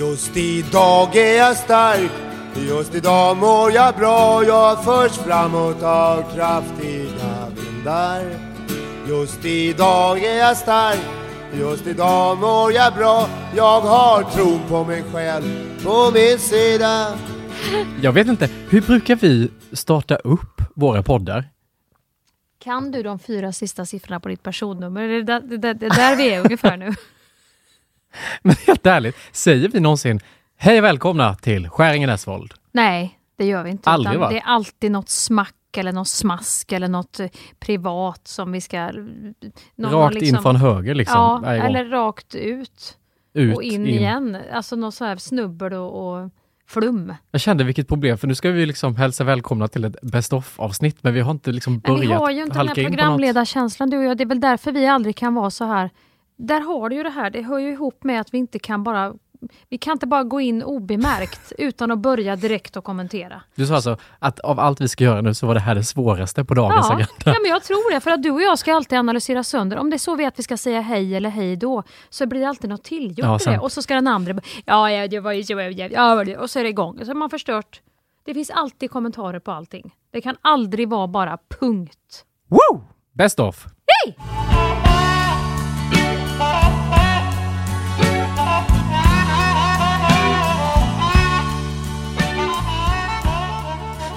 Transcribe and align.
Just 0.00 0.36
idag 0.36 1.16
är 1.16 1.36
jag 1.36 1.56
stark 1.56 2.10
Just 2.68 2.94
idag 2.94 3.36
mår 3.36 3.72
jag 3.72 3.96
bra 3.96 4.44
Jag 4.44 4.84
förs 4.84 5.12
framåt 5.12 5.82
av 5.82 6.34
kraftiga 6.34 7.48
vindar 7.56 8.24
Just 9.08 9.44
idag 9.44 10.24
är 10.24 10.38
jag 10.38 10.56
stark 10.56 11.00
Just 11.54 11.86
idag 11.86 12.38
mår 12.38 12.72
jag 12.72 12.94
bra 12.94 13.28
Jag 13.56 13.80
har 13.80 14.22
tron 14.22 14.60
på 14.68 14.84
mig 14.84 15.02
själv 15.12 15.82
på 15.84 16.10
min 16.14 16.38
sida 16.38 17.18
Jag 18.02 18.12
vet 18.12 18.26
inte, 18.26 18.48
hur 18.68 18.80
brukar 18.80 19.16
vi 19.16 19.50
starta 19.72 20.16
upp 20.16 20.62
våra 20.74 21.02
poddar? 21.02 21.44
Kan 22.58 22.90
du 22.90 23.02
de 23.02 23.18
fyra 23.18 23.52
sista 23.52 23.86
siffrorna 23.86 24.20
på 24.20 24.28
ditt 24.28 24.42
personnummer? 24.42 25.08
Det 25.08 25.16
är 25.16 25.22
där, 25.22 25.40
det, 25.40 25.56
där, 25.56 25.74
det 25.74 25.88
där 25.88 26.16
vi 26.16 26.34
är 26.34 26.40
ungefär 26.40 26.76
nu. 26.76 26.94
Men 28.42 28.56
helt 28.66 28.86
ärligt, 28.86 29.16
säger 29.32 29.68
vi 29.68 29.80
någonsin 29.80 30.20
Hej 30.56 30.78
och 30.78 30.84
välkomna 30.84 31.34
till 31.34 31.68
Skäringen 31.68 32.10
Esvold? 32.10 32.54
Nej, 32.72 33.18
det 33.38 33.46
gör 33.46 33.62
vi 33.62 33.70
inte. 33.70 33.90
Aldrig? 33.90 34.20
Det 34.20 34.38
är 34.38 34.44
alltid 34.44 34.92
något 34.92 35.08
smack 35.08 35.54
eller 35.76 35.92
något 35.92 36.08
smask 36.08 36.72
eller 36.72 36.88
något 36.88 37.20
eh, 37.20 37.28
privat 37.60 38.28
som 38.28 38.52
vi 38.52 38.60
ska... 38.60 38.78
har 38.80 39.90
Rakt 39.90 40.22
in 40.22 40.38
från 40.38 40.56
höger 40.56 40.94
liksom? 40.94 41.42
Ja, 41.44 41.54
eller 41.54 41.84
rakt 41.84 42.34
ut, 42.34 42.98
Ut, 43.34 43.56
och 43.56 43.62
in, 43.62 43.86
igen. 43.86 44.36
Alltså 44.52 44.76
något 44.76 44.94
så 44.94 45.04
här 45.04 45.16
snubbel 45.16 45.72
och, 45.72 46.22
och 46.22 46.30
flum. 46.66 47.14
Jag 47.30 47.40
kände 47.40 47.64
vilket 47.64 47.88
problem, 47.88 48.18
för 48.18 48.26
nu 48.26 48.34
ska 48.34 48.50
vi 48.50 48.66
liksom 48.66 48.96
hälsa 48.96 49.24
välkomna 49.24 49.68
till 49.68 49.84
ett 49.84 50.00
best 50.02 50.32
of-avsnitt, 50.32 50.96
men 51.00 51.14
vi 51.14 51.20
har 51.20 51.30
inte 51.30 51.52
liksom 51.52 51.78
börjat 51.78 52.00
vi 52.00 52.12
har 52.12 52.30
ju 52.30 52.42
inte 52.42 52.50
den 52.50 52.56
halka 52.56 52.80
här 52.80 52.80
in 52.80 52.84
på 52.84 52.90
något. 52.90 52.98
programledarkänslan 52.98 53.90
du 53.90 53.98
och 53.98 54.04
jag. 54.04 54.16
Det 54.16 54.24
är 54.24 54.26
väl 54.26 54.40
därför 54.40 54.72
vi 54.72 54.86
aldrig 54.86 55.16
kan 55.16 55.34
vara 55.34 55.50
så 55.50 55.64
här. 55.64 55.90
Där 56.46 56.60
har 56.60 56.88
du 56.88 56.96
ju 56.96 57.02
det 57.02 57.10
här, 57.10 57.30
det 57.30 57.42
hör 57.42 57.58
ju 57.58 57.72
ihop 57.72 58.04
med 58.04 58.20
att 58.20 58.34
vi 58.34 58.38
inte 58.38 58.58
kan 58.58 58.84
bara 58.84 59.14
vi 59.68 59.78
kan 59.78 59.92
inte 59.92 60.06
bara 60.06 60.24
gå 60.24 60.40
in 60.40 60.62
obemärkt 60.62 61.52
utan 61.58 61.90
att 61.90 61.98
börja 61.98 62.36
direkt 62.36 62.76
och 62.76 62.84
kommentera. 62.84 63.42
Du 63.54 63.66
sa 63.66 63.74
alltså 63.74 63.96
att 64.18 64.40
av 64.40 64.60
allt 64.60 64.80
vi 64.80 64.88
ska 64.88 65.04
göra 65.04 65.20
nu 65.20 65.34
så 65.34 65.46
var 65.46 65.54
det 65.54 65.60
här 65.60 65.74
det 65.74 65.84
svåraste 65.84 66.44
på 66.44 66.54
dagens 66.54 66.86
Ja, 66.88 66.94
agenda. 66.94 67.12
ja, 67.24 67.34
men 67.42 67.50
jag 67.50 67.62
tror 67.62 67.94
det. 67.94 68.00
För 68.00 68.10
att 68.10 68.22
du 68.22 68.30
och 68.30 68.42
jag 68.42 68.58
ska 68.58 68.74
alltid 68.74 68.98
analysera 68.98 69.44
sönder. 69.44 69.76
Om 69.78 69.90
det 69.90 69.96
är 69.96 69.98
så 69.98 70.16
vi 70.16 70.24
att 70.26 70.38
vi 70.38 70.42
ska 70.42 70.56
säga 70.56 70.80
hej 70.80 71.16
eller 71.16 71.30
hej 71.30 71.56
då, 71.56 71.82
så 72.10 72.26
blir 72.26 72.40
det 72.40 72.48
alltid 72.48 72.70
något 72.70 72.84
tillgjort 72.84 73.26
Ja, 73.44 73.52
det. 73.52 73.58
Och 73.58 73.72
så 73.72 73.82
ska 73.82 73.94
den 73.94 74.06
andra 74.08 74.34
ja, 74.64 74.90
ja, 74.90 75.08
det 75.08 75.20
var 75.20 75.32
ju 75.32 75.44
så, 75.44 75.52
ja, 75.90 76.24
och 76.38 76.50
så 76.50 76.58
är 76.58 76.62
det 76.62 76.68
igång. 76.68 76.98
Så 77.04 77.06
har 77.06 77.14
man 77.14 77.30
förstört. 77.30 77.80
Det 78.24 78.34
finns 78.34 78.50
alltid 78.50 78.90
kommentarer 78.90 79.38
på 79.38 79.50
allting. 79.52 79.94
Det 80.12 80.20
kan 80.20 80.36
aldrig 80.40 80.88
vara 80.88 81.06
bara 81.08 81.38
punkt. 81.60 82.24
Woo! 82.48 82.84
Best 83.12 83.40
of! 83.40 83.66
Hej! 84.04 84.16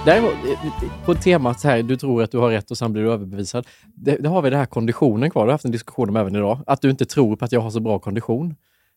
Däremot, 0.06 0.34
eh, 0.34 1.06
på 1.06 1.16
temat 1.16 1.60
så 1.60 1.68
här, 1.68 1.84
du 1.84 1.96
tror 1.96 2.24
att 2.24 2.32
du 2.32 2.38
har 2.38 2.50
rätt 2.50 2.72
och 2.72 2.78
sen 2.78 2.94
blir 2.94 3.04
du 3.04 3.12
överbevisad. 3.12 3.68
Det, 3.96 4.16
det 4.16 4.30
har 4.30 4.42
vi 4.42 4.50
den 4.50 4.60
här 4.60 4.66
konditionen 4.66 5.30
kvar, 5.32 5.42
du 5.44 5.48
har 5.48 5.52
haft 5.52 5.66
en 5.66 5.72
diskussion 5.72 6.10
om 6.10 6.16
även 6.16 6.36
idag. 6.36 6.60
Att 6.68 6.82
du 6.82 6.90
inte 6.90 7.06
tror 7.06 7.36
på 7.36 7.46
att 7.46 7.52
jag 7.52 7.60
har 7.60 7.70
så 7.70 7.80
bra 7.80 8.00
kondition. 8.00 8.56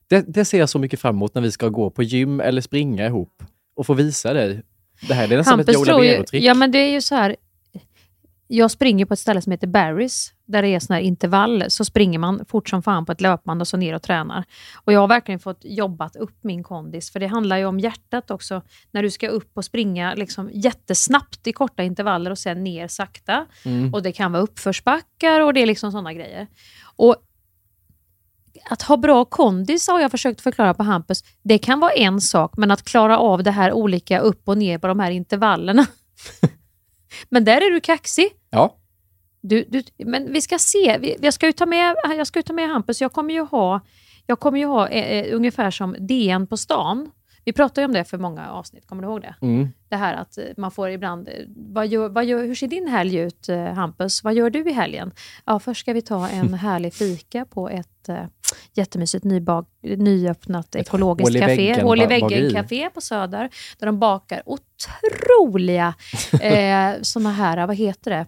Det, 0.08 0.34
det 0.34 0.44
ser 0.44 0.58
jag 0.58 0.68
så 0.68 0.78
mycket 0.78 1.00
fram 1.00 1.16
emot 1.16 1.34
när 1.34 1.42
vi 1.42 1.50
ska 1.50 1.68
gå 1.68 1.90
på 1.90 2.02
gym 2.02 2.40
eller 2.40 2.60
springa 2.60 3.06
ihop 3.06 3.42
och 3.76 3.86
få 3.86 3.94
visa 3.94 4.32
dig. 4.32 4.62
Det 5.08 5.14
här 5.14 5.28
det 5.28 5.34
är 5.34 5.38
nästan 5.38 5.60
ett 5.60 5.72
Joe 5.72 5.84
Labero-trick. 5.84 6.42
ja 6.42 6.54
men 6.54 6.70
det 6.72 6.78
är 6.78 6.90
ju 6.90 7.00
så 7.00 7.14
här. 7.14 7.36
Jag 8.48 8.70
springer 8.70 9.05
på 9.05 9.14
ett 9.14 9.20
ställe 9.20 9.42
som 9.42 9.52
heter 9.52 9.66
Barry's, 9.66 10.33
där 10.44 10.62
det 10.62 10.69
är 10.69 10.80
sån 10.80 10.94
här 10.94 11.00
intervall. 11.00 11.64
Så 11.69 11.84
springer 11.84 12.19
man 12.19 12.44
fort 12.48 12.69
som 12.69 12.83
fan 12.83 13.06
på 13.06 13.12
ett 13.12 13.20
löpband 13.20 13.61
och 13.61 13.69
så 13.69 13.77
ner 13.77 13.94
och 13.94 14.03
tränar. 14.03 14.44
Och 14.84 14.92
jag 14.92 15.00
har 15.00 15.08
verkligen 15.08 15.38
fått 15.38 15.61
jobbat 15.64 16.16
upp 16.16 16.38
min 16.41 16.62
kondis, 16.62 17.11
för 17.11 17.20
det 17.20 17.27
handlar 17.27 17.56
ju 17.56 17.64
om 17.64 17.80
hjärtat 17.80 18.30
också. 18.30 18.62
När 18.91 19.03
du 19.03 19.11
ska 19.11 19.28
upp 19.28 19.50
och 19.55 19.64
springa 19.64 20.14
liksom 20.14 20.50
jättesnabbt 20.53 21.47
i 21.47 21.53
korta 21.53 21.82
intervaller 21.82 22.31
och 22.31 22.38
sen 22.38 22.65
ner 22.65 22.88
sakta. 22.88 23.47
Mm. 23.65 23.94
Och 23.94 24.03
det 24.03 24.12
kan 24.12 24.32
vara 24.32 24.43
uppförsbackar 24.43 25.41
och 25.41 25.54
det 25.54 25.62
är 25.62 25.66
liksom 25.66 25.93
sådana 25.93 26.12
grejer. 26.12 26.47
Och 26.97 27.16
att 28.70 28.82
ha 28.82 28.97
bra 28.97 29.25
kondis 29.25 29.88
har 29.88 30.00
jag 30.00 30.10
försökt 30.10 30.41
förklara 30.41 30.75
på 30.75 30.82
Hampus. 30.82 31.25
Det 31.43 31.59
kan 31.59 31.81
vara 31.81 31.93
en 31.93 32.20
sak, 32.20 32.56
men 32.56 32.70
att 32.70 32.82
klara 32.82 33.19
av 33.19 33.43
det 33.43 33.50
här 33.50 33.72
olika 33.72 34.19
upp 34.19 34.49
och 34.49 34.59
ner 34.59 34.78
på 34.78 34.87
de 34.87 35.00
här 35.00 35.10
intervallerna. 35.10 35.87
men 37.28 37.44
där 37.44 37.56
är 37.56 37.70
du 37.70 37.81
kaxig. 37.81 38.28
Ja, 38.56 38.77
Du, 39.41 39.65
du, 39.69 39.83
men 39.99 40.33
vi 40.33 40.41
ska 40.41 40.59
se. 40.59 41.17
Jag, 41.21 41.34
ska 41.34 41.47
ju 41.47 41.53
ta 41.53 41.67
med, 41.67 41.94
jag 42.17 42.27
ska 42.27 42.39
ju 42.39 42.43
ta 42.43 42.53
med 42.53 42.69
Hampus. 42.69 43.00
Jag 43.00 43.12
kommer 43.12 43.34
ju 43.34 43.41
ha, 43.41 43.81
jag 44.27 44.41
kommer 44.41 44.59
ju 44.59 44.67
ha 44.67 44.89
eh, 44.89 45.19
eh, 45.19 45.37
ungefär 45.37 45.71
som 45.71 45.97
DN 45.99 46.47
på 46.47 46.56
stan. 46.56 47.11
Vi 47.47 47.53
pratade 47.53 47.81
ju 47.81 47.84
om 47.84 47.93
det 47.93 48.05
för 48.05 48.19
många 48.19 48.50
avsnitt, 48.50 48.87
kommer 48.87 49.03
du 49.03 49.09
ihåg 49.09 49.21
det? 49.21 49.34
mm. 49.43 49.69
Det 49.89 49.97
här 49.97 50.15
att 50.15 50.39
man 50.56 50.71
får 50.71 50.91
ibland, 50.91 51.28
eh, 51.28 51.34
vad 51.56 51.87
gör, 51.87 52.09
vad 52.09 52.25
gör, 52.25 52.44
hur 52.44 52.55
ser 52.55 52.69
din 52.69 52.89
helg 52.89 53.17
ut 53.17 53.49
eh, 53.49 53.65
Hampus? 53.65 54.25
Vad 54.25 54.34
gör 54.34 54.50
du 54.50 54.71
i 54.71 54.73
helgen? 54.73 55.12
Ja, 55.44 55.59
först 55.59 55.81
ska 55.81 55.93
vi 55.93 56.03
ta 56.03 56.28
en 56.28 56.55
härlig 56.67 56.94
fika 56.94 57.44
på 57.44 57.69
ett 57.69 58.09
eh, 58.09 58.25
jättemysigt 58.75 59.25
nybak, 59.25 59.69
nyöppnat 59.83 60.75
ekologiskt 60.75 61.34
hål 61.34 61.41
café. 61.41 61.83
Hål 61.83 62.03
i 62.03 62.06
väggen-café 62.06 62.91
på 62.91 63.00
Söder, 63.00 63.50
där 63.78 63.87
de 63.87 63.99
bakar 63.99 64.43
otroliga 64.47 65.94
eh, 66.43 66.93
såna 67.03 67.33
här, 67.33 67.67
vad 67.67 67.77
heter 67.77 68.11
det? 68.11 68.27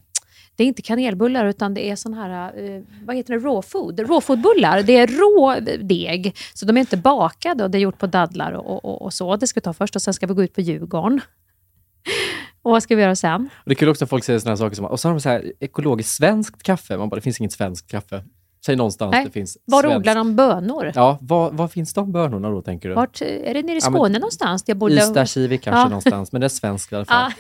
Det 0.59 0.65
är 0.65 0.69
inte 0.69 0.83
kanelbullar 0.83 1.47
utan 1.47 1.75
det 1.75 1.91
är 1.91 1.97
sån 1.97 2.15
här, 2.15 2.53
eh, 2.65 2.83
vad 3.05 3.17
heter 3.17 3.35
det, 3.35 3.39
raw 3.47 3.63
food? 3.69 4.01
Raw 4.01 4.21
food-bullar. 4.21 4.83
Det 4.83 4.97
är 4.97 5.07
rå 5.07 5.61
deg, 5.85 6.37
så 6.55 6.67
de 6.67 6.77
är 6.77 6.81
inte 6.81 6.97
bakade 6.97 7.65
och 7.65 7.71
det 7.71 7.79
är 7.79 7.81
gjort 7.81 7.99
på 7.99 8.07
dadlar 8.07 8.53
och, 8.53 8.85
och, 8.85 9.03
och 9.03 9.13
så. 9.15 9.37
Det 9.37 9.47
ska 9.47 9.61
vi 9.61 9.65
ta 9.65 9.73
först 9.73 9.97
och 9.97 10.03
sen 10.03 10.15
ska 10.15 10.27
vi 10.27 10.35
gå 10.35 10.43
ut 10.43 10.55
på 10.55 10.61
Djurgården. 10.61 11.21
Och 12.63 12.71
vad 12.71 12.83
ska 12.83 12.97
vi 12.97 13.03
göra 13.03 13.17
sen? 13.17 13.49
Och 13.57 13.63
det 13.65 13.73
är 13.73 13.75
kul 13.75 13.89
också 13.89 14.05
att 14.05 14.11
folk 14.11 14.25
säger 14.25 14.39
sådana 14.39 14.53
här 14.53 14.57
saker 14.57 14.77
som, 14.77 14.85
och 14.85 15.01
så 15.01 15.09
har 15.09 15.15
de 15.15 15.21
så 15.21 15.29
här 15.29 15.53
ekologiskt 15.61 16.11
svenskt 16.17 16.63
kaffe. 16.63 16.97
Man 16.97 17.09
bara, 17.09 17.17
det 17.17 17.21
finns 17.23 17.41
inget 17.41 17.53
svenskt 17.53 17.91
kaffe. 17.91 18.25
Säg 18.67 18.77
någonstans 18.77 19.13
Nej, 19.13 19.25
det 19.25 19.31
finns 19.31 19.59
Var 19.65 19.83
svenskt. 19.83 19.97
odlar 19.99 20.15
de 20.15 20.37
bönor? 20.37 20.93
Ja, 20.95 21.19
var, 21.21 21.51
var 21.51 21.69
finns 21.69 21.95
de 21.95 22.13
bönorna 22.13 22.51
då 22.51 22.63
tänker 22.63 22.89
du? 22.89 22.95
Vart, 22.95 23.21
är 23.23 23.55
det 23.55 23.63
nere 23.63 23.77
i 23.77 23.81
Ja, 23.83 23.91
men- 23.91 23.99
Skåne 23.99 24.19
någonstans? 24.19 24.65
Jag 24.67 24.77
borde... 24.77 24.95
Ystad, 24.95 25.27
Kivik 25.27 25.63
kanske 25.63 25.81
Ja. 25.81 25.85
någonstans, 25.89 26.33
men 26.33 26.41
det 26.41 26.47
är 26.47 26.49
svenskt 26.49 26.93
i 26.93 26.97
alla 26.97 27.05
fall. 27.05 27.27
Ah, 27.27 27.33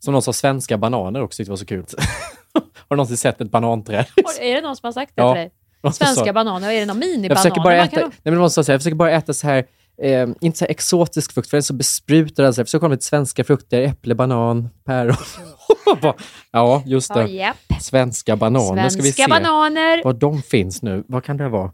Som 0.00 0.12
någon 0.12 0.22
sa, 0.22 0.32
svenska 0.32 0.78
bananer 0.78 1.22
också 1.22 1.36
tyckte 1.36 1.50
var 1.50 1.56
så 1.56 1.66
kul. 1.66 1.84
har 2.54 2.62
du 2.88 2.96
någonsin 2.96 3.16
sett 3.16 3.40
ett 3.40 3.50
bananträd? 3.50 4.04
är 4.40 4.54
det 4.54 4.60
någon 4.60 4.76
som 4.76 4.86
har 4.86 4.92
sagt 4.92 5.12
det 5.16 5.22
Ja, 5.22 5.34
till 5.34 5.40
dig? 5.40 5.50
Svenska 5.92 6.24
sa- 6.24 6.32
bananer, 6.32 6.70
är 6.70 6.80
det 6.80 6.86
någon 6.86 7.00
Jag 7.02 7.08
minibananer? 7.08 7.36
försöker 7.42 7.60
bara 7.62 7.76
äta, 7.76 7.96
nej 8.00 8.10
men 8.22 8.34
någon 8.34 8.50
sa 8.50 8.60
jag 8.72 8.80
försöker 8.80 8.94
bara 8.96 9.10
äta 9.12 9.32
så 9.34 9.46
här, 9.46 9.64
eh, 10.02 10.28
inte 10.40 10.58
så 10.58 10.64
här 10.64 10.70
exotisk 10.70 11.32
frukt, 11.32 11.50
för 11.50 11.56
den 11.56 11.60
är 11.60 11.62
så 11.62 11.74
besprutad. 11.74 12.46
Alltså. 12.46 12.60
Jag 12.60 12.66
försöker 12.66 12.86
ha 12.86 12.92
lite 12.92 13.04
svenska 13.04 13.44
frukter, 13.44 13.82
äpple, 13.82 14.14
banan, 14.14 14.68
päron. 14.86 15.16
Ja, 16.52 16.82
just 16.86 17.14
det. 17.14 17.26
japp. 17.26 17.56
Svenska 17.80 18.36
bananer 18.36 18.88
ska 18.88 19.02
vi 19.02 19.12
Svenska 19.12 19.22
se. 19.22 19.28
bananer. 19.42 20.04
Var 20.04 20.12
de 20.12 20.42
finns 20.42 20.82
nu. 20.82 21.04
Vad 21.08 21.24
kan 21.24 21.36
det 21.36 21.48
vara? 21.48 21.72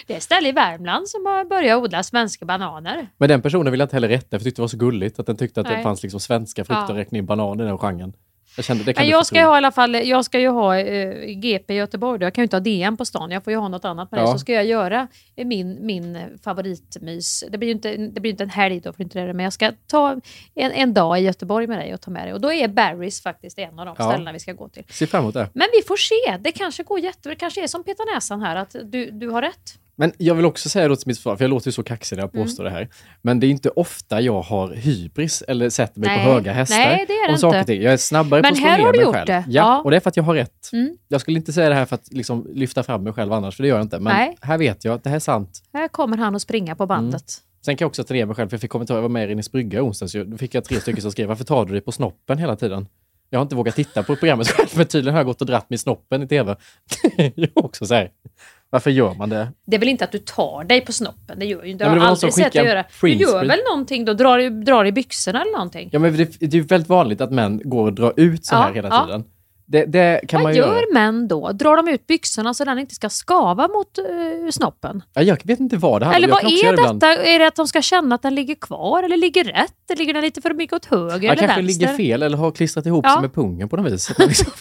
Det 0.08 0.14
är 0.14 0.18
ett 0.18 0.24
ställe 0.24 0.50
i 0.50 0.52
Värmland 0.52 1.08
som 1.10 1.26
har 1.26 1.46
börjat 1.46 1.84
odla 1.84 2.04
svenska 2.04 2.46
bananer. 2.46 3.08
Men 3.18 3.30
den 3.30 3.42
personen 3.42 3.72
ville 3.72 3.84
inte 3.84 3.96
heller 3.96 4.08
rätta, 4.08 4.30
för 4.30 4.36
jag 4.36 4.44
tyckte 4.44 4.60
det 4.60 4.64
var 4.64 4.68
så 4.68 4.78
gulligt 4.78 5.20
att 5.20 5.26
den 5.26 5.38
tyckte 5.38 5.62
att 5.62 5.68
det 5.68 5.74
Nej. 5.74 5.84
fanns 5.84 6.04
liksom 6.04 6.20
svenska 6.20 6.66
frukter 6.66 6.84
Ja. 6.84 6.90
och 6.90 6.96
räkna 6.96 7.18
in 7.18 7.26
banan 7.26 7.60
i 7.60 7.64
den 7.64 7.78
genren. 7.78 8.14
Jag 8.56 8.66
kände, 8.66 8.84
det 8.84 8.94
kan 8.94 9.02
Men 9.04 9.10
jag 9.10 9.26
ska 9.26 9.42
ha 9.44 9.54
i 9.56 9.58
alla 9.58 9.72
fall, 9.72 9.96
jag 10.08 10.26
ska 10.26 10.40
ju 10.40 10.48
ha 10.50 10.78
eh, 10.78 11.26
GP 11.36 11.74
i 11.74 11.78
Göteborg. 11.78 12.20
då. 12.20 12.26
Jag 12.26 12.34
kan 12.34 12.42
ju 12.42 12.44
inte 12.44 12.56
ha 12.56 12.62
DN 12.62 12.98
på 12.98 13.06
stan. 13.06 13.32
Jag 13.32 13.44
får 13.44 13.54
ju 13.54 13.60
ha 13.60 13.68
något 13.68 13.86
annat 13.86 14.12
med 14.12 14.20
Ja. 14.20 14.26
det. 14.26 14.32
Så 14.32 14.40
ska 14.40 14.54
jag 14.54 14.66
göra 14.66 15.08
min, 15.36 15.86
min 15.86 16.18
favoritmys. 16.44 17.44
Det 17.50 17.58
blir 17.58 17.68
ju 17.68 17.74
inte, 17.74 17.98
det 17.98 18.22
blir 18.22 18.32
inte 18.32 18.44
en 18.44 18.50
helg 18.50 18.80
då, 18.80 18.94
för 18.94 19.04
inte 19.04 19.20
det, 19.20 19.34
men 19.34 19.44
jag 19.44 19.54
ska 19.54 19.72
ta 19.88 20.12
en, 20.56 20.72
en 20.72 20.94
dag 20.94 21.20
i 21.20 21.22
Göteborg 21.24 21.68
med 21.68 21.78
dig 21.80 21.94
och 21.94 22.02
ta 22.02 22.12
med 22.12 22.26
dig. 22.26 22.34
Och 22.34 22.42
då 22.42 22.54
är 22.54 22.68
Barry's 22.68 23.24
faktiskt 23.24 23.60
en 23.60 23.80
av 23.80 23.86
de 23.86 23.96
Ja. 24.00 24.10
ställena 24.10 24.32
vi 24.32 24.40
ska 24.40 24.54
gå 24.54 24.70
till. 24.70 24.84
Se 24.90 25.08
fram 25.08 25.22
emot 25.24 25.34
det. 25.34 25.50
Men 25.54 25.68
vi 25.78 25.82
får 25.88 25.98
se. 25.98 26.38
Det 26.40 26.52
kanske 26.52 26.84
går 26.84 27.00
jättebra. 27.00 27.30
Det 27.30 27.40
kanske 27.40 27.64
är 27.64 27.68
som 27.68 27.84
Peter 27.84 28.16
Näsan 28.16 28.42
här, 28.42 28.56
att 28.56 28.76
du, 28.84 29.12
du 29.12 29.30
har 29.30 29.42
rätt. 29.42 29.80
Men 29.96 30.12
jag 30.18 30.36
vill 30.36 30.46
också 30.46 30.70
säga 30.70 30.88
då 30.88 30.96
till 30.96 31.08
mitt 31.08 31.18
försvar, 31.18 31.36
för 31.36 31.44
jag 31.44 31.50
låter 31.50 31.68
ju 31.68 31.72
så 31.72 31.84
kaxig 31.84 32.16
när 32.16 32.24
jag 32.24 32.36
Mm. 32.36 32.46
påstår 32.46 32.64
det 32.64 32.70
här. 32.70 32.90
Men 33.22 33.40
det 33.40 33.48
är 33.48 33.50
inte 33.50 33.70
ofta 33.70 34.22
jag 34.22 34.42
har 34.42 34.74
hybris 34.74 35.44
eller 35.48 35.70
sätter 35.70 36.00
mig 36.00 36.10
Nej. 36.10 36.26
på 36.26 36.32
höga 36.32 36.54
hästar. 36.54 36.78
Nej, 36.78 37.06
det 37.08 37.14
är 37.14 37.32
det 37.32 37.38
saker 37.38 37.60
inte. 37.60 37.74
Jag 37.74 37.94
är 37.94 37.98
snabbare 37.98 38.42
Men 38.42 38.50
på 38.52 38.54
att 38.54 38.58
slå 38.58 38.68
här 38.68 38.78
ner 38.78 38.86
har 38.86 38.94
du 38.94 38.98
mig 39.00 39.06
gjort 39.06 39.16
själv. 39.16 39.28
det. 39.28 39.34
Ja, 39.48 39.62
Ja. 39.62 39.82
och 39.84 39.92
det 39.92 39.98
är 39.98 40.00
för 40.02 40.10
att 40.10 40.18
jag 40.18 40.24
har 40.24 40.36
rätt. 40.36 40.70
Mm. 40.74 40.98
Jag 41.08 41.22
skulle 41.22 41.38
inte 41.40 41.54
säga 41.54 41.70
det 41.70 41.76
här 41.76 41.86
för 41.86 41.96
att 41.96 42.08
liksom 42.14 42.48
lyfta 42.54 42.84
fram 42.84 43.04
mig 43.04 43.14
själv 43.14 43.34
annars, 43.34 43.56
för 43.56 43.64
det 43.64 43.70
gör 43.70 43.76
jag 43.78 43.86
inte. 43.86 44.00
Men 44.00 44.14
Nej. 44.16 44.38
här 44.42 44.58
vet 44.58 44.86
jag 44.86 44.94
att 44.96 45.04
det 45.04 45.10
här 45.10 45.16
är 45.16 45.20
sant. 45.20 45.64
Här 45.74 45.88
kommer 45.88 46.18
han 46.18 46.36
att 46.36 46.42
springa 46.42 46.76
på 46.76 46.86
bandet. 46.86 47.24
Sen 47.66 47.78
kan 47.78 47.86
jag 47.86 47.90
också 47.90 48.04
ta 48.04 48.14
ner 48.14 48.26
mig 48.26 48.36
själv, 48.36 48.50
för 48.50 48.54
jag 48.56 48.62
fick 48.62 48.72
kommentarer, 48.72 48.98
jag 48.98 49.02
var 49.02 49.10
med 49.10 49.24
i 49.24 49.28
Rinnes 49.28 49.52
brygga 49.52 49.78
i 49.80 49.82
onsdags. 49.82 50.14
Då 50.26 50.38
fick 50.38 50.56
jag 50.56 50.64
tre 50.64 50.80
stycken 50.80 51.02
som 51.02 51.12
skrev, 51.12 51.28
varför 51.28 51.44
tar 51.44 51.66
du 51.66 51.72
dig 51.72 51.82
på 51.82 51.92
snoppen 51.92 52.38
hela 52.38 52.56
tiden? 52.56 52.88
Jag 53.30 53.40
har 53.40 53.42
inte 53.44 53.56
vågat 53.56 53.76
titta 53.76 54.04
på 54.04 54.16
programmet 54.16 54.48
själv, 54.48 54.68
för 54.68 54.84
tydligen 54.84 55.14
har 55.14 55.20
jag 55.20 55.26
gått 55.26 55.42
och 55.42 55.48
dratt 55.48 55.70
med 55.70 55.80
snoppen 55.80 56.24
i 56.24 56.28
tv. 56.28 56.56
Är 57.18 57.50
också 57.56 57.86
så 57.86 57.94
här, 57.94 58.10
varför 58.74 58.92
gör 58.92 59.14
man 59.14 59.30
det? 59.30 59.48
Det 59.66 59.76
är 59.76 59.80
väl 59.80 59.90
inte 59.90 60.04
att 60.04 60.12
du 60.12 60.18
tar 60.18 60.64
dig 60.64 60.82
på 60.82 60.92
snoppen? 60.94 61.40
Det 61.40 61.46
gör 61.46 61.64
ju 61.64 61.72
inte. 61.72 61.84
Ja, 61.84 61.90
det 61.90 61.96
har 62.00 62.02
som 62.02 62.10
aldrig 62.10 62.34
sett 62.34 62.46
skickade 62.46 62.70
göra. 62.70 62.84
Du 63.02 63.10
gör 63.10 63.46
väl 63.46 63.60
någonting 63.72 64.06
då? 64.06 64.14
Drar, 64.14 64.64
drar 64.66 64.86
i 64.86 64.92
byxorna 64.92 65.42
eller 65.42 65.52
någonting? 65.52 65.90
Ja, 65.92 66.00
men 66.00 66.18
det, 66.18 66.40
det 66.40 66.46
är 66.46 66.52
ju 66.56 66.62
väldigt 66.62 66.90
vanligt 66.90 67.22
att 67.22 67.32
män 67.32 67.62
går 67.64 67.86
och 67.86 67.94
drar 67.94 68.14
ut 68.18 68.46
så 68.46 68.56
Ja, 68.56 68.60
här 68.60 68.74
hela 68.74 68.88
ja. 68.90 69.06
tiden. 69.06 69.24
Det, 69.66 69.86
det 69.86 70.22
kan 70.28 70.38
Vad 70.38 70.44
man 70.44 70.56
gör 70.56 70.76
göra. 70.76 70.86
män 70.94 71.28
då? 71.28 71.52
Drar 71.52 71.78
de 71.78 71.88
ut 71.88 72.08
byxorna 72.08 72.54
så 72.54 72.66
den 72.66 72.80
inte 72.80 72.96
ska 72.96 73.10
skava 73.10 73.68
mot 73.68 73.98
eh, 73.98 74.50
snoppen? 74.52 75.04
Ja, 75.14 75.22
jag 75.22 75.38
vet 75.44 75.60
inte 75.60 75.78
vad 75.78 76.02
det 76.02 76.06
handlar 76.06 76.18
Eller 76.18 76.28
vad 76.28 76.44
är 76.52 76.74
ibland. 76.74 77.00
detta? 77.00 77.24
Är 77.24 77.40
det 77.40 77.48
att 77.48 77.56
de 77.56 77.68
ska 77.68 77.82
känna 77.82 78.16
att 78.16 78.22
den 78.22 78.36
ligger 78.36 78.56
kvar 78.56 79.04
eller 79.04 79.18
ligger 79.18 79.44
rätt? 79.44 79.74
Eller 79.90 79.98
ligger 80.00 80.14
den 80.14 80.24
lite 80.24 80.42
för 80.42 80.54
mycket 80.54 80.76
åt 80.76 80.86
höger 80.86 81.14
Jag 81.14 81.24
eller 81.24 81.36
kanske 81.36 81.62
vänster? 81.62 81.80
ligger 81.88 81.98
fel 81.98 82.24
eller 82.24 82.38
har 82.38 82.52
klistrat 82.52 82.86
ihop 82.86 83.06
Ja. 83.08 83.14
sig 83.14 83.22
med 83.22 83.34
pungen 83.34 83.70
på 83.70 83.78
något 83.78 83.92
vis. 83.92 84.14
Liksom, 84.20 84.52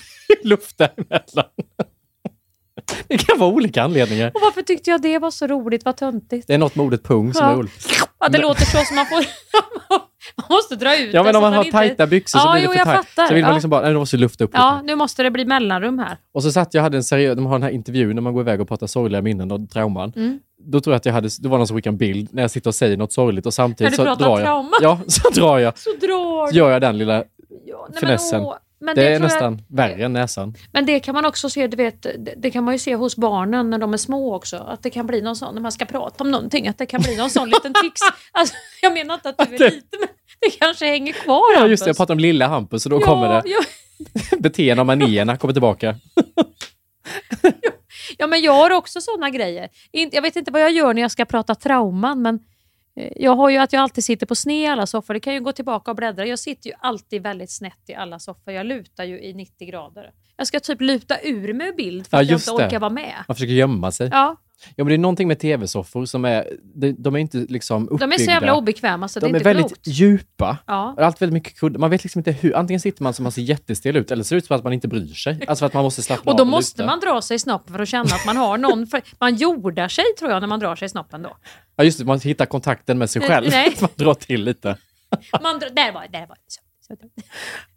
Luft 0.45 0.79
däremellan. 0.79 1.47
Det 3.09 3.19
kan 3.19 3.39
vara 3.39 3.51
olika 3.51 3.83
anledningar. 3.83 4.31
Och 4.35 4.41
varför 4.43 4.63
tyckte 4.63 4.91
jag 4.91 5.03
det 5.03 5.19
var 5.19 5.31
så 5.31 5.47
roligt? 5.47 5.85
Vad 5.85 5.97
töntigt. 5.97 6.47
Det 6.47 6.55
är 6.55 6.59
något 6.59 6.75
med 6.75 6.87
ordet 6.87 7.03
pung 7.03 7.35
som 7.35 7.47
Ja. 7.47 7.53
är 7.53 7.57
roligt. 7.57 7.87
Ja, 8.21 8.27
det 8.29 8.33
Men- 8.33 8.41
låter 8.41 8.65
så 8.65 8.79
som 8.85 8.97
man 8.97 9.07
får... 9.07 9.17
man 10.37 10.47
måste 10.57 10.77
dra 10.77 10.99
ut 10.99 11.15
Ja, 11.15 11.21
det 11.21 11.25
men 11.25 11.33
så 11.33 11.39
om 11.39 11.43
man 11.43 11.53
att 11.53 11.57
har 11.59 11.65
inte- 11.65 11.79
tajta 11.79 12.07
byxor 12.07 12.39
så 12.39 12.47
Ja, 12.49 12.53
blir 12.53 12.61
det 12.61 12.67
jo, 12.67 12.73
för 12.73 12.79
jag 12.79 12.87
tajt. 12.87 13.07
fattar. 13.07 13.27
Så 13.29 13.35
vill 13.35 13.43
man 13.43 13.51
Ja. 13.51 13.55
liksom 13.55 13.71
bara, 13.71 13.81
nej, 13.83 13.93
du 13.93 13.99
måste 13.99 14.17
lyfta 14.17 14.45
upp 14.45 14.51
Ja, 14.55 14.75
lite. 14.75 14.87
nu 14.87 14.95
måste 14.95 15.23
det 15.23 15.31
bli 15.31 15.45
mellanrum 15.45 15.99
här. 15.99 16.17
Och 16.35 16.43
så 16.43 16.53
satt 16.53 16.75
jag 16.75 16.83
hade 16.83 16.97
en 16.97 17.05
seriös, 17.05 17.37
de 17.37 17.47
har 17.47 17.53
den 17.53 17.63
här 17.63 17.71
intervjun 17.71 18.15
när 18.15 18.23
man 18.23 18.33
går 18.33 18.43
iväg 18.43 18.61
och 18.61 18.69
pratar 18.69 18.87
sorgliga 18.87 19.23
minnen 19.23 19.53
och 19.53 19.71
trauman. 19.71 20.13
Mm. 20.17 20.39
Då 20.65 20.81
tror 20.81 20.93
jag 20.95 20.97
att 20.99 21.07
jag 21.07 21.13
hade, 21.13 21.29
det 21.41 21.49
var 21.49 21.59
någon 21.59 21.67
som 21.67 21.77
skickade 21.77 21.95
en 21.95 21.99
bild 21.99 22.29
när 22.33 22.43
jag 22.43 22.51
sitter 22.51 22.71
och 22.71 22.75
säger 22.75 22.97
något 22.97 23.13
sorgligt 23.13 23.47
och 23.47 23.55
samtidigt 23.55 23.95
så 23.97 24.05
drar 24.05 24.17
jag. 24.21 24.39
trauma. 24.41 24.71
Ja, 24.83 25.01
så 25.07 25.31
drar 25.31 25.59
jag. 25.59 25.79
Så 25.79 25.91
drar 26.01 26.51
du. 26.53 26.59
Gör 26.59 26.71
jag 26.71 26.81
den 26.81 26.99
lilla, 26.99 27.25
Ja, 27.67 27.87
nej, 27.91 28.01
finessen. 28.01 28.39
Men, 28.41 28.49
åh, 28.49 28.55
men 28.83 28.95
det, 28.95 29.03
det, 29.03 29.15
är 29.15 29.21
nästan 29.21 29.63
värre 29.69 30.05
än 30.05 30.13
näsan. 30.13 30.55
Jag, 30.57 30.69
men 30.73 30.87
det 30.87 31.01
kan 31.01 31.15
man 31.15 31.25
också 31.25 31.51
se, 31.51 31.67
du 31.67 31.77
vet, 31.77 32.03
det, 32.03 32.35
det 32.37 32.51
kan 32.51 32.65
man 32.65 32.75
ju 32.75 32.79
se 32.79 32.95
hos 32.95 33.17
barnen 33.17 33.71
när 33.71 33.79
de 33.79 33.93
är 33.93 33.97
små 33.97 34.35
också. 34.35 34.57
Att 34.57 34.83
det 34.83 34.91
kan 34.91 35.07
bli 35.07 35.21
någon 35.21 35.37
sån, 35.37 35.55
när 35.55 35.63
man 35.63 35.73
ska 35.73 35.85
prata 35.85 36.25
om 36.25 36.31
någonting, 36.31 36.69
att 36.69 36.79
det 36.79 36.87
kan 36.87 37.03
bli 37.03 37.17
någon 37.17 37.31
sån 37.31 37.51
liten 37.51 37.73
tics. 37.83 38.01
Alltså, 38.33 38.55
jag 38.83 38.93
menar 38.93 39.15
inte 39.15 39.29
att 39.29 39.39
du 39.39 39.45
är 39.45 39.71
liten, 39.71 40.01
men 40.01 40.09
det 40.41 40.51
kanske 40.59 40.87
hänger 40.87 41.13
kvar 41.13 41.55
Ja, 41.57 41.67
just 41.67 41.85
det. 41.85 41.89
Jag 41.89 41.97
pratar 41.97 42.15
om 42.15 42.21
lilla 42.21 42.47
Hampus 42.47 42.87
och 42.87 42.91
då 42.91 43.01
ja, 43.01 43.07
kommer 43.07 43.29
det. 43.29 43.43
Ja, 43.45 43.61
Beteende 44.39 44.81
och 44.81 44.87
manierna 44.87 45.37
kommer 45.37 45.53
tillbaka. 45.55 45.97
ja, 48.19 48.27
men 48.27 48.43
jag 48.43 48.53
har 48.53 48.71
också 48.71 49.01
såna 49.01 49.31
grejer. 49.31 49.69
Jag 49.91 50.23
vet 50.23 50.37
inte 50.37 50.51
vad 50.51 50.63
jag 50.63 50.73
gör 50.73 50.95
när 50.95 51.03
jag 51.03 51.11
ska 51.11 51.25
prata 51.25 51.55
trauman, 51.55 52.23
men 52.23 52.39
jag 53.17 53.37
har 53.37 53.51
ju 53.51 53.57
att 53.59 53.73
jag 53.73 53.83
alltid 53.83 54.05
sitter 54.05 54.27
på 54.27 54.35
sned 54.35 54.63
i 54.63 54.67
alla 54.67 54.87
soffor. 54.87 55.15
Det 55.15 55.21
kan 55.21 55.35
ju 55.35 55.41
gå 55.41 55.53
tillbaka 55.53 55.91
och 55.91 55.97
bläddra. 55.97 56.27
Jag 56.27 56.39
sitter 56.39 56.71
ju 56.71 56.77
alltid 56.81 57.23
väldigt 57.23 57.51
snett 57.51 57.81
i 57.89 57.95
alla 57.95 58.19
soffor. 58.19 58.53
Jag 58.55 58.67
lutar 58.67 59.05
ju 59.05 59.21
i 59.23 59.35
90 59.35 59.69
grader. 59.69 60.11
Jag 60.37 60.47
ska 60.47 60.61
typ 60.61 60.81
luta 60.81 61.21
ur 61.23 61.53
mig 61.53 61.73
bild 61.73 62.07
för 62.07 62.17
Ja, 62.17 62.23
att 62.23 62.29
jag 62.31 62.39
inte 62.39 62.51
det. 62.51 62.67
orkar 62.67 62.81
vara 62.81 62.91
med. 62.91 63.15
Man 63.29 63.35
försöker 63.37 63.53
gömma 63.53 63.93
sig. 63.93 64.09
Ja, 64.13 64.37
Ja, 64.77 64.85
men 64.85 64.87
det 64.87 64.95
är 64.95 64.99
någonting 64.99 65.29
med 65.29 65.39
tv-soffor 65.39 66.05
som 66.05 66.25
är, 66.25 66.49
de, 66.75 66.93
de 66.93 67.15
är 67.15 67.19
inte 67.19 67.37
liksom 67.39 67.85
uppbyggda. 67.89 68.07
de 68.07 68.15
är 68.15 68.19
så 68.19 68.31
jävla 68.31 68.55
obekväma 68.55 69.09
så 69.09 69.21
det 69.21 69.27
är 69.27 69.29
De 69.29 69.35
är 69.35 69.39
inte 69.39 69.49
väldigt 69.49 69.67
klokt. 69.67 69.87
djupa. 69.87 70.59
Ja. 70.67 70.95
Allt 70.99 71.23
väldigt 71.23 71.35
mycket 71.35 71.59
kuddar. 71.59 71.81
Man 71.81 71.91
vet 71.91 72.05
liksom 72.05 72.19
inte 72.19 72.33
hur, 72.33 72.57
antingen 72.57 72.81
sitter 72.81 73.03
man 73.03 73.15
som 73.15 73.23
man 73.23 73.33
ser 73.33 73.43
jättestel 73.43 73.97
ut 73.97 74.11
eller 74.11 74.25
ser 74.25 74.37
ut 74.37 74.47
som 74.47 74.57
att 74.57 74.65
man 74.65 74.73
inte 74.73 74.89
bryr 74.89 75.15
sig. 75.15 75.45
Alltså 75.49 75.63
för 75.63 75.67
att 75.67 75.75
man 75.75 75.85
måste 75.85 76.03
slappna 76.03 76.33
Och 76.33 76.39
då 76.39 76.43
av 76.43 76.47
måste 76.49 76.85
man 76.87 77.01
dra 77.01 77.23
sig 77.23 77.35
i 77.35 77.39
snoppen 77.39 77.75
för 77.75 77.83
att 77.83 77.89
känna 77.89 78.15
att 78.15 78.27
man 78.27 78.37
har 78.37 78.59
någon. 78.59 78.87
För 78.87 79.03
man 79.21 79.35
jordar 79.35 79.89
sig 79.89 80.05
tror 80.19 80.31
jag 80.31 80.41
när 80.41 80.49
man 80.49 80.61
drar 80.61 80.77
sig 80.77 80.87
i 80.87 80.89
snoppen 80.89 81.23
då. 81.23 81.37
Ja 81.77 81.85
just 81.85 81.99
det, 81.99 82.05
man 82.05 82.21
hittar 82.21 82.47
kontakten 82.47 82.99
med 82.99 83.11
sig 83.11 83.21
Nej, 83.21 83.29
själv. 83.29 83.47
nej. 83.51 83.77
man 83.81 83.91
drar 83.97 84.15
till 84.15 84.45
lite. 84.45 84.77
Man 85.43 85.59
drar, 85.59 85.71
där 85.71 85.93
var 85.93 86.03
det, 86.03 86.19
där 86.19 86.27
var 86.27 86.37
det. 86.37 86.43
Så, 86.49 86.61
så. 86.87 86.95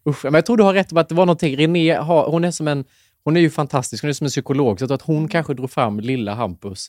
Usch, 0.10 0.24
men 0.24 0.34
jag 0.34 0.46
tror 0.46 0.58
du 0.58 0.64
har 0.64 0.74
rätt 0.74 0.92
om 0.92 0.98
att 0.98 1.10
det 1.10 1.16
var 1.16 1.26
någonting. 1.26 1.58
René 1.58 1.96
har, 1.96 2.30
hon 2.30 2.44
är 2.44 2.52
som 2.52 2.68
en, 2.68 2.86
hon 3.26 3.38
är 3.38 3.42
ju 3.42 3.50
fantastisk, 3.50 4.04
hon 4.04 4.10
är 4.10 4.14
som 4.14 4.26
en 4.26 4.30
psykolog. 4.32 4.80
Så 4.80 4.94
att 4.94 5.02
hon 5.02 5.28
kanske 5.28 5.54
drog 5.54 5.72
fram 5.72 6.00
lilla 6.00 6.34
Hampus 6.34 6.88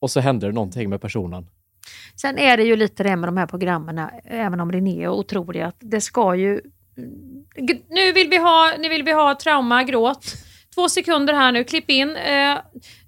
och 0.00 0.10
så 0.10 0.20
hände 0.20 0.46
det 0.46 0.52
någonting 0.52 0.90
med 0.90 1.00
personen. 1.00 1.46
Sen 2.16 2.38
är 2.38 2.56
det 2.56 2.62
ju 2.62 2.76
lite 2.76 3.02
det 3.02 3.16
med 3.16 3.28
de 3.28 3.36
här 3.36 3.46
programmen, 3.46 4.08
även 4.24 4.60
om 4.60 4.72
René 4.72 5.02
är 5.04 5.08
otrolig, 5.08 5.60
att 5.60 5.76
det 5.78 6.00
ska 6.00 6.34
ju... 6.34 6.60
G- 7.56 7.80
Nu 7.88 8.12
vill 8.12 8.28
vi 8.28 8.38
ha, 8.38 8.72
nu 8.78 8.88
vill 8.88 9.02
vi 9.02 9.12
ha 9.12 9.34
trauma, 9.34 9.84
gråt. 9.84 10.34
Två 10.74 10.88
sekunder 10.88 11.34
här 11.34 11.52
nu, 11.52 11.64
klipp 11.64 11.90
in. 11.90 12.16
Eh, 12.16 12.58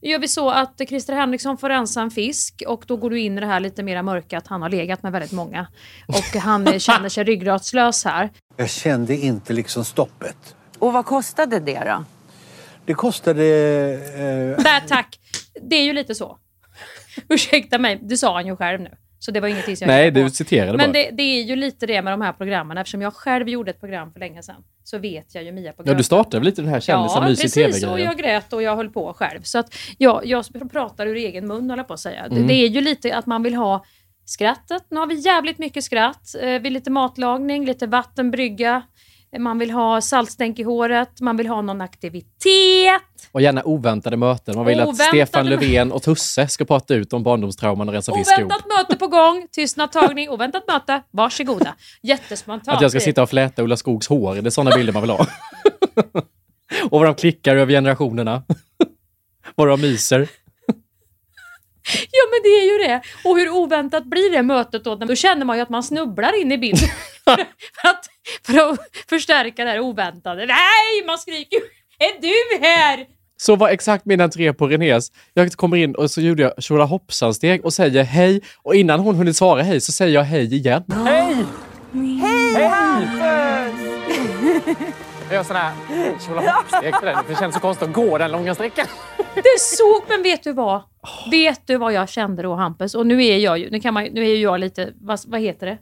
gör 0.00 0.18
vi 0.18 0.28
så 0.28 0.50
att 0.50 0.80
Christer 0.88 1.14
Henriksson 1.14 1.58
får 1.58 1.68
rensa 1.68 2.00
en 2.02 2.10
fisk 2.10 2.62
och 2.66 2.84
då 2.86 2.96
går 2.96 3.10
du 3.10 3.20
in 3.20 3.38
i 3.38 3.40
det 3.40 3.46
här 3.46 3.60
lite 3.60 3.82
mera 3.82 4.02
mörka 4.02 4.38
att 4.38 4.46
han 4.46 4.62
har 4.62 4.68
legat 4.68 5.02
med 5.02 5.12
väldigt 5.12 5.32
många. 5.32 5.66
Och 6.08 6.40
han 6.40 6.78
känner 6.80 7.08
sig 7.08 7.24
ryggradslös 7.24 8.04
här. 8.04 8.30
Jag 8.56 8.70
kände 8.70 9.16
inte 9.16 9.52
liksom 9.52 9.84
stoppet. 9.84 10.56
Och 10.78 10.92
vad 10.92 11.06
kostade 11.06 11.60
det 11.60 11.82
då? 11.84 12.04
Det 12.86 12.94
kostade... 12.94 13.44
Eh, 13.44 14.62
Där 14.64 14.88
tack! 14.88 15.18
Det 15.62 15.76
är 15.76 15.84
ju 15.84 15.92
lite 15.92 16.14
så. 16.14 16.38
Ursäkta 17.28 17.78
mig, 17.78 17.98
det 18.02 18.16
sa 18.16 18.34
han 18.34 18.46
ju 18.46 18.56
själv 18.56 18.80
nu. 18.80 18.90
Så 19.18 19.30
det 19.30 19.40
var 19.40 19.48
ingenting 19.48 19.76
som 19.76 19.88
jag 19.88 19.94
Nej, 19.96 20.10
du 20.10 20.30
citerade 20.30 20.76
Men 20.76 20.86
bara. 20.86 20.92
det, 20.92 21.10
det 21.12 21.22
är 21.22 21.42
ju 21.42 21.56
lite 21.56 21.86
det 21.86 22.02
med 22.02 22.12
de 22.12 22.20
här 22.20 22.32
programmen. 22.32 22.78
Eftersom 22.78 23.02
jag 23.02 23.14
själv 23.14 23.48
gjorde 23.48 23.70
ett 23.70 23.80
program 23.80 24.12
för 24.12 24.20
länge 24.20 24.42
sedan 24.42 24.62
så 24.84 24.98
vet 24.98 25.34
jag 25.34 25.44
ju 25.44 25.52
Mia 25.52 25.72
på 25.72 25.82
Ja, 25.86 25.94
du 25.94 26.02
startade 26.02 26.36
väl 26.38 26.44
lite 26.46 26.62
den 26.62 26.70
här 26.70 26.80
kändisar 26.80 27.22
Ja, 27.22 27.28
mys 27.28 27.38
i 27.38 27.42
precis. 27.42 27.66
Och 27.66 27.72
tv-grejen? 27.80 28.06
jag 28.06 28.18
grät 28.18 28.52
och 28.52 28.62
jag 28.62 28.76
höll 28.76 28.90
på 28.90 29.14
själv. 29.14 29.42
Så 29.42 29.58
att 29.58 29.74
jag, 29.98 30.26
jag 30.26 30.44
pratar 30.72 31.06
ur 31.06 31.14
egen 31.16 31.46
mun, 31.46 31.70
håller 31.70 31.82
på 31.84 31.94
att 31.94 32.00
säga. 32.00 32.22
Det- 32.28 32.34
Mm. 32.36 32.46
Det 32.46 32.54
är 32.54 32.68
ju 32.68 32.80
lite 32.80 33.16
att 33.16 33.26
man 33.26 33.42
vill 33.42 33.54
ha 33.54 33.84
skrattet. 34.24 34.82
Nu 34.90 35.00
har 35.00 35.06
vi 35.06 35.14
jävligt 35.14 35.58
mycket 35.58 35.84
skratt. 35.84 36.34
Eh, 36.42 36.48
Vi 36.60 36.70
lite 36.70 36.90
matlagning, 36.90 37.66
lite 37.66 37.86
vattenbrygga. 37.86 38.82
Man 39.38 39.58
vill 39.58 39.70
ha 39.70 40.00
saltstänk 40.00 40.58
i 40.58 40.62
håret. 40.62 41.20
Man 41.20 41.36
vill 41.36 41.46
ha 41.46 41.62
någon 41.62 41.80
aktivitet. 41.80 43.02
Och 43.32 43.42
gärna 43.42 43.62
oväntade 43.64 44.16
möten. 44.16 44.56
Man 44.56 44.66
vill 44.66 44.80
att 44.80 44.88
Oväntade 44.88 45.08
Stefan 45.08 45.46
mö- 45.46 45.50
Löfven 45.50 45.92
och 45.92 46.02
Tusse 46.02 46.48
ska 46.48 46.64
prata 46.64 46.94
ut 46.94 47.12
om 47.12 47.22
barndomstrauman 47.22 47.88
och 47.88 47.94
rensa 47.94 48.14
fisk. 48.14 48.32
Oväntat 48.38 48.66
möte 48.78 48.96
på 48.96 49.06
gång. 49.06 49.46
Tystnadtagning. 49.52 50.30
Oväntat 50.30 50.68
möte. 50.68 51.02
Varsågoda. 51.10 51.74
Jättespontant. 52.02 52.76
Att 52.76 52.82
jag 52.82 52.90
ska 52.90 53.00
sitta 53.00 53.22
och 53.22 53.30
fläta 53.30 53.62
Ulla 53.62 53.76
Skogs 53.76 54.08
hår. 54.08 54.34
Det 54.34 54.48
är 54.48 54.50
sådana 54.50 54.76
bilder 54.76 54.92
man 54.92 55.02
vill 55.02 55.10
ha. 55.10 55.18
och 56.90 57.00
vad 57.00 57.04
de 57.04 57.14
klickar 57.14 57.56
över 57.56 57.72
generationerna. 57.72 58.42
vad 59.54 59.68
de 59.68 59.80
myser. 59.80 60.28
Ja 62.10 62.24
men 62.30 62.42
det 62.42 62.48
är 62.48 62.72
ju 62.72 62.88
det. 62.88 63.02
Och 63.24 63.36
hur 63.38 63.50
oväntat 63.50 64.04
blir 64.04 64.30
det 64.30 64.42
mötet 64.42 64.84
då? 64.84 64.94
Då 64.94 65.14
känner 65.14 65.44
man 65.44 65.56
ju 65.56 65.62
att 65.62 65.68
man 65.68 65.82
snubblar 65.82 66.40
in 66.40 66.52
i 66.52 66.58
bilden. 66.58 66.88
för, 67.24 67.40
att, 67.88 68.08
för 68.46 68.70
att 68.70 68.78
förstärka 69.08 69.64
det 69.64 69.70
här 69.70 69.80
oväntade. 69.80 70.46
Nej, 70.46 71.06
man 71.06 71.18
skriker 71.18 71.56
ju. 71.56 71.62
Är 71.98 72.20
du 72.20 72.66
här? 72.66 73.06
Så 73.36 73.56
var 73.56 73.68
exakt 73.68 74.04
min 74.04 74.20
entré 74.20 74.52
på 74.52 74.66
Renés. 74.66 75.12
Jag 75.34 75.52
kommer 75.52 75.76
in 75.76 75.94
och 75.94 76.10
så 76.10 76.20
gjorde 76.20 76.42
jag 76.42 76.62
tjola 76.62 76.84
hoppsan-steg 76.84 77.64
och 77.64 77.72
säger 77.72 78.04
hej. 78.04 78.40
Och 78.62 78.74
innan 78.74 79.00
hon 79.00 79.14
hunnit 79.14 79.36
svara 79.36 79.62
hej 79.62 79.80
så 79.80 79.92
säger 79.92 80.14
jag 80.14 80.22
hej 80.22 80.54
igen. 80.54 80.84
Hej! 81.06 81.36
Hej 82.20 82.64
Hampus! 82.64 83.80
Jag 85.28 85.34
gör 85.34 85.42
sådana 85.42 85.64
här 85.64 86.18
tjola 86.26 86.40
hoppsteg 86.52 86.94
för 86.94 87.06
den. 87.06 87.16
för 87.24 87.28
Det 87.28 87.38
känns 87.38 87.54
så 87.54 87.60
konstigt 87.60 87.88
att 87.88 87.94
gå 87.94 88.18
den 88.18 88.32
långa 88.32 88.54
sträckan. 88.54 88.86
Det 89.34 89.60
såg, 89.60 90.02
men 90.08 90.22
vet 90.22 90.42
du 90.42 90.52
vad? 90.52 90.82
Vet 91.30 91.66
du 91.66 91.76
vad 91.76 91.92
jag 91.92 92.08
kände 92.08 92.42
då 92.42 92.54
Hampus? 92.54 92.94
Och 92.94 93.06
nu 93.06 93.24
är 93.24 93.38
jag 93.38 93.58
ju, 93.58 93.70
nu 93.70 93.80
kan 93.80 93.94
man, 93.94 94.04
nu 94.04 94.30
är 94.30 94.36
jag 94.36 94.60
lite, 94.60 94.92
vad, 95.00 95.20
vad 95.26 95.40
heter 95.40 95.66
det? 95.66 95.78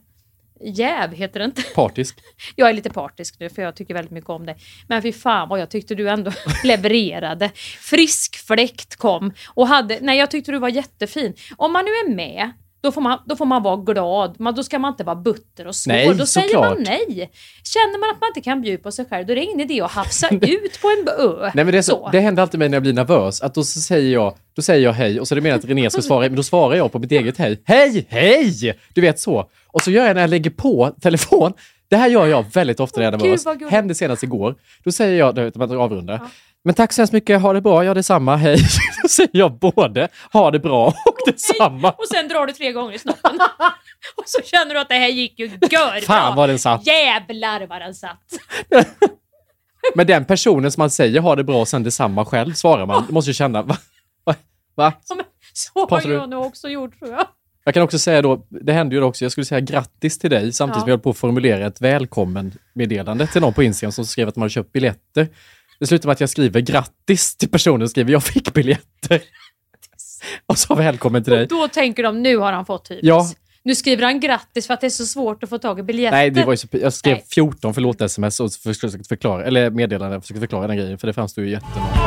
Jäv 0.61 1.13
heter 1.13 1.39
det 1.39 1.45
inte. 1.45 1.61
Partisk. 1.61 2.19
Jag 2.55 2.69
är 2.69 2.73
lite 2.73 2.89
partisk 2.89 3.39
nu 3.39 3.49
för 3.49 3.61
jag 3.61 3.75
tycker 3.75 3.93
väldigt 3.93 4.11
mycket 4.11 4.29
om 4.29 4.45
dig. 4.45 4.57
Men 4.87 5.01
fy 5.01 5.11
fan 5.11 5.49
vad 5.49 5.59
jag 5.61 5.69
tyckte 5.69 5.95
du 5.95 6.09
ändå 6.09 6.31
levererade. 6.63 7.51
Frisk 7.79 8.47
fläkt 8.47 8.95
kom 8.95 9.33
och 9.47 9.67
hade, 9.67 9.99
nej 10.01 10.17
jag 10.17 10.31
tyckte 10.31 10.51
du 10.51 10.59
var 10.59 10.69
jättefin. 10.69 11.33
Om 11.57 11.73
man 11.73 11.85
nu 11.85 11.91
är 11.91 12.15
med, 12.15 12.51
då 12.83 12.91
får 12.91 13.01
man, 13.01 13.19
då 13.25 13.35
får 13.35 13.45
man 13.45 13.63
vara 13.63 13.75
glad. 13.75 14.39
Man, 14.39 14.55
då 14.55 14.63
ska 14.63 14.79
man 14.79 14.91
inte 14.93 15.03
vara 15.03 15.15
butter 15.15 15.67
och 15.67 15.75
svår. 15.75 15.93
Nej, 15.93 16.13
då 16.13 16.25
säger 16.25 16.47
såklart. 16.47 16.77
man 16.77 16.83
nej. 16.83 17.31
Känner 17.63 17.99
man 17.99 18.09
att 18.09 18.21
man 18.21 18.27
inte 18.27 18.41
kan 18.41 18.61
bjuda 18.61 18.83
på 18.83 18.91
sig 18.91 19.05
själv, 19.05 19.27
då 19.27 19.31
är 19.31 19.35
det 19.35 19.43
ingen 19.43 19.59
idé 19.59 19.81
att 19.81 19.91
hafsa 19.91 20.29
ut 20.41 20.81
på 20.81 20.87
en 20.87 21.07
ö. 21.07 21.51
Nej, 21.53 21.65
men 21.65 21.67
det, 21.67 21.77
är 21.77 21.81
så, 21.81 22.09
det 22.11 22.19
händer 22.19 22.41
alltid 22.41 22.59
mig 22.59 22.69
när 22.69 22.75
jag 22.75 22.83
blir 22.83 22.93
nervös. 22.93 23.41
Att 23.41 23.55
då 23.55 23.63
så 23.63 23.79
säger 23.79 24.13
jag, 24.13 24.35
då 24.55 24.61
säger 24.61 24.83
jag 24.83 24.93
hej 24.93 25.19
och 25.19 25.27
så 25.27 25.33
är 25.33 25.35
det 25.35 25.41
meningen 25.41 25.59
att 25.59 25.69
René 25.69 25.89
ska 25.89 26.01
svara, 26.01 26.21
men 26.21 26.35
då 26.35 26.43
svarar 26.43 26.75
jag 26.75 26.91
på 26.91 26.99
mitt 26.99 27.11
eget 27.11 27.37
hej. 27.37 27.61
Hej, 27.65 28.05
hej! 28.09 28.79
Du 28.93 29.01
vet 29.01 29.19
så. 29.19 29.49
Och 29.67 29.81
så 29.81 29.91
gör 29.91 30.05
jag 30.05 30.13
när 30.13 30.21
jag 30.21 30.29
lägger 30.29 30.49
på 30.49 30.91
telefon. 31.01 31.53
Det 31.93 31.97
här 31.97 32.07
gör 32.07 32.27
jag 32.27 32.53
väldigt 32.53 32.79
ofta 32.79 32.99
när 32.99 33.05
jag 33.05 33.13
är 33.13 33.17
nervös. 33.17 33.71
Hände 33.71 33.95
senast 33.95 34.23
igår. 34.23 34.55
Då 34.83 34.91
säger 34.91 35.19
jag, 35.19 35.35
du 35.35 35.43
vet, 35.43 35.55
man 35.55 35.77
avrundar. 35.77 36.21
Men 36.63 36.75
tack 36.75 36.93
så 36.93 37.01
hemskt 37.01 37.13
mycket, 37.13 37.41
ha 37.41 37.53
det 37.53 37.61
bra, 37.61 37.85
ja 37.85 37.93
detsamma, 37.93 38.35
hej. 38.35 38.57
Då 39.03 39.09
säger 39.09 39.29
jag 39.31 39.51
både 39.51 40.07
ha 40.31 40.51
det 40.51 40.59
bra 40.59 40.87
och 40.87 41.17
detsamma. 41.25 41.91
Och 41.91 42.07
sen 42.13 42.27
drar 42.27 42.45
du 42.45 42.53
tre 42.53 42.71
gånger 42.71 42.97
snoppen. 42.97 43.39
och 44.15 44.23
så 44.25 44.41
känner 44.43 44.73
du 44.73 44.79
att 44.79 44.89
det 44.89 44.95
här 44.95 45.07
gick 45.07 45.39
ju 45.39 45.45
gör 45.45 46.01
Fan 46.01 46.35
vad 46.35 46.49
den 46.49 46.59
satt. 46.59 46.87
Jävlar 46.87 47.67
vad 47.67 47.81
den 47.81 47.95
satt. 47.95 48.19
Men 49.95 50.07
den 50.07 50.25
personen 50.25 50.71
som 50.71 50.81
man 50.81 50.89
säger 50.89 51.21
ha 51.21 51.35
det 51.35 51.43
bra 51.43 51.61
och 51.61 51.67
sen 51.67 51.83
detsamma 51.83 52.25
själv 52.25 52.53
svarar 52.53 52.85
man, 52.85 53.05
måste 53.09 53.29
ju 53.29 53.33
känna, 53.33 53.61
va? 53.61 53.77
Va? 54.23 54.35
va? 54.75 54.93
Ja, 55.09 55.15
Så 55.53 55.79
har 55.79 55.87
Pratar 55.87 56.09
du- 56.09 56.13
jag 56.13 56.29
nog 56.29 56.45
också 56.45 56.69
gjort 56.69 56.99
tror 56.99 57.11
jag. 57.11 57.27
Jag 57.65 57.73
kan 57.73 57.83
också 57.83 57.99
säga 57.99 58.21
då, 58.21 58.45
det 58.49 58.73
hände 58.73 58.95
ju 58.95 59.01
också, 59.03 59.25
jag 59.25 59.31
skulle 59.31 59.45
säga 59.45 59.59
grattis 59.61 60.19
till 60.19 60.29
dig 60.29 60.53
samtidigt 60.53 60.75
Ja. 60.75 60.81
som 60.81 60.89
jag 60.89 60.93
höll 60.93 60.99
på 61.03 61.09
att 61.09 61.17
formulera 61.17 61.67
ett 61.67 61.81
välkommen-meddelande 61.81 63.27
till 63.27 63.41
någon 63.41 63.53
på 63.53 63.63
Instagram 63.63 63.91
som 63.91 64.05
skrev 64.05 64.27
att 64.27 64.35
hade 64.37 64.49
köpt 64.49 64.71
biljetter. 64.71 65.27
Det 65.79 65.87
slutar 65.87 66.07
med 66.07 66.13
att 66.13 66.19
jag 66.19 66.29
skriver 66.29 66.61
grattis 66.61 67.35
till 67.35 67.49
personen, 67.49 67.89
skriver 67.89 68.11
jag 68.11 68.23
fick 68.23 68.53
biljetter. 68.53 69.21
Och 70.45 70.57
så 70.57 70.75
välkommen 70.75 71.23
till 71.23 71.33
dig. 71.33 71.47
Då 71.47 71.67
tänker 71.67 72.03
de 72.03 72.23
nu 72.23 72.37
har 72.37 72.53
han 72.53 72.65
fått 72.65 72.91
hybris. 72.91 73.07
Ja. 73.07 73.29
Nu 73.63 73.75
skriver 73.75 74.03
han 74.03 74.19
grattis 74.19 74.67
för 74.67 74.73
att 74.73 74.81
det 74.81 74.87
är 74.87 74.89
så 74.89 75.05
svårt 75.05 75.43
att 75.43 75.49
få 75.49 75.57
tag 75.57 75.79
i 75.79 75.83
biljetter. 75.83 76.17
Nej, 76.17 76.29
det 76.29 76.43
var 76.45 76.53
ju 76.53 76.57
så, 76.57 76.67
jag 76.71 76.93
skrev 76.93 77.13
Nej. 77.13 77.25
14 77.33 77.73
förlåt-sms 77.73 78.39
och 78.39 78.51
försökte 78.53 79.03
förklara, 79.09 79.45
eller 79.45 79.69
meddelande, 79.69 80.21
försökte 80.21 80.39
förklara 80.39 80.67
den 80.67 80.77
grejen, 80.77 80.97
för 80.97 81.07
det 81.07 81.13
framstod 81.13 81.43
ju 81.43 81.49
jättenonchalant. 81.51 82.02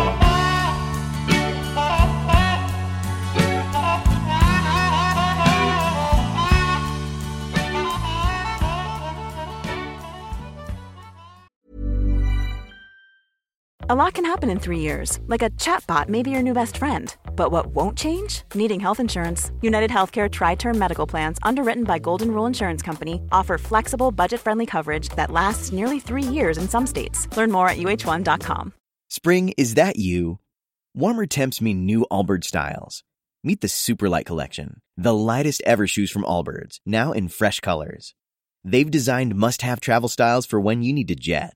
A 13.88 13.94
lot 13.94 14.14
can 14.14 14.24
happen 14.24 14.50
in 14.50 14.58
three 14.58 14.80
years, 14.80 15.20
like 15.28 15.42
a 15.42 15.50
chatbot 15.50 16.08
may 16.08 16.20
be 16.20 16.32
your 16.32 16.42
new 16.42 16.52
best 16.52 16.76
friend. 16.76 17.14
But 17.36 17.52
what 17.52 17.66
won't 17.66 17.96
change? 17.96 18.42
Needing 18.52 18.80
health 18.80 18.98
insurance. 18.98 19.52
United 19.62 19.92
Healthcare 19.92 20.28
Tri 20.28 20.56
Term 20.56 20.76
Medical 20.76 21.06
Plans, 21.06 21.38
underwritten 21.44 21.84
by 21.84 22.00
Golden 22.00 22.32
Rule 22.32 22.46
Insurance 22.46 22.82
Company, 22.82 23.22
offer 23.30 23.58
flexible, 23.58 24.10
budget 24.10 24.40
friendly 24.40 24.66
coverage 24.66 25.10
that 25.10 25.30
lasts 25.30 25.70
nearly 25.70 26.00
three 26.00 26.24
years 26.24 26.58
in 26.58 26.68
some 26.68 26.84
states. 26.84 27.28
Learn 27.36 27.52
more 27.52 27.68
at 27.68 27.76
uh1.com. 27.76 28.72
Spring, 29.08 29.54
is 29.56 29.74
that 29.74 29.94
you? 29.94 30.40
Warmer 30.92 31.26
temps 31.26 31.60
mean 31.60 31.86
new 31.86 32.04
Allbirds 32.10 32.46
styles. 32.46 33.04
Meet 33.44 33.60
the 33.60 33.68
Superlight 33.68 34.26
Collection, 34.26 34.80
the 34.96 35.14
lightest 35.14 35.62
ever 35.64 35.86
shoes 35.86 36.10
from 36.10 36.24
Allbirds, 36.24 36.80
now 36.84 37.12
in 37.12 37.28
fresh 37.28 37.60
colors. 37.60 38.16
They've 38.64 38.90
designed 38.90 39.36
must 39.36 39.62
have 39.62 39.78
travel 39.78 40.08
styles 40.08 40.44
for 40.44 40.58
when 40.58 40.82
you 40.82 40.92
need 40.92 41.06
to 41.06 41.14
jet. 41.14 41.55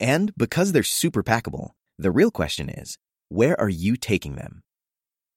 And 0.00 0.32
because 0.36 0.72
they're 0.72 0.82
super 0.82 1.22
packable, 1.22 1.70
the 1.98 2.10
real 2.10 2.30
question 2.30 2.68
is 2.68 2.98
where 3.28 3.58
are 3.60 3.68
you 3.68 3.96
taking 3.96 4.36
them? 4.36 4.62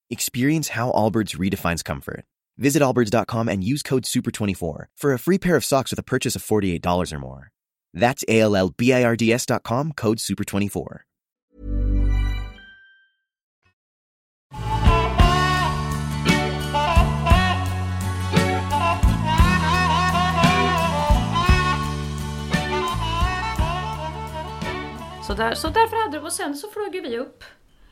Experience 0.10 0.70
how 0.70 0.92
Allbirds 0.92 1.38
redefines 1.38 1.84
comfort. 1.84 2.26
Visit 2.58 2.82
allbirds.com 2.82 3.50
and 3.50 3.64
use 3.64 3.84
code 3.84 4.04
SUPER24 4.04 4.86
for 4.96 5.14
a 5.14 5.20
free 5.20 5.38
pair 5.38 5.56
of 5.56 5.66
socks 5.66 5.92
with 5.92 6.00
a 6.00 6.04
purchase 6.04 6.36
of 6.36 6.44
$48 6.44 7.14
or 7.14 7.20
more. 7.20 7.52
That's 7.94 8.24
A 8.28 8.40
L 8.42 8.56
L 8.56 8.74
B 8.76 8.94
I 8.94 9.04
R 9.04 9.16
D 9.16 9.34
S.com 9.34 9.94
code 9.94 10.18
SUPER24. 10.18 11.00
Där, 25.38 25.54
så 25.54 25.68
därför 25.68 26.04
hade 26.06 26.20
och 26.20 26.32
sen 26.34 26.56
så 26.56 26.68
flög 26.70 27.02
vi 27.04 27.18
upp. 27.18 27.44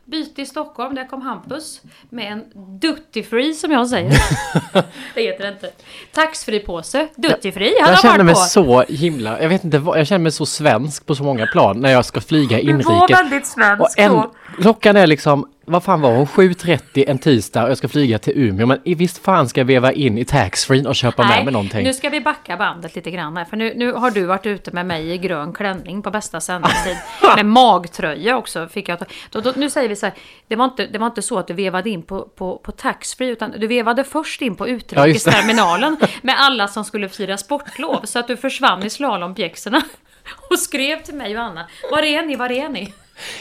Byte 0.07 0.41
i 0.41 0.45
Stockholm, 0.45 0.95
där 0.95 1.07
kom 1.07 1.21
Hampus 1.21 1.81
med 2.09 2.31
en 2.31 2.43
duty 2.79 3.23
free 3.23 3.53
som 3.53 3.71
jag 3.71 3.87
säger. 3.89 4.11
det 5.15 5.21
heter 5.21 5.43
det 5.43 5.49
inte. 5.49 5.69
Taxfree 6.11 6.59
påse, 6.59 7.07
duty 7.15 7.51
free. 7.51 7.73
Han 7.81 7.89
Jag 7.91 7.99
känner 7.99 8.23
mig 8.23 8.33
på. 8.33 8.39
så 8.39 8.81
himla, 8.81 9.41
jag 9.41 9.49
vet 9.49 9.63
inte 9.63 9.77
vad, 9.79 9.99
jag 9.99 10.07
känner 10.07 10.23
mig 10.23 10.31
så 10.31 10.45
svensk 10.45 11.05
på 11.05 11.15
så 11.15 11.23
många 11.23 11.47
plan 11.47 11.79
när 11.81 11.91
jag 11.91 12.05
ska 12.05 12.21
flyga 12.21 12.57
Du 12.57 12.63
var 12.63 12.69
inrikes. 12.93 13.19
väldigt 13.19 13.47
svensk 13.47 13.81
Och 13.81 13.99
en, 13.99 14.11
då. 14.11 14.33
Klockan 14.61 14.95
är 14.95 15.07
liksom, 15.07 15.49
vad 15.65 15.83
fan 15.83 16.01
var 16.01 16.15
hon, 16.15 16.25
7.30 16.25 17.03
en 17.07 17.17
tisdag 17.17 17.63
och 17.63 17.69
jag 17.69 17.77
ska 17.77 17.87
flyga 17.87 18.19
till 18.19 18.33
Umeå. 18.35 18.65
Men 18.65 18.79
i 18.83 18.95
visst 18.95 19.17
fan 19.17 19.49
ska 19.49 19.59
jag 19.59 19.65
veva 19.65 19.91
in 19.91 20.17
i 20.17 20.25
taxfree 20.25 20.87
och 20.87 20.95
köpa 20.95 21.27
med 21.27 21.45
mig 21.45 21.53
någonting. 21.53 21.83
nu 21.83 21.93
ska 21.93 22.09
vi 22.09 22.21
backa 22.21 22.57
bandet 22.57 22.95
lite 22.95 23.11
grann 23.11 23.37
här. 23.37 23.45
För 23.45 23.57
nu, 23.57 23.73
nu 23.75 23.91
har 23.91 24.11
du 24.11 24.25
varit 24.25 24.45
ute 24.45 24.71
med 24.71 24.85
mig 24.85 25.11
i 25.11 25.17
grön 25.17 25.53
klänning 25.53 26.01
på 26.01 26.11
bästa 26.11 26.41
sändningstid. 26.41 26.97
med 27.35 27.45
magtröja 27.45 28.37
också. 28.37 28.67
Fick 28.67 28.89
jag. 28.89 28.99
Då, 29.29 29.41
då, 29.41 29.53
nu 29.55 29.69
säger 29.69 29.89
vi 29.89 29.95
så 29.95 30.05
här. 30.05 30.15
Det 30.47 30.55
var, 30.55 30.65
inte, 30.65 30.87
det 30.87 30.97
var 30.97 31.07
inte 31.07 31.21
så 31.21 31.39
att 31.39 31.47
du 31.47 31.53
vevade 31.53 31.89
in 31.89 32.03
på, 32.03 32.21
på, 32.21 32.57
på 32.57 32.71
taxfree. 32.71 33.29
Utan 33.29 33.51
du 33.51 33.67
vevade 33.67 34.03
först 34.03 34.41
in 34.41 34.55
på 34.55 34.67
Ja, 34.69 34.71
utrikesterminalen. 34.71 35.97
med 36.21 36.35
alla 36.39 36.67
som 36.67 36.85
skulle 36.85 37.09
fira 37.09 37.37
sportlov. 37.37 38.01
Så 38.03 38.19
att 38.19 38.27
du 38.27 38.37
försvann 38.37 38.83
i 38.83 38.89
slalompjäxorna. 38.89 39.81
Och 40.49 40.59
skrev 40.59 41.03
till 41.03 41.15
mig 41.15 41.37
och 41.37 41.43
Anna. 41.43 41.67
Var 41.91 42.03
är 42.03 42.25
ni? 42.25 42.35
Var 42.35 42.51
är 42.51 42.69
ni? 42.69 42.93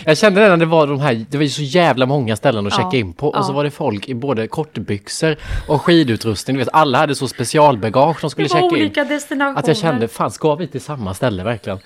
Jag 0.05 0.19
kände 0.19 0.49
när 0.49 0.57
det 0.57 0.67
var 0.67 0.87
de 0.87 1.01
här, 1.01 1.27
det 1.31 1.37
var 1.37 1.45
ju 1.45 1.51
så 1.51 1.63
jävla 1.63 2.07
många 2.07 2.37
ställen 2.37 2.67
att 2.67 2.73
Ja, 2.79 2.85
checka 2.85 2.97
in 2.97 3.13
på. 3.13 3.29
Och 3.29 3.45
så 3.45 3.53
ja. 3.53 3.57
var 3.57 3.65
det 3.65 3.71
folk 3.71 4.09
i 4.09 4.15
både 4.15 4.49
kortbyxor 4.49 5.37
och 5.69 5.83
skidutrustning. 5.83 6.57
Du 6.57 6.59
vet, 6.65 6.69
alla 6.75 6.99
hade 6.99 7.15
så 7.15 7.29
specialbagage 7.29 8.19
de 8.21 8.31
skulle 8.31 8.49
checka 8.49 8.59
in. 8.65 8.73
olika 8.73 9.05
destinationer. 9.05 9.59
Att 9.59 9.69
jag 9.69 9.77
kände, 9.77 10.09
fan 10.09 10.31
ska 10.31 10.55
vi 10.55 10.67
till 10.67 10.81
samma 10.81 11.15
ställe 11.15 11.45
verkligen? 11.45 11.79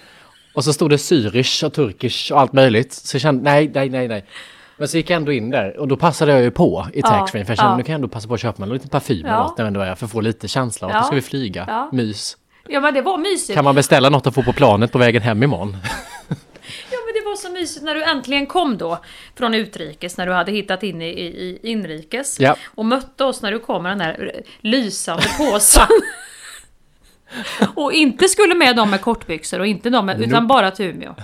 Och 0.54 0.64
så 0.64 0.72
stod 0.72 0.90
det 0.90 0.98
syrish 0.98 1.64
och 1.64 1.72
turkish 1.72 2.32
och 2.32 2.40
allt 2.40 2.52
möjligt. 2.52 2.92
Så 2.92 3.14
jag 3.14 3.22
kände, 3.22 3.42
nej, 3.42 3.70
nej, 3.74 3.88
nej, 3.90 4.08
nej. 4.08 4.24
Men 4.76 4.88
så 4.88 4.96
gick 4.96 5.10
jag 5.10 5.16
ändå 5.16 5.32
in 5.32 5.50
där 5.50 5.76
och 5.76 5.88
då 5.88 5.96
passade 5.96 6.32
jag 6.32 6.42
ju 6.42 6.50
på 6.50 6.86
i 6.94 7.00
Ja, 7.00 7.08
taxfree. 7.08 7.44
För 7.44 7.50
jag 7.50 7.58
kände, 7.58 7.72
ja. 7.72 7.76
nu 7.76 7.82
kan 7.82 7.92
jag 7.92 7.98
ändå 7.98 8.08
passa 8.08 8.28
på 8.28 8.34
att 8.34 8.40
köpa 8.40 8.60
mig 8.60 8.66
en 8.68 8.74
liten 8.74 8.88
parfym 8.90 9.24
eller 9.26 9.34
Ja. 9.34 9.42
något 9.42 9.58
när 9.58 9.64
jag 9.64 9.68
ändå 9.68 9.80
är 9.80 9.86
här, 9.86 9.94
för 9.94 10.04
att 10.06 10.12
få 10.12 10.20
lite 10.20 10.48
känsla 10.48 10.86
av 10.86 10.90
att 10.90 10.96
Ja. 10.96 11.02
ska 11.02 11.14
vi 11.14 11.22
flyga. 11.22 11.64
Ja. 11.68 11.88
Mys. 11.92 12.36
Ja 12.68 12.80
men 12.80 12.94
det 12.94 13.02
var 13.02 13.18
mysigt. 13.18 13.54
Kan 13.56 13.64
man 13.64 13.74
beställa 13.74 14.08
något 14.10 14.26
att 14.26 14.34
få 14.34 14.42
på 14.42 14.52
planet 14.52 14.92
på 14.92 14.98
vägen 14.98 15.22
hem 15.22 15.42
imorgon? 15.42 15.76
Ja 16.90 16.98
men 17.06 17.14
det 17.14 17.20
var 17.20 17.26
så 17.38 17.50
mysigt 17.50 17.84
när 17.84 17.94
du 17.94 18.04
äntligen 18.04 18.46
kom 18.46 18.78
då 18.78 18.98
från 19.34 19.54
utrikes 19.54 20.16
när 20.16 20.26
du 20.26 20.32
hade 20.32 20.52
hittat 20.52 20.82
in 20.82 21.02
i, 21.02 21.08
i, 21.08 21.58
inrikes. 21.62 22.40
Ja. 22.40 22.56
Och 22.66 22.84
mötte 22.84 23.24
oss 23.24 23.42
när 23.42 23.52
du 23.52 23.58
kom 23.58 23.82
med 23.82 23.92
den 23.92 23.98
där 23.98 24.42
lysande 24.60 25.24
påsen. 25.38 25.86
och 27.74 27.92
inte 27.92 28.28
skulle 28.28 28.54
med 28.54 28.76
dem 28.76 28.90
med 28.90 29.00
kortbyxor 29.00 29.60
och 29.60 29.66
inte 29.66 29.90
de 29.90 30.06
med, 30.06 30.22
utan 30.22 30.46
bara 30.46 30.70
till 30.70 30.86
Umeå. 30.86 31.14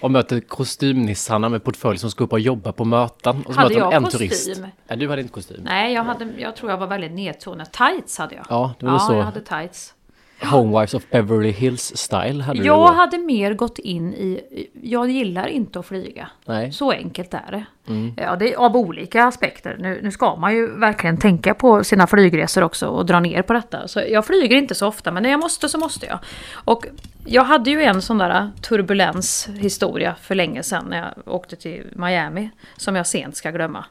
Och 0.00 0.10
möter 0.10 0.40
kostymnissarna 0.40 1.48
med 1.48 1.64
portfölj 1.64 1.98
som 1.98 2.10
ska 2.10 2.24
upp 2.24 2.32
och 2.32 2.40
jobba 2.40 2.72
på 2.72 2.84
möten. 2.84 3.42
Och 3.46 3.54
så 3.54 3.60
Hade 3.60 3.74
jag 3.74 3.92
en 3.92 4.04
kostym? 4.04 4.18
turist. 4.18 4.60
Nej, 4.88 4.98
du 4.98 5.08
hade 5.08 5.22
inte 5.22 5.32
kostym. 5.32 5.60
Nej, 5.62 5.94
jag, 5.94 6.04
hade, 6.04 6.28
jag 6.38 6.56
tror 6.56 6.70
jag 6.70 6.78
var 6.78 6.86
väldigt 6.86 7.12
nedtonad. 7.12 7.72
Tights 7.72 8.18
hade 8.18 8.34
jag. 8.34 8.46
Ja, 8.48 8.74
det 8.78 8.86
var 8.86 8.92
ja, 8.92 8.98
så. 8.98 9.12
jag 9.12 9.22
hade 9.22 9.40
tights. 9.40 9.94
Homewives 10.42 10.94
of 10.94 11.10
Beverly 11.10 11.50
Hills 11.50 11.96
style 11.96 12.42
hade 12.42 12.60
du 12.60 12.66
Jag 12.66 12.88
då. 12.88 12.92
hade 12.92 13.18
mer 13.18 13.54
gått 13.54 13.78
in 13.78 14.14
i... 14.14 14.40
Jag 14.82 15.10
gillar 15.10 15.46
inte 15.46 15.78
att 15.78 15.86
flyga. 15.86 16.28
Nej. 16.44 16.72
Så 16.72 16.90
enkelt 16.92 17.34
är 17.34 17.50
det. 17.50 17.64
Mm. 17.92 18.14
Ja, 18.16 18.36
det 18.36 18.52
är 18.52 18.56
av 18.56 18.76
olika 18.76 19.24
aspekter. 19.24 19.76
Nu, 19.80 20.00
nu 20.02 20.10
ska 20.10 20.36
man 20.36 20.54
ju 20.54 20.66
verkligen 20.66 21.16
tänka 21.16 21.54
på 21.54 21.84
sina 21.84 22.06
flygresor 22.06 22.62
också 22.62 22.86
och 22.86 23.06
dra 23.06 23.20
ner 23.20 23.42
på 23.42 23.52
detta. 23.52 23.88
Så 23.88 24.00
jag 24.08 24.26
flyger 24.26 24.56
inte 24.56 24.74
så 24.74 24.86
ofta, 24.86 25.10
men 25.12 25.22
när 25.22 25.30
jag 25.30 25.40
måste 25.40 25.68
så 25.68 25.78
måste 25.78 26.06
jag. 26.06 26.18
Och 26.52 26.86
jag 27.26 27.44
hade 27.44 27.70
ju 27.70 27.82
en 27.82 28.02
sån 28.02 28.18
där 28.18 28.50
turbulens 28.62 29.48
historia 29.58 30.14
för 30.20 30.34
länge 30.34 30.62
sedan 30.62 30.86
när 30.90 30.98
jag 30.98 31.34
åkte 31.34 31.56
till 31.56 31.86
Miami, 31.92 32.50
som 32.76 32.96
jag 32.96 33.06
sent 33.06 33.36
ska 33.36 33.50
glömma. 33.50 33.84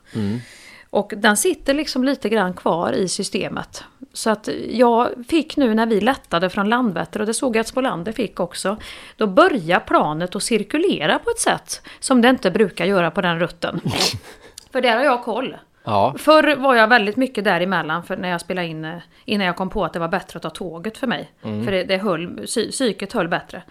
Och 0.89 1.13
den 1.17 1.37
sitter 1.37 1.73
liksom 1.73 2.03
lite 2.03 2.29
grann 2.29 2.53
kvar 2.53 2.91
i 2.91 3.07
systemet. 3.07 3.83
Så 4.17 4.29
att 4.29 4.49
jag 4.69 5.09
fick 5.27 5.57
nu 5.57 5.73
när 5.73 5.85
vi 5.85 6.01
lättade 6.01 6.49
från 6.49 6.69
Landvetter, 6.69 7.19
och 7.19 7.25
det 7.25 7.33
såg 7.33 7.55
jag 7.55 7.61
att 7.61 7.67
Spolander 7.67 8.11
fick 8.11 8.39
också, 8.39 8.77
då 9.17 9.27
börjar 9.27 9.79
planet 9.79 10.35
att 10.35 10.43
cirkulera 10.43 11.19
på 11.19 11.29
ett 11.29 11.39
sätt 11.39 11.81
som 11.99 12.21
det 12.21 12.29
inte 12.29 12.51
brukar 12.51 12.85
göra 12.85 13.11
på 13.11 13.21
den 13.21 13.39
rutten. 13.39 13.81
För 14.71 14.81
där 14.81 14.97
har 14.97 15.03
jag 15.03 15.23
koll. 15.23 15.57
Ja, 15.83 16.15
Förr 16.17 16.55
var 16.55 16.75
jag 16.75 16.87
väldigt 16.87 17.17
mycket 17.17 17.43
däremellan 17.43 18.03
för 18.03 18.17
när 18.17 18.29
jag 18.29 18.41
spelade 18.41 18.67
in, 18.67 19.01
innan 19.25 19.47
jag 19.47 19.55
kom 19.55 19.69
på 19.69 19.85
att 19.85 19.93
det 19.93 19.99
var 19.99 20.07
bättre 20.07 20.37
att 20.37 20.43
ta 20.43 20.49
tåget 20.49 20.97
för 20.97 21.07
mig. 21.07 21.31
För 21.41 21.71
det, 21.71 21.83
det 21.83 21.97
höll, 21.97 22.37
psy, 22.45 22.71
psyket 22.71 23.13
höll 23.13 23.27
bättre. 23.27 23.63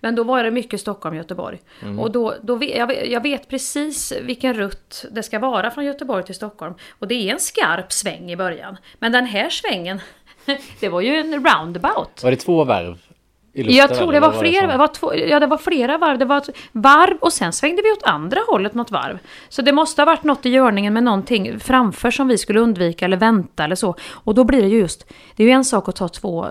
Men 0.00 0.14
då 0.14 0.24
var 0.24 0.44
det 0.44 0.50
mycket 0.50 0.80
Stockholm-Göteborg. 0.80 1.60
Och 2.00 2.12
då, 2.12 2.34
då 2.42 2.56
vet, 2.56 2.76
jag, 2.76 3.08
jag 3.08 3.22
vet 3.22 3.48
precis 3.48 4.12
vilken 4.22 4.54
rutt 4.54 5.04
det 5.10 5.22
ska 5.22 5.38
vara 5.38 5.70
från 5.70 5.84
Göteborg 5.84 6.24
till 6.24 6.34
Stockholm. 6.34 6.74
Och 6.98 7.08
det 7.08 7.14
är 7.14 7.32
en 7.32 7.40
skarp 7.40 7.92
sväng 7.92 8.30
i 8.30 8.36
början. 8.36 8.76
Men 8.98 9.12
den 9.12 9.26
här 9.26 9.50
svängen, 9.50 10.00
det 10.80 10.88
var 10.88 11.00
ju 11.00 11.16
en 11.16 11.34
roundabout. 11.34 12.22
var 12.22 12.30
det 12.30 12.36
två 12.36 12.64
varv? 12.64 12.98
Luften, 13.54 13.74
Jag 13.74 13.94
tror 13.94 14.12
det 14.12 14.20
var 14.20 14.28
vad 14.28 14.40
flera, 14.40 14.66
det 14.66 14.76
var 14.76 14.86
två, 14.86 15.14
ja, 15.14 15.40
det 15.40 15.46
var 15.46 15.58
flera 15.58 15.98
varv. 15.98 16.18
Det 16.18 16.24
var 16.24 16.42
varv 16.72 17.16
och 17.20 17.32
sen 17.32 17.52
svängde 17.52 17.82
vi 17.82 17.90
åt 17.90 18.02
andra 18.02 18.40
hållet 18.48 18.74
något 18.74 18.90
varv. 18.90 19.18
Så 19.48 19.62
det 19.62 19.72
måste 19.72 20.02
ha 20.02 20.06
varit 20.06 20.24
något 20.24 20.46
i 20.46 20.48
görningen 20.48 20.94
med 20.94 21.02
någonting 21.02 21.60
framför 21.60 22.10
som 22.10 22.28
vi 22.28 22.38
skulle 22.38 22.60
undvika 22.60 23.04
eller 23.04 23.16
vänta 23.16 23.64
eller 23.64 23.74
så. 23.74 23.94
Och 24.10 24.34
då 24.34 24.44
blir 24.44 24.62
det 24.62 24.68
ju 24.68 24.78
just, 24.78 25.12
det 25.36 25.42
är 25.42 25.46
ju 25.46 25.52
en 25.52 25.64
sak 25.64 25.88
att 25.88 25.96
ta 25.96 26.08
två 26.08 26.46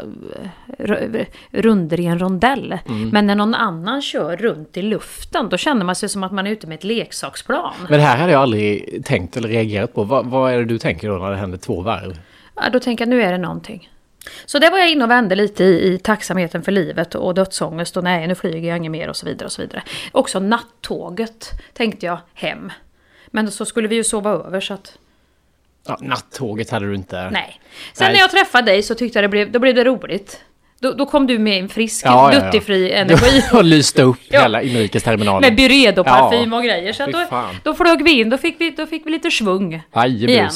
eh, 0.79 1.25
runder 1.51 1.99
i 1.99 2.05
en 2.05 2.19
rondell. 2.19 2.77
Mm. 2.87 3.09
Men 3.09 3.27
när 3.27 3.35
någon 3.35 3.55
annan 3.55 4.01
kör 4.01 4.37
runt 4.37 4.77
i 4.77 4.81
luften, 4.81 5.49
då 5.49 5.57
känner 5.57 5.85
man 5.85 5.95
sig 5.95 6.09
som 6.09 6.23
att 6.23 6.31
man 6.31 6.47
är 6.47 6.51
ute 6.51 6.67
med 6.67 6.75
ett 6.75 6.83
leksaksplan. 6.83 7.73
Men 7.89 7.99
det 7.99 8.05
här 8.05 8.17
hade 8.17 8.31
jag 8.31 8.41
aldrig 8.41 9.01
tänkt 9.05 9.37
eller 9.37 9.49
reagerat 9.49 9.93
på. 9.93 10.03
Vad, 10.03 10.25
vad 10.25 10.53
är 10.53 10.57
det 10.57 10.65
du 10.65 10.77
tänker 10.77 11.09
då 11.09 11.17
när 11.17 11.31
det 11.31 11.37
händer 11.37 11.57
två 11.57 11.81
varv? 11.81 12.19
Ja, 12.55 12.69
då 12.69 12.79
tänker 12.79 13.05
jag, 13.05 13.09
nu 13.09 13.21
är 13.21 13.31
det 13.31 13.37
någonting. 13.37 13.89
Så 14.45 14.59
det 14.59 14.69
var 14.69 14.77
jag 14.77 14.89
inne 14.91 15.03
och 15.03 15.09
vände 15.09 15.35
lite 15.35 15.63
i, 15.63 15.93
i 15.93 15.97
tacksamheten 15.97 16.63
för 16.63 16.71
livet 16.71 17.15
och 17.15 17.33
dödsångest 17.33 17.97
och 17.97 18.03
nej 18.03 18.27
nu 18.27 18.35
flyger 18.35 18.69
jag 18.69 18.77
inget 18.77 18.91
mer 18.91 19.09
och 19.09 19.15
så 19.15 19.25
vidare 19.25 19.45
och 19.45 19.51
så 19.51 19.61
vidare. 19.61 19.83
Också 20.11 20.39
nattåget 20.39 21.49
tänkte 21.73 22.05
jag 22.05 22.17
hem. 22.33 22.71
Men 23.27 23.51
så 23.51 23.65
skulle 23.65 23.87
vi 23.87 23.95
ju 23.95 24.03
sova 24.03 24.29
över 24.31 24.59
så 24.61 24.73
att 24.73 24.97
Ja, 25.87 25.97
nattåget 26.01 26.69
hade 26.69 26.85
du 26.87 26.95
inte. 26.95 27.29
nej. 27.29 27.59
Sen 27.93 28.05
Nej. 28.05 28.13
när 28.13 28.19
jag 28.19 28.31
träffade 28.31 28.71
dig 28.71 28.83
så 28.83 28.95
tyckte 28.95 29.17
jag 29.19 29.23
det 29.23 29.29
blev, 29.29 29.51
då 29.51 29.59
blev 29.59 29.75
det 29.75 29.83
roligt. 29.83 30.41
Då, 30.79 30.91
då 30.93 31.05
kom 31.05 31.27
du 31.27 31.39
med 31.39 31.59
en 31.59 31.69
frisk, 31.69 32.05
Ja, 32.05 32.33
ja, 32.33 32.39
ja. 32.39 32.45
duttifri 32.45 32.91
energi. 32.93 33.43
Du 33.49 33.55
har 33.55 33.63
lyst 33.63 33.99
upp 33.99 34.17
Ja. 34.29 34.41
hela 34.41 34.61
inrikesterminalen. 34.61 35.41
Med 35.41 35.55
Byredo-parfym 35.57 36.51
Ja. 36.51 36.57
och 36.57 36.63
grejer. 36.63 36.93
Så 36.93 37.05
då, 37.05 37.25
då 37.63 37.73
flög 37.73 38.03
vi 38.03 38.11
in, 38.19 38.29
då 38.29 38.37
fick 38.37 38.61
vi, 38.61 38.71
då 38.71 38.85
fick 38.85 39.05
vi 39.05 39.09
lite 39.11 39.31
svung. 39.31 39.81
Ajebus. 39.91 40.29
Igen. 40.29 40.49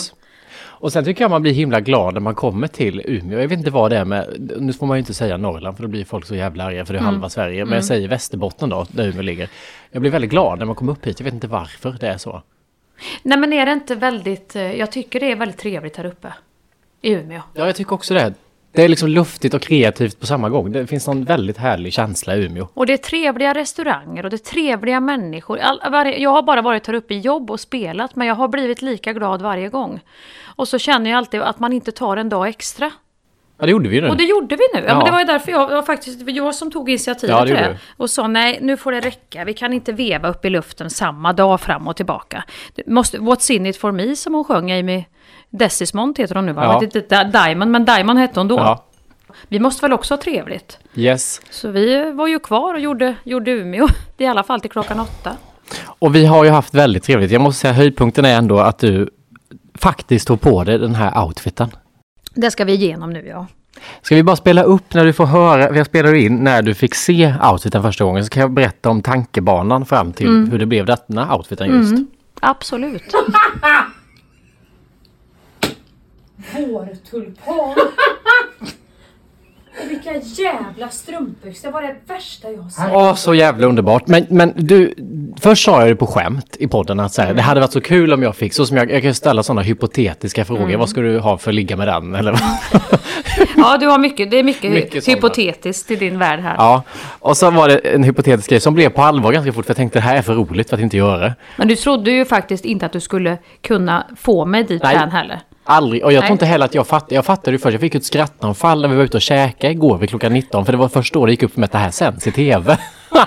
Och 0.82 0.94
sen 0.94 1.06
tycker 1.06 1.24
jag 1.24 1.32
man 1.32 1.42
blir 1.42 1.54
himla 1.54 1.80
glad 1.82 2.14
när 2.14 2.22
man 2.22 2.36
kommer 2.36 2.68
till 2.68 3.02
Umeå. 3.06 3.40
Jag 3.40 3.48
vet 3.48 3.60
inte 3.60 3.72
vad 3.72 3.92
det 3.92 3.98
är 3.98 4.06
med, 4.06 4.52
nu 4.60 4.74
får 4.74 4.86
man 4.88 4.98
ju 4.98 5.00
inte 5.00 5.14
säga 5.14 5.38
Norrland 5.38 5.76
för 5.78 5.84
då 5.84 5.90
blir 5.90 6.06
folk 6.06 6.26
så 6.26 6.36
jävla 6.36 6.64
arga 6.64 6.86
för 6.86 6.94
det 6.94 6.98
är 6.98 7.02
Mm. 7.02 7.14
halva 7.14 7.30
Sverige. 7.30 7.66
Men 7.66 7.74
jag 7.74 7.86
säger 7.86 8.08
Västerbotten 8.08 8.70
då, 8.70 8.86
där 8.92 9.08
Umeå 9.08 9.22
ligger. 9.22 9.50
Jag 9.92 10.02
blir 10.02 10.12
väldigt 10.12 10.32
glad 10.32 10.60
när 10.60 10.66
man 10.66 10.76
kommer 10.76 10.92
upp 10.92 11.08
hit. 11.08 11.20
Jag 11.20 11.26
vet 11.26 11.34
inte 11.34 11.48
varför 11.48 11.96
det 12.00 12.08
är 12.08 12.18
så. 12.18 12.42
Nej 13.24 13.38
men 13.38 13.54
är 13.54 13.66
det 13.66 13.72
inte 13.72 13.96
väldigt, 13.96 14.56
eh, 14.56 14.76
jag 14.76 14.92
tycker 14.92 15.20
det 15.20 15.32
är 15.32 15.36
väldigt 15.36 15.58
trevligt 15.58 15.98
här 15.98 16.06
uppe. 16.06 16.34
I 17.02 17.12
Umeå. 17.14 17.42
Ja, 17.54 17.66
jag 17.66 17.76
tycker 17.76 17.94
också 17.94 18.14
det. 18.14 18.34
Det 18.74 18.84
är 18.84 18.90
liksom 18.90 19.10
luftigt 19.10 19.54
och 19.54 19.62
kreativt 19.62 20.20
på 20.20 20.25
samma 20.25 20.50
gång. 20.50 20.72
Det 20.72 20.88
finns 20.88 21.08
någon 21.08 21.24
väldigt 21.24 21.58
härlig 21.58 21.94
känsla 21.94 22.36
i 22.36 22.46
Umeå. 22.46 22.68
Och 22.74 22.86
det 22.86 22.94
är 22.94 22.98
trevliga 22.98 23.54
restauranger 23.54 24.24
och 24.24 24.30
det 24.30 24.36
är 24.36 24.51
trevliga 24.51 25.00
människor. 25.00 25.60
All, 25.60 25.82
varje, 25.92 26.18
jag 26.18 26.30
har 26.30 26.42
bara 26.42 26.62
varit 26.62 26.88
här 26.88 26.94
uppe 26.94 27.13
i 27.13 27.20
jobb 27.20 27.51
och 27.51 27.60
spelat 27.60 28.16
men 28.16 28.28
jag 28.28 28.36
har 28.36 28.48
blivit 28.48 28.82
lika 28.82 29.13
glad 29.13 29.42
varje 29.42 29.70
gång. 29.70 30.00
Och 30.56 30.68
så 30.68 30.80
känner 30.80 31.10
jag 31.10 31.18
alltid 31.18 31.42
att 31.42 31.60
man 31.60 31.74
inte 31.74 31.92
tar 31.92 32.18
en 32.18 32.30
dag 32.30 32.48
extra. 32.48 32.92
Ja, 33.62 33.65
det 33.65 33.72
gjorde 33.72 33.89
vi 33.89 34.01
nu. 34.01 34.10
Och 34.10 34.18
det 34.18 34.24
gjorde 34.24 34.56
vi 34.56 34.63
nu. 34.74 34.80
Ja, 34.80 34.86
Ja. 34.88 34.96
Men 34.96 35.06
det 35.06 35.12
var 35.12 35.20
ju 35.20 35.25
därför 35.25 35.51
jag, 35.51 35.70
var 35.70 35.82
faktiskt 35.82 36.22
jag 36.27 36.56
som 36.56 36.72
tog 36.72 36.89
initiativet 36.89 37.36
Ja, 37.36 37.41
det 37.41 37.48
till 37.48 37.56
det. 37.56 37.77
Och 37.98 38.10
sa 38.10 38.27
nej, 38.27 38.60
nu 38.62 38.77
får 38.77 38.91
det 38.91 39.00
räcka. 39.00 39.46
Vi 39.46 39.53
kan 39.53 39.74
inte 39.74 39.91
veva 39.91 40.27
upp 40.27 40.46
i 40.46 40.50
luften 40.50 40.89
samma 40.89 41.34
dag 41.34 41.62
fram 41.62 41.88
och 41.88 41.96
tillbaka. 41.96 42.44
Det 42.75 42.88
måste, 42.88 43.18
What's 43.18 43.51
in 43.51 43.65
it 43.65 43.77
for 43.77 43.91
me 43.91 44.15
som 44.15 44.34
hon 44.34 44.44
sjöng, 44.44 44.72
Amy 44.72 45.06
Desismont 45.50 46.20
heter 46.20 46.36
hon 46.36 46.46
nu 46.46 46.53
va? 46.53 46.63
Ja. 46.63 46.84
Inte, 46.84 47.24
Diamond, 47.24 47.72
men 47.72 47.86
Diamond 47.86 48.20
hette 48.20 48.39
hon 48.39 48.48
då. 48.48 48.56
Ja. 48.56 48.86
Vi 49.48 49.60
måste 49.60 49.82
väl 49.86 49.94
också 49.94 50.13
ha 50.13 50.22
trevligt. 50.22 50.80
Yes. 50.96 51.41
Så 51.50 51.70
vi 51.70 52.12
var 52.12 52.27
ju 52.27 52.39
kvar 52.39 52.74
och 52.74 52.80
gjorde, 52.80 53.15
gjorde 53.24 53.51
Umeå, 53.51 53.88
i 54.18 54.25
alla 54.25 54.44
fall 54.44 54.62
till 54.62 54.72
klockan 54.72 55.00
åtta. 55.00 55.36
Och 55.86 56.15
vi 56.15 56.25
har 56.25 56.44
ju 56.44 56.50
haft 56.50 56.74
väldigt 56.74 57.03
trevligt. 57.03 57.32
Jag 57.32 57.41
måste 57.41 57.62
säga 57.62 57.74
höjdpunkten 57.74 58.25
är 58.25 58.38
ändå 58.38 58.60
att 58.60 58.80
du 58.80 59.10
faktiskt 59.75 60.27
tog 60.27 60.41
på 60.41 60.63
dig 60.63 60.77
den 60.80 60.96
här 60.96 61.24
outfiten. 61.25 61.70
Det 62.34 62.52
ska 62.52 62.66
vi 62.66 62.74
igenom 62.74 63.10
nu 63.10 63.28
ja. 63.28 63.48
Ska 64.02 64.16
vi 64.16 64.24
bara 64.24 64.36
spela 64.36 64.64
upp 64.64 64.94
när 64.94 65.06
du 65.06 65.14
får 65.14 65.26
höra, 65.26 65.76
jag 65.76 65.86
spelar 65.86 66.14
in 66.14 66.36
när 66.36 66.62
du 66.62 66.74
fick 66.74 66.96
se 66.96 67.34
outfiten 67.52 67.82
första 67.82 68.04
gången 68.04 68.24
så 68.24 68.30
kan 68.30 68.42
jag 68.42 68.52
berätta 68.52 68.90
om 68.90 69.02
tankebanan 69.02 69.86
fram 69.86 70.14
till 70.14 70.28
Mm. 70.28 70.52
hur 70.52 70.60
det 70.60 70.66
blev 70.66 70.86
denna 70.86 71.36
outfiten 71.36 71.68
just. 71.70 71.94
Absolut. 72.42 73.04
Vårtulpan. 76.54 77.76
Vilka 79.90 80.14
jävla 80.44 80.90
strumpbyxor. 80.90 81.68
Det 81.68 81.74
var 81.74 81.82
det 81.82 81.96
värsta 82.08 82.52
jag 82.52 82.72
sett. 82.72 82.86
Åh, 82.92 83.16
så 83.16 83.34
jävla 83.34 83.68
underbart. 83.68 84.08
Men, 84.08 84.26
men 84.30 84.54
du, 84.56 84.94
först 85.42 85.66
sa 85.66 85.80
jag 85.80 85.90
det 85.90 85.96
på 85.96 86.08
skämt 86.08 86.56
i 86.60 86.68
podden 86.68 87.00
att 87.00 87.14
så 87.14 87.22
här, 87.22 87.34
det 87.34 87.42
hade 87.42 87.60
varit 87.60 87.72
så 87.72 87.82
kul 87.82 88.14
om 88.14 88.24
jag 88.24 88.36
fick, 88.36 88.54
så 88.54 88.66
som 88.66 88.78
jag, 88.78 88.92
jag 88.92 89.02
kan 89.02 89.14
ställa 89.14 89.44
sådana 89.44 89.62
hypotetiska 89.62 90.46
frågor. 90.46 90.64
Mm. 90.64 90.80
Vad 90.80 90.90
ska 90.90 91.02
du 91.02 91.20
ha 91.20 91.38
för 91.38 91.52
ligga 91.52 91.78
med 91.78 91.88
den? 91.88 92.16
Eller? 92.16 92.40
Ja, 93.58 93.78
du 93.78 93.88
har 93.88 94.00
mycket, 94.00 94.32
det 94.32 94.40
är 94.40 94.44
mycket, 94.44 94.72
Mycket 94.72 95.04
sådana. 95.04 95.16
hypotetiskt 95.18 95.92
i 95.92 95.96
din 95.96 96.20
värld 96.20 96.40
här. 96.40 96.56
Ja, 96.58 96.84
och 97.20 97.38
så 97.38 97.52
var 97.52 97.68
det 97.68 97.78
en 97.78 98.04
hypotetisk 98.04 98.50
grej 98.50 98.60
som 98.60 98.74
blev 98.74 98.90
på 98.90 99.02
allvar 99.02 99.32
ganska 99.32 99.54
fort 99.54 99.66
för 99.66 99.70
jag 99.70 99.78
tänkte 99.78 100.00
det 100.00 100.04
här 100.04 100.16
är 100.16 100.22
för 100.22 100.34
roligt 100.34 100.70
för 100.70 100.78
att 100.78 100.82
inte 100.84 100.98
göra 100.98 101.18
det. 101.20 101.36
Men 101.58 101.68
du 101.68 101.76
trodde 101.76 102.12
ju 102.12 102.26
faktiskt 102.26 102.66
inte 102.66 102.86
att 102.86 102.92
du 102.94 103.00
skulle 103.00 103.38
kunna 103.62 104.08
få 104.18 104.46
mig 104.46 104.64
dit 104.64 104.84
Nej. 104.84 104.96
än 104.96 105.12
heller. 105.12 105.40
Aldrig. 105.63 106.03
Och 106.03 106.13
jag 106.13 106.20
Nej. 106.20 106.27
tror 106.27 106.34
inte 106.34 106.46
heller 106.46 106.65
att 106.65 106.75
jag 106.75 106.88
fattade. 106.88 107.15
Jag 107.15 107.25
fattade 107.25 107.51
ju 107.51 107.58
först. 107.60 107.72
Jag 107.72 107.82
fick 107.82 107.96
ett 107.96 108.06
skrattanfall 108.06 108.81
när 108.81 108.88
vi 108.90 108.96
var 108.96 109.03
ute 109.03 109.18
och 109.18 109.22
käkade 109.22 109.74
igår 109.74 109.98
vid 109.98 110.09
klockan 110.09 110.33
19. 110.33 110.66
För 110.66 110.72
det 110.72 110.77
var 110.77 110.90
först 110.90 111.14
då 111.14 111.25
det 111.25 111.31
gick 111.31 111.44
upp 111.44 111.53
för 111.53 111.59
mig 111.59 111.66
att 111.66 111.72
det 111.72 111.77
här 111.77 111.92
sänds 111.92 112.27
i 112.27 112.31
tv. 112.31 112.77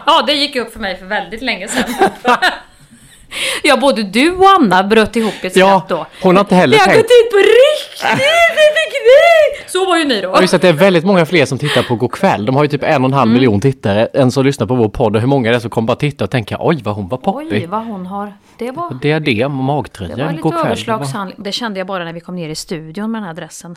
Ja, 0.06 0.24
det 0.26 0.32
gick 0.32 0.56
upp 0.56 0.72
för 0.72 0.80
mig 0.80 0.96
för 0.96 1.06
väldigt 1.06 1.42
länge 1.42 1.68
sedan. 1.68 1.85
ja, 3.62 3.77
både 3.77 4.03
du 4.03 4.35
och 4.37 4.44
Anna 4.61 4.85
bröt 4.85 5.16
ihop 5.16 5.35
i 5.42 5.47
ett 5.47 5.57
Ja, 5.57 5.66
skratt 5.66 5.88
då. 5.88 6.07
hon 6.23 6.37
har 6.37 6.40
inte 6.40 6.55
heller 6.55 6.77
Jag 6.77 6.81
har 6.81 6.87
tänkt- 6.92 7.03
gått 7.03 7.11
hit 7.11 7.31
på 7.31 7.37
riktigt! 7.37 8.20
Så 9.66 9.87
var 9.87 9.97
ju 9.97 10.05
ni 10.05 10.20
då. 10.20 10.29
Och 10.31 10.40
just 10.40 10.55
att 10.55 10.62
det 10.62 10.68
är 10.68 10.73
väldigt 10.73 11.05
många 11.05 11.27
fler 11.27 11.47
som 11.47 11.59
tittar 11.59 11.83
på 11.83 11.97
Go'kväll. 11.97 12.47
De 12.47 12.57
har 12.57 12.64
ju 12.64 12.68
typ 12.68 12.83
en 12.83 13.03
och 13.05 13.09
en 13.09 13.12
halv 13.12 13.23
Mm. 13.31 13.35
miljon 13.35 13.61
tittare 13.61 14.07
än 14.07 14.31
som 14.31 14.44
lyssnar 14.44 14.66
på 14.66 14.75
vår 14.75 14.88
podd. 14.88 15.14
Och 15.16 15.20
hur 15.20 15.29
många 15.29 15.49
är 15.49 15.53
det 15.53 15.61
som 15.61 15.70
kommer 15.70 15.87
bara 15.87 15.97
titta 15.97 16.25
och 16.25 16.31
tänka 16.31 16.57
oj 16.61 16.81
vad 16.85 16.94
hon 16.94 17.09
var 17.09 17.18
Oj, 17.18 17.23
poppig. 17.44 17.68
vad 17.68 17.87
hon 17.87 18.07
har... 18.07 18.33
Det 18.59 18.70
var... 18.70 18.94
Diadem 19.03 19.59
och 19.59 19.64
magtröja. 19.64 20.16
Det 20.16 20.25
var 20.25 20.31
lite 20.33 20.42
Go'kväll. 20.42 20.51
Det 20.51 20.57
var- 20.57 20.66
överslagshandling. 20.66 21.37
Det 21.44 21.53
kände 21.53 21.81
jag 21.81 21.87
bara 21.87 22.05
när 22.05 22.12
vi 22.12 22.20
kom 22.20 22.37
ner 22.37 22.49
i 22.49 22.55
studion 22.55 23.11
med 23.11 23.20
den 23.20 23.27
här 23.27 23.35
dressen. 23.35 23.77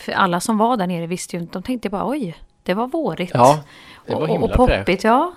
För 0.00 0.12
alla 0.12 0.40
som 0.40 0.58
var 0.58 0.76
där 0.76 0.86
nere 0.86 1.06
visste 1.06 1.36
ju 1.36 1.42
inte. 1.42 1.52
De 1.52 1.62
tänkte 1.62 1.90
bara 1.90 2.08
oj, 2.08 2.34
det 2.62 2.74
var 2.74 2.86
vårigt. 2.86 3.30
Ja, 3.34 3.58
det 4.06 4.14
var 4.14 4.20
och, 4.20 4.28
himla 4.28 4.46
och 4.46 4.52
poppigt, 4.52 4.84
fräscht. 4.86 5.04
ja. 5.04 5.32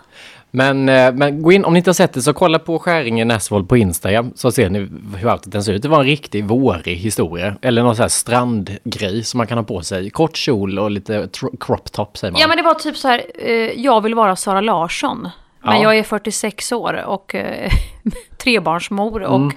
Men, 0.56 0.90
eh, 0.90 1.14
men 1.14 1.42
gå 1.42 1.52
in, 1.52 1.66
om 1.66 1.74
ni 1.74 1.78
inte 1.80 1.90
har 1.90 1.94
sett 1.94 2.14
det 2.14 2.22
så 2.22 2.34
kolla 2.34 2.60
på 2.60 2.80
Skäringen 2.80 3.28
Näsvold 3.28 3.70
på 3.70 3.78
Instagram 3.78 4.32
så 4.36 4.52
ser 4.52 4.70
ni 4.70 4.80
hur 5.18 5.32
outfiten 5.32 5.64
ser 5.64 5.74
ut. 5.74 5.82
Det 5.82 5.88
var 5.88 6.00
en 6.00 6.06
riktig 6.06 6.46
vårig 6.46 6.96
historia. 6.98 7.56
Eller 7.62 7.84
någon 7.84 7.96
sån 7.96 8.04
här 8.04 8.10
strandgrej 8.10 9.24
som 9.24 9.38
man 9.38 9.48
kan 9.48 9.58
ha 9.58 9.66
på 9.66 9.82
sig. 9.82 10.10
Kort 10.10 10.38
kjol 10.38 10.80
och 10.80 10.92
lite 10.92 11.30
crop 11.60 11.92
top 11.92 12.18
säger 12.18 12.32
man. 12.32 12.42
Ja 12.42 12.48
men 12.48 12.58
det 12.58 12.64
var 12.64 12.74
typ 12.74 12.98
så 12.98 13.08
här, 13.08 13.22
eh, 13.36 13.52
jag 13.82 14.02
vill 14.02 14.16
vara 14.16 14.36
Sara 14.36 14.62
Larsson. 14.62 15.30
Men 15.62 15.76
Ja. 15.76 15.84
jag 15.84 15.98
är 15.98 16.04
46 16.04 16.72
år 16.72 17.04
och 17.08 17.36
eh, 17.36 17.72
trebarnsmor 18.44 19.22
och 19.24 19.36
Mm. 19.36 19.56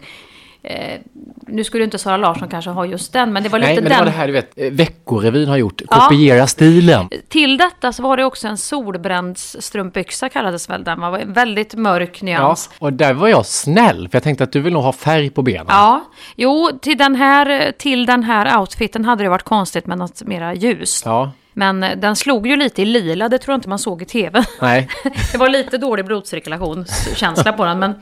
Eh, 0.62 1.00
nu 1.46 1.64
skulle 1.64 1.84
inte 1.84 1.98
Sara 1.98 2.16
Larsson 2.16 2.48
kanske 2.48 2.70
ha 2.70 2.86
just 2.86 3.12
den, 3.12 3.32
men 3.32 3.42
det 3.42 3.48
var 3.48 3.58
lite 3.58 3.68
Nej, 3.68 3.74
men 3.76 3.84
det 3.84 3.90
den. 3.90 3.98
var 3.98 4.04
det 4.04 4.10
här 4.10 4.26
du 4.26 4.32
vet, 4.32 4.50
eh, 4.58 4.70
Veckorevyn 4.70 5.48
har 5.48 5.56
gjort. 5.56 5.82
Ja. 5.90 6.00
Kopiera 6.00 6.46
stilen. 6.46 7.08
Till 7.28 7.56
detta 7.56 7.92
så 7.92 8.02
var 8.02 8.16
det 8.16 8.24
också 8.24 8.48
en 8.48 8.56
solbrändsstrumpbyxa 8.58 10.28
kallades 10.28 10.70
väl 10.70 10.84
den, 10.84 11.00
var 11.00 11.18
en 11.18 11.32
väldigt 11.32 11.74
mörk 11.74 12.18
Ja, 12.22 12.24
nyans. 12.24 12.70
och 12.78 12.92
där 12.92 13.12
var 13.14 13.28
jag 13.28 13.46
snäll, 13.46 14.08
för 14.08 14.16
jag 14.16 14.22
tänkte 14.22 14.44
att 14.44 14.52
du 14.52 14.60
vill 14.60 14.72
nog 14.72 14.82
ha 14.82 14.92
färg 14.92 15.30
på 15.30 15.42
benen. 15.42 15.66
Ja, 15.68 16.04
jo 16.36 16.70
till 16.82 16.98
den 16.98 17.14
här, 17.14 17.72
till 17.78 18.06
den 18.06 18.22
här 18.22 18.60
outfiten 18.60 19.04
hade 19.04 19.22
det 19.22 19.28
varit 19.28 19.42
konstigt 19.42 19.86
med 19.86 19.98
något 19.98 20.22
mera 20.22 20.54
ljust. 20.54 21.04
Ja, 21.06 21.30
Men 21.52 21.82
eh, 21.82 21.96
den 21.98 22.16
slog 22.16 22.46
ju 22.46 22.56
lite 22.56 22.82
i 22.82 22.84
lila, 22.84 23.28
det 23.28 23.38
tror 23.38 23.52
jag 23.52 23.58
inte 23.58 23.68
man 23.68 23.78
såg 23.78 24.02
i 24.02 24.04
tv. 24.04 24.44
nej. 24.60 24.88
Det 25.32 25.38
var 25.38 25.48
lite 25.48 25.78
dålig 25.78 26.04
blodcirkulationskänsla 26.04 27.52
på 27.52 27.64
den, 27.64 27.78
men 27.78 27.94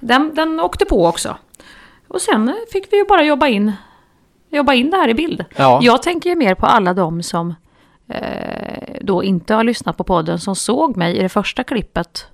den, 0.00 0.34
den 0.34 0.60
åkte 0.60 0.84
på 0.84 1.06
också. 1.06 1.36
Och 2.08 2.20
sen 2.20 2.56
fick 2.72 2.92
vi 2.92 2.96
ju 2.96 3.04
bara 3.04 3.22
jobba 3.24 3.46
in, 3.48 3.72
jobba 4.50 4.74
in 4.74 4.90
det 4.90 4.96
här 4.96 5.08
i 5.08 5.14
bild. 5.14 5.44
Ja. 5.56 5.80
Jag 5.82 6.02
tänker 6.02 6.30
ju 6.30 6.36
mer 6.36 6.54
på 6.54 6.66
alla 6.66 6.94
de 6.94 7.22
som 7.22 7.54
eh, 8.08 8.94
då 9.00 9.24
inte 9.24 9.54
har 9.54 9.64
lyssnat 9.64 9.96
på 9.96 10.04
podden, 10.04 10.38
som 10.38 10.56
såg 10.56 10.96
mig 10.96 11.16
i 11.16 11.22
det 11.22 11.28
första 11.28 11.64
klippet. 11.64 12.26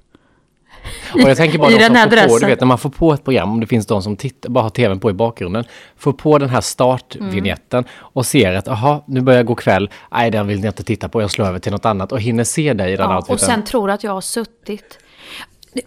Och 1.14 1.20
jag 1.20 1.36
tänker 1.36 1.58
bara 1.58 1.70
I 1.70 1.74
de 1.78 1.84
som 1.84 1.94
får 1.96 2.02
på, 2.04 2.08
dressen. 2.10 2.38
du 2.40 2.46
vet 2.46 2.60
när 2.60 2.66
man 2.66 2.78
får 2.78 2.90
på 2.90 3.12
ett 3.12 3.24
program, 3.24 3.50
om 3.52 3.60
det 3.60 3.66
finns 3.66 3.86
de 3.86 4.02
som 4.02 4.16
tittar, 4.16 4.50
bara 4.50 4.62
har 4.62 4.70
tvn 4.70 5.00
på 5.00 5.10
i 5.10 5.12
bakgrunden, 5.12 5.64
får 5.96 6.12
på 6.12 6.38
den 6.38 6.48
här 6.48 6.60
startvinjetten 6.60 7.78
Mm. 7.78 7.90
och 7.96 8.26
ser 8.26 8.54
att 8.54 8.68
aha, 8.68 9.04
nu 9.06 9.20
börjar 9.20 9.42
gå 9.42 9.54
kväll, 9.54 9.90
nej 10.12 10.30
den 10.30 10.46
vill 10.46 10.64
jag 10.64 10.70
inte 10.70 10.82
titta 10.84 11.08
på, 11.08 11.22
jag 11.22 11.30
slår 11.30 11.46
över 11.46 11.58
till 11.58 11.72
något 11.72 11.86
annat 11.86 12.12
och 12.12 12.20
hinner 12.20 12.44
se 12.44 12.72
dig 12.74 12.92
i 12.92 12.96
den 12.96 13.10
Ja, 13.10 13.16
outfiten. 13.16 13.34
och 13.34 13.40
sen 13.40 13.64
tror 13.64 13.90
att 13.90 14.04
jag 14.04 14.12
har 14.12 14.20
suttit... 14.20 14.98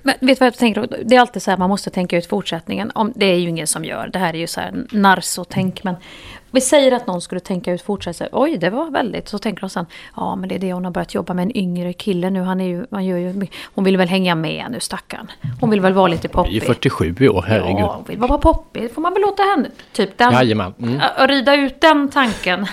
Men 0.01 0.15
vet 0.19 0.37
du 0.37 0.39
vad 0.39 0.47
jag 0.47 0.57
tänker? 0.57 0.87
Det 1.03 1.15
är 1.15 1.19
alltid 1.19 1.41
så 1.41 1.51
här, 1.51 1.57
man 1.57 1.69
måste 1.69 1.89
tänka 1.89 2.17
ut 2.17 2.25
fortsättningen. 2.25 2.91
Om, 2.95 3.13
det 3.15 3.25
är 3.25 3.37
ju 3.37 3.49
ingen 3.49 3.67
som 3.67 3.85
gör. 3.85 4.07
Det 4.13 4.19
här 4.19 4.33
är 4.33 4.37
ju 4.37 4.47
så 4.47 4.59
här 4.61 4.85
narsotänk. 4.91 5.83
Men 5.83 5.95
vi 6.51 6.61
säger 6.61 6.91
att 6.91 7.07
någon 7.07 7.21
skulle 7.21 7.41
tänka 7.41 7.73
ut 7.73 7.81
fortsättningen. 7.81 8.31
Oj, 8.33 8.57
det 8.57 8.69
var 8.69 8.91
väldigt. 8.91 9.27
Så 9.27 9.39
tänker 9.39 9.61
de 9.61 9.69
sen, 9.69 9.85
ja 10.15 10.35
men 10.35 10.49
det 10.49 10.55
är 10.55 10.59
det 10.59 10.73
hon 10.73 10.85
har 10.85 10.91
börjat 10.91 11.13
jobba 11.13 11.33
med 11.33 11.43
en 11.43 11.57
yngre 11.57 11.93
kille 11.93 12.29
nu. 12.29 12.41
Han 12.41 12.61
är 12.61 12.67
ju, 12.67 12.85
man 12.89 13.05
gör 13.05 13.17
ju, 13.17 13.47
hon 13.75 13.83
vill 13.83 13.97
väl 13.97 14.07
hänga 14.07 14.35
med 14.35 14.65
nu 14.71 14.79
stackarn. 14.79 15.31
Hon 15.61 15.69
vill 15.69 15.81
väl 15.81 15.93
vara 15.93 16.07
lite 16.07 16.29
Jag 16.33 16.47
är 16.47 16.51
ju 16.51 16.59
poppig. 16.59 16.75
47 16.75 17.15
i 17.19 17.29
år, 17.29 17.45
herregud. 17.47 17.79
Ja, 17.79 17.93
hon 17.95 18.05
vill 18.07 18.17
vara 18.17 18.37
poppig. 18.37 18.93
får 18.93 19.01
man 19.01 19.13
väl 19.13 19.21
låta 19.21 19.43
henne. 19.43 19.69
Typ 19.91 20.17
den. 20.17 20.33
Jajamän. 20.33 20.73
Mm. 20.81 20.99
Rida 21.27 21.55
ut 21.55 21.81
den 21.81 22.09
tanken. 22.09 22.67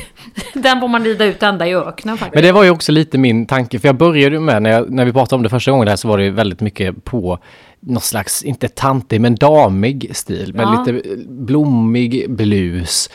den 0.54 0.80
får 0.80 0.88
man 0.88 1.04
rida 1.04 1.24
ut 1.24 1.42
ända 1.42 1.66
i 1.66 1.74
öknen 1.74 2.18
faktiskt. 2.18 2.34
Men 2.34 2.44
det 2.44 2.52
var 2.52 2.64
ju 2.64 2.70
också 2.70 2.92
lite 2.92 3.18
min 3.18 3.46
tanke, 3.46 3.78
för 3.78 3.88
jag 3.88 3.96
började 3.96 4.34
ju 4.34 4.40
med, 4.40 4.62
när, 4.62 4.70
jag, 4.70 4.90
när 4.90 5.04
vi 5.04 5.12
pratade 5.12 5.36
om 5.36 5.42
det 5.42 5.48
första 5.48 5.70
gången 5.70 5.86
där, 5.86 5.96
så 5.96 6.08
var 6.08 6.18
det 6.18 6.24
ju 6.24 6.30
väldigt 6.30 6.60
mycket 6.60 7.04
på 7.04 7.38
någon 7.86 8.00
slags, 8.00 8.42
inte 8.42 8.68
tantig, 8.68 9.20
men 9.20 9.34
damig 9.34 10.10
stil. 10.16 10.54
Med 10.54 10.62
Ja. 10.66 10.84
lite 10.86 11.08
blommig 11.28 12.30
blus, 12.30 13.10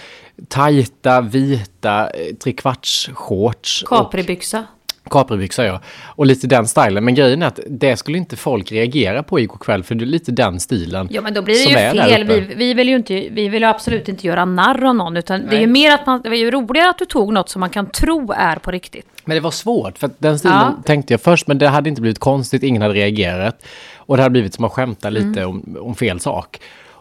tajta, 0.47 1.21
vita, 1.21 2.09
eh, 2.09 2.35
trekvarts 2.35 3.09
shorts. 3.13 3.83
och- 3.83 3.89
Capribyxa. 3.89 4.63
Capribyxor 5.09 5.65
ja. 5.65 5.81
Och 6.05 6.25
lite 6.25 6.47
den 6.47 6.67
stilen. 6.67 7.05
Men 7.05 7.15
grejen 7.15 7.41
är 7.41 7.47
att 7.47 7.59
det 7.69 7.97
skulle 7.97 8.17
inte 8.17 8.35
folk 8.35 8.71
reagera 8.71 9.23
på 9.23 9.39
igår 9.39 9.57
kväll 9.57 9.83
för 9.83 9.95
det 9.95 10.03
är 10.03 10.05
lite 10.05 10.31
den 10.31 10.59
stilen. 10.59 11.07
Ja 11.11 11.21
men 11.21 11.33
då 11.33 11.41
blir 11.41 11.55
det 11.55 11.61
ju 11.71 11.75
fel. 11.99 12.23
Vi, 12.27 12.55
vi 12.55 12.73
vill 12.73 12.89
ju 12.89 12.95
inte, 12.95 13.13
vi 13.31 13.49
vill 13.49 13.63
absolut 13.63 14.09
inte 14.09 14.27
göra 14.27 14.45
narr 14.45 14.83
av 14.85 14.95
någon. 14.95 15.17
Utan 15.17 15.39
det 15.41 15.55
är 15.55 15.59
ju 15.59 15.67
Nej. 15.67 15.67
mer 15.67 15.93
att 15.93 16.05
man, 16.05 16.21
det 16.21 16.29
är 16.29 16.33
ju 16.33 16.51
roligare 16.51 16.89
att 16.89 16.97
du 16.97 17.05
tog 17.05 17.33
något 17.33 17.49
som 17.49 17.59
man 17.59 17.69
kan 17.69 17.89
tro 17.89 18.31
är 18.31 18.55
på 18.55 18.71
riktigt. 18.71 19.05
Men 19.25 19.35
det 19.35 19.41
var 19.41 19.51
svårt, 19.51 19.97
för 19.97 20.09
den 20.17 20.39
stilen 20.39 20.57
Ja. 20.57 20.75
tänkte 20.85 21.13
jag 21.13 21.21
först, 21.21 21.47
men 21.47 21.57
det 21.57 21.67
hade 21.67 21.89
inte 21.89 22.01
blivit 22.01 22.19
konstigt, 22.19 22.63
ingen 22.63 22.81
hade 22.81 22.93
reagerat. 22.93 23.63
Och 24.07 24.17
det 24.17 24.23
hade 24.23 24.31
blivit 24.33 24.53
som 24.53 24.65
att 24.65 24.71
skämta 24.71 25.09
lite 25.09 25.41
Mm. 25.41 25.49
om, 25.49 25.77
om 25.81 25.95
fel 25.95 26.19
sak. 26.19 26.59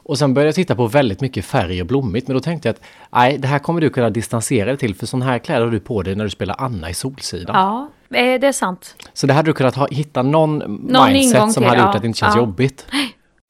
Och 0.08 0.18
sen 0.18 0.34
började 0.34 0.48
jag 0.48 0.54
titta 0.54 0.74
på 0.74 0.86
väldigt 0.86 1.20
mycket 1.20 1.44
färg 1.44 1.80
och 1.80 1.86
blommigt, 1.86 2.28
men 2.28 2.34
då 2.36 2.40
tänkte 2.40 2.68
jag 2.68 2.74
att 2.74 2.80
nej, 3.12 3.38
det 3.38 3.48
här 3.48 3.58
kommer 3.58 3.80
du 3.80 3.90
kunna 3.90 4.10
distansera 4.10 4.66
dig 4.66 4.76
till, 4.76 4.94
för 4.94 5.06
sån 5.06 5.22
här 5.22 5.38
kläder 5.38 5.64
har 5.64 5.70
du 5.72 5.80
på 5.80 6.02
dig 6.02 6.14
när 6.14 6.24
du 6.24 6.30
spelar 6.30 6.56
Anna 6.58 6.90
i 6.90 6.94
Solsidan. 6.94 7.56
Ja, 8.10 8.18
eh, 8.18 8.40
det 8.40 8.46
är 8.46 8.52
sant. 8.52 8.96
Så 9.12 9.26
det 9.26 9.32
hade 9.32 9.48
du 9.48 9.52
kunnat 9.52 9.74
ha, 9.74 9.86
hitta 9.90 10.22
någon, 10.22 10.62
ingång 10.62 11.12
mindset 11.12 11.52
som 11.52 11.64
hade 11.64 11.76
gjort 11.76 11.84
ja. 11.84 11.94
att 11.94 12.02
det 12.02 12.06
inte 12.06 12.18
känns 12.18 12.34
Ja. 12.34 12.40
jobbigt. 12.40 12.86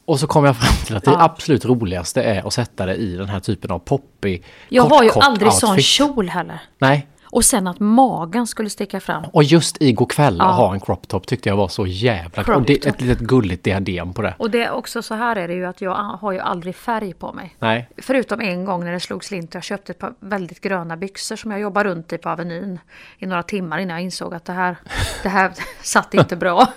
Och 0.09 0.21
så 0.21 0.27
kom 0.27 0.45
jag 0.45 0.57
fram 0.57 0.85
till 0.87 0.97
att 0.97 1.05
det 1.05 1.11
Ja. 1.11 1.23
absolut 1.25 1.65
roligaste 1.65 2.23
är 2.23 2.47
att 2.47 2.53
sätta 2.53 2.87
det 2.87 2.95
i 2.95 3.17
den 3.17 3.29
här 3.29 3.41
typen 3.41 3.71
av 3.71 3.79
poppig, 3.79 4.45
Jag 4.69 4.83
kort, 4.85 4.93
har 4.93 5.03
ju 5.05 5.09
kort 5.11 5.25
aldrig 5.25 5.53
sån 5.53 5.71
outfit. 5.71 5.85
kjol 5.87 6.29
heller. 6.29 6.61
Nej, 6.79 7.07
Och 7.37 7.45
sen 7.45 7.67
att 7.67 7.81
magen 7.81 8.47
skulle 8.47 8.71
sticka 8.71 9.01
fram. 9.01 9.25
Och 9.33 9.45
just 9.45 9.77
igår 9.83 10.07
kväll 10.07 10.37
Ja. 10.39 10.45
att 10.51 10.57
ha 10.57 10.75
en 10.75 10.81
crop 10.81 11.09
top 11.09 11.27
tyckte 11.27 11.49
jag 11.49 11.57
var 11.57 11.69
så 11.69 11.87
jävla 11.87 12.45
Crop 12.45 12.57
Och 12.57 12.63
det, 12.63 12.87
ett 12.87 13.01
litet 13.01 13.19
gulligt 13.19 13.65
diadem 13.65 14.13
på 14.13 14.23
det. 14.23 14.35
Och 14.39 14.51
det 14.51 14.65
är 14.65 14.71
också 14.71 15.03
så 15.03 15.15
här 15.15 15.37
är 15.37 15.49
det 15.49 15.55
ju 15.55 15.67
att 15.67 15.81
jag 15.81 15.95
har 15.95 16.33
ju 16.33 16.39
aldrig 16.39 16.77
färg 16.77 17.15
på 17.15 17.33
mig. 17.33 17.57
Nej. 17.59 17.89
Förutom 17.99 18.41
en 18.41 18.65
gång 18.65 18.85
när 18.85 18.93
det 18.93 19.01
slog 19.01 19.25
slint 19.25 19.51
och 19.51 19.55
jag 19.57 19.65
köpte 19.65 19.93
ett 19.93 19.99
par 19.99 20.15
väldigt 20.21 20.61
gröna 20.61 20.97
byxor 20.97 21.37
som 21.37 21.51
jag 21.51 21.61
jobbade 21.61 21.91
runt 21.91 22.13
i 22.13 22.19
på 22.19 22.29
Avenyn 22.29 22.79
i 23.19 23.27
några 23.27 23.43
timmar 23.43 23.79
innan 23.79 23.97
jag 23.97 24.05
insåg 24.05 24.35
att 24.35 24.45
det 24.45 24.53
här, 24.53 24.77
det 25.23 25.29
här 25.29 25.53
satt 25.83 26.15
inte 26.15 26.37
bra. 26.37 26.69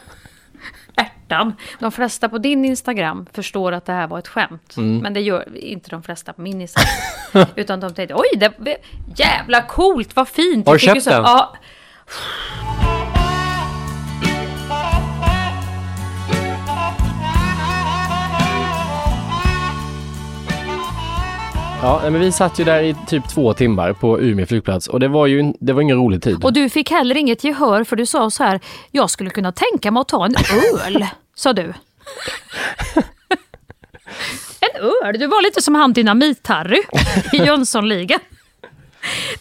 Ärtan. 1.29 1.53
De 1.79 1.91
flesta 1.91 2.29
på 2.29 2.37
din 2.37 2.65
Instagram 2.65 3.25
förstår 3.33 3.71
att 3.71 3.85
det 3.85 3.93
här 3.93 4.07
var 4.07 4.19
ett 4.19 4.27
skämt. 4.27 4.77
Mm. 4.77 4.97
Men 4.97 5.13
det 5.13 5.21
gör 5.21 5.57
inte 5.57 5.89
de 5.89 6.03
flesta 6.03 6.33
på 6.33 6.41
min 6.41 6.61
Instagram. 6.61 7.47
Utan 7.55 7.79
de 7.79 7.93
tänkte 7.93 8.15
oj, 8.15 8.51
det 8.57 8.77
jävla 9.15 9.61
coolt, 9.61 10.15
vad 10.15 10.27
fint. 10.27 10.67
Har 10.67 10.73
du 10.73 10.79
köpt 10.79 11.05
den? 11.05 11.23
Ja. 11.23 11.53
Ja, 21.81 22.01
men 22.03 22.19
vi 22.19 22.31
satt 22.31 22.59
ju 22.59 22.63
där 22.63 22.81
i 22.81 22.95
typ 23.07 23.29
två 23.29 23.53
timmar 23.53 23.93
på 23.93 24.19
Umeå 24.19 24.45
flygplats 24.45 24.87
och 24.87 24.99
det 24.99 25.07
var 25.07 25.27
ju 25.27 25.53
det 25.59 25.73
var 25.73 25.81
ingen 25.81 25.97
rolig 25.97 26.23
tid. 26.23 26.43
Och 26.43 26.53
du 26.53 26.69
fick 26.69 26.91
heller 26.91 27.17
inget 27.17 27.43
gehör 27.43 27.83
för 27.83 27.95
du 27.95 28.05
sa 28.05 28.29
så 28.29 28.43
här, 28.43 28.59
jag 28.91 29.09
skulle 29.09 29.29
kunna 29.29 29.51
tänka 29.51 29.91
mig 29.91 30.01
att 30.01 30.07
ta 30.07 30.25
en 30.25 30.35
öl, 30.85 31.05
sa 31.35 31.53
du. 31.53 31.61
en 34.59 34.81
öl? 34.81 35.19
Du 35.19 35.27
var 35.27 35.43
lite 35.43 35.61
som 35.61 35.75
han 35.75 35.93
Dynamit-Harry 35.93 36.79
i 37.33 37.37
Jönssonligan. 37.45 38.19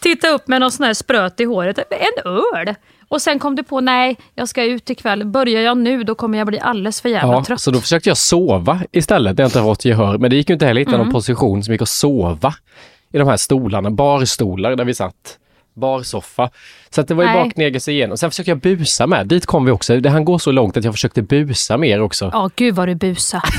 Titta 0.01 0.29
upp 0.29 0.48
med 0.48 0.61
någon 0.61 0.72
sån 0.72 0.87
här 0.87 0.94
spröt 0.94 1.40
i 1.40 1.44
håret. 1.44 1.79
En 1.90 2.33
öl? 2.33 2.74
Och 3.09 3.23
sen 3.23 3.38
kom 3.38 3.57
du 3.57 3.62
på, 3.62 3.81
nej, 3.81 4.16
jag 4.35 4.49
ska 4.49 4.64
ut 4.64 4.90
ikväll. 4.90 5.25
Börjar 5.27 5.62
jag 5.62 5.79
nu, 5.79 6.05
då 6.05 6.14
kommer 6.14 6.38
jag 6.38 6.47
bli 6.47 6.61
alldeles 6.61 7.01
för 7.01 7.09
jävla 7.09 7.33
Ja, 7.33 7.44
trött. 7.44 7.61
så 7.61 7.71
då 7.71 7.81
försökte 7.81 8.09
jag 8.11 8.16
sova 8.16 8.81
istället, 8.92 9.37
där 9.37 9.44
jag 9.44 9.49
inte 9.49 9.59
har 9.61 9.66
fått 9.75 9.85
gehör. 9.85 10.18
Men 10.18 10.31
det 10.31 10.37
gick 10.37 10.49
ju 10.49 10.53
inte 10.53 10.66
heller 10.66 10.81
att 10.81 10.87
hitta 10.88 10.94
Mm. 10.97 11.07
någon 11.07 11.12
position 11.12 11.62
som 11.64 11.73
gick 11.75 11.83
att 11.83 11.88
sova 11.88 12.55
i 13.12 13.18
de 13.18 13.29
här 13.29 13.37
stolarna, 13.37 13.90
barstolar 13.90 14.77
där 14.77 14.85
vi 14.85 14.94
satt. 14.94 15.38
Barsoffa. 15.75 16.51
Så 16.90 17.01
att 17.01 17.09
det 17.09 17.14
var 17.14 17.25
ju 17.25 17.31
Nej. 17.31 17.44
baknegelse 17.44 17.92
igen. 17.92 18.12
Och 18.12 18.18
sen 18.18 18.31
försökte 18.31 18.51
jag 18.51 18.59
busa 18.59 19.07
med. 19.07 19.27
Dit 19.27 19.47
kom 19.47 19.64
vi 19.64 19.71
också. 19.71 19.97
Det 20.01 20.11
han 20.11 20.25
går 20.25 20.38
så 20.38 20.53
långt 20.53 20.77
att 20.77 20.85
jag 20.85 20.94
försökte 20.94 21.23
busa 21.23 21.77
mer 21.77 22.01
också. 22.03 22.31
Ja, 22.33 22.51
gud 22.57 22.75
vad 22.75 22.88
du 22.88 22.94
busa. 22.94 23.42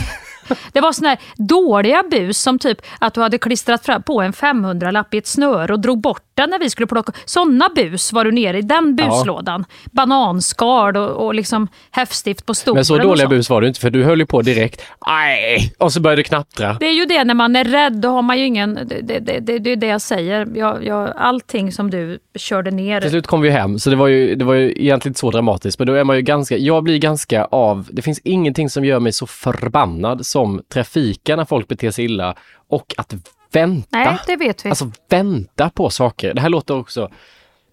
Det 0.74 0.82
var 0.82 0.92
såna 0.92 1.10
här 1.10 1.20
dåliga 1.36 2.04
bus 2.12 2.40
som 2.40 2.60
typ 2.60 2.82
att 3.00 3.14
du 3.14 3.22
hade 3.22 3.38
klistrat 3.38 3.86
fram 3.86 4.04
på 4.04 4.22
en 4.22 4.34
500-lapp 4.34 5.14
i 5.14 5.18
ett 5.18 5.28
snöre 5.28 5.74
och 5.74 5.80
drog 5.80 6.02
bort 6.02 6.24
den 6.34 6.50
när 6.50 6.60
vi 6.60 6.70
skulle 6.70 6.88
plocka. 6.88 7.12
Såna 7.26 7.70
bus 7.76 8.14
var 8.14 8.26
du 8.26 8.32
nere 8.32 8.58
i, 8.58 8.62
den 8.62 8.96
buslådan. 8.96 9.66
Bananskal 9.92 10.98
och, 10.98 11.26
och 11.26 11.34
liksom 11.36 11.68
häftstift 11.92 12.46
på 12.46 12.54
stolen. 12.54 12.76
Men 12.76 12.86
så 12.86 12.98
dåliga 12.98 13.28
bus 13.28 13.50
var 13.50 13.62
det 13.62 13.68
inte, 13.68 13.80
för 13.80 13.90
du 13.90 14.04
höll 14.04 14.20
ju 14.20 14.26
på 14.26 14.42
direkt. 14.42 14.82
Aj! 15.00 15.74
Och 15.78 15.94
så 15.94 16.00
började 16.02 16.20
det 16.20 16.24
knattra. 16.24 16.78
Det 16.80 16.86
är 16.86 16.94
ju 16.94 17.06
det, 17.06 17.24
när 17.24 17.34
man 17.34 17.56
är 17.56 17.64
rädd, 17.64 17.94
då 17.94 18.10
har 18.10 18.22
man 18.22 18.40
ju 18.40 18.46
ingen... 18.46 18.80
Det, 18.86 19.02
det, 19.02 19.20
det, 19.20 19.40
det, 19.40 19.60
det 19.60 19.72
är 19.72 19.76
det 19.76 19.88
jag 19.88 20.02
säger. 20.02 20.48
Jag, 20.56 20.86
jag, 20.86 21.14
allting 21.18 21.72
som 21.72 21.90
du 21.90 22.20
körde 22.36 22.72
ner... 22.72 23.02
Till 23.02 23.10
slut 23.10 23.28
kom 23.28 23.42
vi 23.42 23.50
hem, 23.50 23.80
så 23.80 23.90
det 23.90 23.96
var 23.96 24.08
ju, 24.08 24.36
det 24.36 24.46
var 24.46 24.54
ju 24.54 24.72
egentligen 24.72 25.12
inte 25.12 25.20
så 25.20 25.32
dramatiskt. 25.32 25.80
Men 25.80 25.88
då 25.88 25.94
är 25.94 26.04
man 26.04 26.16
ju 26.16 26.22
ganska, 26.22 26.58
jag 26.58 26.84
blir 26.84 26.98
ganska 26.98 27.46
av, 27.46 27.88
det 27.92 28.02
finns 28.02 28.20
ingenting 28.24 28.70
som 28.70 28.86
gör 28.86 29.00
mig 29.00 29.12
så 29.12 29.28
förbannad 29.28 30.26
som 30.26 30.39
trafiken 30.74 31.38
när 31.38 31.46
folk 31.46 31.68
beter 31.68 31.92
sig 31.92 32.06
illa 32.06 32.36
och 32.68 32.94
att 32.98 33.14
vänta. 33.52 33.88
Nej, 33.98 34.18
det 34.28 34.36
vet 34.36 34.66
vi. 34.66 34.70
Alltså 34.70 34.92
vänta 35.10 35.70
på 35.70 35.90
saker. 35.90 36.34
Det 36.34 36.42
här 36.42 36.50
låter 36.50 36.78
också, 36.78 37.12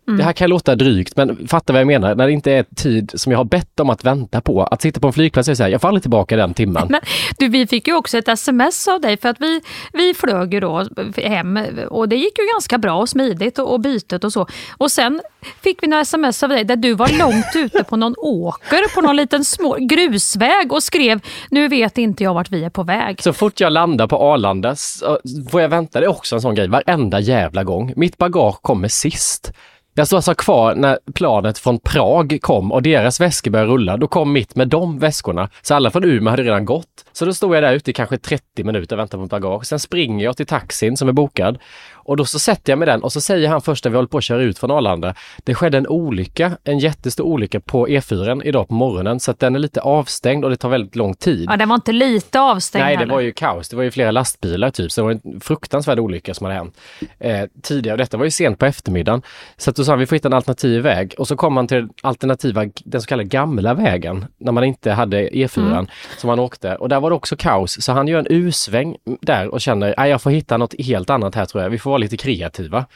Mm. 0.08 0.18
det 0.18 0.24
här 0.24 0.32
kan 0.32 0.50
låta 0.50 0.74
drygt, 0.74 1.16
men 1.16 1.48
fatta 1.48 1.72
vad 1.72 1.80
jag 1.80 1.86
menar. 1.86 2.14
När 2.14 2.26
det 2.26 2.32
inte 2.32 2.52
är 2.52 2.64
tid 2.76 3.12
som 3.14 3.32
jag 3.32 3.38
har 3.38 3.44
bett 3.44 3.80
om 3.80 3.90
att 3.90 4.04
vänta 4.04 4.40
på. 4.40 4.62
Att 4.62 4.82
sitta 4.82 5.00
på 5.00 5.06
en 5.06 5.12
flygplats 5.12 5.48
och 5.48 5.56
säga, 5.56 5.68
jag 5.68 5.84
aldrig 5.84 6.02
tillbaka 6.02 6.36
den 6.36 6.54
timmen. 6.54 6.86
Men, 6.90 7.00
du, 7.38 7.48
vi 7.48 7.66
fick 7.66 7.88
ju 7.88 7.94
också 7.94 8.18
ett 8.18 8.28
sms 8.28 8.88
av 8.88 9.00
dig 9.00 9.16
för 9.16 9.28
att 9.28 9.40
vi, 9.40 9.60
vi 9.92 10.14
flög 10.14 10.54
ju 10.54 10.60
då 10.60 10.86
hem 11.16 11.58
och 11.88 12.08
det 12.08 12.16
gick 12.16 12.38
ju 12.38 12.44
ganska 12.54 12.78
bra 12.78 12.94
och 12.94 13.08
smidigt 13.08 13.58
och, 13.58 13.72
och 13.72 13.80
bytet 13.80 14.24
och 14.24 14.32
så. 14.32 14.46
Och 14.76 14.92
sen 14.92 15.20
fick 15.62 15.82
vi 15.82 15.86
några 15.86 16.02
sms 16.02 16.42
av 16.42 16.48
dig 16.48 16.64
där 16.64 16.76
du 16.76 16.94
var 16.94 17.18
långt 17.18 17.46
ute 17.56 17.84
på 17.84 17.96
någon 17.96 18.14
åker 18.18 18.94
på 18.94 19.00
någon 19.00 19.16
liten 19.16 19.44
små, 19.44 19.76
grusväg 19.80 20.72
och 20.72 20.82
skrev 20.82 21.20
nu 21.50 21.68
vet 21.68 21.98
inte 21.98 22.24
jag 22.24 22.34
vart 22.34 22.50
vi 22.50 22.64
är 22.64 22.70
på 22.70 22.82
väg. 22.82 23.22
Så 23.22 23.32
fort 23.32 23.60
jag 23.60 23.72
landar 23.72 24.06
på 24.06 24.16
Arlanda 24.16 24.76
så 24.76 25.18
får 25.50 25.60
jag 25.60 25.68
vänta. 25.68 26.00
Det 26.00 26.06
är 26.06 26.10
också 26.10 26.34
en 26.34 26.40
sån 26.40 26.54
grej, 26.54 26.68
varenda 26.68 27.20
jävla 27.20 27.64
gång. 27.64 27.92
Mitt 27.96 28.18
bagage 28.18 28.62
kommer 28.62 28.88
sist. 28.88 29.52
Jag 29.98 30.06
stod 30.06 30.16
alltså 30.16 30.35
kvar 30.35 30.74
när 30.74 30.98
planet 31.14 31.59
från 31.59 31.78
Prag 31.78 32.38
kom 32.40 32.72
och 32.72 32.82
deras 32.82 33.20
väskor 33.20 33.50
började 33.50 33.72
rulla. 33.72 33.96
Då 33.96 34.09
kom 34.09 34.32
mitt 34.32 34.56
med 34.56 34.68
de 34.68 34.98
väskorna. 34.98 35.48
Så 35.62 35.74
alla 35.74 35.90
från 35.90 36.04
Umeå 36.04 36.30
hade 36.30 36.42
redan 36.42 36.64
gått. 36.64 37.04
Så 37.12 37.24
då 37.24 37.35
stod 37.35 37.56
jag 37.56 37.62
där 37.62 37.72
ute 37.72 37.90
i 37.90 37.94
kanske 37.94 38.18
30 38.18 38.64
minuter 38.64 38.96
och 38.96 39.00
väntade 39.00 39.18
på 39.18 39.22
mitt 39.22 39.30
bagage. 39.30 39.66
Sen 39.66 39.78
springer 39.78 40.24
jag 40.24 40.37
till 40.37 40.46
taxin 40.46 40.96
som 40.96 41.09
är 41.09 41.12
bokad. 41.12 41.59
Och 42.06 42.16
då 42.16 42.24
så 42.24 42.38
sätter 42.38 42.72
jag 42.72 42.78
mig 42.78 42.86
den 42.86 43.02
och 43.02 43.12
så 43.12 43.20
säger 43.20 43.48
han 43.48 43.60
först 43.62 43.84
när 43.84 43.90
vi 43.90 43.96
håller 43.96 44.08
på 44.08 44.18
att 44.18 44.24
köra 44.24 44.42
ut 44.42 44.58
från 44.58 44.70
Arlanda. 44.70 45.14
Det 45.44 45.54
skedde 45.54 45.78
en 45.78 45.86
olycka, 45.86 46.52
en 46.64 46.78
jättestor 46.78 47.24
olycka 47.24 47.60
på 47.60 47.88
E4 47.88 48.42
idag 48.44 48.68
på 48.68 48.74
morgonen 48.74 49.20
så 49.20 49.30
att 49.30 49.38
den 49.38 49.54
är 49.54 49.58
lite 49.58 49.80
avstängd 49.80 50.44
och 50.44 50.50
det 50.50 50.56
tar 50.56 50.68
väldigt 50.68 50.96
lång 50.96 51.14
tid. 51.14 51.46
Ja, 51.50 51.56
den 51.56 51.68
var 51.68 51.74
inte 51.76 51.92
lite 51.92 52.40
avstängd 52.40 52.84
Nej, 52.84 52.94
det 52.94 52.98
heller. 52.98 53.14
var 53.14 53.20
ju 53.20 53.32
kaos. 53.32 53.68
Det 53.68 53.76
var 53.76 53.82
ju 53.82 53.90
flera 53.90 54.10
lastbilar 54.10 54.70
typ, 54.70 54.92
så 54.92 55.00
det 55.00 55.04
var 55.04 55.10
en 55.24 55.40
fruktansvärd 55.40 55.98
olycka 55.98 56.34
som 56.34 56.44
hade 56.44 56.56
hänt 56.58 56.76
eh, 57.18 57.40
tidigare. 57.62 57.94
Och 57.94 57.98
detta 57.98 58.16
var 58.16 58.24
ju 58.24 58.30
sent 58.30 58.58
på 58.58 58.66
eftermiddagen. 58.66 59.22
Så 59.56 59.70
att 59.70 59.76
då 59.76 59.84
sa 59.84 59.92
han, 59.92 59.98
vi 59.98 60.06
får 60.06 60.16
hitta 60.16 60.28
en 60.28 60.32
alternativ 60.34 60.82
väg. 60.82 61.14
Och 61.18 61.28
så 61.28 61.36
kom 61.36 61.54
man 61.54 61.66
till 61.68 61.76
den 61.76 61.90
alternativa, 62.02 62.64
den 62.84 63.00
så 63.00 63.06
kallade 63.06 63.28
gamla 63.28 63.74
vägen, 63.74 64.24
när 64.38 64.52
man 64.52 64.64
inte 64.64 64.92
hade 64.92 65.28
E4 65.28 65.66
Mm. 65.66 65.86
som 66.18 66.28
man 66.28 66.38
åkte. 66.38 66.74
Och 66.76 66.88
där 66.88 67.00
var 67.00 67.10
det 67.10 67.16
också 67.16 67.36
kaos. 67.36 67.82
Så 67.82 67.92
han 67.92 68.08
gör 68.08 68.18
en 68.18 68.26
U-sväng 68.30 68.96
där 69.20 69.48
och 69.48 69.60
känner, 69.60 70.06
jag 70.06 70.22
får 70.22 70.30
hitta 70.30 70.56
något 70.56 70.74
helt 70.86 71.10
annat 71.10 71.34
här 71.34 71.44
tror 71.44 71.62
jag. 71.62 71.70
Vi 71.70 71.78
får 71.78 71.95
vara 71.96 72.02
lite 72.02 72.16
kreativa. 72.16 72.87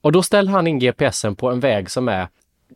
Och 0.00 0.12
då 0.12 0.22
ställer 0.22 0.52
han 0.52 0.66
in 0.66 0.78
GPSen 0.78 1.36
på 1.36 1.50
en 1.50 1.60
väg 1.60 1.90
som 1.90 2.08
är 2.08 2.28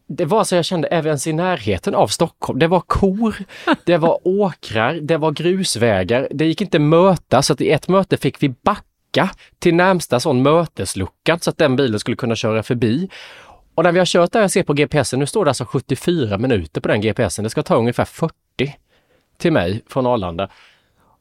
det 0.09 0.25
var 0.25 0.45
så 0.45 0.55
jag 0.55 0.65
kände 0.65 0.89
även 0.89 1.07
ens 1.07 1.27
i 1.27 1.33
närheten 1.33 1.95
av 1.95 2.09
Stockholm. 2.09 2.59
Det 2.59 2.67
var 2.67 2.81
kor, 2.81 3.37
det 3.85 3.97
var 3.97 4.19
åkrar, 4.23 4.95
det 4.95 5.17
var 5.17 5.33
grusvägar. 5.33 6.29
Det 6.31 6.47
gick 6.47 6.61
inte 6.61 6.79
möta 6.79 7.43
så 7.43 7.53
att 7.53 7.61
i 7.61 7.71
ett 7.71 7.89
möte 7.89 8.17
fick 8.17 8.43
vi 8.43 8.49
backa 8.49 9.31
till 9.59 9.75
närmsta 9.75 10.21
sån 10.21 10.43
möteslucka 10.43 11.39
så 11.39 11.51
att 11.51 11.59
den 11.59 11.77
bilen 11.77 12.01
skulle 12.01 12.17
kunna 12.17 12.37
köra 12.37 12.63
förbi. 12.63 13.09
Och 13.75 13.83
när 13.83 13.93
vi 13.93 13.99
har 13.99 14.07
kört 14.07 14.33
där, 14.33 14.41
jag 14.41 14.51
ser 14.51 14.63
på 14.63 14.73
GPSen, 14.75 15.19
nu 15.19 15.27
står 15.27 15.45
det 15.45 15.51
alltså 15.51 15.65
74 15.65 16.39
minuter 16.39 16.81
på 16.81 16.89
den 16.89 17.01
GPSen. 17.01 17.43
Det 17.43 17.51
ska 17.51 17.63
ta 17.63 17.77
ungefär 17.77 18.05
40 18.05 18.35
till 19.39 19.53
mig 19.53 19.83
från 19.89 20.07
Arlanda. 20.07 20.49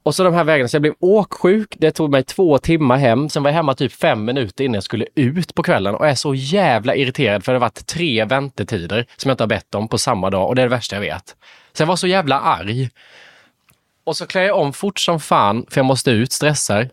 Och 0.06 0.16
så 0.16 0.24
de 0.24 0.34
här 0.34 0.44
vägarna, 0.44 0.68
så 0.68 0.76
jag 0.76 0.82
blev 0.82 0.94
åksjuk. 1.00 1.76
Det 1.78 1.92
tog 1.92 2.12
mig 2.12 2.24
två 2.24 2.58
timmar 2.58 2.98
hem. 2.98 3.30
Sen 3.30 3.44
var 3.44 3.50
jag 3.50 3.56
hemma 3.56 3.74
typ 3.74 3.94
fem 3.94 4.26
minuter 4.26 4.64
innan 4.64 4.74
jag 4.74 4.84
skulle 4.84 5.08
ut 5.16 5.56
på 5.56 5.64
kvällen 5.64 5.96
och 5.96 6.08
är 6.08 6.16
så 6.16 6.36
jävla 6.36 6.96
irriterad 6.96 7.44
för 7.44 7.52
det 7.52 7.56
har 7.56 7.62
varit 7.62 7.88
tre 7.88 8.26
väntetider 8.26 9.06
som 9.18 9.30
jag 9.30 9.34
inte 9.34 9.44
har 9.44 9.48
bett 9.48 9.76
om 9.76 9.88
på 9.88 9.98
samma 9.98 10.30
dag 10.30 10.48
och 10.48 10.56
det 10.56 10.62
är 10.62 10.66
det 10.66 10.70
värsta 10.70 10.96
jag 10.96 11.02
vet. 11.02 11.36
Så 11.74 11.82
jag 11.82 11.88
var 11.88 11.96
så 11.96 12.08
jävla 12.08 12.40
arg. 12.40 12.90
Och 14.04 14.18
så 14.18 14.26
klär 14.26 14.42
jag 14.42 14.58
om 14.60 14.74
fort 14.74 15.00
som 15.00 15.20
fan 15.20 15.66
för 15.70 15.80
jag 15.80 15.86
måste 15.86 16.12
ut, 16.12 16.32
stressar. 16.32 16.90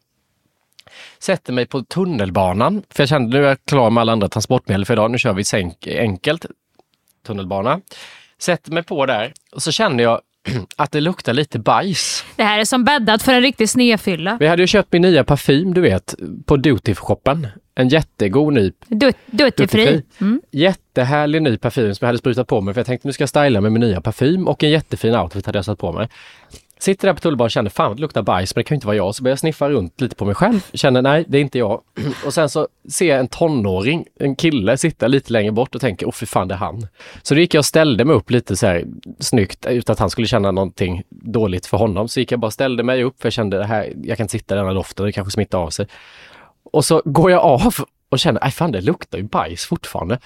Sätter 1.18 1.52
mig 1.52 1.66
på 1.66 1.82
tunnelbanan 1.82 2.82
för 2.90 3.02
jag 3.02 3.08
kände 3.08 3.38
nu 3.38 3.44
är 3.44 3.48
jag 3.48 3.64
klar 3.64 3.90
med 3.90 4.00
alla 4.00 4.12
andra 4.12 4.28
transportmedel 4.28 4.84
för 4.84 4.94
idag. 4.94 5.10
Nu 5.10 5.18
kör 5.18 5.32
vi 5.32 5.98
enkelt 5.98 6.46
tunnelbana. 7.26 7.80
Sätter 8.38 8.72
mig 8.72 8.82
på 8.82 9.06
där 9.06 9.32
och 9.52 9.62
så 9.62 9.72
känner 9.72 10.04
jag 10.04 10.20
att 10.76 10.92
det 10.92 11.00
luktar 11.00 11.32
lite 11.32 11.58
bajs. 11.58 12.24
Det 12.36 12.42
här 12.42 12.58
är 12.58 12.64
som 12.64 12.84
bäddat 12.84 13.22
för 13.22 13.32
en 13.32 13.42
riktig 13.42 13.68
snefylla. 13.68 14.36
Vi 14.40 14.46
hade 14.46 14.62
ju 14.62 14.66
köpt 14.66 14.92
min 14.92 15.02
nya 15.02 15.24
parfym, 15.24 15.74
du 15.74 15.80
vet, 15.80 16.14
på 16.46 16.56
Duty-shoppen. 16.56 17.46
En 17.74 17.88
jättegod 17.88 18.52
ny 18.52 18.72
Dut- 18.88 19.16
Duty-fri. 19.26 20.02
Mm. 20.20 20.40
Jättehärlig 20.50 21.42
ny 21.42 21.56
parfym 21.58 21.94
som 21.94 22.04
jag 22.04 22.08
hade 22.08 22.18
sprutat 22.18 22.46
på 22.46 22.60
mig 22.60 22.74
för 22.74 22.78
jag 22.80 22.86
tänkte 22.86 23.08
nu 23.08 23.12
ska 23.12 23.22
jag 23.22 23.28
styla 23.28 23.60
med 23.60 23.72
min 23.72 23.80
nya 23.80 24.00
parfym 24.00 24.48
och 24.48 24.64
en 24.64 24.70
jättefin 24.70 25.14
outfit 25.14 25.46
hade 25.46 25.58
jag 25.58 25.64
satt 25.64 25.78
på 25.78 25.92
mig. 25.92 26.08
Sitter 26.82 27.08
där 27.08 27.14
på 27.14 27.20
tullbanan 27.20 27.46
och 27.46 27.50
känner 27.50 27.70
fan 27.70 27.96
det 27.96 28.00
luktar 28.00 28.22
bajs 28.22 28.54
men 28.54 28.60
det 28.60 28.64
kan 28.64 28.74
ju 28.74 28.76
inte 28.76 28.86
vara 28.86 28.96
jag. 28.96 29.14
Så 29.14 29.22
börjar 29.22 29.32
jag 29.32 29.38
sniffa 29.38 29.68
runt 29.68 30.00
lite 30.00 30.16
på 30.16 30.24
mig 30.24 30.34
själv. 30.34 30.66
Känner 30.72 31.02
nej 31.02 31.24
det 31.28 31.38
är 31.38 31.42
inte 31.42 31.58
jag. 31.58 31.80
Och 32.26 32.34
sen 32.34 32.48
så 32.48 32.68
ser 32.90 33.08
jag 33.08 33.18
en 33.18 33.28
tonåring, 33.28 34.04
en 34.20 34.36
kille 34.36 34.76
sitta 34.76 35.06
lite 35.06 35.32
längre 35.32 35.52
bort 35.52 35.74
och 35.74 35.80
tänker 35.80 36.06
åh 36.06 36.12
fy 36.12 36.26
fan 36.26 36.48
det 36.48 36.54
är 36.54 36.58
han. 36.58 36.86
Så 37.22 37.34
då 37.34 37.40
gick 37.40 37.54
jag 37.54 37.60
och 37.60 37.64
ställde 37.64 38.04
mig 38.04 38.16
upp 38.16 38.30
lite 38.30 38.56
så 38.56 38.66
här 38.66 38.84
snyggt 39.18 39.66
utan 39.66 39.92
att 39.92 39.98
han 39.98 40.10
skulle 40.10 40.26
känna 40.26 40.50
någonting 40.50 41.02
dåligt 41.10 41.66
för 41.66 41.76
honom. 41.76 42.08
Så 42.08 42.20
gick 42.20 42.32
jag 42.32 42.40
bara 42.40 42.46
och 42.46 42.52
ställde 42.52 42.82
mig 42.82 43.04
upp 43.04 43.20
för 43.20 43.26
jag 43.26 43.32
kände 43.32 43.58
det 43.58 43.64
här, 43.64 43.92
jag 44.02 44.16
kan 44.16 44.24
inte 44.24 44.32
sitta 44.32 44.54
i 44.54 44.58
denna 44.58 44.74
doften, 44.74 45.06
det 45.06 45.12
kanske 45.12 45.30
smittar 45.30 45.58
av 45.58 45.70
sig. 45.70 45.86
Och 46.72 46.84
så 46.84 47.02
går 47.04 47.30
jag 47.30 47.40
av 47.40 47.74
och 48.08 48.18
känner, 48.18 48.40
nej 48.40 48.50
fan 48.50 48.72
det 48.72 48.80
luktar 48.80 49.18
ju 49.18 49.24
bajs 49.24 49.64
fortfarande. 49.64 50.18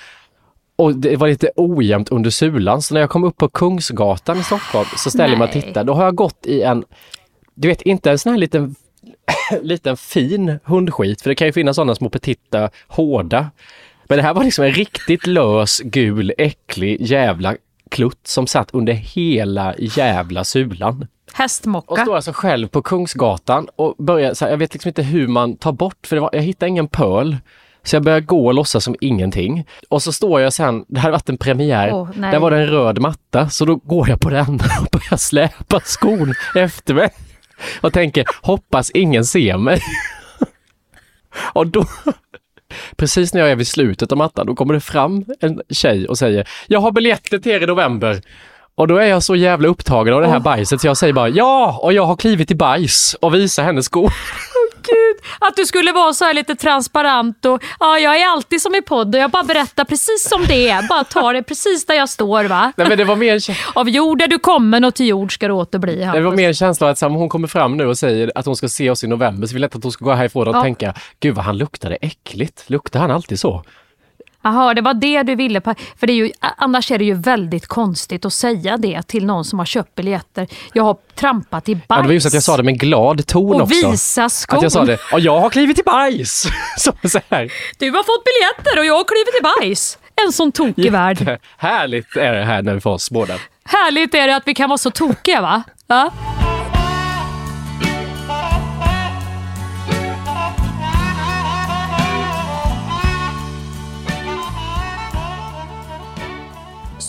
Och 0.77 0.95
det 0.95 1.17
var 1.17 1.29
lite 1.29 1.51
ojämnt 1.57 2.09
under 2.09 2.31
sulan, 2.31 2.83
så 2.83 2.95
när 2.95 3.01
jag 3.01 3.11
kom 3.11 3.25
upp 3.25 3.37
på 3.37 3.49
Kungsgatan 3.49 4.41
i 4.41 4.43
Stockholm 4.43 4.87
så 4.97 5.11
ställer 5.11 5.29
jag 5.29 5.39
mig 5.39 5.47
och 5.47 5.53
tittar. 5.53 5.85
Då 5.85 5.95
har 5.95 6.05
jag 6.05 6.15
gått 6.15 6.47
i 6.47 6.63
en, 6.63 6.85
du 7.55 7.69
vet 7.69 7.83
inte 7.83 8.11
en 8.11 8.19
sån 8.19 8.33
här 8.33 8.39
liten, 8.39 8.75
liten 9.63 9.97
fin 9.97 10.59
hundskit, 10.65 11.23
för 11.23 11.31
det 11.31 11.35
kan 11.35 11.47
ju 11.47 11.53
finnas 11.53 11.77
sådana 11.77 11.95
små 11.95 12.09
petita, 12.09 12.71
hårda. 12.89 13.51
Men 14.09 14.19
det 14.19 14.23
här 14.23 14.35
var 14.35 14.45
liksom 14.45 14.65
en 14.65 14.73
riktigt 14.73 15.27
lös, 15.27 15.81
gul, 15.85 16.33
äcklig 16.39 17.01
jävla 17.01 17.57
klutt 17.91 18.27
som 18.27 18.47
satt 18.47 18.71
under 18.75 18.93
hela 18.93 19.75
jävla 19.79 20.45
sulan. 20.45 21.07
Och 21.27 21.39
Hästmocka. 21.39 22.03
står 22.03 22.17
alltså 22.17 22.33
själv 22.35 22.69
på 22.69 22.83
Kungsgatan 22.83 23.69
och 23.77 23.95
börjar, 23.99 24.35
så 24.35 24.45
här, 24.45 24.53
jag 24.53 24.59
vet 24.59 24.73
liksom 24.73 24.89
inte 24.89 25.03
hur 25.03 25.29
man 25.29 25.57
tar 25.57 25.73
bort, 25.73 26.07
för 26.07 26.17
var, 26.17 26.31
jag 26.33 26.43
hittar 26.43 26.67
ingen 26.67 26.89
pöl. 26.89 27.37
Så 27.87 27.97
jag 27.97 28.03
börjar 28.03 28.21
gå 28.21 28.47
och 28.47 28.55
låtsas 28.55 28.85
som 28.85 28.97
ingenting. 29.01 29.67
Och 29.89 30.03
så 30.03 30.13
står 30.13 30.41
jag 30.41 30.53
sen, 30.53 30.85
det 30.89 31.01
hade 31.01 31.13
varit 31.13 31.29
en 31.29 31.39
premiär, 31.39 32.09
nej. 32.15 32.31
där 32.31 32.39
var 32.39 32.51
det 32.51 32.57
en 32.57 32.67
röd 32.67 33.01
matta, 33.01 33.49
så 33.49 33.65
då 33.65 33.77
går 33.77 34.09
jag 34.09 34.21
på 34.21 34.31
den 34.31 34.55
och 34.81 34.89
börjar 34.93 35.17
släpa 35.17 35.81
skon 35.85 36.35
efter 36.55 36.95
mig. 36.95 37.09
Och 37.81 37.93
tänker, 37.93 38.25
hoppas 38.43 38.91
ingen 38.91 39.25
ser 39.25 39.57
mig. 39.59 39.81
Och 41.53 41.67
då, 41.67 41.85
precis 42.97 43.35
när 43.35 43.41
jag 43.41 43.51
är 43.51 43.57
vid 43.57 43.69
slutet 43.69 44.13
av 44.13 44.19
mattan, 44.19 44.47
då 44.47 44.55
kommer 44.55 44.75
det 44.75 44.81
fram 44.81 45.25
en 45.41 45.61
tjej 45.71 46.09
och 46.09 46.19
säger, 46.19 46.49
jag 46.67 46.81
har 46.81 46.93
biljetter 46.93 47.39
till 47.39 47.53
er 47.53 47.63
i 47.63 47.67
november. 47.67 48.23
Och 48.75 48.89
då 48.89 48.97
är 48.97 49.07
jag 49.07 49.23
så 49.23 49.37
jävla 49.37 49.69
upptagen 49.69 50.15
av 50.15 50.21
det 50.21 50.29
här 50.29 50.41
bajset 50.41 50.81
så 50.81 50.87
jag 50.87 50.97
säger 50.97 51.13
bara 51.13 51.29
ja, 51.29 51.79
och 51.83 51.93
jag 51.93 52.07
har 52.07 52.17
klivit 52.17 52.51
i 52.51 52.55
bajs 52.55 53.17
och 53.21 53.35
visar 53.35 53.65
henne 53.65 53.83
skor. 53.83 54.13
Gud, 54.87 55.31
att 55.41 55.57
du 55.57 55.67
skulle 55.67 55.93
vara 55.93 56.13
så 56.13 56.25
här 56.25 56.35
lite 56.35 56.55
transparent 56.55 57.45
och 57.45 57.63
ja, 57.81 57.99
jag 57.99 58.21
är 58.21 58.27
alltid 58.27 58.63
som 58.63 58.75
i 58.75 58.83
podd 58.83 59.15
och 59.15 59.21
jag 59.21 59.31
bara 59.31 59.43
berättar 59.45 59.85
precis 59.85 60.29
som 60.29 60.45
det 60.49 60.69
är. 60.69 60.89
Bara 60.89 61.05
tar 61.05 61.35
det 61.35 61.43
precis 61.43 61.87
där 61.87 61.95
jag 61.95 62.09
står 62.09 62.45
va. 62.45 62.73
Nej 62.77 62.89
men 62.89 62.99
det 62.99 63.05
var 63.05 63.17
mer 63.17 63.41
Av 63.75 63.89
jord 63.89 64.23
är 64.23 64.29
du 64.29 64.39
kommen 64.39 64.85
och 64.85 64.95
till 64.95 65.07
jord 65.07 65.35
ska 65.35 65.49
du 65.49 65.55
åter 65.55 65.79
bli. 65.79 65.97
det 65.97 66.07
var 66.07 66.13
Hampus. 66.15 66.37
mer 66.37 66.49
en 66.49 66.55
känsla 66.55 66.87
av 66.87 66.91
att 66.93 67.03
om 67.03 67.15
hon 67.15 67.29
kommer 67.29 67.49
fram 67.49 67.77
nu 67.77 67.87
och 67.87 67.99
säger 67.99 68.33
att 68.35 68.47
hon 68.47 68.57
ska 68.57 68.69
se 68.69 68.91
oss 68.91 69.05
i 69.05 69.07
november 69.07 69.47
så 69.47 69.55
jag 69.63 69.67
inte 69.69 69.79
att 69.79 69.83
hon 69.85 69.93
ska 69.93 70.05
gå 70.05 70.13
härifrån 70.13 70.49
och 70.49 70.57
Ja. 70.57 70.63
tänka, 70.63 70.95
gud 71.21 71.35
vad 71.35 71.45
han 71.45 71.59
luktade 71.59 71.97
äckligt. 72.01 72.65
Luktar 72.71 73.01
han 73.01 73.11
alltid 73.11 73.41
så? 73.41 73.65
Jaha, 74.47 74.75
det 74.75 74.81
var 74.81 74.95
det 74.95 75.23
du 75.23 75.35
ville. 75.35 75.61
För 75.61 76.07
det 76.07 76.13
är 76.13 76.15
ju, 76.15 76.31
annars 76.57 76.91
är 76.91 76.99
det 76.99 77.05
ju 77.05 77.15
väldigt 77.15 77.67
konstigt 77.67 78.25
att 78.25 78.33
säga 78.33 78.77
det 78.77 79.03
till 79.03 79.27
någon 79.27 79.45
som 79.45 79.59
har 79.59 79.67
köpt 79.67 79.95
biljetter. 79.95 80.47
Jag 80.73 80.83
har 80.85 80.97
trampat 81.15 81.69
i 81.69 81.75
bajs. 81.75 81.85
Ja, 81.89 81.97
det 81.97 82.03
var 82.03 82.13
just 82.15 82.27
att 82.27 82.35
jag 82.35 82.43
sa 82.43 82.57
det 82.57 82.63
med 82.63 82.81
glad 82.81 83.27
ton 83.27 83.55
Och 83.55 83.61
också. 83.63 83.91
visa 83.91 84.29
skon. 84.29 84.57
Att 84.57 84.63
jag 84.63 84.73
sa 84.73 84.85
det, 84.85 84.99
och 85.13 85.21
jag 85.21 85.41
har 85.41 85.51
klivit 85.51 85.79
i 85.79 85.83
bajs! 85.83 86.47
Så, 86.79 86.93
så 87.09 87.21
här. 87.31 87.53
Du 87.79 87.91
har 87.91 88.03
fått 88.03 88.25
biljetter 88.25 88.79
och 88.81 88.87
jag 88.87 88.97
har 88.97 89.05
klivit 89.05 89.41
i 89.41 89.43
bajs. 89.43 89.99
En 90.27 90.33
sån 90.33 90.53
tokig 90.53 90.93
värld. 90.93 91.39
Härligt 91.57 92.17
är 92.17 92.33
det 92.33 92.45
här 92.45 92.63
när 92.63 92.75
vi 92.75 92.81
får 92.81 92.91
oss 92.91 93.11
båda. 93.11 93.35
Härligt 93.65 94.15
är 94.15 94.27
det 94.29 94.37
att 94.37 94.43
vi 94.47 94.55
kan 94.55 94.69
vara 94.69 94.79
så 94.79 94.91
tokiga 94.91 95.41
va? 95.41 95.63
Ja. 95.87 96.11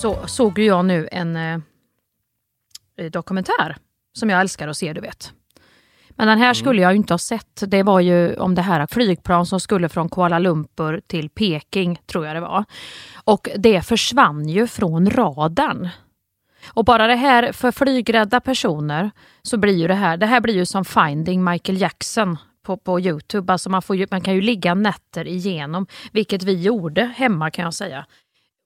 Så 0.02 0.28
såg 0.28 0.60
ju 0.60 0.66
jag 0.66 0.86
nu 0.86 1.08
en 1.12 1.36
eh, 1.36 1.60
dokumentär 3.12 3.78
som 4.14 4.30
jag 4.30 4.42
älskar 4.42 4.68
att 4.68 4.78
se, 4.78 4.94
du 4.94 5.02
vet. 5.02 5.34
Men 6.10 6.28
den 6.28 6.38
här 6.38 6.54
skulle 6.54 6.82
jag 6.82 6.92
ju 6.92 6.98
inte 6.98 7.14
ha 7.14 7.18
sett. 7.18 7.64
Det 7.68 7.84
var 7.84 8.00
ju 8.00 8.36
om 8.36 8.56
det 8.56 8.62
här 8.62 8.88
flygplan 8.88 9.46
som 9.46 9.60
skulle 9.60 9.90
från 9.90 10.10
Kuala 10.10 10.40
Lumpur 10.40 11.02
till 11.08 11.30
Peking, 11.30 12.00
tror 12.06 12.26
jag 12.26 12.36
det 12.36 12.40
var. 12.40 12.66
Och 13.24 13.50
det 13.58 13.82
försvann 13.82 14.50
ju 14.50 14.68
från 14.68 15.10
radarn. 15.10 15.90
Och 16.68 16.86
bara 16.86 17.08
det 17.08 17.16
här 17.16 17.52
för 17.52 17.72
flygrädda 17.72 18.40
personer 18.40 19.12
så 19.42 19.58
blir 19.58 19.76
ju 19.76 19.88
det 19.88 19.94
här, 19.94 20.18
det 20.18 20.26
här 20.26 20.42
blir 20.42 20.56
ju 20.56 20.66
som 20.66 20.86
Finding 20.86 21.44
Michael 21.44 21.82
Jackson 21.82 22.38
på, 22.64 22.78
på 22.78 23.00
Youtube. 23.00 23.54
Alltså 23.54 23.70
man, 23.70 23.82
får 23.82 23.96
ju, 23.96 24.08
man 24.12 24.22
kan 24.22 24.36
ju 24.36 24.42
ligga 24.42 24.74
nätter 24.74 25.28
igenom, 25.28 25.88
vilket 26.12 26.44
vi 26.44 26.62
gjorde 26.62 27.04
hemma 27.16 27.52
kan 27.52 27.66
jag 27.66 27.74
säga. 27.74 28.06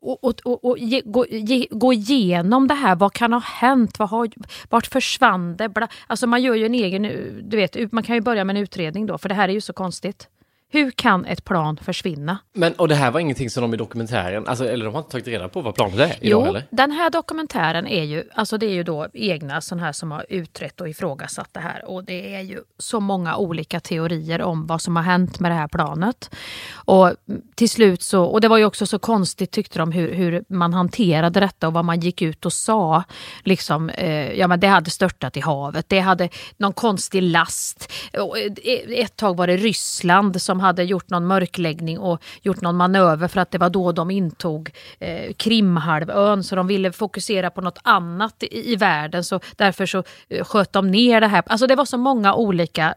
Och, 0.02 0.24
och, 0.24 0.40
och, 0.44 0.66
och 0.66 0.78
ge, 0.78 1.02
gå, 1.06 1.26
ge, 1.28 1.68
gå 1.72 1.94
igenom 1.94 2.68
det 2.68 2.74
här, 2.74 2.96
vad 2.96 3.14
kan 3.14 3.34
ha 3.34 3.40
hänt, 3.40 4.00
vad 4.00 4.10
har, 4.10 4.30
vart 4.70 4.88
försvann 4.88 5.58
det? 5.58 5.70
Bla, 5.70 5.88
alltså 6.08 6.28
man 6.28 6.42
gör 6.42 6.56
ju 6.56 6.66
en 6.66 6.74
egen, 6.74 7.04
du 7.50 7.58
vet, 7.58 7.92
man 7.92 8.04
kan 8.04 8.16
ju 8.16 8.22
börja 8.22 8.44
med 8.44 8.56
en 8.56 8.64
utredning 8.64 9.06
då, 9.06 9.18
för 9.18 9.30
det 9.30 9.36
här 9.36 9.50
är 9.50 9.54
ju 9.54 9.62
så 9.62 9.74
konstigt. 9.74 10.28
Hur 10.74 10.92
kan 10.92 11.26
ett 11.26 11.46
plan 11.46 11.78
försvinna? 11.78 12.38
Men, 12.54 12.74
och 12.74 12.88
det 12.88 12.96
här 12.96 13.12
var 13.12 13.20
ingenting 13.20 13.50
som 13.50 13.62
de 13.62 13.74
i 13.74 13.78
dokumentären, 13.78 14.48
alltså, 14.48 14.66
eller 14.70 14.86
de 14.86 14.94
har 14.94 15.00
inte 15.02 15.12
tagit 15.12 15.28
reda 15.28 15.50
på 15.50 15.62
vad 15.62 15.76
planet 15.76 16.00
är 16.00 16.06
idag 16.06 16.16
Jo, 16.22 16.42
heller? 16.42 16.64
den 16.70 16.92
här 16.92 17.10
dokumentären 17.10 17.88
är 17.88 18.04
ju, 18.04 18.24
alltså 18.36 18.58
det 18.58 18.66
är 18.66 18.74
ju 18.74 18.84
då 18.84 19.08
egna 19.14 19.62
sådana 19.62 19.86
här 19.86 19.92
som 19.92 20.12
har 20.12 20.26
utrett 20.30 20.82
och 20.82 20.90
ifrågasatt 20.90 21.50
det 21.52 21.60
här. 21.60 21.86
Och 21.90 22.04
det 22.04 22.36
är 22.36 22.42
ju 22.42 22.60
så 22.78 23.00
många 23.00 23.36
olika 23.36 23.80
teorier 23.80 24.42
om 24.42 24.68
vad 24.68 24.82
som 24.82 24.96
har 24.96 25.04
hänt 25.04 25.40
med 25.40 25.52
det 25.52 25.56
här 25.56 25.68
planet. 25.68 26.36
Och 26.74 27.14
till 27.56 27.70
slut 27.70 28.02
så, 28.04 28.24
och 28.24 28.42
det 28.42 28.48
var 28.48 28.58
ju 28.58 28.66
också 28.66 28.86
så 28.86 29.00
konstigt 29.00 29.52
tyckte 29.52 29.80
de 29.80 29.92
hur, 29.92 30.14
hur 30.14 30.44
man 30.48 30.74
hanterade 30.74 31.40
detta 31.40 31.68
och 31.68 31.74
vad 31.74 31.86
man 31.86 32.00
gick 32.00 32.22
ut 32.22 32.46
och 32.46 32.54
sa. 32.54 33.04
Liksom, 33.44 33.90
eh, 33.90 34.32
ja 34.34 34.48
men 34.48 34.60
det 34.60 34.68
hade 34.68 34.90
störtat 34.90 35.38
i 35.38 35.40
havet, 35.40 35.86
det 35.90 36.00
hade 36.00 36.30
någon 36.58 36.74
konstig 36.74 37.22
last. 37.22 37.92
Eh, 38.14 39.00
ett 39.00 39.16
tag 39.16 39.38
var 39.38 39.48
det 39.48 39.58
Ryssland 39.58 40.42
som 40.42 40.61
hade 40.62 40.84
gjort 40.84 41.10
någon 41.10 41.28
mörkläggning 41.28 42.00
och 42.00 42.24
gjort 42.42 42.62
någon 42.62 42.76
manöver 42.76 43.28
för 43.28 43.42
att 43.42 43.52
det 43.52 43.58
var 43.58 43.70
då 43.70 43.92
de 43.92 44.12
intog 44.12 44.72
eh, 45.00 45.34
Krimhalvön 45.34 46.44
så 46.44 46.56
de 46.56 46.68
ville 46.68 46.92
fokusera 46.92 47.50
på 47.50 47.62
något 47.62 47.80
annat 47.84 48.44
i, 48.44 48.74
i 48.74 48.76
världen 48.76 49.24
så 49.24 49.40
därför 49.56 49.86
så 49.86 50.04
eh, 50.30 50.46
sköt 50.46 50.74
de 50.74 50.92
ner 50.92 51.22
det 51.22 51.28
här. 51.28 51.44
Alltså 51.46 51.68
det 51.68 51.76
var 51.76 51.86
så 51.86 51.98
många 51.98 52.34
olika 52.34 52.96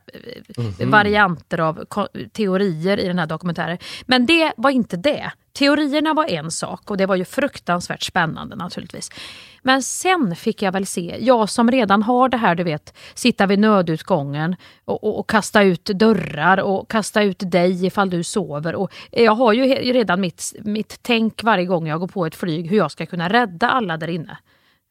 eh, 0.79 0.89
varianter 0.89 1.61
av 1.61 1.85
teorier 2.33 3.01
i 3.01 3.07
den 3.07 3.19
här 3.19 3.27
dokumentären. 3.27 3.79
Men 4.07 4.27
det 4.27 4.53
var 4.57 4.71
inte 4.71 4.97
det. 4.97 5.33
Teorierna 5.59 6.15
var 6.15 6.31
en 6.31 6.51
sak 6.51 6.91
och 6.91 6.97
det 6.97 7.07
var 7.07 7.17
ju 7.17 7.25
fruktansvärt 7.25 8.03
spännande 8.03 8.57
naturligtvis. 8.57 9.11
Men 9.63 9.83
sen 9.83 10.37
fick 10.37 10.63
jag 10.63 10.73
väl 10.73 10.87
se, 10.87 11.17
jag 11.21 11.51
som 11.51 11.71
redan 11.71 12.03
har 12.03 12.29
det 12.29 12.37
här 12.37 12.55
du 12.55 12.65
vet, 12.65 12.95
sitta 13.15 13.47
vid 13.47 13.59
nödutgången 13.59 14.57
och, 14.85 15.05
och, 15.05 15.19
och 15.19 15.29
kasta 15.29 15.63
ut 15.63 15.85
dörrar 15.85 16.59
och 16.59 16.91
kasta 16.91 17.23
ut 17.23 17.43
dig 17.51 17.87
ifall 17.87 18.11
du 18.11 18.25
sover. 18.25 18.75
Och 18.75 18.93
jag 19.11 19.35
har 19.35 19.53
ju 19.53 19.93
redan 19.93 20.21
mitt, 20.21 20.55
mitt 20.65 20.99
tänk 21.03 21.43
varje 21.43 21.65
gång 21.65 21.87
jag 21.87 22.01
går 22.01 22.09
på 22.09 22.27
ett 22.27 22.35
flyg 22.35 22.71
hur 22.71 22.77
jag 22.77 22.91
ska 22.91 23.07
kunna 23.07 23.29
rädda 23.29 23.69
alla 23.69 23.97
där 23.97 24.09
inne. 24.09 24.39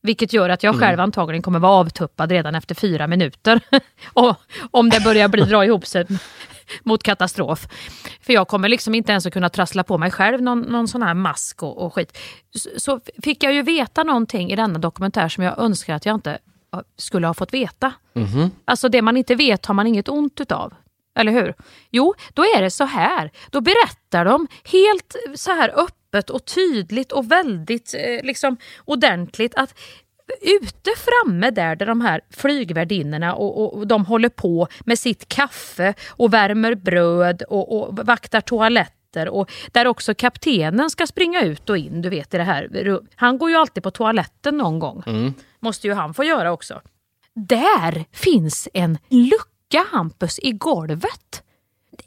Vilket 0.04 0.34
gör 0.34 0.50
att 0.50 0.64
jag 0.64 0.80
själv 0.80 1.00
antagligen 1.00 1.42
kommer 1.42 1.60
vara 1.60 1.72
avtuppad 1.72 2.32
redan 2.32 2.56
efter 2.56 2.76
fyra 2.76 3.08
minuter. 3.08 3.62
och, 4.14 4.36
om 4.72 4.90
det 4.90 5.04
börjar 5.04 5.28
bli, 5.28 5.42
dra 5.42 5.66
ihop 5.66 5.86
sig 5.86 6.06
mot 6.84 7.04
katastrof. 7.04 7.68
För 8.22 8.34
jag 8.34 8.48
kommer 8.48 8.70
liksom 8.70 8.96
inte 8.96 9.12
ens 9.12 9.26
att 9.26 9.34
kunna 9.34 9.50
trassla 9.50 9.84
på 9.84 9.98
mig 9.98 10.12
själv 10.12 10.42
någon, 10.42 10.62
någon 10.62 10.88
sån 10.88 11.04
här 11.04 11.14
mask 11.14 11.64
och, 11.64 11.86
och 11.86 11.94
skit. 11.94 12.18
Så, 12.56 12.70
så 12.78 13.00
fick 13.24 13.44
jag 13.44 13.54
ju 13.54 13.62
veta 13.62 14.04
någonting 14.04 14.52
i 14.52 14.56
denna 14.56 14.80
dokumentär 14.80 15.30
som 15.30 15.44
jag 15.44 15.60
önskar 15.60 15.96
att 15.96 16.06
jag 16.06 16.16
inte 16.16 16.38
skulle 16.98 17.28
ha 17.28 17.34
fått 17.34 17.54
veta. 17.54 17.94
Alltså 18.66 18.90
det 18.90 19.02
man 19.02 19.18
inte 19.18 19.36
vet 19.36 19.66
har 19.66 19.74
man 19.74 19.88
inget 19.88 20.10
ont 20.10 20.42
utav. 20.42 20.74
Eller 21.16 21.32
hur? 21.32 21.54
Jo, 21.92 22.14
då 22.34 22.42
är 22.42 22.62
det 22.62 22.72
så 22.72 22.84
här. 22.84 23.32
Då 23.50 23.62
berättar 23.62 24.26
de 24.26 24.48
helt 24.64 25.16
så 25.36 25.52
här 25.52 25.70
öppet 25.70 25.96
och 26.14 26.46
tydligt 26.46 27.12
och 27.12 27.32
väldigt 27.32 27.94
eh, 27.94 28.26
liksom 28.26 28.58
ordentligt 28.86 29.56
att 29.56 29.76
ute 30.42 30.92
framme 30.98 31.52
där, 31.52 31.76
där 31.76 31.86
de 31.86 32.02
här 32.02 32.22
flygvärdinnorna 32.30 33.36
och, 33.36 33.62
och, 33.62 33.78
och 33.78 33.88
de 33.88 34.06
håller 34.06 34.30
på 34.30 34.68
med 34.86 35.00
sitt 35.00 35.28
kaffe 35.28 35.94
och 36.10 36.34
värmer 36.34 36.76
bröd 36.76 37.42
och, 37.42 37.80
och 37.80 37.98
vaktar 38.06 38.42
toaletter 38.42 39.30
och 39.30 39.52
där 39.72 39.88
också 39.88 40.14
kaptenen 40.14 40.90
ska 40.90 41.08
springa 41.08 41.42
ut 41.42 41.70
och 41.70 41.78
in. 41.78 42.02
Du 42.02 42.10
vet 42.10 42.34
i 42.34 42.38
det 42.38 42.44
här. 42.44 43.00
Han 43.16 43.38
går 43.38 43.50
ju 43.50 43.56
alltid 43.56 43.84
på 43.84 43.92
toaletten 43.92 44.58
någon 44.58 44.80
gång. 44.80 45.04
Måste 45.60 45.88
ju 45.88 45.94
han 45.94 46.14
få 46.14 46.24
göra 46.24 46.52
också. 46.52 46.82
Där 47.36 48.06
finns 48.12 48.68
en 48.74 48.98
lucka 49.10 49.86
Hampus 49.92 50.40
i 50.40 50.52
golvet. 50.52 51.43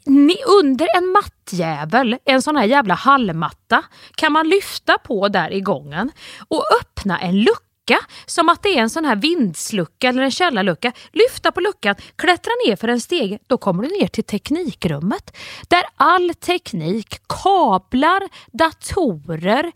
Ni, 0.05 0.37
under 0.61 0.87
en 0.97 1.07
mattjävel, 1.07 2.17
en 2.25 2.41
sån 2.41 2.55
här 2.55 2.65
jävla 2.65 2.93
hallmatta, 2.93 3.83
kan 4.15 4.31
man 4.31 4.49
lyfta 4.49 4.97
på 4.97 5.27
där 5.27 5.51
i 5.51 5.61
gången 5.61 6.11
och 6.47 6.63
öppna 6.81 7.19
en 7.19 7.41
lucka 7.41 7.99
som 8.25 8.49
att 8.49 8.63
det 8.63 8.69
är 8.69 8.81
en 8.81 8.89
sån 8.89 9.05
här 9.05 9.15
vindslucka 9.15 10.09
eller 10.09 10.21
en 10.21 10.31
källarlucka. 10.31 10.91
Lyfta 11.11 11.51
på 11.51 11.61
luckan, 11.61 11.95
klättra 12.15 12.51
ner 12.67 12.75
för 12.75 12.87
en 12.87 13.01
steg, 13.01 13.39
då 13.47 13.57
kommer 13.57 13.83
du 13.83 13.89
ner 13.89 14.07
till 14.07 14.23
teknikrummet. 14.23 15.37
Där 15.67 15.83
all 15.95 16.33
teknik, 16.33 17.19
kablar, 17.27 18.21
datorer, 18.51 19.71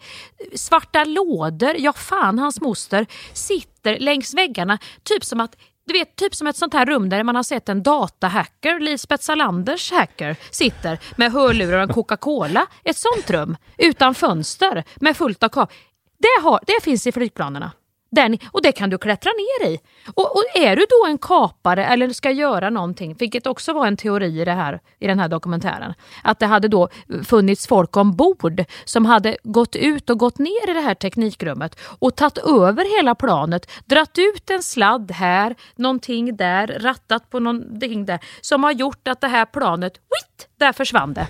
svarta 0.55 1.03
lådor, 1.03 1.75
ja 1.77 1.93
fan 1.93 2.39
hans 2.39 2.61
moster, 2.61 3.05
sitter 3.33 3.99
längs 3.99 4.33
väggarna. 4.33 4.77
Typ 5.03 5.25
som 5.25 5.39
att 5.39 5.55
du 5.93 5.99
vet, 5.99 6.15
typ 6.15 6.35
som 6.35 6.47
ett 6.47 6.55
sånt 6.55 6.73
här 6.73 6.85
rum 6.85 7.09
där 7.09 7.23
man 7.23 7.35
har 7.35 7.43
sett 7.43 7.69
en 7.69 7.83
datahacker, 7.83 8.79
Lisbeth 8.79 9.23
Salanders 9.23 9.91
hacker, 9.91 10.35
sitter 10.51 10.99
med 11.15 11.31
hörlurar 11.31 11.77
och 11.77 11.83
en 11.83 11.93
Coca-Cola. 11.93 12.67
Ett 12.83 12.97
sånt 12.97 13.29
rum, 13.29 13.57
utan 13.77 14.15
fönster, 14.15 14.83
med 14.95 15.17
fullt 15.17 15.43
av 15.43 15.49
kablar. 15.49 15.75
Det, 16.17 16.43
har, 16.43 16.59
det 16.67 16.83
finns 16.83 17.07
i 17.07 17.11
flygplanerna. 17.11 17.71
Där 18.11 18.29
ni, 18.29 18.39
och 18.51 18.61
det 18.61 18.71
kan 18.71 18.89
du 18.89 18.97
klättra 18.97 19.31
ner 19.31 19.69
i. 19.69 19.79
Och, 20.13 20.35
och 20.35 20.43
är 20.55 20.75
du 20.75 20.85
då 20.89 21.05
en 21.07 21.17
kapare 21.17 21.85
eller 21.85 22.09
ska 22.09 22.31
göra 22.31 22.69
någonting, 22.69 23.15
vilket 23.19 23.47
också 23.47 23.73
var 23.73 23.87
en 23.87 23.97
teori 23.97 24.41
i, 24.41 24.45
det 24.45 24.51
här, 24.51 24.79
i 24.99 25.07
den 25.07 25.19
här 25.19 25.27
dokumentären, 25.27 25.93
att 26.23 26.39
det 26.39 26.45
hade 26.45 26.67
då 26.67 26.89
funnits 27.23 27.67
folk 27.67 27.97
ombord 27.97 28.63
som 28.85 29.05
hade 29.05 29.37
gått 29.43 29.75
ut 29.75 30.09
och 30.09 30.19
gått 30.19 30.39
ner 30.39 30.69
i 30.69 30.73
det 30.73 30.81
här 30.81 30.95
teknikrummet 30.95 31.79
och 31.99 32.15
tagit 32.15 32.37
över 32.37 32.97
hela 32.97 33.15
planet, 33.15 33.71
dratt 33.85 34.17
ut 34.17 34.49
en 34.49 34.63
sladd 34.63 35.11
här, 35.11 35.55
någonting 35.75 36.37
där, 36.37 36.67
rattat 36.67 37.29
på 37.29 37.39
någonting 37.39 38.05
där, 38.05 38.19
som 38.41 38.63
har 38.63 38.71
gjort 38.71 39.07
att 39.07 39.21
det 39.21 39.27
här 39.27 39.45
planet, 39.45 39.93
witt, 39.93 40.47
där 40.57 40.73
försvann 40.73 41.13
det 41.13 41.27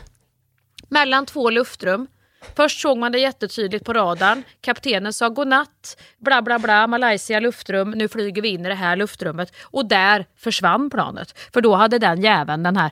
mellan 0.92 1.26
två 1.26 1.50
luftrum. 1.50 2.08
Först 2.56 2.80
såg 2.82 2.98
man 2.98 3.12
det 3.12 3.20
jättetydligt 3.20 3.86
på 3.86 3.94
radarn. 3.94 4.44
Kaptenen 4.62 5.14
sa 5.14 5.30
godnatt, 5.30 5.98
bla 6.20 6.42
bla 6.42 6.60
bla, 6.60 6.88
Malaysia 6.88 7.40
luftrum, 7.40 7.92
nu 7.92 8.08
flyger 8.08 8.42
vi 8.42 8.50
in 8.50 8.66
i 8.66 8.70
det 8.70 8.76
här 8.76 8.96
luftrummet. 8.96 9.54
Och 9.64 9.86
där 9.86 10.26
försvann 10.38 10.90
planet. 10.90 11.40
För 11.54 11.62
då 11.62 11.76
hade 11.76 12.00
den 12.00 12.22
jäveln 12.22 12.64
den 12.64 12.78
här, 12.78 12.92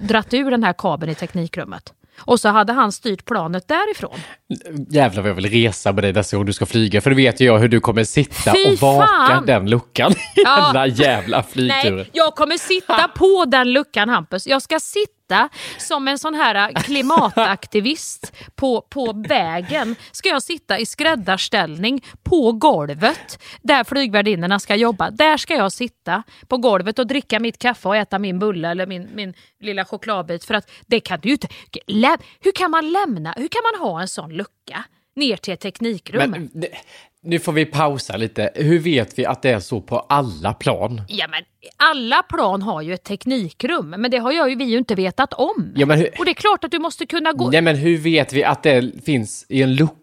dratt 0.00 0.34
ur 0.34 0.50
den 0.50 0.64
här 0.64 0.72
kabeln 0.78 1.12
i 1.12 1.14
teknikrummet. 1.14 1.92
Och 2.20 2.40
så 2.40 2.48
hade 2.48 2.72
han 2.72 2.92
styrt 2.92 3.24
planet 3.24 3.68
därifrån. 3.68 4.18
Jävlar 4.88 5.22
vad 5.22 5.30
jag 5.30 5.34
vill 5.34 5.50
resa 5.50 5.92
med 5.92 6.04
dig 6.04 6.12
nästa 6.12 6.36
gång 6.36 6.46
du 6.46 6.52
ska 6.52 6.66
flyga. 6.66 7.00
För 7.00 7.10
då 7.10 7.16
vet 7.16 7.40
jag 7.40 7.58
hur 7.58 7.68
du 7.68 7.80
kommer 7.80 8.04
sitta 8.04 8.52
Fy 8.52 8.72
och 8.72 8.78
vaka 8.78 9.06
fan! 9.06 9.46
den 9.46 9.70
luckan 9.70 10.12
Ja. 10.36 10.64
den 10.64 10.74
där 10.74 11.02
jävla 11.04 11.42
flygturen. 11.42 11.96
Nej, 11.96 12.10
jag 12.12 12.34
kommer 12.34 12.56
sitta 12.56 13.08
på 13.08 13.44
den 13.48 13.72
luckan 13.72 14.08
Hampus. 14.08 14.46
Jag 14.46 14.62
ska 14.62 14.80
sitta 14.80 15.12
som 15.78 16.08
en 16.08 16.18
sån 16.18 16.34
här 16.34 16.54
äh, 16.54 16.82
klimataktivist 16.82 18.32
på, 18.54 18.80
på 18.80 19.12
vägen. 19.28 19.96
Ska 20.12 20.28
jag 20.28 20.42
sitta 20.42 20.78
i 20.78 20.86
skräddarställning 20.86 22.04
på 22.22 22.52
golvet 22.52 23.42
där 23.62 23.84
flygvärdinnorna 23.84 24.58
ska 24.58 24.76
jobba. 24.76 25.10
Där 25.10 25.36
ska 25.36 25.54
jag 25.54 25.72
sitta 25.72 26.22
på 26.48 26.56
golvet 26.56 26.98
och 26.98 27.06
dricka 27.06 27.40
mitt 27.40 27.58
kaffe 27.58 27.88
och 27.88 27.96
äta 27.96 28.18
min 28.18 28.38
bulle 28.38 28.68
eller 28.68 28.86
min, 28.86 29.08
min 29.14 29.34
lilla 29.60 29.84
chokladbit. 29.84 30.44
För 30.44 30.54
att 30.54 30.70
det 30.86 31.00
kan 31.00 31.20
du 31.20 31.28
ju 31.28 31.32
inte... 31.32 31.48
Hur 32.40 32.52
kan 32.52 32.70
man 32.70 32.92
lämna, 32.92 33.34
hur 33.36 33.48
kan 33.48 33.62
man 33.72 33.88
ha 33.88 34.00
en 34.00 34.08
sån 34.08 34.30
lucka 34.30 34.84
ner 35.16 35.36
till 35.36 35.54
ett 35.54 35.60
teknikrum? 35.60 36.30
Men 36.30 36.50
det- 36.52 36.68
nu 37.22 37.38
får 37.38 37.52
vi 37.52 37.64
pausa 37.64 38.16
lite. 38.16 38.50
Hur 38.54 38.78
vet 38.78 39.18
vi 39.18 39.26
att 39.26 39.42
det 39.42 39.50
är 39.50 39.60
så 39.60 39.80
på 39.80 39.98
alla 39.98 40.52
plan? 40.54 41.02
Ja 41.08 41.26
men 41.30 41.42
alla 41.76 42.22
plan 42.22 42.62
har 42.62 42.82
ju 42.82 42.94
ett 42.94 43.04
teknikrum, 43.04 43.90
men 43.90 44.10
det 44.10 44.18
har 44.18 44.32
jag 44.32 44.50
ju, 44.50 44.56
vi 44.56 44.64
ju 44.64 44.78
inte 44.78 44.94
vetat 44.94 45.32
om. 45.32 45.72
Ja, 45.76 45.86
men 45.86 45.98
hur- 45.98 46.08
Och 46.18 46.24
det 46.24 46.30
är 46.30 46.34
klart 46.34 46.64
att 46.64 46.70
du 46.70 46.78
måste 46.78 47.06
kunna 47.06 47.32
gå... 47.32 47.50
Nej, 47.50 47.62
men 47.62 47.76
hur 47.76 47.98
vet 47.98 48.32
vi 48.32 48.44
att 48.44 48.62
det 48.62 49.04
finns 49.04 49.46
i 49.48 49.62
en 49.62 49.74
lucka 49.74 49.94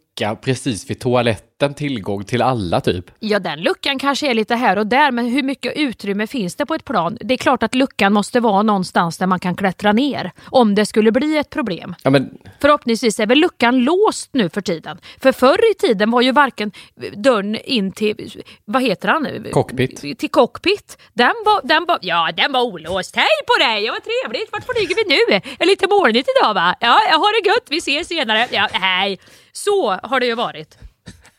precis 0.42 0.90
vid 0.90 1.00
toaletten 1.00 1.74
tillgång 1.74 2.24
till 2.24 2.42
alla 2.42 2.82
typ? 2.82 3.12
Ja, 3.20 3.40
den 3.40 3.62
luckan 3.62 4.00
kanske 4.00 4.30
är 4.30 4.34
lite 4.34 4.56
här 4.56 4.78
och 4.78 4.88
där, 4.88 5.12
men 5.12 5.26
hur 5.26 5.44
mycket 5.44 5.74
utrymme 5.76 6.28
finns 6.28 6.56
det 6.56 6.66
på 6.66 6.76
ett 6.76 6.86
plan? 6.86 7.18
Det 7.22 7.34
är 7.34 7.38
klart 7.38 7.64
att 7.64 7.76
luckan 7.76 8.14
måste 8.14 8.40
vara 8.40 8.64
någonstans 8.64 9.18
där 9.18 9.28
man 9.28 9.40
kan 9.40 9.56
klättra 9.56 9.92
ner, 9.92 10.32
om 10.46 10.76
det 10.76 10.86
skulle 10.86 11.12
bli 11.12 11.38
ett 11.38 11.50
problem. 11.50 11.96
Ja, 12.04 12.10
men 12.10 12.38
Förhoppningsvis 12.62 13.20
är 13.20 13.26
väl 13.26 13.40
luckan 13.40 13.78
låst 13.84 14.30
nu 14.34 14.50
för 14.50 14.62
tiden. 14.62 14.98
För 15.22 15.32
förr 15.32 15.72
i 15.72 15.74
tiden 15.74 16.12
var 16.12 16.22
ju 16.22 16.32
varken 16.32 16.72
dörren 17.16 17.56
in 17.56 17.92
till, 17.92 18.44
vad 18.66 18.84
heter 18.84 19.08
han 19.08 19.24
nu? 19.24 19.50
Cockpit. 19.54 20.20
Till 20.20 20.30
cockpit. 20.30 20.98
Den 21.14 21.34
var, 21.46 21.62
den 21.68 21.86
var, 21.86 22.00
ja 22.02 22.32
den 22.38 22.52
var 22.52 22.62
olåst. 22.62 23.16
Hej 23.16 23.26
på 23.48 23.64
dig, 23.64 23.84
ja, 23.86 23.94
vad 23.94 24.04
trevligt. 24.04 24.52
Vart 24.52 24.66
flyger 24.76 24.96
vi 24.96 25.16
nu? 25.16 25.42
Är 25.60 25.66
lite 25.66 25.88
molnigt 25.88 26.30
idag 26.40 26.54
va? 26.54 26.76
Ja, 26.80 27.00
jag 27.10 27.18
har 27.18 27.42
det 27.44 27.50
gött, 27.50 27.68
vi 27.70 27.78
ses 27.78 28.08
senare. 28.08 28.48
Ja, 28.52 28.68
hej. 28.72 29.20
Så 29.64 30.00
har 30.04 30.20
det 30.20 30.26
ju 30.26 30.36
varit. 30.36 30.78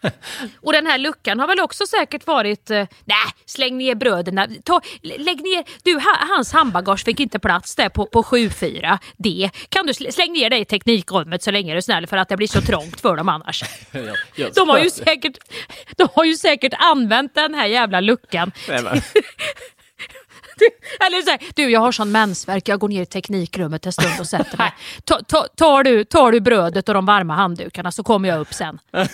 Och 0.60 0.72
den 0.72 0.86
här 0.86 0.98
luckan 0.98 1.40
har 1.40 1.46
väl 1.46 1.60
också 1.60 1.86
säkert 1.86 2.26
varit, 2.26 2.70
eh, 2.70 2.86
nej 3.04 3.32
släng 3.46 3.78
ner 3.78 3.94
bröderna, 3.94 4.48
Ta, 4.64 4.80
lägg 5.02 5.42
ner, 5.42 5.64
du 5.82 5.94
ha, 5.94 6.16
hans 6.36 6.52
handbagage 6.52 7.04
fick 7.04 7.20
inte 7.20 7.38
plats 7.38 7.76
där 7.76 7.88
på, 7.88 8.06
på 8.06 8.22
7-4. 8.22 8.98
Det 9.16 9.50
kan 9.68 9.86
du 9.86 9.92
sl- 9.92 10.10
släng 10.10 10.32
ner 10.32 10.50
det 10.50 10.58
i 10.58 10.64
teknikrummet 10.64 11.42
så 11.42 11.50
länge 11.50 11.72
du 11.72 11.76
är 11.76 11.80
snäll 11.80 12.06
för 12.06 12.16
att 12.16 12.28
det 12.28 12.36
blir 12.36 12.46
så 12.48 12.60
trångt 12.60 13.00
för 13.00 13.16
dem 13.16 13.28
annars. 13.28 13.62
De 14.54 14.68
har 14.68 14.78
ju 14.78 14.90
säkert, 14.90 15.38
de 15.96 16.08
har 16.14 16.24
ju 16.24 16.34
säkert 16.36 16.74
använt 16.78 17.34
den 17.34 17.54
här 17.54 17.66
jävla 17.66 18.00
luckan 18.00 18.52
eller 21.06 21.22
så 21.22 21.30
här, 21.30 21.40
du 21.54 21.70
jag 21.70 21.80
har 21.80 21.92
sån 21.92 22.10
mensvärk, 22.10 22.68
jag 22.68 22.80
går 22.80 22.88
ner 22.88 23.02
i 23.02 23.06
teknikrummet 23.06 23.86
en 23.86 23.92
stund 23.92 24.20
och 24.20 24.26
sätter 24.26 24.58
mig. 24.58 24.72
Ta, 25.04 25.20
ta, 25.22 25.46
tar, 25.56 25.84
du, 25.84 26.04
tar 26.04 26.32
du 26.32 26.40
brödet 26.40 26.88
och 26.88 26.94
de 26.94 27.06
varma 27.06 27.34
handdukarna 27.34 27.92
så 27.92 28.02
kommer 28.02 28.28
jag 28.28 28.40
upp 28.40 28.54
sen. 28.54 28.78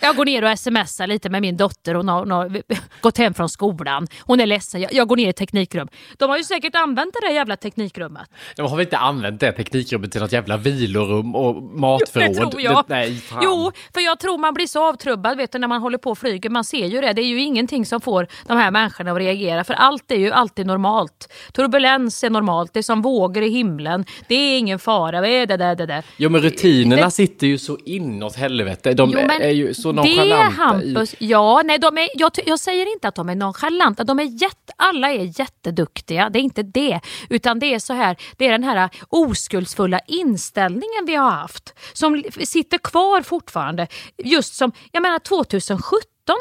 Jag 0.00 0.16
går 0.16 0.24
ner 0.24 0.52
och 0.52 0.58
smsar 0.58 1.06
lite 1.06 1.28
med 1.30 1.42
min 1.42 1.56
dotter. 1.56 1.94
Hon 1.94 2.08
har, 2.08 2.20
hon 2.20 2.30
har 2.30 2.62
gått 3.00 3.18
hem 3.18 3.34
från 3.34 3.48
skolan. 3.48 4.06
Hon 4.20 4.40
är 4.40 4.46
ledsen. 4.46 4.80
Jag, 4.80 4.92
jag 4.92 5.08
går 5.08 5.16
ner 5.16 5.28
i 5.28 5.32
teknikrum. 5.32 5.88
De 6.18 6.30
har 6.30 6.36
ju 6.38 6.44
säkert 6.44 6.74
använt 6.76 7.14
det 7.14 7.26
där 7.28 7.34
jävla 7.34 7.56
teknikrummet. 7.56 8.28
de 8.56 8.62
har 8.62 8.76
väl 8.76 8.86
inte 8.86 8.98
använt 8.98 9.40
det 9.40 9.52
teknikrummet 9.52 10.12
till 10.12 10.20
något 10.20 10.32
jävla 10.32 10.56
vilorum 10.56 11.34
och 11.36 11.62
matförråd? 11.62 12.28
Det 12.28 12.34
tror 12.34 12.60
jag. 12.60 12.74
Det, 12.88 12.94
nej, 12.94 13.16
fan. 13.16 13.40
Jo, 13.42 13.72
för 13.94 14.00
jag 14.00 14.18
tror 14.20 14.38
man 14.38 14.54
blir 14.54 14.66
så 14.66 14.88
avtrubbad 14.88 15.36
vet 15.36 15.52
du, 15.52 15.58
när 15.58 15.68
man 15.68 15.80
håller 15.80 15.98
på 15.98 16.10
och 16.10 16.18
flyger. 16.18 16.50
Man 16.50 16.64
ser 16.64 16.86
ju 16.86 17.00
det. 17.00 17.12
Det 17.12 17.22
är 17.22 17.26
ju 17.26 17.40
ingenting 17.40 17.86
som 17.86 18.00
får 18.00 18.26
de 18.46 18.56
här 18.58 18.70
människorna 18.70 19.12
att 19.12 19.18
reagera. 19.18 19.64
För 19.64 19.74
allt 19.74 20.10
är 20.10 20.16
ju 20.16 20.30
alltid 20.30 20.66
normalt. 20.66 21.32
Turbulens 21.52 22.24
är 22.24 22.30
normalt. 22.30 22.72
Det 22.72 22.78
är 22.80 22.82
som 22.82 23.02
vågor 23.02 23.42
i 23.42 23.48
himlen. 23.50 24.04
Det 24.28 24.34
är 24.34 24.58
ingen 24.58 24.78
fara. 24.78 25.20
Det, 25.20 25.46
det, 25.46 25.56
det, 25.56 25.86
det. 25.86 26.02
Jo, 26.16 26.30
men 26.30 26.40
rutinerna 26.40 27.04
Det- 27.04 27.10
sitter 27.10 27.46
ju 27.46 27.58
så 27.58 27.78
inåt 27.84 28.36
helvete. 28.36 28.92
De 28.94 29.10
Jo, 29.14 29.20
men 29.26 29.42
är 29.42 29.48
ju 29.50 29.74
så 29.74 29.89
det 29.92 30.02
nonchalanta. 30.02 30.62
Hampus, 30.62 31.14
ja, 31.18 31.62
nej, 31.64 31.78
de 31.78 31.98
är, 31.98 32.08
jag, 32.14 32.32
jag 32.46 32.60
säger 32.60 32.92
inte 32.92 33.08
att 33.08 33.14
de 33.14 33.28
är 33.28 33.34
nonchalanta. 33.34 34.04
De 34.04 34.18
är 34.20 34.42
jätte, 34.42 34.72
alla 34.76 35.10
är 35.10 35.40
jätteduktiga, 35.40 36.30
det 36.30 36.38
är 36.38 36.42
inte 36.42 36.62
det. 36.62 37.00
Utan 37.28 37.58
det 37.58 37.74
är 37.74 37.78
så 37.78 37.92
här, 37.92 38.16
det 38.36 38.46
är 38.46 38.52
den 38.52 38.64
här 38.64 38.90
oskuldsfulla 39.08 40.00
inställningen 40.06 41.06
vi 41.06 41.14
har 41.14 41.30
haft. 41.30 41.74
Som 41.92 42.22
sitter 42.44 42.78
kvar 42.78 43.22
fortfarande. 43.22 43.86
Just 44.24 44.54
som, 44.54 44.72
jag 44.92 45.02
menar 45.02 45.18
2017 45.18 46.00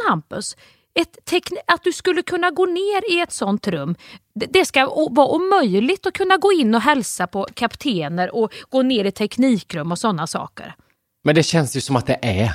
Hampus. 0.10 0.56
Ett 0.96 1.18
tekn- 1.32 1.58
att 1.68 1.84
du 1.84 1.94
skulle 1.94 2.22
kunna 2.22 2.52
gå 2.52 2.66
ner 2.66 3.12
i 3.16 3.20
ett 3.20 3.32
sånt 3.34 3.68
rum. 3.68 3.96
Det, 4.36 4.46
det 4.46 4.66
ska 4.66 4.86
vara 5.12 5.28
omöjligt 5.28 6.06
att 6.06 6.14
kunna 6.14 6.38
gå 6.38 6.52
in 6.52 6.76
och 6.76 6.82
hälsa 6.82 7.28
på 7.28 7.48
kaptener 7.54 8.36
och 8.36 8.54
gå 8.70 8.82
ner 8.82 9.06
i 9.06 9.12
teknikrum 9.12 9.92
och 9.92 10.00
sådana 10.00 10.28
saker. 10.28 10.76
Men 11.24 11.36
det 11.36 11.44
känns 11.44 11.76
ju 11.76 11.82
som 11.82 11.96
att 11.96 12.08
det 12.08 12.20
är. 12.22 12.52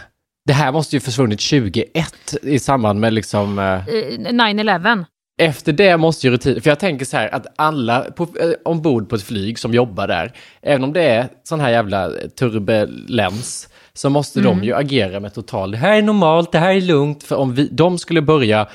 Det 0.47 0.53
här 0.53 0.73
måste 0.73 0.97
ju 0.97 1.01
försvunnit 1.01 1.41
2001 1.41 2.15
i 2.43 2.59
samband 2.59 3.01
med 3.01 3.13
liksom... 3.13 3.59
Eh, 3.59 3.65
Eh, 3.65 4.19
9-11. 4.19 5.05
efter 5.43 5.73
det 5.73 5.97
måste 5.97 6.27
ju 6.27 6.33
rutin... 6.33 6.61
För 6.63 6.71
jag 6.71 6.79
tänker 6.79 7.05
så 7.05 7.17
här 7.17 7.35
att 7.35 7.47
alla 7.57 8.01
på, 8.01 8.23
eh, 8.23 8.51
ombord 8.65 9.09
på 9.09 9.17
ett 9.17 9.23
flyg 9.23 9.59
som 9.59 9.75
jobbar 9.75 10.09
där, 10.09 10.33
även 10.63 10.85
om 10.85 10.93
det 10.93 11.03
är 11.03 11.29
sån 11.45 11.61
här 11.61 11.71
jävla 11.71 12.11
turbulens, 12.39 13.69
så 13.93 14.11
måste 14.11 14.41
Mm. 14.41 14.59
de 14.59 14.65
ju 14.67 14.75
agera 14.75 15.21
med 15.21 15.35
total... 15.35 15.71
Det 15.71 15.77
här 15.77 15.93
är 15.99 16.03
normalt, 16.03 16.53
det 16.53 16.59
här 16.59 16.75
är 16.75 16.81
lugnt. 16.81 17.23
För 17.23 17.37
om 17.37 17.55
vi, 17.55 17.69
de 17.73 17.99
skulle 17.99 18.23
börja... 18.23 18.67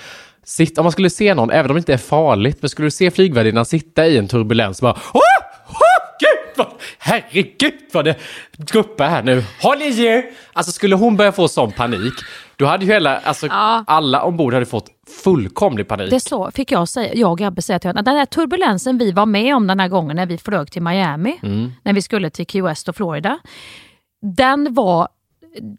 Sitta, 0.43 0.81
om 0.81 0.85
man 0.85 0.91
skulle 0.91 1.09
se 1.09 1.33
någon, 1.33 1.51
även 1.51 1.71
om 1.71 1.75
det 1.75 1.79
inte 1.79 1.93
är 1.93 1.97
farligt, 1.97 2.57
men 2.61 2.69
skulle 2.69 2.85
du 2.85 2.91
se 2.91 3.11
flygvärdinnan 3.11 3.65
sitta 3.65 4.07
i 4.07 4.17
en 4.17 4.27
turbulens 4.27 4.81
bara 4.81 4.93
Åh! 5.13 5.21
Åh! 5.67 5.73
Gud! 6.19 6.57
Vad? 6.57 6.67
Herregud 7.09 7.73
vad 7.93 8.05
det 8.05 8.15
guppar 8.57 9.09
här 9.09 9.23
nu. 9.23 9.43
Håll 9.61 9.81
i 9.81 10.05
er! 10.05 10.25
Alltså 10.53 10.71
skulle 10.71 10.95
hon 10.95 11.17
börja 11.17 11.31
få 11.31 11.47
sån 11.47 11.71
panik, 11.71 12.13
då 12.55 12.65
hade 12.65 12.85
ju 12.85 12.91
hela, 12.91 13.17
alltså 13.19 13.47
Ja. 13.47 13.83
alla 13.87 14.23
ombord 14.23 14.53
hade 14.53 14.65
fått 14.65 14.87
fullkomlig 15.23 15.87
panik. 15.87 16.09
Det 16.09 16.19
så 16.19 16.51
fick 16.51 16.71
jag, 16.71 16.87
säga, 16.89 17.13
jag 17.13 17.31
och 17.31 17.37
Gabbe 17.37 17.61
säga 17.61 17.79
till 17.79 17.87
henne. 17.87 18.01
Den 18.01 18.15
där 18.15 18.25
turbulensen 18.25 18.97
vi 18.97 19.11
var 19.11 19.25
med 19.25 19.55
om 19.55 19.67
den 19.67 19.79
här 19.79 19.87
gången 19.87 20.15
när 20.15 20.25
vi 20.25 20.37
flög 20.37 20.71
till 20.71 20.81
Miami, 20.81 21.39
Mm. 21.43 21.71
när 21.83 21.93
vi 21.93 22.01
skulle 22.01 22.29
till 22.29 22.45
Key 22.45 22.61
West 22.61 22.89
och 22.89 22.95
Florida. 22.95 23.39
Den 24.37 24.73
var, 24.73 25.07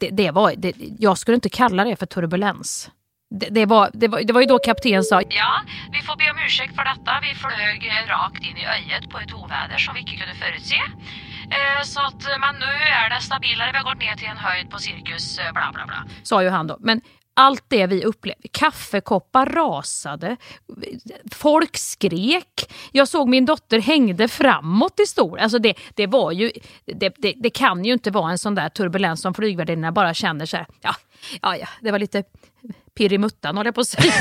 det, 0.01 0.09
det 0.11 0.31
var 0.31 0.53
det, 0.57 0.72
jag 0.99 1.18
skulle 1.18 1.35
inte 1.35 1.49
kalla 1.49 1.85
det 1.85 1.97
för 1.97 2.07
turbulens. 2.07 2.91
Det, 3.31 3.49
det, 3.51 3.66
var, 3.66 3.91
det, 3.93 4.09
var, 4.09 4.22
det 4.22 4.33
var 4.33 4.41
ju 4.41 4.47
då 4.47 4.59
kapten 4.59 5.05
sa 5.05 5.22
Ja, 5.28 5.61
vi 5.93 6.03
får 6.03 6.16
be 6.16 6.31
om 6.31 6.39
ursäkt 6.47 6.76
för 6.76 6.85
detta. 6.85 7.12
Vi 7.22 7.35
flög 7.35 7.87
eh, 7.87 8.09
rakt 8.09 8.43
in 8.45 8.57
i 8.57 8.66
öjet 8.66 9.11
på 9.11 9.18
ett 9.18 9.33
oväder 9.35 9.78
som 9.78 9.95
vi 9.95 10.01
inte 10.01 10.12
kunde 10.16 10.35
förutse. 10.35 10.76
Eh, 11.57 11.83
Så 11.85 12.01
att, 12.01 12.22
men 12.41 12.55
nu 12.55 12.72
är 13.01 13.11
det 13.11 13.20
stabilare. 13.20 13.70
Vi 13.72 13.78
har 13.78 13.85
gått 13.85 14.03
ner 14.03 14.16
till 14.16 14.26
en 14.28 14.37
höjd 14.37 14.70
på 14.70 14.78
cirkus 14.78 15.39
eh, 15.39 15.53
bla 15.53 15.70
bla 15.74 15.87
bla. 15.87 16.05
Sa 16.22 16.43
ju 16.43 16.49
han 16.49 16.66
då. 16.66 16.76
Men 16.81 17.01
allt 17.35 17.64
det 17.68 17.87
vi 17.87 18.05
upplevde, 18.05 18.49
kaffekoppar 18.49 19.47
rasade, 19.47 20.37
folk 21.33 21.76
skrek. 21.76 22.72
Jag 22.93 23.09
såg 23.09 23.28
min 23.28 23.47
dotter 23.47 23.81
hängde 23.81 24.28
framåt 24.28 25.01
i 25.01 25.07
stol. 25.07 25.39
Alltså 25.39 25.59
det, 25.59 25.74
det 25.95 26.07
var 26.07 26.33
ju, 26.33 26.51
det, 26.85 27.14
det, 27.18 27.35
det 27.37 27.51
kan 27.51 27.85
ju 27.85 27.93
inte 27.93 28.11
vara 28.11 28.31
en 28.31 28.39
sån 28.39 28.55
där 28.55 28.68
turbulens 28.68 29.20
som 29.22 29.35
flygvärdinnorna 29.35 29.93
bara 29.93 30.14
känner 30.14 30.47
så 30.47 30.57
här, 30.57 30.66
ja, 30.81 30.95
ja, 31.43 31.57
ja, 31.57 31.66
det 31.81 31.91
var 31.91 31.99
lite 31.99 32.24
pirr 32.95 33.12
i 33.12 33.18
muttan 33.18 33.57
håller 33.57 33.68
jag 33.68 33.74
på 33.74 33.80
att 33.80 33.88
säga. 33.88 34.12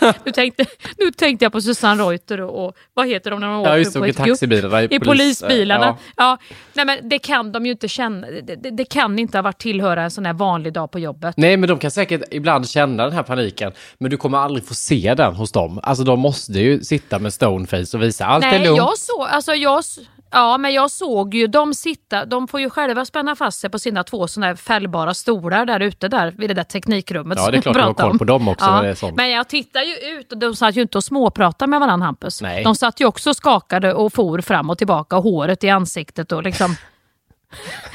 nu, 0.24 0.32
tänkte, 0.32 0.64
nu 0.98 1.10
tänkte 1.10 1.44
jag 1.44 1.52
på 1.52 1.60
Susanne 1.60 2.02
Reuter 2.02 2.40
och, 2.40 2.66
och 2.66 2.76
vad 2.94 3.08
heter 3.08 3.30
de 3.30 3.40
när 3.40 3.46
de 3.46 3.54
Ja, 3.54 3.60
åker 3.60 3.76
just 3.76 3.92
det, 3.92 3.98
på 3.98 4.04
ett 4.04 4.16
gupp? 4.16 4.26
taxibilarna, 4.26 4.82
i 4.82 4.86
polis- 4.88 5.04
polisbilarna. 5.04 5.86
ja. 5.86 5.96
Ja. 6.16 6.38
Nej, 6.72 6.84
men 6.84 7.08
det 7.08 7.18
kan 7.18 7.52
de 7.52 7.66
ju 7.66 7.72
inte 7.72 7.88
känna. 7.88 8.26
Det, 8.30 8.70
det, 8.70 8.84
kan 8.84 9.18
inte 9.18 9.38
ha 9.38 9.42
varit 9.42 9.58
tillhöra 9.60 10.02
en 10.02 10.10
sån 10.10 10.26
här 10.26 10.32
vanlig 10.32 10.72
dag 10.72 10.90
på 10.90 10.98
jobbet. 10.98 11.34
Nej, 11.36 11.56
men 11.56 11.68
de 11.68 11.78
kan 11.78 11.90
säkert 11.90 12.22
ibland 12.30 12.68
känna 12.68 13.04
den 13.04 13.12
här 13.12 13.22
paniken, 13.22 13.72
men 13.98 14.10
du 14.10 14.16
kommer 14.16 14.38
aldrig 14.38 14.66
få 14.66 14.74
se 14.74 15.14
den 15.16 15.34
hos 15.34 15.52
dem. 15.52 15.80
Alltså 15.82 16.04
de 16.04 16.20
måste 16.20 16.52
ju 16.52 16.80
sitta 16.80 17.18
med 17.18 17.32
stoneface 17.34 17.96
och 17.96 18.02
visa 18.02 18.26
allt 18.26 18.44
är 18.44 18.50
Nej, 18.50 18.64
lugnt. 18.64 18.76
jag 18.78 18.98
såg, 18.98 19.26
alltså 19.30 19.54
jag, 19.54 19.84
ja, 20.32 20.58
men 20.58 20.72
jag 20.72 20.90
såg 20.90 21.34
ju 21.34 21.46
dem 21.46 21.74
sitta, 21.74 22.24
de 22.24 22.48
får 22.48 22.60
ju 22.60 22.70
själva 22.70 23.04
spänna 23.04 23.36
fast 23.36 23.60
sig 23.60 23.70
på 23.70 23.78
sina 23.78 24.04
två 24.04 24.28
såna 24.28 24.46
här 24.46 24.54
fällbara 24.54 25.14
stolar 25.14 25.66
där 25.66 25.80
ute 25.80 26.08
där 26.08 26.30
vid 26.38 26.50
det 26.50 26.54
där 26.54 26.64
teknikrummet 26.64 27.38
Ja, 27.38 27.44
som 27.44 27.52
det 27.52 27.58
är 27.58 27.62
klart 27.62 27.74
du 27.74 27.80
har 27.80 27.94
koll 27.94 28.18
på 28.18 28.24
dem 28.24 28.48
också, 28.48 28.70
när 28.70 28.82
det 28.82 28.88
är 28.88 28.94
sånt. 28.94 29.16
Men 29.16 29.30
jag 29.30 29.48
tittar 29.48 29.82
ju 29.82 30.18
ut 30.18 30.32
och 30.32 30.38
de 30.38 30.56
satt 30.56 30.76
ju 30.76 30.82
inte 30.82 30.98
och 30.98 31.04
småpratade 31.04 31.70
med 31.70 31.80
varandra 31.80 32.06
Hampus. 32.06 32.42
Nej. 32.42 32.64
De 32.64 32.74
satt 32.76 33.00
ju 33.00 33.06
också 33.06 33.34
skakade 33.34 33.94
och 33.94 34.12
for 34.12 34.40
fram 34.40 34.70
och 34.70 34.78
tillbaka 34.78 35.16
och 35.16 35.22
håret 35.22 35.64
i 35.64 35.70
ansiktet 35.70 36.32
och 36.32 36.42
liksom 36.42 36.76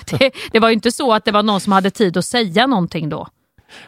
det, 0.20 0.32
det 0.52 0.60
var 0.60 0.70
ju 0.70 0.74
inte 0.74 0.92
så 0.92 1.14
att 1.14 1.26
det 1.26 1.32
var 1.32 1.44
någon 1.44 1.62
som 1.62 1.72
hade 1.74 1.90
tid 1.90 2.18
att 2.18 2.26
säga 2.26 2.68
någonting 2.68 3.10
då. 3.10 3.28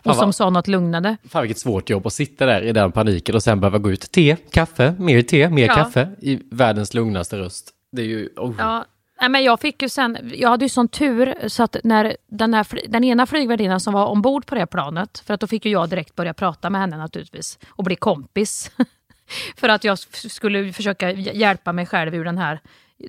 Och 0.04 0.16
som 0.16 0.34
sa 0.34 0.50
något 0.50 0.68
lugnande. 0.68 1.18
Fan 1.30 1.42
vilket 1.42 1.60
svårt 1.60 1.90
jobb 1.90 2.08
att 2.08 2.14
sitta 2.14 2.46
där 2.46 2.62
i 2.62 2.72
den 2.72 2.92
paniken 2.92 3.36
och 3.36 3.44
sen 3.44 3.60
behöva 3.60 3.78
gå 3.78 3.92
ut. 3.92 4.12
Te, 4.12 4.36
kaffe, 4.52 4.96
mer 5.00 5.22
te, 5.22 5.50
mer 5.50 5.68
Ja. 5.68 5.76
kaffe 5.76 6.10
i 6.22 6.40
världens 6.52 6.94
lugnaste 6.94 7.38
röst. 7.38 7.74
Det 7.92 8.02
är 8.02 8.06
ju... 8.06 8.30
Oh. 8.36 8.56
Ja, 8.58 8.86
nej, 9.22 9.30
men 9.30 9.44
jag 9.44 9.60
fick 9.60 9.82
ju 9.82 9.90
sen, 9.90 10.32
jag 10.34 10.50
hade 10.50 10.66
ju 10.66 10.70
sån 10.70 10.88
tur 10.88 11.48
så 11.48 11.64
att 11.64 11.78
när 11.84 12.18
den, 12.28 12.54
här, 12.54 12.68
den 12.88 13.04
ena 13.04 13.26
flygvärdinnan 13.26 13.80
som 13.80 13.94
var 13.94 14.06
ombord 14.06 14.46
på 14.46 14.56
det 14.56 14.68
planet, 14.68 15.20
för 15.26 15.34
att 15.34 15.40
då 15.40 15.48
fick 15.48 15.66
ju 15.66 15.72
jag 15.72 15.90
direkt 15.90 16.16
börja 16.16 16.34
prata 16.34 16.70
med 16.70 16.82
henne 16.82 16.98
naturligtvis 16.98 17.60
och 17.70 17.84
bli 17.84 17.96
kompis. 17.96 18.72
för 19.58 19.70
att 19.70 19.84
jag 19.84 20.00
skulle 20.14 20.74
försöka 20.74 21.12
hj- 21.12 21.34
hjälpa 21.34 21.74
mig 21.74 21.86
själv 21.86 22.16
ur 22.16 22.26
den 22.26 22.38
här 22.38 22.60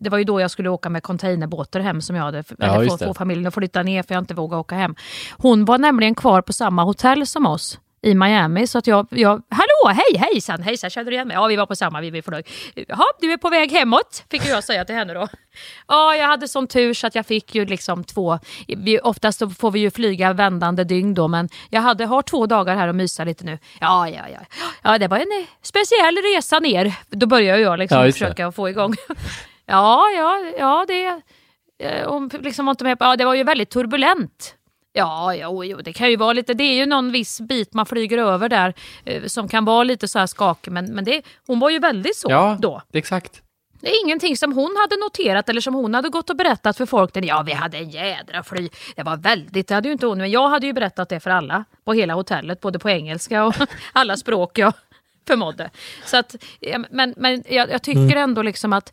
det 0.00 0.10
var 0.10 0.18
ju 0.18 0.24
då 0.24 0.40
jag 0.40 0.50
skulle 0.50 0.68
åka 0.68 0.88
med 0.88 1.02
containerbåtar 1.02 1.80
hem 1.80 2.02
som 2.02 2.16
jag 2.16 2.22
hade, 2.22 2.44
Ja, 2.58 2.74
eller 2.74 2.88
få, 2.88 2.98
få 2.98 3.14
familjen 3.14 3.46
att 3.46 3.54
flytta 3.54 3.82
ner 3.82 4.02
för 4.02 4.14
jag 4.14 4.22
inte 4.22 4.34
vågade 4.34 4.60
åka 4.60 4.74
hem. 4.74 4.94
Hon 5.36 5.64
var 5.64 5.78
nämligen 5.78 6.14
kvar 6.14 6.42
på 6.42 6.52
samma 6.52 6.84
hotell 6.84 7.26
som 7.26 7.46
oss 7.46 7.78
i 8.03 8.14
Miami. 8.14 8.66
Så 8.66 8.78
att 8.78 8.86
jag, 8.86 9.07
jag 9.11 9.42
hallå, 9.48 9.94
hej, 9.94 10.18
hejsan, 10.18 10.62
hejsan, 10.62 10.90
känner 10.90 11.11
du 11.11 11.16
igen 11.16 11.28
mig? 11.28 11.34
Ja, 11.34 11.46
vi 11.46 11.57
var 11.57 11.66
på 11.66 11.76
samma, 11.76 12.01
vi, 12.01 12.11
vi 12.11 12.22
flög. 12.22 12.48
Jaha, 12.88 13.05
du 13.20 13.32
är 13.32 13.36
på 13.36 13.48
väg 13.51 13.72
hemåt, 13.72 14.24
fick 14.30 14.46
jag 14.46 14.64
säga 14.64 14.84
till 14.84 14.94
henne 14.94 15.14
då. 15.14 15.28
Ja, 15.88 16.16
jag 16.16 16.26
hade 16.26 16.48
sån 16.48 16.66
tur 16.66 16.94
så 16.94 17.07
att 17.07 17.14
jag 17.14 17.26
fick 17.26 17.55
ju 17.55 17.66
liksom 17.66 18.05
två, 18.05 18.38
vi, 18.66 19.01
oftast 19.01 19.38
så 19.38 19.51
får 19.51 19.70
vi 19.70 19.80
ju 19.80 19.90
flyga 19.90 20.32
vändande 20.32 20.84
dygn 20.84 21.14
då, 21.14 21.28
men 21.28 21.48
jag 21.70 21.80
hade, 21.80 22.07
har 22.07 22.22
två 22.22 22.46
dagar 22.46 22.76
här 22.76 22.88
och 22.88 22.94
mysa 22.94 23.24
lite 23.24 23.44
nu. 23.44 23.59
Ja, 23.80 24.09
ja, 24.09 24.28
ja. 24.28 24.38
Ja, 24.82 24.98
det 24.98 25.09
var 25.09 25.16
en 25.16 25.22
eh, 25.22 25.46
speciell 25.62 26.16
resa 26.16 26.59
ner. 26.59 26.94
Då 27.09 27.26
börjar 27.26 27.57
jag 27.57 27.78
liksom 27.78 27.98
Ja, 27.98 28.12
försöka 28.12 28.53
få 28.53 28.68
igång. 28.68 28.94
ja, 29.66 30.11
ja, 30.16 30.53
ja, 30.59 30.84
det, 30.88 31.22
eh, 31.78 32.09
hon 32.09 32.28
liksom 32.28 32.66
var 32.66 32.70
inte 32.70 32.84
med 32.84 32.98
på, 32.98 33.05
ja, 33.05 33.16
det 33.16 33.24
var 33.24 33.34
ju 33.34 33.44
väldigt 33.44 33.70
turbulent. 33.70 34.57
Ja, 34.93 35.34
jo, 35.34 35.64
jo, 35.64 35.76
det 35.80 35.93
kan 35.93 36.11
ju 36.11 36.16
vara 36.16 36.32
lite, 36.32 36.55
det 36.55 36.64
är 36.64 36.74
ju 36.74 36.86
någon 36.86 37.12
viss 37.12 37.41
bit 37.41 37.74
man 37.74 37.86
flyger 37.86 38.18
över 38.18 38.49
där 38.49 38.74
eh, 39.05 39.24
som 39.24 39.49
kan 39.49 39.64
vara 39.64 39.84
lite 39.84 40.09
så 40.09 40.18
här 40.18 40.26
skakig, 40.26 40.70
men, 40.72 40.95
men 40.95 41.05
det, 41.05 41.22
hon 41.47 41.61
var 41.61 41.70
ju 41.70 41.78
väldigt 41.78 42.16
så 42.16 42.26
Ja, 42.30 42.57
då. 42.61 42.82
exakt. 42.93 43.43
Det 43.80 43.88
är 43.91 44.05
ingenting 44.05 44.36
som 44.36 44.53
hon 44.53 44.76
hade 44.80 44.97
noterat 44.97 45.49
eller 45.49 45.61
som 45.61 45.74
hon 45.74 45.95
hade 45.95 46.09
gått 46.09 46.30
och 46.30 46.36
berättat 46.36 46.76
för 46.76 46.86
folk. 46.86 47.11
Ja, 47.16 47.43
vi 47.47 47.53
hade 47.53 47.78
en 47.78 47.91
jädra 47.91 48.43
fly. 48.43 48.68
Det 48.97 49.03
var 49.03 49.16
väldigt, 49.16 49.68
det 49.68 49.74
hade 49.74 49.88
ju 49.88 49.93
inte 49.93 50.07
hon, 50.07 50.18
men 50.18 50.30
jag 50.30 50.49
hade 50.49 50.66
ju 50.66 50.72
berättat 50.72 51.09
det 51.09 51.20
för 51.20 51.30
alla 51.30 51.64
på 51.84 51.93
hela 51.93 52.14
hotellet, 52.14 52.61
både 52.61 52.78
på 52.78 52.91
engelska 52.91 53.45
och 53.45 53.55
alla 53.93 54.16
språk 54.16 54.59
jag 54.59 54.72
förmådde. 55.26 55.70
Så 56.05 56.16
att, 56.16 56.36
men 56.91 57.14
men 57.16 57.45
jag, 57.49 57.70
jag 57.70 57.82
tycker 57.82 58.16
ändå 58.16 58.43
liksom 58.43 58.72
att 58.72 58.93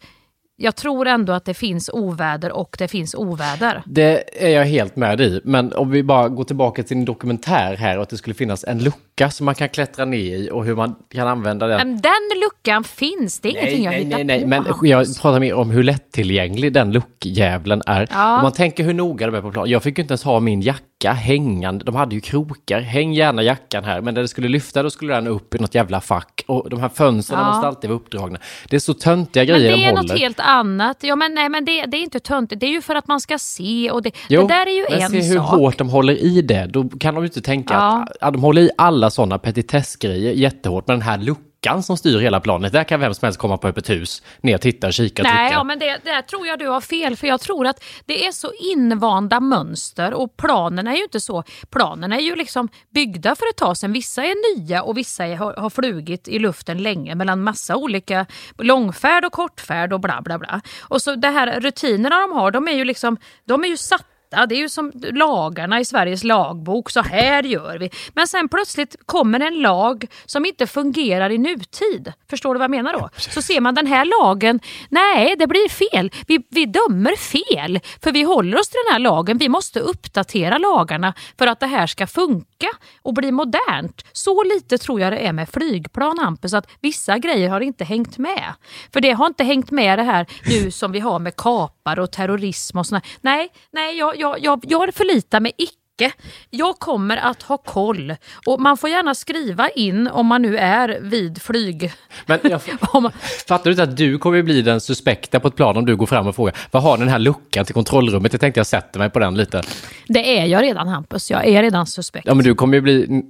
jag 0.60 0.76
tror 0.76 1.08
ändå 1.08 1.34
att 1.34 1.46
det 1.46 1.54
finns 1.54 1.90
oväder 1.94 2.52
och 2.52 2.76
det 2.80 2.88
finns 2.88 3.16
oväder. 3.16 3.84
Det 3.86 4.46
är 4.46 4.50
jag 4.50 4.66
helt 4.66 4.96
med 4.96 5.22
i. 5.22 5.42
Men 5.44 5.74
om 5.74 5.92
vi 5.92 6.04
bara 6.04 6.30
går 6.30 6.44
tillbaka 6.44 6.84
till 6.84 6.98
din 6.98 7.06
dokumentär 7.06 7.76
här 7.76 7.98
och 7.98 8.04
att 8.04 8.10
det 8.10 8.18
skulle 8.18 8.34
finnas 8.34 8.64
en 8.64 8.80
lucka 8.84 9.07
som 9.32 9.46
man 9.46 9.56
kan 9.56 9.70
klättra 9.70 10.06
ner 10.06 10.36
i 10.36 10.50
och 10.52 10.66
hur 10.66 10.76
man 10.76 10.96
kan 11.14 11.28
använda 11.28 11.68
den. 11.68 11.78
Men 11.78 12.02
den 12.02 12.40
luckan 12.44 12.84
finns, 12.84 13.40
det 13.40 13.48
är 13.48 13.52
ingenting 13.52 13.84
jag 13.84 13.92
nej, 13.92 14.04
hittar 14.04 14.18
nej, 14.18 14.26
nej. 14.26 14.42
på. 14.42 14.48
Men 14.48 14.90
jag 14.90 15.08
pratar 15.22 15.40
mer 15.40 15.54
om 15.54 15.70
hur 15.70 15.84
lättillgänglig 15.84 16.74
den 16.74 16.92
luckjävlen 16.92 17.82
är. 17.86 18.08
Ja. 18.12 18.36
Om 18.36 18.42
man 18.44 18.52
tänker 18.52 18.84
hur 18.84 18.94
noga 18.94 19.26
de 19.26 19.36
är 19.36 19.42
på 19.42 19.52
plan. 19.52 19.70
Jag 19.70 19.84
fick 19.84 19.98
ju 19.98 20.02
inte 20.02 20.12
ens 20.12 20.24
ha 20.24 20.40
min 20.40 20.62
jacka 20.62 21.12
hängande. 21.14 21.86
De 21.86 21.96
hade 21.96 22.16
ju 22.16 22.22
krokar. 22.22 22.80
Häng 22.82 23.14
gärna 23.14 23.44
jackan 23.44 23.84
här. 23.84 24.02
Men 24.02 24.14
när 24.14 24.22
det 24.22 24.28
skulle 24.28 24.48
lyfta 24.48 24.84
då 24.84 24.90
skulle 24.90 25.14
den 25.14 25.28
upp 25.28 25.56
i 25.56 25.60
något 25.60 25.76
jävla 25.76 26.02
fack. 26.02 26.44
Och 26.48 26.70
de 26.70 26.80
här 26.80 26.90
fönstren 26.90 27.40
Ja. 27.40 27.48
måste 27.52 27.68
alltid 27.68 27.90
vara 27.90 28.00
uppdragna. 28.00 28.40
Det 28.70 28.76
är 28.76 28.80
så 28.80 28.94
töntiga 28.94 29.44
Men 29.44 29.48
grejer 29.54 29.72
det 29.72 29.78
de 29.78 29.84
är 29.84 29.90
håller. 29.92 30.02
något 30.14 30.20
helt 30.20 30.40
annat. 30.40 30.98
Ja, 31.02 31.16
men 31.16 31.34
nej, 31.34 31.50
men 31.50 31.66
det, 31.66 31.86
det 31.86 31.98
är 31.98 32.02
inte 32.02 32.20
töntigt. 32.20 32.60
Det 32.62 32.66
är 32.66 32.72
ju 32.72 32.82
för 32.82 32.96
att 32.96 33.08
man 33.08 33.20
ska 33.20 33.38
se 33.38 33.92
och 33.92 34.02
det, 34.02 34.12
Jo, 34.30 34.42
det 34.42 34.48
där 34.48 34.66
är 34.68 34.72
ju 34.72 34.86
men 34.90 35.02
en 35.02 35.10
se 35.10 35.22
hur 35.22 35.36
sak. 35.38 35.46
hårt 35.50 35.78
de 35.78 35.90
håller 35.90 36.14
i 36.14 36.42
det. 36.42 36.66
Då 36.70 36.90
kan 37.00 37.16
de 37.16 37.24
ju 37.24 37.28
inte 37.28 37.42
tänka 37.42 37.74
Ja. 37.74 38.04
att 38.10 38.18
ja, 38.22 38.32
de 38.32 38.42
håller 38.44 38.62
i 38.62 38.70
alla 38.78 39.07
sådana 39.10 39.40
petitessgrejer 39.40 40.34
jättehårt. 40.34 40.88
Men 40.88 41.00
den 41.00 41.08
här 41.08 41.18
luckan 41.18 41.84
som 41.84 41.98
styr 41.98 42.20
hela 42.20 42.40
planet, 42.40 42.72
där 42.74 42.84
kan 42.84 43.00
vem 43.00 43.14
som 43.14 43.26
helst 43.26 43.40
komma 43.40 43.58
på 43.58 43.68
öppet 43.68 43.90
hus, 43.90 44.24
ner, 44.42 44.58
titta, 44.58 44.92
kika, 44.92 45.24
Nej, 45.24 45.32
tycka. 45.32 45.58
ja, 45.58 45.64
men 45.64 45.80
det, 45.80 46.00
där 46.04 46.22
tror 46.22 46.48
jag 46.48 46.60
du 46.60 46.68
har 46.68 46.82
fel. 46.82 47.16
För 47.16 47.28
jag 47.28 47.42
tror 47.42 47.68
att 47.68 47.84
det 48.06 48.28
är 48.28 48.32
så 48.32 48.52
invanda 48.74 49.40
mönster 49.40 50.14
och 50.14 50.38
planen 50.38 50.88
är 50.88 50.96
ju 50.96 51.04
inte 51.04 51.20
så. 51.20 51.44
Planen 51.70 52.12
är 52.12 52.20
ju 52.20 52.36
liksom 52.36 52.70
byggda 52.94 53.36
för 53.36 53.50
ett 53.50 53.58
tag 53.58 53.78
sedan. 53.78 53.94
Vissa 53.94 54.24
är 54.24 54.58
nya 54.58 54.84
och 54.84 54.98
vissa 54.98 55.26
är, 55.26 55.36
har, 55.36 55.54
har 55.54 55.70
flugit 55.70 56.28
i 56.28 56.40
luften 56.40 56.78
länge 56.84 57.16
mellan 57.16 57.44
massa 57.44 57.76
olika 57.76 58.26
långfärd 58.58 59.26
och 59.26 59.32
kortfärd 59.32 59.94
och 59.94 60.00
bla 60.00 60.22
bla 60.22 60.40
bla. 60.40 60.62
Och 60.82 61.02
så 61.02 61.16
det 61.16 61.30
här 61.30 61.60
rutinerna 61.60 62.22
de 62.22 62.32
har, 62.32 62.52
de 62.52 62.68
är 62.68 62.72
ju 62.72 62.86
liksom, 62.86 63.18
de 63.46 63.64
är 63.64 63.68
ju 63.68 63.78
satta 63.78 64.04
det 64.30 64.56
är 64.56 64.60
ju 64.60 64.70
som 64.70 64.92
lagarna 64.96 65.80
i 65.80 65.86
Sveriges 65.86 66.24
lagbok, 66.24 66.90
så 66.90 67.02
här 67.02 67.44
gör 67.44 67.78
vi. 67.78 67.90
Men 68.14 68.28
sen 68.28 68.50
plötsligt 68.50 68.96
kommer 69.06 69.40
en 69.40 69.62
lag 69.62 70.06
som 70.26 70.46
inte 70.46 70.68
fungerar 70.68 71.30
i 71.30 71.38
nutid. 71.38 72.14
Förstår 72.30 72.54
du 72.54 72.58
vad 72.58 72.64
jag 72.64 72.72
menar 72.72 72.94
då? 72.94 73.10
Så 73.18 73.42
ser 73.42 73.62
man 73.62 73.76
den 73.76 73.88
här 73.88 74.06
lagen, 74.06 74.60
nej 74.90 75.36
det 75.40 75.48
blir 75.48 75.70
fel. 75.70 76.12
Vi, 76.28 76.40
vi 76.50 76.66
dömer 76.66 77.16
fel, 77.16 77.80
för 78.04 78.12
vi 78.12 78.24
håller 78.24 78.60
oss 78.60 78.70
till 78.70 78.80
den 78.86 78.94
här 78.94 79.00
lagen. 79.00 79.38
Vi 79.38 79.50
måste 79.50 79.80
uppdatera 79.80 80.58
lagarna 80.58 81.14
för 81.38 81.48
att 81.48 81.60
det 81.60 81.68
här 81.68 81.88
ska 81.88 82.08
funka 82.08 82.68
och 83.02 83.14
bli 83.14 83.32
modernt. 83.32 84.06
Så 84.14 84.44
lite 84.44 84.78
tror 84.78 85.02
jag 85.02 85.14
det 85.14 85.18
är 85.18 85.34
med 85.34 85.50
flygplan 85.50 86.20
Hampus, 86.20 86.54
att 86.54 86.70
vissa 86.82 87.18
grejer 87.18 87.50
har 87.50 87.62
inte 87.62 87.84
hängt 87.84 88.18
med. 88.18 88.54
För 88.94 89.02
det 89.02 89.12
har 89.12 89.28
inte 89.28 89.44
hängt 89.44 89.72
med 89.72 90.00
det 90.00 90.04
här 90.04 90.26
nu 90.46 90.72
som 90.72 90.92
vi 90.92 91.00
har 91.00 91.20
med 91.20 91.36
kapar 91.36 92.00
och 92.00 92.12
terrorism 92.12 92.78
och 92.78 92.86
såna. 92.86 93.02
Nej, 93.22 93.50
nej 93.72 93.98
jag, 93.98 94.17
jag, 94.18 94.40
jag, 94.40 94.66
jag 94.68 94.94
förlitar 94.94 95.40
mig 95.40 95.52
icke. 95.58 96.12
Jag 96.50 96.80
kommer 96.80 97.18
att 97.18 97.44
ha 97.44 97.58
koll. 97.58 98.16
Och 98.46 98.60
man 98.62 98.78
får 98.78 98.90
gärna 98.90 99.16
skriva 99.16 99.70
in 99.70 100.08
om 100.08 100.26
man 100.26 100.42
nu 100.42 100.58
är 100.58 101.00
vid 101.02 101.42
flyg. 101.42 101.92
Men 102.26 102.40
jag, 102.44 102.62
fattar 103.48 103.64
du 103.64 103.70
inte 103.72 103.84
att 103.84 103.98
du 103.98 104.18
kommer 104.18 104.42
bli 104.42 104.62
den 104.62 104.82
suspekta 104.82 105.40
på 105.40 105.48
ett 105.48 105.56
plan 105.56 105.78
om 105.78 105.86
du 105.86 105.96
går 105.96 106.06
fram 106.06 106.28
och 106.28 106.36
frågar 106.36 106.56
vad 106.72 106.84
har 106.84 106.98
den 106.98 107.08
här 107.08 107.20
luckan 107.20 107.66
till 107.66 107.74
kontrollrummet? 107.74 108.34
Jag 108.34 108.42
tänkte 108.42 108.60
jag 108.60 108.68
sätter 108.68 109.00
mig 109.00 109.10
på 109.10 109.20
den 109.20 109.36
lite. 109.36 109.64
det 110.08 110.40
är 110.40 110.46
jag 110.46 110.64
redan 110.64 110.88
Hampus, 110.88 111.32
jag 111.32 111.46
är 111.48 111.64
redan 111.64 111.88
suspekt. 111.88 112.28
Ja 112.28 112.34
men 112.34 112.46
du 112.46 112.56
kommer 112.56 112.78
ju 112.78 112.82
bli, 112.82 113.24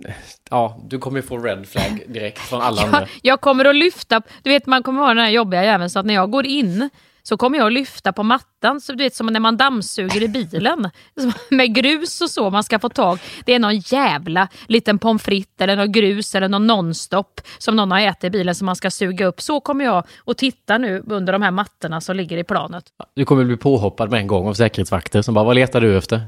ja 0.50 0.80
du 0.90 1.00
kommer 1.00 1.20
ju 1.20 1.28
få 1.28 1.38
red 1.38 1.68
flag 1.68 2.04
direkt 2.08 2.40
från 2.40 2.62
alla 2.62 2.82
andra. 2.86 3.00
Jag, 3.00 3.10
jag 3.22 3.42
kommer 3.42 3.66
att 3.66 3.76
lyfta, 3.76 4.22
du 4.44 4.50
vet 4.50 4.66
man 4.66 4.84
kommer 4.84 5.02
ha 5.02 5.08
den 5.08 5.18
här 5.18 5.30
jobbiga 5.30 5.64
jäveln 5.64 5.90
så 5.90 6.00
att 6.00 6.06
när 6.06 6.14
jag 6.14 6.32
går 6.32 6.46
in 6.46 6.90
så 7.28 7.38
kommer 7.38 7.58
jag 7.58 7.68
att 7.68 7.74
lyfta 7.74 8.14
på 8.14 8.24
mattan, 8.24 8.82
så 8.82 8.94
du 8.94 9.04
vet 9.04 9.16
som 9.16 9.28
när 9.28 9.40
man 9.40 9.58
dammsuger 9.58 10.24
i 10.24 10.28
bilen. 10.28 10.90
med 11.50 11.76
grus 11.76 12.22
och 12.22 12.30
så 12.30 12.50
man 12.50 12.64
ska 12.64 12.80
få 12.80 12.90
tag. 12.90 13.20
Det 13.46 13.54
är 13.54 13.60
någon 13.60 13.78
jävla 13.78 14.48
liten 14.68 15.00
pommes 15.00 15.24
frites 15.24 15.62
eller 15.62 15.76
någon 15.76 15.92
grus 15.92 16.36
eller 16.36 16.48
någon 16.48 16.68
nonstop 16.68 17.42
som 17.58 17.76
någon 17.76 17.92
har 17.92 18.00
ätit 18.00 18.24
i 18.24 18.30
bilen 18.30 18.56
som 18.56 18.66
man 18.66 18.76
ska 18.76 18.92
suga 18.92 19.26
upp. 19.26 19.42
Så 19.42 19.60
kommer 19.60 19.86
jag 19.86 20.04
att 20.26 20.38
titta 20.38 20.78
nu 20.78 21.04
under 21.08 21.34
de 21.34 21.42
här 21.42 21.52
mattorna 21.52 22.02
som 22.02 22.16
ligger 22.16 22.38
i 22.38 22.44
planet. 22.44 22.84
Du 23.14 23.26
kommer 23.26 23.44
bli 23.44 23.58
påhoppad 23.58 24.12
med 24.12 24.20
en 24.20 24.28
gång 24.28 24.48
av 24.48 24.54
säkerhetsvakter 24.54 25.22
som 25.22 25.34
bara, 25.34 25.46
vad 25.46 25.56
letar 25.56 25.82
du 25.82 25.98
efter? 25.98 26.22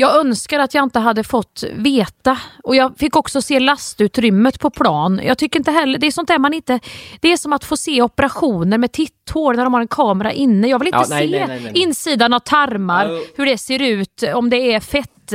Jag 0.00 0.16
önskar 0.20 0.58
att 0.58 0.74
jag 0.74 0.82
inte 0.82 0.98
hade 0.98 1.24
fått 1.24 1.64
veta. 1.72 2.38
Och 2.62 2.76
jag 2.76 2.98
fick 2.98 3.16
också 3.16 3.42
se 3.42 3.60
lastutrymmet 3.60 4.60
på 4.60 4.70
plan. 4.70 5.20
Jag 5.24 5.38
tycker 5.38 5.58
inte 5.58 5.70
heller, 5.70 5.98
det 5.98 6.06
är 6.06 6.10
sånt 6.10 6.28
där 6.28 6.38
man 6.38 6.54
inte... 6.54 6.80
Det 7.20 7.32
är 7.32 7.36
som 7.36 7.52
att 7.52 7.64
få 7.64 7.76
se 7.76 8.02
operationer 8.02 8.78
med 8.78 8.92
titthår 8.92 9.54
när 9.54 9.64
de 9.64 9.74
har 9.74 9.80
en 9.80 9.88
kamera 9.88 10.32
inne. 10.32 10.68
Jag 10.68 10.78
vill 10.78 10.88
inte 10.88 10.98
Ja, 10.98 11.04
se 11.04 11.14
nej, 11.14 11.44
nej, 11.48 11.60
nej. 11.60 11.72
insidan 11.74 12.32
av 12.32 12.38
tarmar, 12.38 13.20
hur 13.36 13.46
det 13.46 13.58
ser 13.58 13.82
ut, 13.82 14.24
om 14.34 14.50
det 14.50 14.74
är 14.74 14.80
fett, 14.80 15.32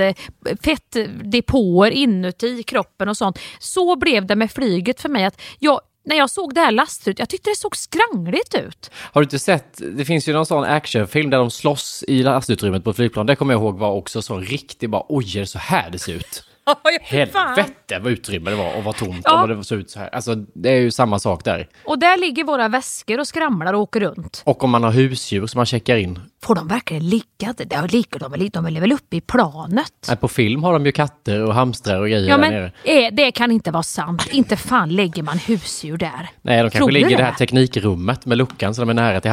fettdepåer 0.63 1.91
inuti 1.91 2.63
kroppen 2.63 3.09
och 3.09 3.18
sånt. 3.18 3.39
Så 3.59 3.95
blev 3.95 4.26
det 4.26 4.36
med 4.36 4.51
flyget 4.51 5.01
för 5.01 5.09
mig. 5.09 5.26
att 5.26 5.41
jag 5.59 5.80
när 6.06 6.16
jag 6.16 6.30
såg 6.30 6.53
det 6.53 6.62
här 6.62 6.72
lastrummet, 6.72 7.20
jag 7.20 7.30
tyckte 7.30 7.49
det 7.49 7.56
såg 7.56 7.76
skrangligt 7.76 8.56
ut. 8.56 8.91
Har 8.93 9.22
du 9.22 9.26
inte 9.26 9.39
sett, 9.39 9.82
det 9.97 10.06
finns 10.06 10.28
ju 10.28 10.34
någon 10.34 10.45
sån 10.45 10.64
actionfilm 10.64 11.30
där 11.30 11.38
de 11.38 11.51
slåss 11.51 12.03
i 12.08 12.24
lastutrymmet 12.24 12.84
på 12.84 12.89
ett 12.89 12.95
flygplan. 12.95 13.26
Det 13.26 13.36
kommer 13.36 13.53
jag 13.53 13.62
ihåg 13.62 13.78
var 13.78 13.91
också 13.91 14.22
så 14.22 14.38
riktigt 14.38 14.89
bara, 14.89 15.06
oj 15.10 15.38
är 15.38 15.39
det 15.39 15.47
så 15.47 15.60
här 15.60 15.89
det 15.89 15.99
ser 15.99 16.14
ut? 16.14 16.43
Helvete 17.01 17.99
vad 18.01 18.11
utrymme 18.11 18.49
det 18.49 18.55
var 18.55 18.74
och 18.78 18.84
vad 18.84 18.95
tomt 18.95 19.22
Ja. 19.24 19.34
och 19.43 19.49
vad 19.49 19.57
det 19.57 19.63
såg 19.63 19.80
ut 19.80 19.89
så 19.89 19.99
här. 19.99 20.16
Alltså 20.16 20.36
det 20.36 20.70
är 20.70 20.76
ju 20.82 20.91
samma 20.91 21.20
sak 21.20 21.43
där. 21.43 21.68
Och 21.86 21.99
där 21.99 22.18
ligger 22.18 22.43
våra 22.43 22.68
väskor 22.68 23.20
och 23.20 23.28
skramlar 23.28 23.74
och 23.74 23.82
åker 23.82 23.99
runt. 23.99 24.41
Och 24.45 24.63
om 24.63 24.70
man 24.70 24.84
har 24.84 24.91
husdjur 24.91 25.47
som 25.47 25.59
man 25.59 25.66
checkar 25.66 25.95
in. 25.97 26.20
Får 26.43 26.55
de 26.55 26.68
verkligen 26.68 27.09
ligga? 27.09 27.53
Där 27.57 27.88
ligger 27.88 28.20
de 28.20 28.32
väl, 28.32 28.49
de 28.49 28.66
är 28.66 28.82
väl 28.82 28.91
uppe 28.91 29.16
i 29.18 29.22
planet? 29.22 29.91
Nej, 30.07 30.18
på 30.18 30.28
film 30.28 30.63
har 30.63 30.74
de 30.74 30.86
ju 30.86 30.91
katter 30.91 31.41
och 31.41 31.53
hamstrar 31.53 31.99
och 32.01 32.07
grejer 32.09 32.30
Ja, 32.30 32.38
där 32.38 32.41
men 32.41 32.51
nere. 32.53 32.72
eh, 32.84 33.13
det 33.13 33.32
kan 33.32 33.51
inte 33.51 33.72
vara 33.72 33.84
sant. 33.84 34.28
Inte 34.32 34.55
fan 34.57 34.89
lägger 34.89 35.24
man 35.24 35.38
husdjur 35.38 35.97
där. 35.97 36.30
Nej, 36.41 36.57
de 36.57 36.61
kanske 36.61 36.78
Tror 36.78 36.91
ligger 36.91 37.11
i 37.11 37.16
det 37.16 37.24
här 37.24 37.34
teknikrummet 37.34 38.26
med 38.26 38.38
luckan 38.38 38.76
så 38.76 38.82
de 38.82 38.89
är 38.89 38.93
nära 38.93 39.22
till 39.22 39.32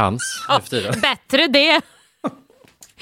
för 0.63 0.71
tiden. 0.71 0.95
Bättre 1.01 1.47
det. 1.47 1.81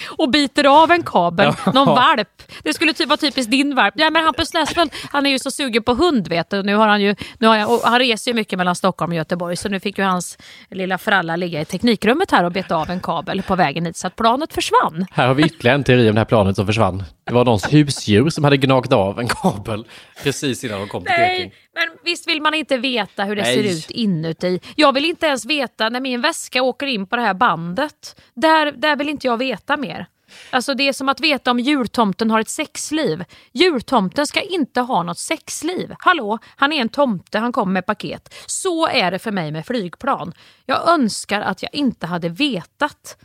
Och 0.09 0.31
biter 0.31 0.83
av 0.83 0.91
en 0.91 1.03
kabel, 1.03 1.53
någon 1.75 1.87
valp. 1.87 2.43
Det 2.63 2.75
skulle 2.75 2.93
typ 2.93 3.09
vara 3.09 3.17
typiskt 3.17 3.51
din 3.51 3.75
valp. 3.75 3.95
Ja, 3.97 4.11
men 4.11 4.25
Hampus 4.25 4.55
Näsfeldt, 4.55 4.95
han 5.13 5.27
är 5.27 5.31
ju 5.31 5.39
så 5.39 5.51
sugen 5.51 5.83
på 5.83 5.95
hund 5.95 6.29
vet 6.29 6.51
du. 6.51 6.63
Nu 6.63 6.75
har 6.75 6.89
han 6.89 7.01
ju, 7.01 7.15
nu 7.39 7.47
har 7.47 7.57
jag, 7.57 7.79
han 7.79 7.99
reser 7.99 8.31
ju 8.31 8.35
mycket 8.35 8.57
mellan 8.59 8.77
Stockholm 8.77 9.13
och 9.13 9.17
Göteborg 9.17 9.57
så 9.57 9.69
nu 9.69 9.81
fick 9.81 9.99
ju 9.99 10.05
hans 10.05 10.39
lilla 10.71 10.99
fralla 10.99 11.37
ligga 11.37 11.61
i 11.61 11.65
teknikrummet 11.65 12.31
här 12.31 12.45
och 12.45 12.53
beta 12.53 12.77
av 12.77 12.91
en 12.91 13.01
kabel 13.01 13.43
på 13.43 13.57
vägen 13.57 13.87
hit 13.87 13.97
så 13.97 14.07
att 14.07 14.17
planet 14.17 14.53
försvann. 14.53 15.07
Här 15.13 15.27
har 15.27 15.35
vi 15.35 15.43
ytterligare 15.43 15.75
en 15.75 15.85
teori 15.85 16.09
om 16.09 16.15
det 16.15 16.21
här 16.21 16.25
planet 16.25 16.57
som 16.57 16.67
försvann. 16.67 17.05
Det 17.27 17.35
var 17.35 17.45
någons 17.45 17.73
husdjur 17.73 18.31
som 18.31 18.45
hade 18.45 18.57
gnagt 18.57 18.93
av 18.93 19.21
en 19.21 19.29
kabel 19.29 19.85
precis 20.23 20.65
innan 20.65 20.79
de 20.79 20.89
kom 20.89 21.05
till 21.05 21.15
Peking. 21.15 21.53
Men 21.75 21.89
visst 22.05 22.29
vill 22.29 22.43
man 22.43 22.55
inte 22.55 22.79
veta 22.79 23.25
hur 23.25 23.37
det 23.37 23.43
Nej. 23.43 23.55
ser 23.55 23.79
ut 23.79 23.91
inuti. 23.91 24.61
Jag 24.77 24.93
vill 24.93 25.05
inte 25.05 25.27
ens 25.27 25.45
veta 25.45 25.89
när 25.89 26.01
min 26.01 26.21
väska 26.21 26.63
åker 26.63 26.87
in 26.87 27.07
på 27.07 27.17
det 27.17 27.23
här 27.23 27.35
bandet. 27.35 28.21
Där, 28.35 28.73
där 28.73 28.97
vill 28.97 29.09
inte 29.09 29.27
jag 29.27 29.37
veta 29.37 29.77
mer. 29.77 30.07
Alltså 30.51 30.75
det 30.75 30.89
är 30.89 30.93
som 30.93 31.09
att 31.09 31.21
veta 31.21 31.51
om 31.51 31.61
jultomten 31.61 32.31
har 32.31 32.41
ett 32.41 32.49
sexliv. 32.49 33.25
Jultomten 33.53 34.27
ska 34.27 34.41
inte 34.41 34.81
ha 34.81 35.03
något 35.03 35.19
sexliv. 35.19 35.95
Hallå, 35.99 36.39
han 36.57 36.73
är 36.73 36.81
en 36.81 36.89
tomte, 36.89 37.39
han 37.39 37.53
kommer 37.53 37.73
med 37.73 37.87
paket. 37.87 38.35
Så 38.47 38.87
är 38.89 39.11
det 39.11 39.19
för 39.19 39.33
mig 39.33 39.53
med 39.53 39.67
flygplan. 39.67 40.33
Jag 40.67 40.89
önskar 40.89 41.41
att 41.41 41.63
jag 41.63 41.75
inte 41.75 42.07
hade 42.07 42.29
vetat. 42.29 43.17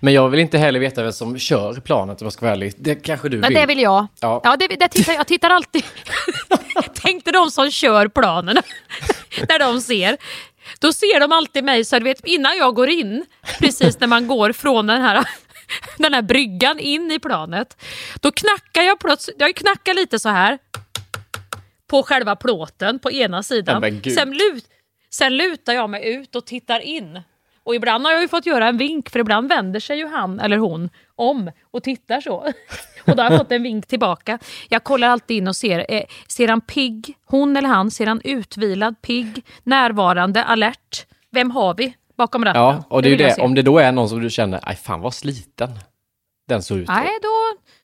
Men 0.00 0.14
jag 0.14 0.28
vill 0.28 0.40
inte 0.40 0.58
heller 0.58 0.80
veta 0.80 1.02
vem 1.02 1.12
som 1.12 1.38
kör 1.38 1.74
planet 1.74 2.20
om 2.22 2.26
jag 2.26 2.32
ska 2.32 2.46
vara 2.46 2.52
ärlig. 2.52 2.72
Det 2.76 2.94
kanske 2.94 3.28
du 3.28 3.38
Men 3.38 3.48
vill. 3.48 3.58
det 3.58 3.66
vill 3.66 3.80
jag. 3.80 4.06
Ja. 4.20 4.40
Ja, 4.44 4.56
det, 4.56 4.66
det 4.66 4.88
tittar, 4.88 5.12
jag 5.12 5.26
tittar 5.26 5.50
alltid. 5.50 5.84
Tänkte 6.94 7.32
de 7.32 7.50
som 7.50 7.70
kör 7.70 8.08
planen 8.08 8.56
när 9.48 9.58
de 9.58 9.80
ser. 9.80 10.16
Då 10.80 10.92
ser 10.92 11.20
de 11.20 11.32
alltid 11.32 11.64
mig 11.64 11.84
så 11.84 12.00
vet 12.00 12.26
innan 12.26 12.56
jag 12.56 12.74
går 12.74 12.88
in, 12.88 13.24
precis 13.58 14.00
när 14.00 14.06
man 14.06 14.26
går 14.26 14.52
från 14.52 14.86
den 14.86 15.02
här, 15.02 15.24
den 15.98 16.14
här 16.14 16.22
bryggan 16.22 16.78
in 16.78 17.10
i 17.10 17.18
planet. 17.18 17.82
Då 18.20 18.32
knackar 18.32 18.82
jag 18.82 18.98
plötsligt, 18.98 19.36
jag 19.38 19.56
knackar 19.56 19.94
lite 19.94 20.18
så 20.18 20.28
här 20.28 20.58
på 21.90 22.02
själva 22.02 22.36
plåten 22.36 22.98
på 22.98 23.10
ena 23.12 23.42
sidan. 23.42 24.00
Ja, 24.04 24.10
sen, 24.10 24.30
lut, 24.30 24.64
sen 25.10 25.36
lutar 25.36 25.72
jag 25.72 25.90
mig 25.90 26.14
ut 26.14 26.36
och 26.36 26.46
tittar 26.46 26.80
in. 26.80 27.20
Och 27.66 27.74
ibland 27.74 28.04
har 28.04 28.12
jag 28.12 28.22
ju 28.22 28.28
fått 28.28 28.46
göra 28.46 28.68
en 28.68 28.76
vink 28.76 29.10
för 29.10 29.18
ibland 29.18 29.48
vänder 29.48 29.80
sig 29.80 29.98
ju 29.98 30.06
han 30.06 30.40
eller 30.40 30.56
hon 30.56 30.90
om 31.16 31.50
och 31.70 31.82
tittar 31.82 32.20
så. 32.20 32.34
Och 33.06 33.16
då 33.16 33.22
har 33.22 33.30
jag 33.30 33.38
fått 33.38 33.52
en 33.52 33.62
vink 33.62 33.86
tillbaka. 33.86 34.38
Jag 34.68 34.84
kollar 34.84 35.08
alltid 35.08 35.36
in 35.36 35.48
och 35.48 35.56
ser, 35.56 35.86
eh, 35.88 36.02
ser 36.28 36.48
han 36.48 36.60
pigg, 36.60 37.16
hon 37.24 37.56
eller 37.56 37.68
han, 37.68 37.90
ser 37.90 38.06
han 38.06 38.20
utvilad, 38.24 39.02
pigg, 39.02 39.44
närvarande, 39.62 40.44
alert? 40.44 41.06
Vem 41.30 41.50
har 41.50 41.74
vi 41.74 41.94
bakom 42.16 42.44
ratten? 42.44 42.62
Ja, 42.62 42.84
och 42.88 43.02
det 43.02 43.08
är 43.08 43.16
det. 43.16 43.42
Om 43.42 43.54
det 43.54 43.62
då 43.62 43.78
är 43.78 43.92
någon 43.92 44.08
som 44.08 44.20
du 44.20 44.30
känner, 44.30 44.60
aj 44.62 44.76
fan 44.76 45.00
vad 45.00 45.14
sliten 45.14 45.70
den 46.48 46.62
såg 46.62 46.78
ut. 46.78 46.88
Nej, 46.88 47.10
då, 47.22 47.28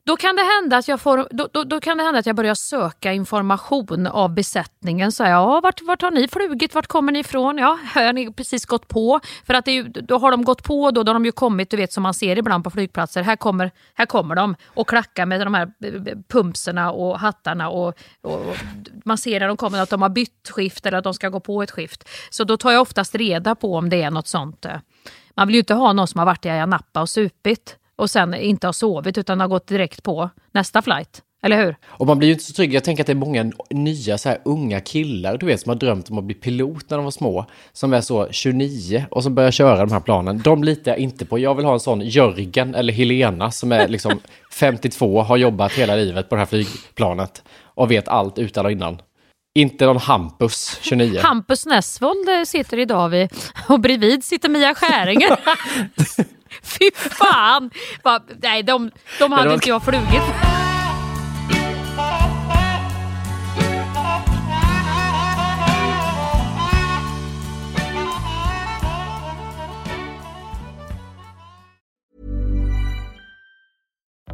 då, 0.05 0.17
kan 0.17 0.35
det 0.35 0.41
hända 0.43 0.77
att 0.77 0.87
jag 0.87 1.01
får, 1.01 1.27
då, 1.31 1.49
då, 1.53 1.63
då 1.63 1.79
kan 1.79 1.97
det 1.97 2.03
hända 2.03 2.19
att 2.19 2.25
jag 2.25 2.35
börjar 2.35 2.55
söka 2.55 3.13
information 3.13 4.07
av 4.07 4.33
besättningen. 4.33 5.11
Så 5.11 5.23
här, 5.23 5.31
ja, 5.31 5.59
vart, 5.63 5.81
vart 5.81 6.01
har 6.01 6.11
ni 6.11 6.27
flugit? 6.27 6.75
Vart 6.75 6.87
kommer 6.87 7.11
ni 7.11 7.19
ifrån? 7.19 7.57
Ja, 7.57 7.79
har 7.93 8.13
ni 8.13 8.33
precis 8.33 8.65
gått 8.65 8.87
på? 8.87 9.19
För 9.45 9.53
att 9.53 9.65
det 9.65 9.71
är 9.71 9.75
ju, 9.75 9.83
då 9.83 10.17
har 10.17 10.31
de 10.31 10.43
gått 10.43 10.63
på, 10.63 10.91
då, 10.91 11.03
då 11.03 11.09
har 11.09 11.13
de 11.13 11.25
ju 11.25 11.31
kommit, 11.31 11.69
du 11.69 11.77
vet 11.77 11.93
som 11.93 12.03
man 12.03 12.13
ser 12.13 12.37
ibland 12.37 12.63
på 12.63 12.69
flygplatser. 12.69 13.21
Här 13.21 13.35
kommer, 13.35 13.71
här 13.93 14.05
kommer 14.05 14.35
de 14.35 14.55
och 14.65 14.89
klackar 14.89 15.25
med 15.25 15.41
de 15.41 15.53
här 15.53 15.71
pumpserna 16.27 16.91
och 16.91 17.19
hattarna. 17.19 17.69
Och, 17.69 17.87
och, 18.21 18.33
och 18.33 18.57
man 19.05 19.17
ser 19.17 19.39
när 19.39 19.47
de 19.47 19.57
kommer 19.57 19.81
att 19.81 19.89
de 19.89 20.01
har 20.01 20.09
bytt 20.09 20.49
skift 20.49 20.85
eller 20.85 20.97
att 20.97 21.03
de 21.03 21.13
ska 21.13 21.29
gå 21.29 21.39
på 21.39 21.63
ett 21.63 21.71
skift. 21.71 22.09
Så 22.29 22.43
då 22.43 22.57
tar 22.57 22.71
jag 22.71 22.81
oftast 22.81 23.15
reda 23.15 23.55
på 23.55 23.75
om 23.75 23.89
det 23.89 24.01
är 24.01 24.11
något 24.11 24.27
sånt. 24.27 24.65
Man 25.35 25.47
vill 25.47 25.55
ju 25.55 25.59
inte 25.59 25.73
ha 25.73 25.93
någon 25.93 26.07
som 26.07 26.19
har 26.19 26.25
varit 26.25 26.45
i 26.45 26.49
Ayia 26.49 26.65
Napa 26.65 27.01
och 27.01 27.09
supit 27.09 27.77
och 28.03 28.09
sen 28.09 28.33
inte 28.33 28.67
har 28.67 28.73
sovit 28.73 29.17
utan 29.17 29.39
har 29.39 29.47
gått 29.47 29.67
direkt 29.67 30.03
på 30.03 30.29
nästa 30.51 30.81
flight. 30.81 31.21
Eller 31.45 31.65
hur? 31.65 31.75
Och 31.85 32.07
man 32.07 32.17
blir 32.17 32.27
ju 32.27 32.33
inte 32.33 32.45
så 32.45 32.53
trygg. 32.53 32.73
Jag 32.73 32.83
tänker 32.83 33.03
att 33.03 33.07
det 33.07 33.13
är 33.13 33.15
många 33.15 33.51
nya 33.69 34.17
så 34.17 34.29
här 34.29 34.37
unga 34.45 34.79
killar, 34.79 35.37
du 35.37 35.45
vet, 35.45 35.61
som 35.61 35.69
har 35.69 35.75
drömt 35.75 36.09
om 36.09 36.17
att 36.17 36.23
bli 36.23 36.35
pilot 36.35 36.89
när 36.89 36.97
de 36.97 37.03
var 37.03 37.11
små. 37.11 37.45
Som 37.73 37.93
är 37.93 38.01
så 38.01 38.27
29 38.31 39.05
och 39.11 39.23
som 39.23 39.35
börjar 39.35 39.51
köra 39.51 39.85
de 39.85 39.91
här 39.91 39.99
planen. 39.99 40.41
De 40.43 40.63
litar 40.63 40.91
jag 40.91 40.99
inte 40.99 41.25
på. 41.25 41.39
Jag 41.39 41.55
vill 41.55 41.65
ha 41.65 41.73
en 41.73 41.79
sån 41.79 42.01
Jörgen 42.01 42.75
eller 42.75 42.93
Helena 42.93 43.51
som 43.51 43.71
är 43.71 43.87
liksom 43.87 44.19
52, 44.51 45.21
har 45.21 45.37
jobbat 45.37 45.71
hela 45.71 45.95
livet 45.95 46.29
på 46.29 46.35
det 46.35 46.39
här 46.39 46.45
flygplanet. 46.45 47.43
Och 47.63 47.91
vet 47.91 48.07
allt 48.07 48.39
utan 48.39 48.65
och 48.65 48.71
innan. 48.71 49.01
Inte 49.55 49.85
någon 49.85 49.97
Hampus 49.97 50.79
29. 50.81 51.19
Hampus 51.23 51.65
Nessvold 51.65 52.29
eh, 52.29 52.43
sitter 52.43 52.79
idag 52.79 53.09
vid, 53.09 53.29
och 53.69 53.79
bredvid 53.79 54.23
sitter 54.23 54.49
Mia 54.49 54.75
Skäringer. 54.75 55.39
Fy 56.63 56.91
fan! 56.93 57.69
Va, 58.03 58.19
nej, 58.41 58.63
de, 58.63 58.91
de 59.19 59.23
er 59.23 59.35
hade 59.35 59.47
var- 59.47 59.53
inte 59.53 59.69
jag 59.69 59.83
flugit. 59.83 60.23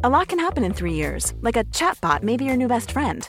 A 0.02 0.08
lot 0.08 0.28
can 0.28 0.38
happen 0.38 0.64
in 0.64 0.72
three 0.72 0.94
years, 0.94 1.34
like 1.40 1.56
a 1.56 1.64
chatbot 1.64 2.22
may 2.22 2.36
be 2.36 2.44
your 2.44 2.56
new 2.56 2.68
best 2.68 2.90
friend. 2.90 3.28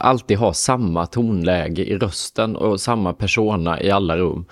alltid 0.00 0.38
har 0.38 0.52
samma 0.52 1.06
tonläge 1.06 1.84
i 1.84 1.96
rösten 1.96 2.56
och 2.56 2.80
samma 2.80 3.12
persona 3.12 3.82
i 3.82 3.90
alla 3.90 4.16
rum. 4.16 4.44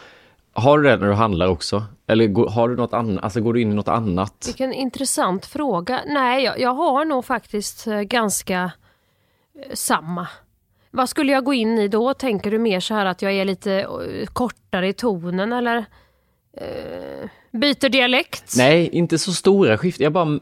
Har 0.53 0.79
du 0.79 0.89
det 0.89 0.97
när 0.97 1.07
du 1.07 1.15
handlar 1.15 1.49
också? 1.49 1.85
Eller 2.07 2.51
har 2.51 2.69
du 2.69 2.77
något 2.77 2.93
annat, 2.93 3.25
alltså 3.25 3.41
går 3.41 3.55
du 3.55 3.61
in 3.61 3.73
i 3.73 3.75
något 3.75 3.89
annat? 3.89 4.45
Vilken 4.47 4.73
intressant 4.73 5.47
fråga. 5.47 6.01
Nej, 6.07 6.45
jag, 6.45 6.61
jag 6.61 6.75
har 6.75 7.05
nog 7.05 7.25
faktiskt 7.25 7.87
eh, 7.87 8.01
ganska 8.01 8.73
eh, 9.59 9.75
samma. 9.75 10.29
Vad 10.91 11.09
skulle 11.09 11.33
jag 11.33 11.45
gå 11.45 11.55
in 11.55 11.79
i 11.79 11.89
då? 11.89 12.15
Tänker 12.15 12.51
du 12.51 12.59
mer 12.59 12.81
så 12.81 12.95
här 12.95 13.07
att 13.07 13.23
jag 13.23 13.33
är 13.33 13.45
lite 13.45 13.73
eh, 13.73 14.27
kortare 14.27 14.89
i 14.89 14.93
tonen 14.93 15.53
eller 15.53 15.77
eh, 16.57 17.29
byter 17.51 17.89
dialekt? 17.89 18.55
Nej, 18.57 18.89
inte 18.93 19.19
så 19.19 19.33
stora 19.33 19.79
skiften. 19.79 20.05
Jag 20.05 20.13
bara 20.13 20.41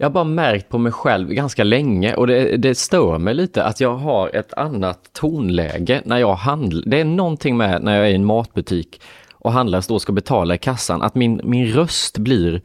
jag 0.00 0.06
har 0.06 0.12
bara 0.12 0.24
märkt 0.24 0.68
på 0.68 0.78
mig 0.78 0.92
själv 0.92 1.28
ganska 1.28 1.64
länge 1.64 2.14
och 2.14 2.26
det, 2.26 2.56
det 2.56 2.74
stör 2.74 3.18
mig 3.18 3.34
lite 3.34 3.64
att 3.64 3.80
jag 3.80 3.96
har 3.96 4.36
ett 4.36 4.54
annat 4.54 5.12
tonläge 5.12 6.02
när 6.04 6.18
jag 6.18 6.34
handlar. 6.34 6.82
Det 6.86 7.00
är 7.00 7.04
någonting 7.04 7.56
med 7.56 7.82
när 7.82 7.96
jag 7.96 8.06
är 8.06 8.10
i 8.10 8.14
en 8.14 8.24
matbutik 8.24 9.00
och 9.32 9.52
handlar 9.52 9.92
och 9.92 10.02
ska 10.02 10.12
betala 10.12 10.54
i 10.54 10.58
kassan, 10.58 11.02
att 11.02 11.14
min, 11.14 11.40
min 11.44 11.66
röst 11.72 12.18
blir 12.18 12.62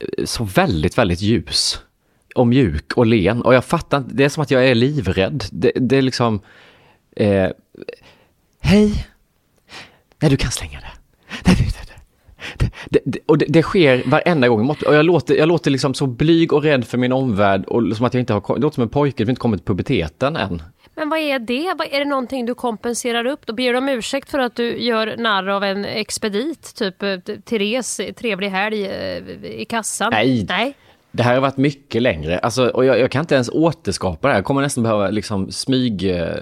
eh, 0.00 0.24
så 0.24 0.44
väldigt, 0.44 0.98
väldigt 0.98 1.20
ljus 1.20 1.80
och 2.34 2.46
mjuk 2.46 2.92
och 2.92 3.06
len. 3.06 3.42
Och 3.42 3.54
jag 3.54 3.64
fattar 3.64 3.98
inte, 3.98 4.14
det 4.14 4.24
är 4.24 4.28
som 4.28 4.42
att 4.42 4.50
jag 4.50 4.68
är 4.68 4.74
livrädd. 4.74 5.44
Det, 5.52 5.72
det 5.74 5.96
är 5.96 6.02
liksom... 6.02 6.40
Eh, 7.16 7.48
Hej! 8.60 9.06
Nej, 10.20 10.30
du 10.30 10.36
kan 10.36 10.50
slänga 10.50 10.80
det. 10.80 10.92
Nej, 11.46 11.56
nej, 11.58 11.72
nej. 11.88 11.89
Det, 12.90 13.00
det, 13.04 13.18
och 13.26 13.38
det, 13.38 13.46
det 13.48 13.62
sker 13.62 14.02
varenda 14.06 14.48
gång. 14.48 14.70
Och 14.70 14.94
jag 14.94 15.04
låter, 15.04 15.34
jag 15.34 15.48
låter 15.48 15.70
liksom 15.70 15.94
så 15.94 16.06
blyg 16.06 16.52
och 16.52 16.62
rädd 16.62 16.84
för 16.84 16.98
min 16.98 17.12
omvärld 17.12 17.64
och 17.64 17.96
som 17.96 18.06
att 18.06 18.14
jag 18.14 18.20
inte 18.20 18.32
har, 18.32 18.54
det 18.54 18.60
låter 18.60 18.74
som 18.74 18.82
en 18.82 18.88
pojke 18.88 19.24
som 19.24 19.30
inte 19.30 19.40
kommit 19.40 19.60
till 19.60 19.66
puberteten 19.66 20.36
än. 20.36 20.62
Men 20.94 21.08
vad 21.08 21.18
är 21.18 21.38
det? 21.38 21.74
Vad, 21.78 21.88
är 21.90 21.98
det 21.98 22.04
någonting 22.04 22.46
du 22.46 22.54
kompenserar 22.54 23.24
upp? 23.24 23.46
Då 23.46 23.52
ber 23.52 23.72
de 23.72 23.78
om 23.78 23.88
ursäkt 23.88 24.30
för 24.30 24.38
att 24.38 24.56
du 24.56 24.78
gör 24.78 25.16
narr 25.16 25.48
av 25.48 25.64
en 25.64 25.84
expedit, 25.84 26.74
typ 26.74 27.02
eh, 27.02 27.16
Therese, 27.44 28.00
trevlig 28.16 28.50
helg 28.50 28.86
eh, 28.86 29.44
i 29.44 29.64
kassan? 29.68 30.10
Nej. 30.12 30.46
Nej. 30.48 30.74
Det 31.12 31.22
här 31.22 31.34
har 31.34 31.40
varit 31.40 31.56
mycket 31.56 32.02
längre, 32.02 32.38
alltså, 32.38 32.68
och 32.68 32.84
jag, 32.84 32.98
jag 32.98 33.10
kan 33.10 33.20
inte 33.20 33.34
ens 33.34 33.48
återskapa 33.48 34.28
det 34.28 34.32
här. 34.32 34.38
Jag 34.38 34.44
kommer 34.44 34.62
nästan 34.62 34.82
behöva 34.82 35.10
liksom 35.10 35.50
smyg 35.52 36.10
eh, 36.10 36.34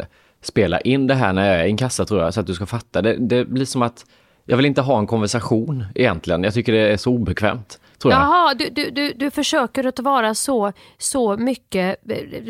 spela 0.42 0.80
in 0.80 1.06
det 1.06 1.14
här 1.14 1.32
när 1.32 1.48
jag 1.48 1.60
är 1.60 1.66
i 1.66 1.70
en 1.70 1.76
kassa 1.76 2.04
tror 2.04 2.22
jag, 2.22 2.34
så 2.34 2.40
att 2.40 2.46
du 2.46 2.54
ska 2.54 2.66
fatta. 2.66 3.02
Det, 3.02 3.16
det 3.16 3.44
blir 3.44 3.64
som 3.64 3.82
att 3.82 4.04
jag 4.50 4.56
vill 4.56 4.66
inte 4.66 4.80
ha 4.80 4.98
en 4.98 5.06
konversation 5.06 5.84
egentligen. 5.94 6.44
Jag 6.44 6.54
tycker 6.54 6.72
det 6.72 6.92
är 6.92 6.96
så 6.96 7.12
obekvämt. 7.12 7.78
Tror 8.02 8.12
jag. 8.12 8.22
Jaha, 8.22 8.54
du, 8.54 8.68
du, 8.70 8.90
du, 8.90 9.12
du 9.12 9.30
försöker 9.30 9.86
att 9.86 9.98
vara 9.98 10.34
så, 10.34 10.72
så 10.98 11.36
mycket, 11.36 11.96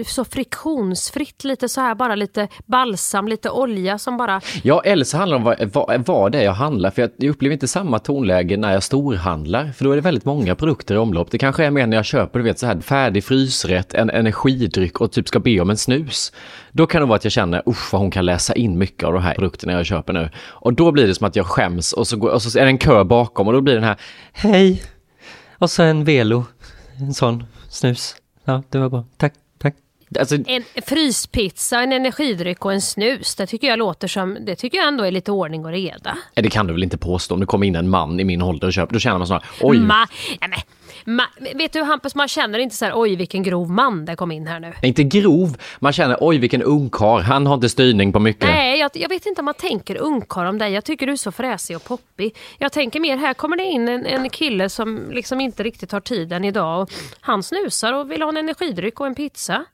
så 0.07 0.25
friktionsfritt, 0.25 1.45
lite 1.45 1.69
så 1.69 1.81
här 1.81 1.95
bara 1.95 2.15
lite 2.15 2.49
balsam, 2.67 3.29
lite 3.29 3.51
olja 3.51 3.99
som 3.99 4.17
bara... 4.17 4.41
Ja, 4.63 4.83
eller 4.85 5.05
så 5.05 5.17
handlar 5.17 5.39
det 5.39 5.45
om 5.45 5.73
vad, 5.73 5.87
vad, 5.89 6.07
vad 6.07 6.33
det 6.33 6.39
är 6.39 6.45
jag 6.45 6.53
handlar, 6.53 6.91
för 6.91 7.03
jag, 7.03 7.11
jag 7.17 7.31
upplever 7.31 7.53
inte 7.53 7.69
samma 7.69 7.99
tonläge 7.99 8.57
när 8.57 8.73
jag 8.73 8.83
storhandlar, 8.83 9.73
för 9.77 9.85
då 9.85 9.93
är 9.93 9.97
det 9.97 10.03
väldigt 10.03 10.25
många 10.25 10.55
produkter 10.55 10.95
i 10.95 10.99
omlopp. 10.99 11.31
Det 11.31 11.39
kanske 11.39 11.65
är 11.65 11.71
mer 11.71 11.87
när 11.87 11.97
jag 11.97 12.05
köper, 12.05 12.39
du 12.39 12.45
vet, 12.45 12.59
så 12.59 12.67
här 12.67 12.81
färdig 12.81 13.25
frysrätt, 13.25 13.95
en 13.95 14.11
energidryck 14.11 15.01
och 15.01 15.13
typ 15.13 15.29
ska 15.29 15.39
be 15.39 15.61
om 15.61 15.71
en 15.71 15.77
snus. 15.77 16.33
Då 16.73 16.87
kan 16.87 17.01
det 17.01 17.07
vara 17.07 17.17
att 17.17 17.25
jag 17.25 17.33
känner, 17.33 17.63
usch 17.69 17.93
vad 17.93 18.01
hon 18.01 18.11
kan 18.11 18.27
läsa 18.27 18.55
in 18.55 18.79
mycket 18.79 19.05
av 19.05 19.13
de 19.13 19.23
här 19.23 19.35
produkterna 19.35 19.73
jag 19.73 19.87
köper 19.87 20.13
nu. 20.13 20.31
Och 20.47 20.75
då 20.75 20.93
blir 20.93 21.07
det 21.07 21.15
som 21.15 21.27
att 21.27 21.37
jag 21.37 21.47
skäms 21.47 21.93
och 21.93 22.07
så, 22.07 22.17
går, 22.17 22.31
och 22.31 22.43
så 22.43 22.59
är 22.59 22.63
det 22.63 22.71
en 22.71 22.79
kö 22.79 23.05
bakom 23.05 23.47
och 23.47 23.53
då 23.53 23.61
blir 23.61 23.75
den 23.75 23.85
här, 23.85 23.97
hej! 24.33 24.83
Och 25.59 25.71
så 25.71 25.83
en 25.83 26.05
Velo, 26.05 26.45
en 26.99 27.15
sån 27.15 27.45
snus. 27.69 28.17
Ja, 28.45 28.63
det 28.69 28.79
var 28.79 28.89
bra. 28.89 29.05
Tack. 29.17 29.35
Alltså, 30.19 30.37
En 30.47 30.65
fryspizza, 30.87 31.81
en 31.81 31.93
energidryck 31.93 32.65
och 32.65 32.73
en 32.73 32.83
snus, 32.83 33.35
det 33.35 33.47
tycker 33.47 33.67
jag 33.67 33.79
låter 33.79 34.09
som, 34.09 34.39
det 34.41 34.57
tycker 34.57 34.79
jag 34.79 34.89
ändå 34.89 35.05
är 35.05 35.11
lite 35.11 35.33
ordning 35.33 35.65
och 35.65 35.71
reda. 35.71 36.17
nej, 36.37 36.43
det 36.43 36.51
kan 36.51 36.67
du 36.67 36.73
väl 36.73 36.83
inte 36.83 36.99
påstå 36.99 37.35
om 37.35 37.41
det 37.41 37.47
kommer 37.47 37.67
in 37.67 37.77
en 37.77 37.89
man 37.89 38.21
i 38.21 38.25
min 38.25 38.43
ålder 38.43 38.67
och 38.67 38.73
köper, 38.73 38.93
då 38.93 38.99
känner 38.99 39.19
man 39.19 39.27
så 39.27 39.33
här, 39.35 39.45
oj. 39.61 39.79
Ma, 39.79 40.07
nej, 40.41 40.65
men, 41.05 41.17
ma, 41.17 41.23
vet 41.55 41.73
du 41.73 41.83
Hampus, 41.83 42.15
man 42.15 42.29
känner 42.29 42.59
inte 42.59 42.77
så 42.77 42.85
här, 42.85 42.93
oj 42.97 43.17
vilken 43.17 43.43
grov 43.43 43.71
man 43.71 44.05
det 44.05 44.17
kom 44.17 44.33
in 44.33 44.47
här 44.47 44.61
nu. 44.61 44.73
Inte 44.83 45.05
grov, 45.05 45.57
man 45.79 45.93
känner 45.93 46.17
oj 46.21 46.39
vilken 46.39 46.63
ungkarl, 46.63 47.21
han 47.21 47.47
har 47.47 47.55
inte 47.55 47.69
styrning 47.69 48.13
på 48.13 48.19
mycket. 48.21 48.45
Nej, 48.45 48.79
jag, 48.81 48.91
jag 48.95 49.09
vet 49.09 49.27
inte 49.27 49.41
om 49.41 49.45
man 49.45 49.55
tänker 49.55 49.97
ungkarl 49.97 50.47
om 50.47 50.59
dig. 50.59 50.73
Jag 50.73 50.85
tycker 50.85 51.07
du 51.07 51.13
är 51.13 51.17
så 51.17 51.33
fräsig 51.33 51.77
och 51.77 51.85
poppig. 51.85 52.37
Jag 52.59 52.73
tänker 52.73 53.01
mer, 53.01 53.17
här 53.17 53.35
kommer 53.35 53.57
det 53.57 53.65
in 53.65 53.89
en, 53.89 54.07
en 54.07 54.31
kille 54.31 54.69
som 54.69 55.11
liksom 55.11 55.41
inte 55.41 55.63
riktigt 55.63 55.93
har 55.93 56.01
tiden 56.01 56.45
idag. 56.45 56.83
Och 56.83 56.91
han 57.21 57.43
snusar 57.43 57.93
och 57.93 58.11
vill 58.11 58.23
ha 58.23 58.29
en 58.29 58.37
energidryck 58.37 59.01
och 59.01 59.07
en 59.07 59.15
pizza. 59.15 59.65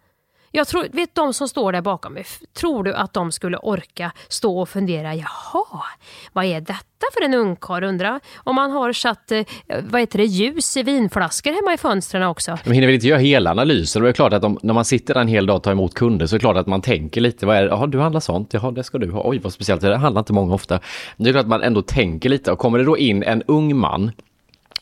Jag 0.57 0.69
tror, 0.69 0.87
vet 0.93 1.15
de 1.15 1.35
som 1.35 1.49
står 1.49 1.73
där 1.73 1.81
bakom 1.81 2.13
mig, 2.13 2.25
tror 2.53 2.85
du 2.85 2.95
att 2.95 3.13
de 3.13 3.33
skulle 3.33 3.57
orka 3.57 4.13
stå 4.29 4.61
och 4.61 4.69
fundera, 4.69 5.15
jaha, 5.15 5.85
vad 6.33 6.45
är 6.45 6.61
detta 6.61 7.07
för 7.15 7.25
en 7.25 7.35
ungkarl 7.35 7.85
undrar? 7.85 8.21
Om 8.37 8.55
man 8.55 8.71
har 8.71 8.93
satt, 8.93 9.33
eh, 9.33 9.45
vad 9.81 10.01
heter 10.01 10.19
det, 10.19 10.25
ljus 10.25 10.77
i 10.77 10.83
vinflaskor 10.83 11.51
hemma 11.51 11.75
i 11.75 11.79
fönstren 11.79 12.23
också. 12.23 12.59
De 12.65 12.73
hinner 12.73 12.87
väl 12.87 12.95
inte 12.95 13.07
göra 13.07 13.19
hela 13.19 13.51
analysen 13.51 14.03
det 14.03 14.09
är 14.09 14.13
klart 14.13 14.33
att 14.33 14.43
de, 14.43 14.59
när 14.63 14.75
man 14.75 14.85
sitter 14.85 15.15
där 15.15 15.21
en 15.21 15.29
hel 15.29 15.47
dag 15.47 15.57
och 15.57 15.63
tar 15.63 15.73
emot 15.73 15.95
kunder 15.95 16.27
så 16.27 16.35
är 16.35 16.39
det 16.39 16.43
klart 16.43 16.57
att 16.57 16.67
man 16.67 16.83
tänker 16.83 17.21
lite, 17.21 17.47
vad 17.47 17.57
är 17.57 17.63
det? 17.63 17.69
Jaha, 17.69 17.87
du 17.87 18.01
handlar 18.01 18.21
sånt, 18.21 18.55
jaha, 18.55 18.71
det 18.71 18.85
ska 18.85 18.99
du 18.99 19.11
ha, 19.11 19.23
oj 19.29 19.39
vad 19.39 19.53
speciellt, 19.53 19.81
det 19.81 19.97
handlar 19.97 20.21
inte 20.21 20.33
många 20.33 20.55
ofta. 20.55 20.81
Det 21.17 21.29
är 21.29 21.33
klart 21.33 21.45
att 21.45 21.51
man 21.51 21.63
ändå 21.63 21.83
tänker 21.83 22.29
lite 22.29 22.53
och 22.53 22.59
kommer 22.59 22.79
det 22.79 22.85
då 22.85 22.99
in 22.99 23.23
en 23.23 23.43
ung 23.43 23.77
man 23.77 24.13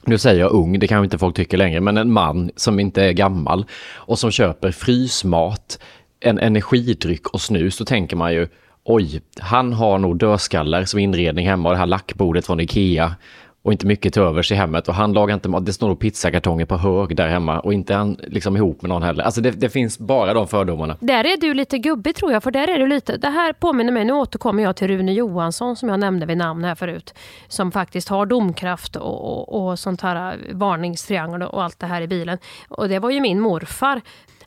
nu 0.05 0.19
säger 0.19 0.41
jag 0.41 0.53
ung, 0.53 0.79
det 0.79 0.87
kanske 0.87 1.05
inte 1.05 1.19
folk 1.19 1.37
tycker 1.37 1.57
längre, 1.57 1.81
men 1.81 1.97
en 1.97 2.13
man 2.13 2.51
som 2.57 2.81
inte 2.81 3.03
är 3.03 3.13
gammal 3.13 3.67
och 3.95 4.19
som 4.19 4.31
köper 4.31 4.71
frysmat, 4.71 5.79
en 6.21 6.39
energidryck 6.39 7.27
och 7.27 7.41
snus, 7.41 7.79
då 7.79 7.85
tänker 7.85 8.17
man 8.17 8.33
ju 8.33 8.49
oj, 8.85 9.21
han 9.41 9.73
har 9.73 9.99
nog 9.99 10.19
dödskallar 10.19 10.85
som 10.85 11.01
inredning 11.01 11.49
hemma 11.49 11.69
och 11.69 11.75
det 11.75 11.79
här 11.79 11.87
lackbordet 11.87 12.47
från 12.47 12.61
Ikea 12.61 13.15
och 13.63 13.73
inte 13.73 13.87
mycket 13.87 14.13
till 14.13 14.23
övers 14.23 14.53
i 14.53 14.55
hemmet 14.55 14.89
och 14.89 14.95
han 14.95 15.13
lagar 15.13 15.35
inte 15.35 15.49
mat, 15.49 15.67
det 15.67 15.73
står 15.73 15.89
nog 15.89 15.99
pizzakartonger 15.99 16.65
på 16.65 16.77
hög 16.77 17.17
där 17.17 17.29
hemma 17.29 17.61
och 17.61 17.73
inte 17.73 17.95
han 17.95 18.17
liksom 18.23 18.57
ihop 18.57 18.83
med 18.83 18.89
någon 18.89 19.03
heller. 19.03 19.25
Alltså 19.25 19.41
det, 19.41 19.51
det 19.51 19.69
finns 19.69 19.99
bara 19.99 20.35
de 20.35 20.49
fördomarna. 20.49 20.97
Där 21.01 21.25
är 21.25 21.41
du 21.41 21.55
lite 21.55 21.79
gubbig 21.79 22.17
tror 22.17 22.33
jag, 22.33 22.43
för 22.43 22.51
där 22.51 22.69
är 22.69 22.79
du 22.79 22.87
lite, 22.87 23.17
det 23.17 23.29
här 23.29 23.53
påminner 23.53 23.93
mig, 23.93 24.05
nu 24.05 24.13
återkommer 24.13 24.63
jag 24.63 24.77
till 24.77 24.89
Rune 24.89 25.13
Johansson 25.13 25.77
som 25.77 25.89
jag 25.89 26.01
nämnde 26.01 26.27
vid 26.27 26.37
namn 26.37 26.65
här 26.65 26.75
förut, 26.75 27.15
som 27.49 27.73
faktiskt 27.73 28.09
har 28.09 28.27
domkraft 28.27 28.97
och, 28.97 29.33
och, 29.33 29.69
och 29.69 29.79
sånt 29.79 30.01
här 30.01 30.33
eh, 30.33 30.57
varningstriangel 30.57 31.43
och 31.43 31.63
allt 31.63 31.79
det 31.79 31.87
här 31.87 32.03
i 32.03 32.07
bilen. 32.07 32.39
Och 32.69 32.89
det 32.89 32.99
var 32.99 33.11
ju 33.11 33.21
min 33.21 33.41
morfar. 33.41 34.01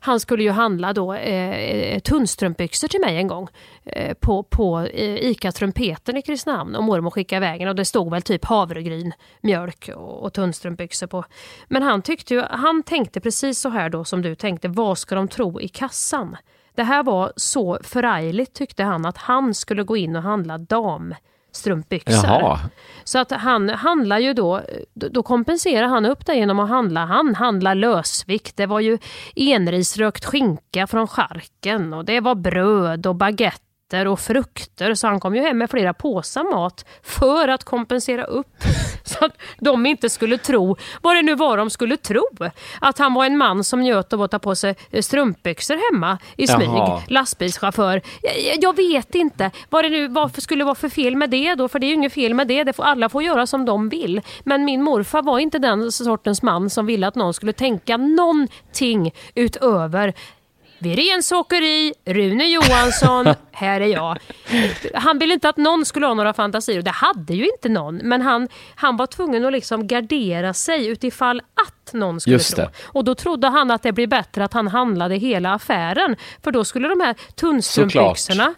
Han 0.06 0.20
skulle 0.20 0.42
ju 0.42 0.50
handla 0.50 0.92
då 0.92 1.14
eh, 1.14 1.54
eh 1.54 1.98
tunnstrumpbyxor 2.00 2.88
till 2.88 3.00
mig 3.00 3.16
en 3.16 3.28
gång 3.28 3.48
eh, 3.84 4.14
på, 4.14 4.42
på 4.42 4.80
eh, 4.80 5.30
ICA 5.30 5.52
Trumpeten 5.52 6.16
i 6.16 6.22
Kristinehamn 6.22 6.76
och 6.76 6.84
mormor 6.84 7.10
skickade 7.10 7.46
iväg 7.46 7.60
en 7.60 7.68
och 7.68 7.74
det 7.74 7.84
stod 7.84 8.10
väl 8.10 8.22
typ 8.22 8.44
havregryn, 8.44 9.12
mjölk 9.40 9.90
och, 9.96 10.22
och 10.22 10.32
tunnstrumpbyxor 10.32 11.06
på. 11.06 11.24
Men 11.68 11.82
han 11.82 12.02
tyckte 12.02 12.34
ju, 12.34 12.42
han 12.50 12.82
tänkte 12.82 13.20
precis 13.20 13.58
så 13.58 13.68
här 13.68 13.90
då 13.90 14.04
som 14.04 14.22
du 14.22 14.34
tänkte, 14.34 14.68
vad 14.68 14.98
ska 14.98 15.14
de 15.14 15.28
tro 15.28 15.60
i 15.60 15.68
kassan? 15.68 16.36
Det 16.74 16.82
här 16.82 17.02
var 17.02 17.32
så 17.36 17.78
förargligt 17.82 18.54
tyckte 18.54 18.84
han 18.84 19.06
att 19.06 19.18
han 19.18 19.54
skulle 19.54 19.82
gå 19.82 19.96
in 19.96 20.16
och 20.16 20.22
handla 20.22 20.58
dam 20.58 21.14
damstrumpbyxor. 21.56 22.24
Jaha. 22.24 22.58
Så 23.04 23.18
att 23.18 23.30
han 23.32 23.68
handlar 23.68 24.18
ju 24.18 24.32
då, 24.34 24.60
då 24.94 25.22
kompenserar 25.22 25.86
han 25.86 26.06
upp 26.06 26.26
det 26.26 26.34
genom 26.34 26.58
att 26.58 26.68
handla, 26.68 27.04
han 27.04 27.34
handlar 27.34 27.74
lösvikt. 27.74 28.56
Det 28.56 28.66
var 28.66 28.80
ju 28.80 28.98
enrisrökt 29.36 30.24
skinka 30.24 30.86
från 30.86 31.08
charken 31.08 31.92
och 31.92 32.04
det 32.04 32.20
var 32.20 32.34
bröd 32.34 33.06
och 33.06 33.14
baguetter 33.90 34.08
och 34.08 34.20
frukter 34.20 34.94
så 34.94 35.06
han 35.06 35.20
kom 35.20 35.34
ju 35.34 35.42
hem 35.42 35.58
med 35.58 35.70
flera 35.70 35.94
påsar 35.94 36.44
mat 36.44 36.84
för 37.02 37.48
att 37.48 37.64
kompensera 37.64 38.24
upp 38.24 38.56
så 39.04 39.24
att 39.24 39.32
de 39.58 39.86
inte 39.86 40.10
skulle 40.10 40.38
tro, 40.38 40.76
vad 41.02 41.16
det 41.16 41.22
nu 41.22 41.34
var 41.34 41.56
de 41.56 41.70
skulle 41.70 41.96
tro, 41.96 42.26
att 42.80 42.98
han 42.98 43.14
var 43.14 43.24
en 43.24 43.36
man 43.36 43.64
som 43.64 43.80
njöt 43.80 44.12
av 44.12 44.22
att 44.22 44.30
ta 44.30 44.38
på 44.38 44.54
sig 44.54 44.74
strumpbyxor 45.00 45.92
hemma 45.92 46.18
i 46.36 46.46
smyg, 46.46 46.68
Jaha. 46.68 47.02
lastbilschaufför. 47.08 48.02
Jag, 48.22 48.56
jag 48.60 48.76
vet 48.76 49.14
inte 49.14 49.50
vad 49.70 49.84
det 49.84 49.88
nu 49.88 50.08
varför 50.08 50.40
skulle 50.40 50.64
vara 50.64 50.74
för 50.74 50.88
fel 50.88 51.16
med 51.16 51.30
det 51.30 51.54
då, 51.54 51.68
för 51.68 51.78
det 51.78 51.86
är 51.86 51.88
ju 51.88 51.94
inget 51.94 52.12
fel 52.12 52.34
med 52.34 52.48
det, 52.48 52.64
det 52.64 52.72
får, 52.72 52.84
alla 52.84 53.08
får 53.08 53.22
göra 53.22 53.46
som 53.46 53.64
de 53.64 53.88
vill. 53.88 54.20
Men 54.44 54.64
min 54.64 54.82
morfar 54.82 55.22
var 55.22 55.38
inte 55.38 55.58
den 55.58 55.92
sortens 55.92 56.42
man 56.42 56.70
som 56.70 56.86
ville 56.86 57.06
att 57.06 57.14
någon 57.14 57.34
skulle 57.34 57.52
tänka 57.52 57.96
någonting 57.96 59.14
utöver 59.34 60.14
vid 60.78 60.98
Rensåkeri, 60.98 61.94
Rune 62.04 62.44
Johansson, 62.44 63.34
här 63.52 63.80
är 63.80 63.86
jag. 63.86 64.18
Han 64.94 65.18
ville 65.18 65.34
inte 65.34 65.48
att 65.48 65.56
någon 65.56 65.84
skulle 65.84 66.06
ha 66.06 66.14
några 66.14 66.32
fantasier 66.32 66.78
och 66.78 66.84
det 66.84 66.90
hade 66.90 67.34
ju 67.34 67.46
inte 67.46 67.68
någon. 67.68 67.96
Men 67.96 68.22
han, 68.22 68.48
han 68.74 68.96
var 68.96 69.06
tvungen 69.06 69.44
att 69.44 69.52
liksom 69.52 69.86
gardera 69.86 70.54
sig 70.54 70.86
utifall 70.86 71.40
att 71.40 71.92
någon 71.92 72.20
skulle 72.20 72.34
Just 72.34 72.56
tro. 72.56 72.64
det. 72.64 72.70
Och 72.82 73.04
då 73.04 73.14
trodde 73.14 73.48
han 73.48 73.70
att 73.70 73.82
det 73.82 73.92
blir 73.92 74.06
bättre 74.06 74.44
att 74.44 74.52
han 74.52 74.68
handlade 74.68 75.16
hela 75.16 75.54
affären. 75.54 76.16
För 76.42 76.50
då 76.50 76.64
skulle 76.64 76.88
de 76.88 77.00
här 77.00 77.14
tunnstrumpbyxorna 77.34 78.54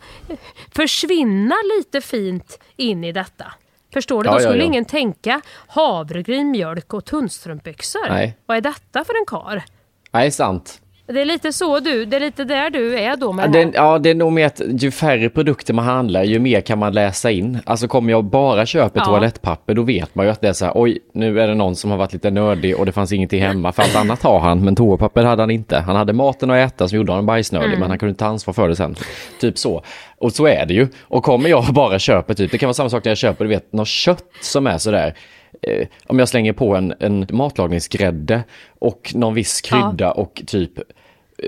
försvinna 0.75 1.55
lite 1.79 2.01
fint 2.01 2.59
in 2.77 3.05
i 3.05 3.13
detta. 3.13 3.53
Förstår 3.93 4.23
du? 4.23 4.29
Ja, 4.29 4.33
då 4.33 4.39
ja, 4.39 4.43
skulle 4.43 4.63
ja. 4.63 4.67
ingen 4.67 4.85
tänka 4.85 5.41
havregryn, 5.67 6.51
mjölk 6.51 6.95
och 6.95 7.05
tunnstrumpbyxor. 7.05 8.09
Nej. 8.09 8.39
Vad 8.47 8.57
är 8.57 8.61
detta 8.61 9.05
för 9.05 9.15
en 9.15 9.27
kar? 9.27 9.65
Nej, 10.13 10.31
sant. 10.31 10.81
Det 11.13 11.21
är 11.21 11.25
lite 11.25 11.53
så 11.53 11.81
du, 11.81 12.05
det 12.05 12.17
är 12.17 12.21
lite 12.21 12.45
där 12.45 12.71
du 12.71 12.99
är 12.99 13.17
då 13.17 13.33
med 13.33 13.45
Ja, 13.47 13.51
det 13.53 13.59
här. 13.65 13.71
ja, 13.75 13.99
det 13.99 14.11
är 14.11 14.15
nog 14.15 14.33
mer 14.33 14.47
att 14.47 14.61
ju 14.83 14.91
färre 14.91 15.29
produkter 15.31 15.75
man 15.75 15.85
handlar, 15.85 16.25
ju 16.25 16.39
mer 16.39 16.61
kan 16.61 16.79
man 16.79 16.93
läsa 16.93 17.31
in. 17.31 17.59
Alltså 17.65 17.89
kommer 17.89 18.11
jag 18.11 18.25
bara 18.25 18.67
köpa 18.67 18.99
Ja. 18.99 19.05
toalettpapper, 19.05 19.75
då 19.75 19.83
vet 19.83 20.15
man 20.15 20.27
ju 20.27 20.33
att 20.33 20.41
det 20.41 20.49
är 20.49 20.53
så 20.53 20.65
här, 20.65 20.73
oj, 20.77 20.99
nu 21.13 21.41
är 21.41 21.49
det 21.49 21.55
någon 21.55 21.77
som 21.77 21.91
har 21.91 21.99
varit 21.99 22.13
lite 22.13 22.31
nördig 22.31 22.77
och 22.77 22.87
det 22.87 22.93
fanns 22.93 23.13
ingenting 23.13 23.43
hemma. 23.43 23.73
För 23.73 23.83
allt 23.83 23.97
annat 23.97 24.23
har 24.23 24.41
han, 24.41 24.65
men 24.65 24.77
toapapper 24.77 25.25
hade 25.25 25.43
han 25.43 25.51
inte. 25.51 25.79
Han 25.79 25.97
hade 25.97 26.13
maten 26.13 26.51
att 26.51 26.57
äta 26.73 26.89
som 26.89 26.97
gjorde 26.99 27.13
honom 27.13 27.27
bajsnödig, 27.27 27.67
Mm. 27.69 27.81
men 27.81 27.89
han 27.91 27.99
kunde 27.99 28.11
inte 28.11 28.19
ta 28.25 28.27
ansvar 28.27 28.55
för 28.55 28.69
det 28.69 28.77
sen. 28.77 28.97
Typ 29.41 29.59
så. 29.59 29.83
Och 30.19 30.33
så 30.33 30.47
är 30.47 30.67
det 30.67 30.75
ju. 30.75 30.89
Och 31.03 31.25
kommer 31.25 31.49
jag 31.51 31.65
bara 31.65 31.99
köper 31.99 32.35
typ, 32.35 32.51
det 32.51 32.59
kan 32.59 32.67
vara 32.67 32.75
samma 32.75 32.89
sak 32.91 33.05
när 33.05 33.11
jag 33.11 33.19
köper, 33.19 33.45
du 33.45 33.49
vet, 33.49 33.73
något 33.73 33.89
kött 33.89 34.25
som 34.41 34.67
är 34.67 34.79
sådär 34.79 35.15
eh, 35.63 35.87
om 36.07 36.19
jag 36.19 36.29
slänger 36.29 36.53
på 36.53 36.77
en, 36.77 36.95
en 37.01 37.27
matlagningsgrädde 37.31 38.43
och 38.79 39.13
någon 39.15 39.35
viss 39.35 39.61
krydda 39.61 40.11
och 40.13 40.43
typ 40.47 40.73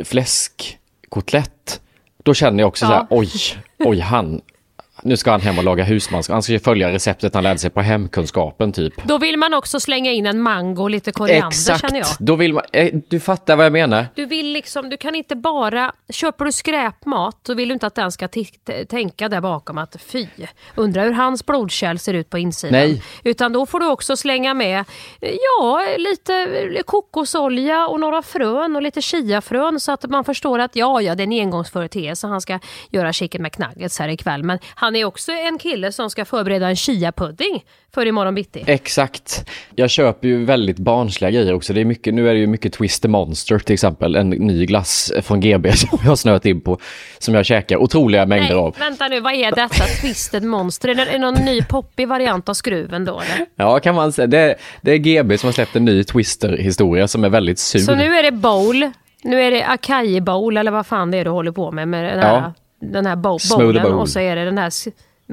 fläskkotlett. 0.05 1.80
Då 2.22 2.34
känner 2.34 2.59
jag 2.59 2.68
också 2.68 2.86
så 2.86 2.93
här, 2.93 3.07
oj, 3.11 3.30
oj 3.78 4.01
han, 4.01 4.41
nu 5.03 5.16
ska 5.16 5.30
han 5.30 5.40
hem 5.40 5.59
och 5.59 5.64
laga 5.64 5.84
husmanskost. 5.84 6.32
Han 6.32 6.42
ska 6.42 6.53
ju 6.53 6.59
följa 6.59 6.92
receptet 6.92 7.34
han 7.34 7.42
lärde 7.42 7.59
sig 7.59 7.70
på 7.70 7.80
hemkunskapen 7.80 8.72
typ. 8.72 8.94
Då 9.05 9.18
vill 9.18 9.36
man 9.36 9.55
också 9.55 9.80
slänga 9.80 10.12
in 10.12 10.26
en 10.26 10.40
mango 10.40 10.82
och 10.82 10.90
lite 10.90 11.12
koriander 11.12 11.78
känner 11.78 11.98
jag. 11.98 12.09
Då 12.18 12.36
vill 12.36 12.53
man, 12.53 12.62
eh, 12.72 12.94
du 13.09 13.20
fattar 13.20 13.57
vad 13.57 13.66
jag 13.66 13.72
menar. 13.72 14.07
Du 14.14 14.26
vill 14.26 14.53
liksom, 14.53 14.90
du 14.90 14.96
kan 14.96 15.14
inte 15.14 15.36
bara, 15.36 15.92
köper 16.12 16.44
du 16.44 16.53
skräpmat 16.53 17.36
så 17.46 17.55
vill 17.55 17.68
du 17.68 17.72
inte 17.72 17.86
att 17.86 17.94
den 17.94 18.12
ska 18.12 18.28
tänka 18.88 19.28
där 19.28 19.40
bakom 19.40 19.78
att 19.78 19.96
fy, 20.03 20.26
undrar 20.74 21.05
hur 21.05 21.12
hans 21.12 21.46
blodkärl 21.46 21.98
ser 21.98 22.14
ut 22.14 22.30
på 22.30 22.38
insidan. 22.38 22.72
Nej. 22.72 23.03
Utan 23.24 23.53
då 23.53 23.66
får 23.66 23.80
du 23.80 23.86
också 23.86 24.16
slänga 24.16 24.55
med, 24.55 24.84
ja, 25.20 25.82
lite 25.98 26.82
kokosolja 26.86 27.86
och 27.86 28.01
några 28.01 28.22
frön 28.22 28.76
och 28.76 28.82
lite 28.82 29.03
chiafrön 29.03 29.80
så 29.80 29.92
att 29.92 30.11
man 30.11 30.24
förstår 30.24 30.59
att 30.59 30.76
ja, 30.76 31.01
ja, 31.01 31.14
det 31.14 31.22
är 31.22 31.26
en 31.26 31.32
engångsföreteelse. 31.32 32.26
Han 32.26 32.40
ska 32.40 32.59
göra 32.90 33.12
chicken 33.12 33.42
McNuggets 33.42 33.98
här 33.98 34.09
ikväll. 34.09 34.42
Men 34.42 34.59
han 34.74 34.89
är 34.97 35.05
också 35.05 35.32
en 35.32 35.59
kille 35.59 35.93
som 35.93 36.11
ska 36.11 36.24
förbereda 36.24 36.68
en 36.68 36.76
chia-pudding 36.76 37.64
för 37.95 38.07
imorgon 38.07 38.34
bitti. 38.34 38.64
Exakt. 38.66 39.49
Jag 39.74 39.91
köper 39.91 40.28
ju 40.28 40.45
väldigt 40.45 40.78
barnsliga 40.78 41.30
grejer 41.30 41.55
också. 41.55 41.72
Det 41.72 41.80
är 41.80 41.84
mycket, 41.84 42.14
nu 42.14 42.28
är 42.28 42.34
det 42.34 42.41
ju 42.41 42.47
mycket 42.47 42.72
Twister 42.72 43.09
Monster 43.09 43.59
till 43.59 43.74
exempel. 43.74 44.16
En 44.16 44.30
ny 44.30 44.66
glass 44.66 45.12
från 45.22 45.41
GB 45.41 45.72
som 45.76 45.99
jag 46.03 46.09
har 46.09 46.16
snöat 46.16 46.47
in 46.47 46.61
på. 46.61 46.78
Som 47.18 47.34
jag 47.34 47.47
käkar 47.47 47.76
otroliga 47.76 48.26
mängder 48.26 48.49
Nej, 48.49 48.57
av. 48.57 48.76
vänta 48.78 49.09
nu, 49.09 49.20
vad 49.20 49.34
är 49.34 49.51
detta 49.51 49.84
Twisted 50.01 50.43
Monster? 50.43 50.88
Är 50.88 50.95
det, 50.95 51.03
är 51.03 51.18
någon 51.18 51.34
ny 51.34 51.62
poppig 51.62 52.09
variant 52.09 52.49
av 52.49 52.55
skruven 52.55 53.05
då? 53.05 53.20
Eller? 53.20 53.47
Ja, 53.57 53.78
kan 53.80 53.95
man 53.95 54.12
säga. 54.12 54.26
Det, 54.26 54.55
det 54.80 54.93
är 54.93 54.97
GB 54.99 55.38
som 55.38 55.47
har 55.47 55.53
släppt 55.53 55.76
en 55.76 55.84
ny 55.84 56.05
Twister-historia 56.05 57.09
som 57.09 57.24
är 57.24 57.28
väldigt 57.28 57.59
sur. 57.59 57.78
Så 57.78 57.95
nu 57.95 58.14
är 58.16 58.22
det 58.22 58.32
bowl, 58.32 58.91
nu 59.22 59.43
är 59.43 59.51
det 59.51 59.64
acai 59.66 60.20
bowl 60.20 60.57
eller 60.57 60.70
vad 60.70 60.86
fan 60.86 61.11
det 61.11 61.18
är 61.18 61.24
du 61.24 61.30
håller 61.30 61.53
på 61.53 61.70
med 61.72 61.88
med 61.88 62.05
den 62.05 62.18
här, 62.18 62.34
Ja. 62.34 62.55
Den 62.81 63.07
här 63.07 63.16
bo- 63.16 63.39
bowlen 63.59 63.83
bowl. 63.83 63.93
och 63.95 64.09
så 64.09 64.20
är 64.20 64.37
det 64.37 64.45
den 64.45 64.59
här 64.59 64.72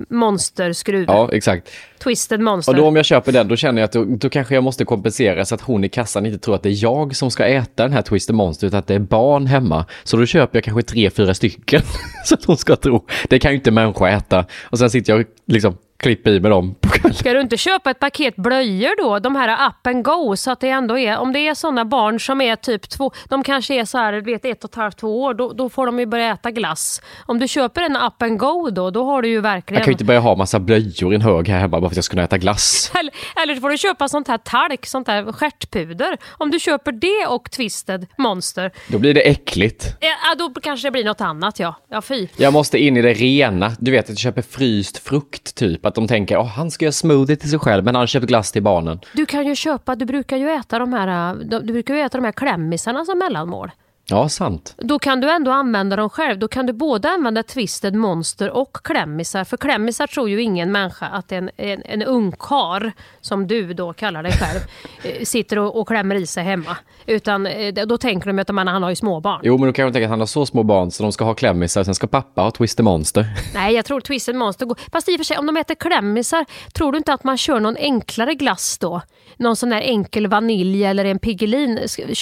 monsterskruven. 0.10 1.16
Ja, 1.16 1.30
exakt. 1.32 1.70
Twisted 2.04 2.40
Monster. 2.40 2.72
Och 2.72 2.78
då 2.78 2.88
om 2.88 2.96
jag 2.96 3.06
köper 3.06 3.32
den, 3.32 3.48
då 3.48 3.56
känner 3.56 3.82
jag 3.82 3.86
att 3.88 3.92
då, 3.92 4.06
då 4.06 4.30
kanske 4.30 4.54
jag 4.54 4.64
måste 4.64 4.86
kompensera 4.86 5.46
så 5.46 5.56
att 5.56 5.62
hon 5.62 5.84
i 5.84 5.90
kassan 5.90 6.26
inte 6.26 6.40
tror 6.40 6.56
att 6.56 6.64
det 6.64 6.70
är 6.70 6.84
jag 6.84 7.16
som 7.16 7.32
ska 7.32 7.46
äta 7.46 7.84
den 7.84 7.94
här 7.94 8.02
Twister 8.02 8.34
Monster, 8.34 8.68
utan 8.68 8.80
att 8.80 8.88
det 8.88 8.96
är 8.96 9.00
barn 9.00 9.46
hemma. 9.48 9.86
Så 10.04 10.18
då 10.18 10.26
köper 10.26 10.58
jag 10.58 10.64
kanske 10.64 10.82
tre, 10.84 11.10
fyra 11.10 11.34
stycken. 11.34 11.82
så 12.26 12.36
att 12.36 12.46
hon 12.46 12.58
ska 12.58 12.76
tro, 12.76 13.06
det 13.30 13.40
kan 13.40 13.52
ju 13.52 13.58
inte 13.58 13.72
människa 13.72 14.10
äta. 14.10 14.46
Och 14.64 14.80
sen 14.80 14.90
sitter 14.90 15.14
jag 15.14 15.26
liksom 15.48 15.78
klipper 15.98 16.32
i 16.32 16.40
med 16.40 16.52
dem 16.52 16.76
på 16.82 16.90
kvällen. 16.94 17.14
Ska 17.14 17.34
du 17.34 17.42
inte 17.42 17.58
köpa 17.58 17.92
ett 17.92 18.00
paket 18.00 18.36
blöjor 18.36 19.04
då? 19.04 19.20
De 19.20 19.36
här 19.36 19.68
up 19.70 19.88
and 19.88 20.04
go 20.06 20.36
så 20.36 20.52
att 20.52 20.60
det 20.60 20.70
ändå 20.70 20.98
är, 20.98 21.18
om 21.18 21.34
det 21.34 21.40
är 21.40 21.54
sådana 21.54 21.86
barn 21.86 22.20
som 22.20 22.42
är 22.42 22.56
typ 22.56 22.90
två, 22.90 23.12
de 23.30 23.44
kanske 23.44 23.76
är 23.76 23.86
så 23.86 23.98
här, 23.98 24.14
vet 24.22 24.46
ett 24.46 24.64
och 24.64 24.70
ett 24.70 24.76
halvt, 24.76 24.98
två 24.98 25.24
år, 25.24 25.34
då, 25.34 25.54
då 25.54 25.70
får 25.70 25.86
de 25.86 26.00
ju 26.00 26.06
börja 26.06 26.34
äta 26.34 26.52
glass. 26.52 27.02
Om 27.26 27.40
du 27.40 27.48
köper 27.48 27.82
en 27.82 27.96
up 27.96 28.22
and 28.22 28.40
go 28.40 28.70
då, 28.70 28.90
då 28.92 29.06
har 29.06 29.22
du 29.22 29.28
ju 29.30 29.42
verkligen 29.42 29.78
Jag 29.80 29.84
kan 29.86 29.92
ju 29.92 29.94
inte 29.94 30.06
börja 30.06 30.20
ha 30.20 30.36
massa 30.36 30.60
blöjor 30.60 31.14
i 31.14 31.16
en 31.16 31.22
hög 31.22 31.48
här 31.50 31.60
hemma 31.60 31.80
bara 31.80 31.82
för 31.82 31.88
att 31.88 31.96
jag 31.96 32.04
ska 32.06 32.12
kunna 32.12 32.24
äta 32.24 32.38
glass. 32.38 32.92
Eller, 33.00 33.14
eller 33.44 33.56
får 33.62 33.70
du 33.70 33.78
köpa 33.78 34.08
sånt 34.08 34.28
här 34.28 34.38
talk, 34.38 34.86
sånt 34.86 35.08
här 35.08 35.32
stjärtpuder. 35.32 36.18
Om 36.38 36.52
du 36.52 36.60
köper 36.60 36.92
det 36.92 37.28
och 37.28 37.52
Twisted 37.52 38.08
Monster, 38.18 38.72
Då 38.88 38.98
blir 39.00 39.14
det 39.14 39.22
äckligt. 39.30 39.96
ja, 40.00 40.36
då 40.38 40.62
kanske 40.62 40.88
det 40.88 40.92
blir 40.92 41.04
något 41.06 41.22
annat 41.22 41.60
ja. 41.60 41.76
Ja 41.90 42.02
fy. 42.02 42.28
Jag 42.38 42.54
måste 42.54 42.78
in 42.78 42.98
i 42.98 43.02
det 43.02 43.14
rena. 43.14 43.72
Du 43.80 43.92
vet 43.92 44.04
att 44.06 44.10
jag 44.10 44.18
köper 44.18 44.42
fryst 44.42 44.98
frukt 44.98 45.56
typ. 45.56 45.86
Att 45.88 45.96
de 45.96 46.08
tänker, 46.08 46.38
oh, 46.38 46.46
han 46.46 46.72
ska 46.72 46.86
göra 46.86 46.92
smoothie 46.92 47.36
till 47.36 47.50
sig 47.50 47.60
själv, 47.60 47.84
men 47.84 47.96
han 47.96 48.08
köper 48.08 48.28
glass 48.28 48.52
till 48.52 48.64
barnen. 48.64 49.00
Du 49.14 49.26
kan 49.26 49.48
ju 49.48 49.56
köpa, 49.56 49.96
du 49.96 50.06
brukar 50.06 50.38
ju 50.38 50.50
äta 50.50 50.80
de 50.80 50.94
här, 50.94 51.36
du 51.44 51.74
brukar 51.74 51.94
ju 51.96 52.02
äta 52.02 52.18
de 52.18 52.26
här 52.26 52.32
klämmisarna 52.32 53.06
som 53.06 53.20
mellanmål. 53.20 53.72
Ja, 54.10 54.30
sant. 54.30 54.76
Då 54.78 55.00
kan 55.00 55.22
du 55.22 55.32
ändå 55.32 55.52
använda 55.52 55.96
dem 55.96 56.10
själv. 56.10 56.40
Då 56.40 56.48
kan 56.48 56.66
du 56.66 56.74
både 56.74 57.10
använda 57.10 57.44
Twisted 57.44 57.96
Monster 57.96 58.50
och 58.50 58.78
klämmisar. 58.84 59.44
För 59.44 59.58
klämmisar 59.58 60.08
tror 60.08 60.30
ju 60.30 60.42
ingen 60.42 60.72
människa 60.72 61.06
att 61.06 61.32
en, 61.32 61.50
en, 61.58 61.82
en 61.86 62.04
ungkar, 62.04 62.92
som 63.22 63.48
du 63.48 63.74
då 63.74 63.94
kallar 63.94 64.24
dig 64.24 64.32
själv, 64.32 64.60
eh, 65.04 65.24
sitter 65.24 65.60
och, 65.60 65.80
och 65.80 65.88
klämmer 65.88 66.16
i 66.16 66.26
sig 66.26 66.44
hemma. 66.44 66.78
Utan 67.06 67.46
eh, 67.46 67.74
då 67.74 67.98
tänker 67.98 68.28
de 68.28 68.40
att 68.40 68.52
man, 68.52 68.68
han 68.68 68.84
har 68.84 68.90
ju 68.90 68.96
småbarn. 68.96 69.40
Jo, 69.44 69.58
men 69.58 69.68
då 69.68 69.74
kan 69.74 69.86
jag 69.86 69.94
tänka 69.94 70.06
att 70.06 70.10
han 70.10 70.20
har 70.20 70.28
så 70.28 70.46
små 70.46 70.64
barn 70.64 70.92
så 70.92 71.04
de 71.04 71.12
ska 71.12 71.26
ha 71.26 71.34
klämmisar, 71.34 71.84
sen 71.84 71.96
ska 71.96 72.08
pappa 72.08 72.42
ha 72.42 72.52
Twister 72.52 72.84
Monster. 72.84 73.26
Nej, 73.54 73.76
jag 73.76 73.86
tror 73.86 74.02
Twisted 74.02 74.36
Monster 74.36 74.66
går... 74.66 74.78
Fast 74.92 75.10
i 75.10 75.16
och 75.16 75.18
för 75.18 75.24
sig, 75.24 75.38
om 75.38 75.46
de 75.46 75.58
äter 75.58 75.76
klämmisar, 75.76 76.46
tror 76.74 76.92
du 76.92 76.98
inte 76.98 77.14
att 77.14 77.24
man 77.24 77.38
kör 77.38 77.60
någon 77.60 77.78
enklare 77.78 78.34
glass 78.34 78.78
då? 78.78 79.02
Någon 79.38 79.56
sån 79.56 79.70
där 79.70 79.82
enkel 79.82 80.28
vanilj 80.28 80.84
eller 80.84 81.06
en 81.06 81.20
Piggelin. 81.20 81.80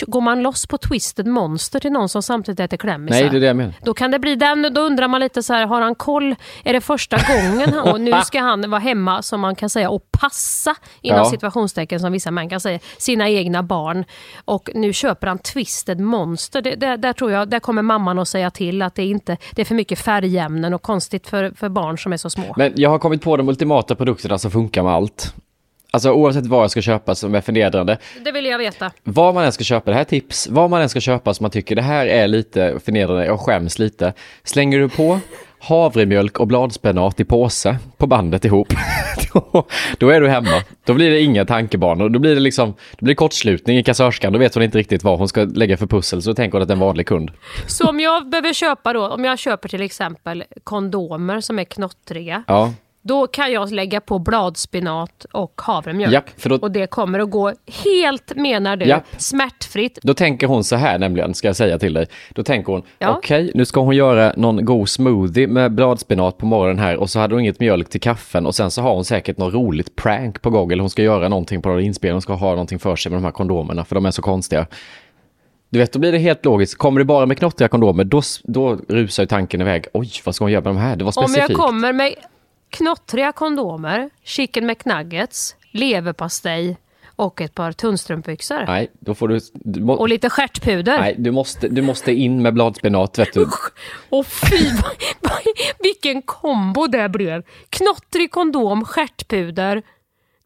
Går 0.08 0.22
man 0.22 0.44
loss 0.44 0.68
på 0.68 0.78
Twisted 0.78 1.28
Monster 1.28 1.80
till 1.80 1.92
någon 1.92 2.10
som 2.10 2.24
samtidigt 2.24 2.60
äter 2.60 2.78
klämmisar? 2.78 3.20
Nej, 3.20 3.30
det 3.30 3.38
är 3.38 3.42
det 3.42 3.48
jag 3.48 3.56
menar. 3.56 3.74
Då 3.84 3.94
kan 3.94 4.12
det 4.12 4.20
bli 4.20 4.36
den, 4.36 4.74
då 4.74 4.82
undrar 4.82 5.08
man 5.08 5.22
lite 5.22 5.44
så 5.44 5.54
här, 5.54 5.66
har 5.66 5.82
han 5.82 5.96
koll? 5.96 6.36
Är 6.64 6.74
det 6.74 6.82
första 6.82 7.18
gången 7.18 7.74
han, 7.74 7.94
och 7.94 8.02
nu 8.02 8.14
ska 8.26 8.40
han 8.42 8.70
vara 8.70 8.80
hemma 8.80 9.22
som 9.22 9.40
man 9.42 9.56
kan 9.56 9.70
säga 9.70 9.90
och 9.90 10.12
passa 10.12 10.76
inom 11.02 11.18
Ja. 11.20 11.26
situationstecken 11.26 12.00
som 12.00 12.12
vissa 12.12 12.32
män 12.32 12.50
kan 12.50 12.60
säga, 12.60 12.80
sina 12.98 13.30
egna 13.30 13.64
barn. 13.64 14.06
Och 14.46 14.70
nu 14.74 14.94
köper 14.94 15.28
han 15.28 15.38
Twisted 15.38 16.00
Monster. 16.00 16.62
Det, 16.62 16.76
det, 16.76 16.98
där 16.98 17.14
tror 17.14 17.32
jag, 17.32 17.50
där 17.50 17.60
kommer 17.60 17.82
mamman 17.82 18.20
att 18.20 18.28
säga 18.28 18.52
till 18.52 18.82
att 18.82 18.96
det 18.96 19.02
är 19.02 19.08
inte, 19.08 19.38
det 19.56 19.62
är 19.62 19.66
för 19.66 19.76
mycket 19.76 20.00
färgämnen 20.00 20.74
och 20.74 20.82
konstigt 20.82 21.28
för, 21.28 21.52
för 21.56 21.70
barn 21.70 21.98
som 21.98 22.14
är 22.14 22.18
så 22.18 22.30
små. 22.30 22.54
Men 22.58 22.74
jag 22.76 22.90
har 22.90 23.00
kommit 23.00 23.22
på 23.22 23.38
de 23.38 23.50
ultimata 23.50 23.96
produkterna 23.96 24.38
som 24.38 24.52
funkar 24.52 24.84
med 24.84 24.94
allt. 24.94 25.34
Alltså 25.96 26.12
oavsett 26.12 26.46
vad 26.46 26.64
jag 26.64 26.72
ska 26.72 26.82
köpa 26.82 27.16
som 27.16 27.36
är 27.36 27.42
förnedrande. 27.42 27.98
Det 28.24 28.32
vill 28.32 28.46
jag 28.46 28.58
veta. 28.58 28.92
Vad 29.04 29.34
man 29.34 29.44
än 29.44 29.52
ska 29.52 29.64
köpa, 29.64 29.92
det 29.92 29.96
här 29.96 30.02
är 30.02 30.06
tips, 30.06 30.48
vad 30.48 30.70
man 30.70 30.82
än 30.82 30.90
ska 30.90 31.00
köpa 31.00 31.34
som 31.34 31.44
man 31.44 31.52
tycker 31.52 31.76
det 31.76 31.82
här 31.82 32.08
är 32.08 32.28
lite 32.28 32.80
förnedrande, 32.86 33.26
jag 33.26 33.40
skäms 33.40 33.80
lite. 33.80 34.14
Slänger 34.44 34.80
du 34.80 34.90
på 34.90 35.20
havremjölk 35.60 36.40
och 36.40 36.48
bladspenat 36.48 37.20
i 37.20 37.26
påse 37.26 37.78
på 37.98 38.08
bandet 38.08 38.46
ihop, 38.46 38.68
då, 39.34 39.68
då 39.98 40.10
är 40.10 40.22
du 40.22 40.30
hemma. 40.30 40.64
Då 40.86 40.94
blir 40.94 41.10
det 41.10 41.22
inga 41.22 41.46
tankebanor, 41.46 42.10
då 42.10 42.20
blir 42.20 42.36
det 42.36 42.42
liksom, 42.42 42.74
då 42.98 43.06
blir 43.06 43.16
kortslutning 43.16 43.78
i 43.78 43.84
kassörskan, 43.84 44.34
då 44.34 44.40
vet 44.40 44.54
hon 44.56 44.64
inte 44.64 44.78
riktigt 44.78 45.04
vad 45.04 45.18
hon 45.18 45.28
ska 45.28 45.44
lägga 45.44 45.78
för 45.78 45.88
pussel, 45.88 46.22
så 46.22 46.34
tänker 46.34 46.54
hon 46.54 46.62
att 46.62 46.68
det 46.68 46.72
är 46.72 46.76
en 46.76 46.80
vanlig 46.80 47.08
kund. 47.08 47.32
Så 47.68 47.90
om 47.90 48.00
jag 48.00 48.30
behöver 48.30 48.54
köpa 48.54 48.94
då, 48.94 49.08
om 49.08 49.26
jag 49.26 49.40
köper 49.40 49.70
till 49.70 49.82
exempel 49.82 50.44
kondomer 50.64 51.42
som 51.42 51.60
är 51.60 51.64
knottriga, 51.64 52.44
Ja, 52.48 52.74
Då 53.08 53.28
kan 53.28 53.52
jag 53.52 53.72
lägga 53.72 54.02
på 54.02 54.20
bladspenat 54.20 55.26
och 55.32 55.62
havremjölk. 55.64 56.14
Japp, 56.14 56.30
för 56.38 56.50
då- 56.50 56.56
Och 56.56 56.72
det 56.72 56.88
kommer 56.88 57.20
att 57.20 57.30
gå 57.30 57.54
helt, 57.84 58.36
menar 58.36 58.76
du, 58.78 58.86
Japp. 58.86 59.04
smärtfritt. 59.18 60.00
Då 60.04 60.14
tänker 60.14 60.48
hon 60.48 60.64
så 60.64 60.76
här 60.76 61.00
nämligen, 61.00 61.34
ska 61.34 61.48
jag 61.48 61.56
säga 61.56 61.80
till 61.80 61.94
dig. 61.94 62.08
Då 62.34 62.44
tänker 62.44 62.74
hon, 62.74 62.82
Ja. 63.00 63.16
okej, 63.18 63.52
nu 63.56 63.66
ska 63.66 63.80
hon 63.82 63.96
göra 63.96 64.34
någon 64.38 64.66
god 64.66 64.90
smoothie 64.90 65.48
med 65.48 65.72
bladspenat 65.72 66.38
på 66.38 66.46
morgonen 66.46 66.80
här 66.80 66.96
och 66.98 67.10
så 67.10 67.20
hade 67.20 67.36
hon 67.36 67.42
inget 67.42 67.60
mjölk 67.60 67.90
till 67.90 68.02
kaffen 68.02 68.46
och 68.46 68.56
sen 68.56 68.72
så 68.72 68.82
har 68.82 68.94
hon 68.96 69.06
säkert 69.06 69.38
något 69.38 69.54
roligt 69.54 69.96
prank 69.96 70.42
på 70.42 70.50
Google. 70.50 70.82
Hon 70.82 70.90
ska 70.90 71.04
göra 71.04 71.30
någonting 71.30 71.62
på 71.62 71.70
någon 71.70 71.82
inspelning, 71.82 72.14
hon 72.14 72.22
ska 72.22 72.34
ha 72.34 72.50
någonting 72.50 72.80
för 72.80 72.96
sig 72.96 73.10
med 73.12 73.18
de 73.18 73.24
här 73.26 73.32
kondomerna 73.32 73.86
för 73.86 73.96
de 73.96 74.06
är 74.06 74.12
så 74.12 74.22
konstiga. 74.22 74.68
Du 75.70 75.80
vet, 75.80 75.94
då 75.94 76.00
blir 76.00 76.12
det 76.12 76.18
helt 76.18 76.46
logiskt. 76.46 76.78
Kommer 76.78 77.00
det 77.00 77.06
bara 77.06 77.26
med 77.26 77.38
knottriga 77.38 77.68
kondomer, 77.68 78.04
då, 78.04 78.22
då 78.44 78.78
rusar 78.88 79.24
ju 79.24 79.28
tanken 79.28 79.62
iväg. 79.62 79.86
Oj, 79.94 80.12
vad 80.26 80.36
ska 80.36 80.46
hon 80.46 80.52
göra 80.52 80.64
med 80.64 80.74
de 80.76 80.78
här? 80.78 80.96
Det 80.96 81.04
var 81.04 81.10
Om 81.18 81.24
specifikt. 81.24 81.50
jag 81.50 81.58
kommer 81.60 81.94
med 81.94 82.14
knottriga 82.78 83.32
kondomer, 83.32 84.10
chicken 84.24 84.66
McNuggets, 84.66 85.56
leverpastej 85.72 86.78
och 87.16 87.42
ett 87.42 87.54
par 87.56 87.72
tunnstrumpbyxor. 87.72 88.64
Nej, 88.68 88.92
då 89.00 89.16
får 89.16 89.28
du... 89.28 89.40
du 89.54 89.82
må, 89.82 89.94
Och 89.94 90.10
lite 90.10 90.30
stjärtpuder. 90.30 91.00
nej, 91.00 91.16
du 91.18 91.32
måste, 91.32 91.68
du 91.68 91.82
måste 91.82 92.12
in 92.12 92.42
med 92.42 92.54
bladspenat, 92.54 93.20
vet 93.20 93.34
du. 93.34 93.48
Och 94.10 94.26
fy, 94.28 94.58
vilken 95.80 96.22
kombo 96.22 96.88
det 96.88 97.10
blev. 97.10 97.44
Knottrig 97.70 98.32
kondom, 98.32 98.86
stjärtpuder, 98.86 99.82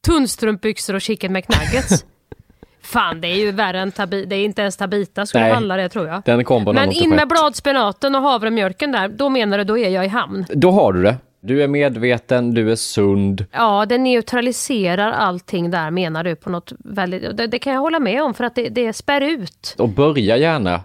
tunnstrumpbyxor 0.05 0.93
och 0.93 1.01
chicken 1.01 1.33
McNuggets. 1.33 2.05
Fan, 2.81 3.21
det 3.21 3.27
är 3.27 3.35
ju 3.35 3.51
värre 3.51 3.79
än 3.79 3.91
tabi- 3.91 4.25
Det 4.25 4.35
är 4.35 4.45
inte 4.45 4.61
ens 4.61 4.77
Tabita 4.77 5.25
skulle 5.25 5.43
Nej. 5.43 5.53
handla 5.53 5.75
det 5.77 5.89
tror 5.89 6.07
jag. 6.07 6.21
Den 6.25 6.43
kombon 6.43 6.75
Men 6.75 6.91
in 6.91 7.09
med 7.09 7.27
bladspenaten 7.27 8.15
och 8.15 8.21
havremjölken 8.21 8.91
där, 8.91 9.07
då 9.07 9.29
menar 9.29 9.57
du 9.57 9.63
då 9.63 9.77
är 9.77 9.89
jag 9.89 10.05
i 10.05 10.07
hamn. 10.07 10.45
Då 10.49 10.71
har 10.71 10.93
du 10.93 11.03
det. 11.03 11.17
Du 11.41 11.63
är 11.63 11.67
medveten, 11.67 12.53
du 12.53 12.71
är 12.71 12.75
sund. 12.75 13.45
Ja, 13.51 13.85
det 13.85 13.97
neutraliserar 13.97 15.11
allting 15.11 15.71
där 15.71 15.91
menar 15.91 16.23
du 16.23 16.35
på 16.35 16.49
något 16.49 16.71
väldigt... 16.79 17.37
Det, 17.37 17.47
det 17.47 17.59
kan 17.59 17.73
jag 17.73 17.79
hålla 17.81 17.99
med 17.99 18.23
om 18.23 18.33
för 18.33 18.43
att 18.43 18.55
det, 18.55 18.69
det 18.69 18.93
spär 18.93 19.21
ut. 19.21 19.75
Och 19.77 19.89
börja 19.89 20.37
gärna 20.37 20.81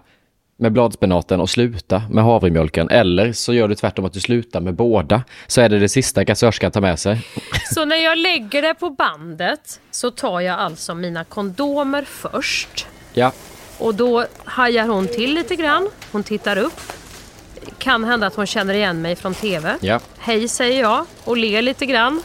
med 0.57 0.71
bladspenaten 0.71 1.39
och 1.41 1.49
sluta 1.49 2.01
med 2.11 2.23
havremjölken. 2.23 2.89
Eller 2.89 3.33
så 3.33 3.53
gör 3.53 3.67
du 3.67 3.75
tvärtom 3.75 4.05
att 4.05 4.13
du 4.13 4.19
slutar 4.19 4.61
med 4.61 4.73
båda. 4.73 5.23
Så 5.47 5.61
är 5.61 5.69
det 5.69 5.79
det 5.79 5.89
sista 5.89 6.25
kassörskan 6.25 6.71
tar 6.71 6.81
med 6.81 6.99
sig. 6.99 7.21
Så 7.73 7.85
när 7.85 7.95
jag 7.95 8.17
lägger 8.17 8.61
det 8.61 8.73
på 8.73 8.89
bandet 8.89 9.81
så 9.91 10.11
tar 10.11 10.39
jag 10.39 10.59
alltså 10.59 10.95
mina 10.95 11.23
kondomer 11.23 12.01
först. 12.01 12.87
Ja, 13.13 13.31
Och 13.77 13.95
då 13.95 14.25
hajar 14.45 14.87
hon 14.87 15.07
till 15.07 15.33
lite 15.33 15.55
grann. 15.55 15.89
Hon 16.11 16.23
tittar 16.23 16.57
upp. 16.57 16.81
Kan 17.77 18.03
hända 18.03 18.27
att 18.27 18.35
hon 18.35 18.47
känner 18.47 18.73
igen 18.73 19.01
mig 19.01 19.15
från 19.15 19.33
TV. 19.33 19.77
ja. 19.81 19.99
Hej 20.17 20.47
säger 20.47 20.81
jag 20.81 21.05
och 21.23 21.37
ler 21.37 21.61
lite 21.61 21.85
grann. 21.85 22.23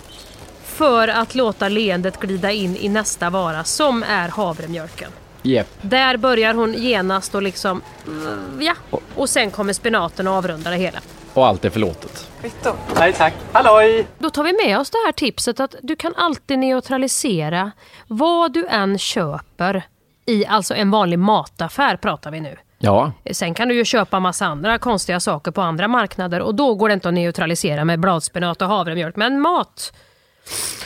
för 0.65 1.09
att 1.09 1.35
låta 1.35 1.69
leendet 1.69 2.21
glida 2.21 2.51
in 2.53 2.77
i 2.77 2.89
nästa 2.89 3.31
vara 3.31 3.65
som 3.65 4.03
är 4.03 4.29
havremjölken. 4.29 5.11
Yep. 5.43 5.67
Där 5.83 6.17
börjar 6.17 6.55
hon 6.55 6.75
genast 6.75 7.35
och 7.35 7.43
liksom, 7.43 7.83
mm, 8.07 8.59
ja. 8.61 8.75
Och 9.15 9.29
sen 9.29 9.51
kommer 9.51 9.73
spenaten 9.73 10.29
och 10.29 10.35
avrundar 10.35 10.71
det 10.71 10.77
hela. 10.77 10.99
Och 11.35 11.47
allt 11.47 11.65
är 11.65 11.71
förlåtet. 11.71 12.29
Kvitto. 12.41 12.71
Nej 12.99 13.13
tack. 13.13 13.35
Halloj! 13.53 14.07
Då 14.19 14.31
tar 14.31 14.45
vi 14.45 14.53
med 14.67 14.79
oss 14.79 14.91
det 14.91 14.99
här 15.07 15.13
tipset 15.13 15.61
att 15.61 15.75
du 15.83 15.97
kan 15.97 16.15
alltid 16.17 16.59
neutralisera 16.59 17.71
vad 18.07 18.53
du 18.53 18.67
än 18.67 18.99
köper 18.99 19.83
i 20.27 20.47
alltså 20.47 20.75
en 20.75 20.91
vanlig 20.91 21.19
mataffär 21.19 21.97
pratar 21.97 22.31
vi 22.31 22.41
nu. 22.41 22.57
Ja, 22.83 23.13
Sen 23.33 23.55
kan 23.55 23.69
du 23.69 23.75
ju 23.75 23.85
köpa 23.85 24.21
massa 24.21 24.47
andra 24.47 24.79
konstiga 24.79 25.21
saker 25.21 25.51
på 25.51 25.61
andra 25.63 25.89
marknader 25.89 26.41
och 26.41 26.55
då 26.55 26.75
går 26.75 26.89
det 26.89 26.95
inte 26.95 27.09
att 27.09 27.15
neutralisera 27.15 27.85
med 27.85 28.01
bladspenat 28.01 28.63
och 28.63 28.69
havremjölk. 28.69 29.17
Men 29.17 29.41
mat, 29.41 29.93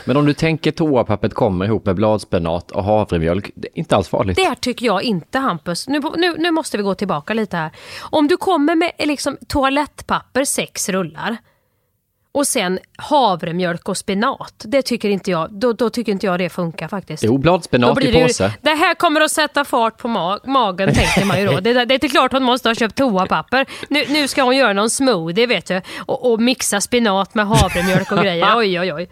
men 0.05 0.17
om 0.17 0.27
du 0.27 0.35
tänker 0.35 0.71
toapappret 0.71 1.35
kommer 1.35 1.65
ihop 1.65 1.87
med 1.87 1.95
bladspenat 1.97 2.71
och 2.71 2.85
havremjölk, 2.85 3.51
det 3.55 3.69
är 3.69 3.79
inte 3.79 3.97
alls 3.97 4.09
farligt. 4.09 4.37
det 4.37 4.55
tycker 4.61 4.87
jag 4.87 5.03
inte 5.03 5.39
Hampus. 5.39 5.89
Nu, 5.89 6.01
nu, 6.17 6.35
nu 6.39 6.51
måste 6.51 6.77
vi 6.77 6.83
gå 6.83 6.95
tillbaka 6.95 7.35
lite 7.35 7.57
här. 7.57 7.71
Om 8.01 8.29
du 8.29 8.37
kommer 8.37 8.75
med 8.75 8.93
liksom, 8.99 9.37
toalettpapper, 9.49 10.45
sex 10.45 10.89
rullar 10.89 11.37
och 12.35 12.47
sen 12.47 12.79
havremjölk 12.97 13.89
och 13.89 13.97
spenat. 13.97 14.55
Det 14.65 14.83
tycker 14.83 15.09
inte 15.09 15.31
jag, 15.31 15.53
då, 15.53 15.73
då 15.73 15.91
tycker 15.91 16.13
inte 16.13 16.27
jag 16.27 16.39
det 16.39 16.49
funkar 16.49 16.89
faktiskt. 16.89 17.25
Jo, 17.25 17.39
bladspenat 17.39 18.05
i 18.05 18.11
det, 18.11 18.23
påse. 18.23 18.53
det 18.61 18.71
här 18.71 18.95
kommer 18.95 19.21
att 19.21 19.31
sätta 19.31 19.65
fart 19.65 19.99
på 19.99 20.09
ma- 20.09 20.49
magen 20.49 20.95
tänker 20.95 21.25
man 21.25 21.41
ju 21.41 21.47
då. 21.47 21.53
Det, 21.61 21.73
det 21.73 21.81
är 21.81 21.93
inte 21.93 22.09
klart 22.09 22.33
hon 22.33 22.43
måste 22.43 22.69
ha 22.69 22.75
köpt 22.75 22.95
toapapper. 22.95 23.67
Nu, 23.89 24.05
nu 24.09 24.29
ska 24.29 24.43
hon 24.43 24.57
göra 24.57 24.73
någon 24.73 24.91
smoothie 24.91 25.47
vet 25.47 25.67
du 25.67 25.81
och, 25.99 26.33
och 26.33 26.41
mixa 26.41 26.81
spenat 26.81 27.35
med 27.35 27.47
havremjölk 27.47 28.13
och 28.13 28.19
grejer. 28.19 28.57
Oj 28.57 28.81
oj 28.81 28.93
oj. 28.93 29.09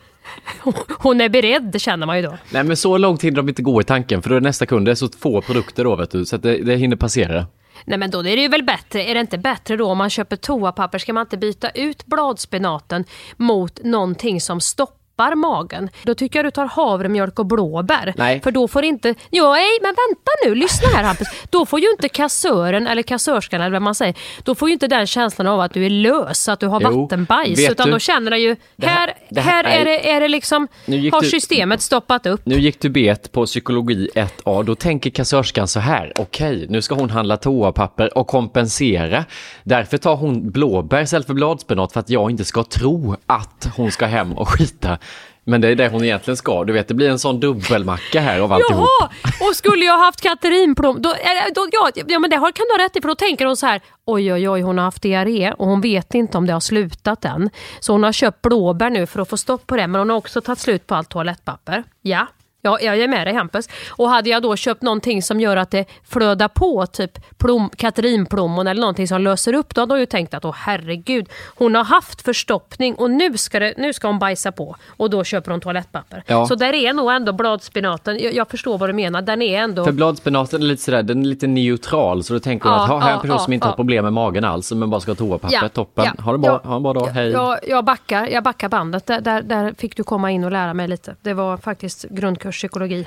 Hon 0.99 1.21
är 1.21 1.29
beredd 1.29 1.63
det 1.73 1.79
känner 1.79 2.07
man 2.07 2.17
ju 2.17 2.23
då. 2.23 2.39
Nej 2.51 2.65
men 2.65 2.77
så 2.77 2.99
långt 2.99 3.23
hinner 3.25 3.37
de 3.37 3.49
inte 3.49 3.63
gå 3.63 3.81
i 3.81 3.85
tanken 3.85 4.23
för 4.23 4.31
då 4.31 4.37
är 4.37 4.41
nästa 4.41 4.67
kund, 4.67 4.87
det 4.87 4.91
är 4.91 4.95
så 4.95 5.09
få 5.21 5.41
produkter 5.41 5.85
då 5.85 5.97
vet 5.97 6.11
du, 6.11 6.25
så 6.25 6.37
det, 6.37 6.57
det 6.57 6.77
hinner 6.77 6.97
passera. 6.97 7.47
Nej 7.85 7.99
men 7.99 8.11
då 8.11 8.19
är 8.19 8.37
det 8.37 8.43
ju 8.43 8.49
väl 8.49 8.63
bättre, 8.63 9.05
är 9.05 9.15
det 9.15 9.21
inte 9.21 9.39
bättre 9.39 9.77
då? 9.77 9.87
Om 9.87 9.99
man 9.99 10.11
köper 10.11 10.37
toapapper, 10.37 10.99
ska 10.99 11.13
man 11.13 11.21
inte 11.21 11.37
byta 11.37 11.71
ut 11.71 12.07
bladspenaten 12.07 13.05
mot 13.37 13.85
någonting 13.85 14.41
som 14.41 14.61
stoppar 14.61 15.02
magen? 15.37 15.89
Då 16.03 16.15
tycker 16.15 16.39
jag 16.39 16.47
du 16.47 16.51
tar 16.51 16.67
havremjölk 16.67 17.39
och 17.39 17.47
blåbär. 17.47 18.15
Nej. 18.17 18.41
För 18.41 18.51
då 18.51 18.69
får 18.69 18.85
inte, 18.85 19.15
ja 19.31 19.53
nej 19.53 19.79
men 19.83 19.89
vänta 19.89 20.31
nu, 20.45 20.55
lyssna 20.55 20.89
här 20.89 21.03
Hampus. 21.05 21.29
Då 21.51 21.67
får 21.67 21.81
ju 21.81 21.91
inte 21.91 22.09
kassören 22.09 22.87
eller 22.87 23.03
kassörskan 23.03 23.61
eller 23.61 23.71
vad 23.73 23.83
man 23.83 23.95
säger, 23.95 24.15
då 24.45 24.55
får 24.55 24.69
ju 24.69 24.73
inte 24.73 24.87
den 24.89 25.07
känslan 25.07 25.47
av 25.47 25.61
att 25.61 25.75
du 25.75 25.87
är 25.87 25.91
lös, 25.91 26.49
att 26.49 26.61
du 26.61 26.67
har 26.67 26.81
Jo, 26.81 27.03
vattenbajs. 27.03 27.71
Utan 27.71 27.87
du, 27.87 27.93
då 27.93 27.99
känner 27.99 28.31
den 28.31 28.41
ju, 28.41 28.57
det 28.77 28.87
här- 28.87 29.15
det 29.31 29.41
här 29.41 29.65
här, 29.65 29.81
är, 29.81 29.85
det, 29.85 30.11
är 30.11 30.21
det 30.21 30.29
liksom, 30.29 30.69
har 31.13 31.21
du- 31.23 31.29
systemet 31.29 31.81
stoppat 31.83 32.27
upp. 32.27 32.41
Nu 32.47 32.61
gick 32.61 32.81
du 32.81 32.89
bet 32.89 33.33
på 33.33 33.47
psykologi 33.47 34.09
1A, 34.15 34.65
då 34.65 34.75
tänker 34.75 35.11
kassörskan 35.11 35.69
så 35.69 35.81
här, 35.81 36.13
okej, 36.17 36.67
nu 36.69 36.83
ska 36.83 36.95
hon 36.95 37.11
handla 37.11 37.37
toapapper 37.37 38.19
och 38.19 38.27
kompensera. 38.27 39.25
Därför 39.65 39.99
tar 39.99 40.17
hon 40.17 40.51
blåbär 40.51 41.03
istället 41.03 41.27
för 41.27 41.35
bladspenat 41.35 41.93
för 41.93 42.01
att 42.01 42.11
jag 42.11 42.31
inte 42.31 42.45
ska 42.45 42.65
tro 42.65 43.17
att 43.27 43.69
hon 43.77 43.91
ska 43.93 44.07
hem 44.07 44.33
och 44.33 44.49
skita. 44.49 44.99
Men 45.45 45.61
det 45.61 45.69
är 45.69 45.75
det 45.75 45.89
hon 45.89 46.05
egentligen 46.05 46.37
ska. 46.37 46.65
Du 46.65 46.73
vet, 46.73 46.89
det 46.89 46.95
blir 46.95 47.11
en 47.11 47.19
sån 47.19 47.41
dubbelmacka 47.41 48.21
här 48.21 48.41
av 48.41 48.53
alltihop. 48.53 48.89
Jaha! 49.01 49.11
Och 49.49 49.57
skulle 49.57 49.85
jag 49.85 49.99
haft 49.99 50.21
Katerinplom, 50.21 51.03
då, 51.03 51.11
äh, 51.11 51.17
då, 51.55 51.69
ja, 51.73 51.91
ja 52.07 52.19
men 52.19 52.31
det 52.31 52.37
har, 52.37 52.53
kan 52.53 52.67
du 52.69 52.83
ha 52.83 52.87
rätt 52.87 52.97
i 52.97 53.01
för 53.01 53.09
då 53.09 53.15
tänker 53.15 53.47
hon 53.47 53.57
så 53.57 53.67
här 53.67 53.81
oj 54.05 54.33
oj 54.33 54.49
oj 54.49 54.61
hon 54.61 54.79
har 54.79 54.85
haft 54.85 55.03
diarré 55.03 55.53
och 55.53 55.67
hon 55.67 55.81
vet 55.81 56.15
inte 56.15 56.39
om 56.39 56.47
det 56.47 56.53
har 56.53 56.61
slutat 56.61 57.25
än. 57.25 57.51
Så 57.81 57.93
hon 57.93 58.03
har 58.03 58.13
köpt 58.13 58.43
blåbär 58.43 58.91
nu 58.91 59.07
för 59.07 59.21
att 59.21 59.29
få 59.29 59.37
stopp 59.37 59.67
på 59.67 59.77
det 59.77 59.87
men 59.87 59.99
hon 59.99 60.11
har 60.11 60.17
också 60.17 60.41
tagit 60.41 60.59
slut 60.59 60.87
på 60.87 60.95
allt 60.95 61.09
toalettpapper. 61.09 61.85
Ja. 62.03 62.27
Ja, 62.65 62.81
jag 62.81 62.99
är 63.01 63.09
med 63.09 63.27
dig 63.27 63.35
Hampus. 63.35 63.69
Och 63.91 64.09
hade 64.09 64.31
jag 64.31 64.43
då 64.43 64.57
köpt 64.57 64.83
någonting 64.83 65.23
som 65.23 65.41
gör 65.41 65.57
att 65.57 65.71
det 65.71 65.85
flödar 66.09 66.49
på, 66.49 66.87
typ 66.87 67.39
plom, 67.39 67.71
katrinplommon 67.77 68.67
eller 68.67 68.81
någonting 68.81 69.09
som 69.09 69.21
löser 69.21 69.53
upp, 69.55 69.75
då 69.75 69.81
hade 69.81 69.93
hon 69.93 70.01
ju 70.01 70.07
tänkt 70.07 70.35
att 70.35 70.45
åh 70.45 70.55
herregud, 70.59 71.29
hon 71.57 71.75
har 71.75 71.85
haft 71.85 72.23
förstoppning 72.23 72.95
och 72.95 73.11
nu 73.11 73.39
ska, 73.39 73.59
det, 73.61 73.75
nu 73.77 73.93
ska 73.93 74.07
hon 74.07 74.19
bajsa 74.19 74.53
på. 74.53 74.77
Och 74.97 75.11
då 75.11 75.25
köper 75.25 75.51
hon 75.51 75.61
toalettpapper. 75.61 76.23
Ja. 76.27 76.47
Så 76.47 76.55
där 76.55 76.73
är 76.73 76.93
nog 76.93 77.13
ändå 77.13 77.33
bladspinaten, 77.33 78.19
jag, 78.19 78.35
jag 78.35 78.49
förstår 78.49 78.79
vad 78.79 78.89
du 78.89 78.93
menar, 78.93 79.23
den 79.23 79.43
är 79.43 79.59
ändå... 79.61 79.85
För 79.85 79.93
bladspenaten 79.93 80.63
är 80.63 80.67
lite 80.67 80.83
sådär, 80.83 81.03
den 81.03 81.21
är 81.21 81.27
lite 81.27 81.47
neutral, 81.47 82.25
så 82.25 82.33
då 82.33 82.41
tänker 82.41 82.69
hon 82.69 82.79
Ja, 82.79 82.85
att 82.85 82.91
ha, 82.91 82.99
här 82.99 83.11
är 83.11 83.15
en 83.15 83.21
person 83.21 83.37
ja, 83.37 83.39
som 83.39 83.53
inte 83.53 83.67
har 83.67 83.77
problem 83.77 84.05
med 84.05 84.13
magen 84.13 84.45
alls, 84.45 84.73
men 84.73 84.91
bara 84.91 85.01
ska 85.01 85.11
ha 85.11 85.17
toapapper, 85.17 85.59
Ja, 85.63 85.69
toppen. 85.69 86.05
ja, 86.05 86.23
ha, 86.23 86.33
det 86.33 86.39
bra, 86.39 86.61
ha 86.65 86.77
en 86.77 86.83
bra 86.83 86.93
dag, 86.93 87.07
hej. 87.07 87.31
Jag, 87.31 87.59
jag, 87.69 87.85
backar, 87.85 88.27
jag 88.27 88.45
backar 88.45 88.69
bandet. 88.69 89.07
Där, 89.07 89.21
där, 89.21 89.43
där 89.43 89.75
fick 89.79 89.97
du 89.97 90.03
komma 90.05 90.31
in 90.31 90.45
och 90.45 90.53
lära 90.53 90.75
mig 90.75 90.89
lite. 90.89 91.17
Det 91.23 91.35
var 91.35 91.57
faktiskt 91.57 92.05
grundkurs 92.11 92.52
psykologi. 92.53 93.07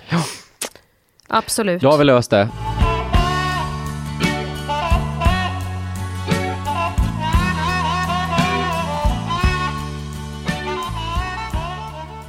Absolut. 1.28 1.82
Då 1.82 1.92
har 1.92 1.98
vi 1.98 2.04
löst 2.04 2.32
det. 2.32 2.50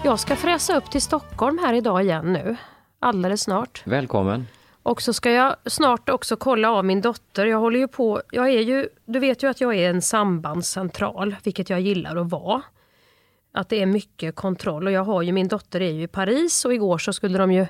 Jag 0.04 0.20
ska 0.20 0.36
fräsa 0.36 0.76
upp 0.76 0.90
till 0.90 1.02
Stockholm 1.02 1.58
här 1.58 1.74
idag 1.74 2.02
igen 2.02 2.32
nu. 2.32 2.56
Alldeles 3.00 3.42
snart. 3.42 3.82
Välkommen. 3.84 4.46
Och 4.82 5.02
så 5.02 5.12
ska 5.12 5.30
jag 5.30 5.56
snart 5.66 6.08
också 6.08 6.36
kolla 6.36 6.70
av 6.70 6.84
min 6.84 7.00
dotter. 7.00 7.46
Jag 7.46 7.58
håller 7.58 7.78
ju 7.78 7.88
på, 7.88 8.22
jag 8.30 8.48
är 8.48 8.60
ju, 8.60 8.88
du 9.04 9.18
vet 9.18 9.42
ju 9.42 9.50
att 9.50 9.60
jag 9.60 9.74
är 9.74 9.90
en 9.90 10.02
sambandscentral, 10.02 11.36
vilket 11.42 11.70
jag 11.70 11.80
gillar 11.80 12.16
att 12.16 12.30
vara. 12.30 12.62
Att 13.56 13.68
det 13.68 13.82
är 13.82 13.86
mycket 13.86 14.34
kontroll 14.34 14.86
och 14.86 14.92
jag 14.92 15.04
har 15.04 15.22
ju, 15.22 15.32
min 15.32 15.48
dotter 15.48 15.80
är 15.80 15.90
ju 15.90 16.02
i 16.02 16.06
Paris 16.06 16.64
och 16.64 16.74
igår 16.74 16.98
så 16.98 17.12
skulle 17.12 17.38
de 17.38 17.52
ju 17.52 17.66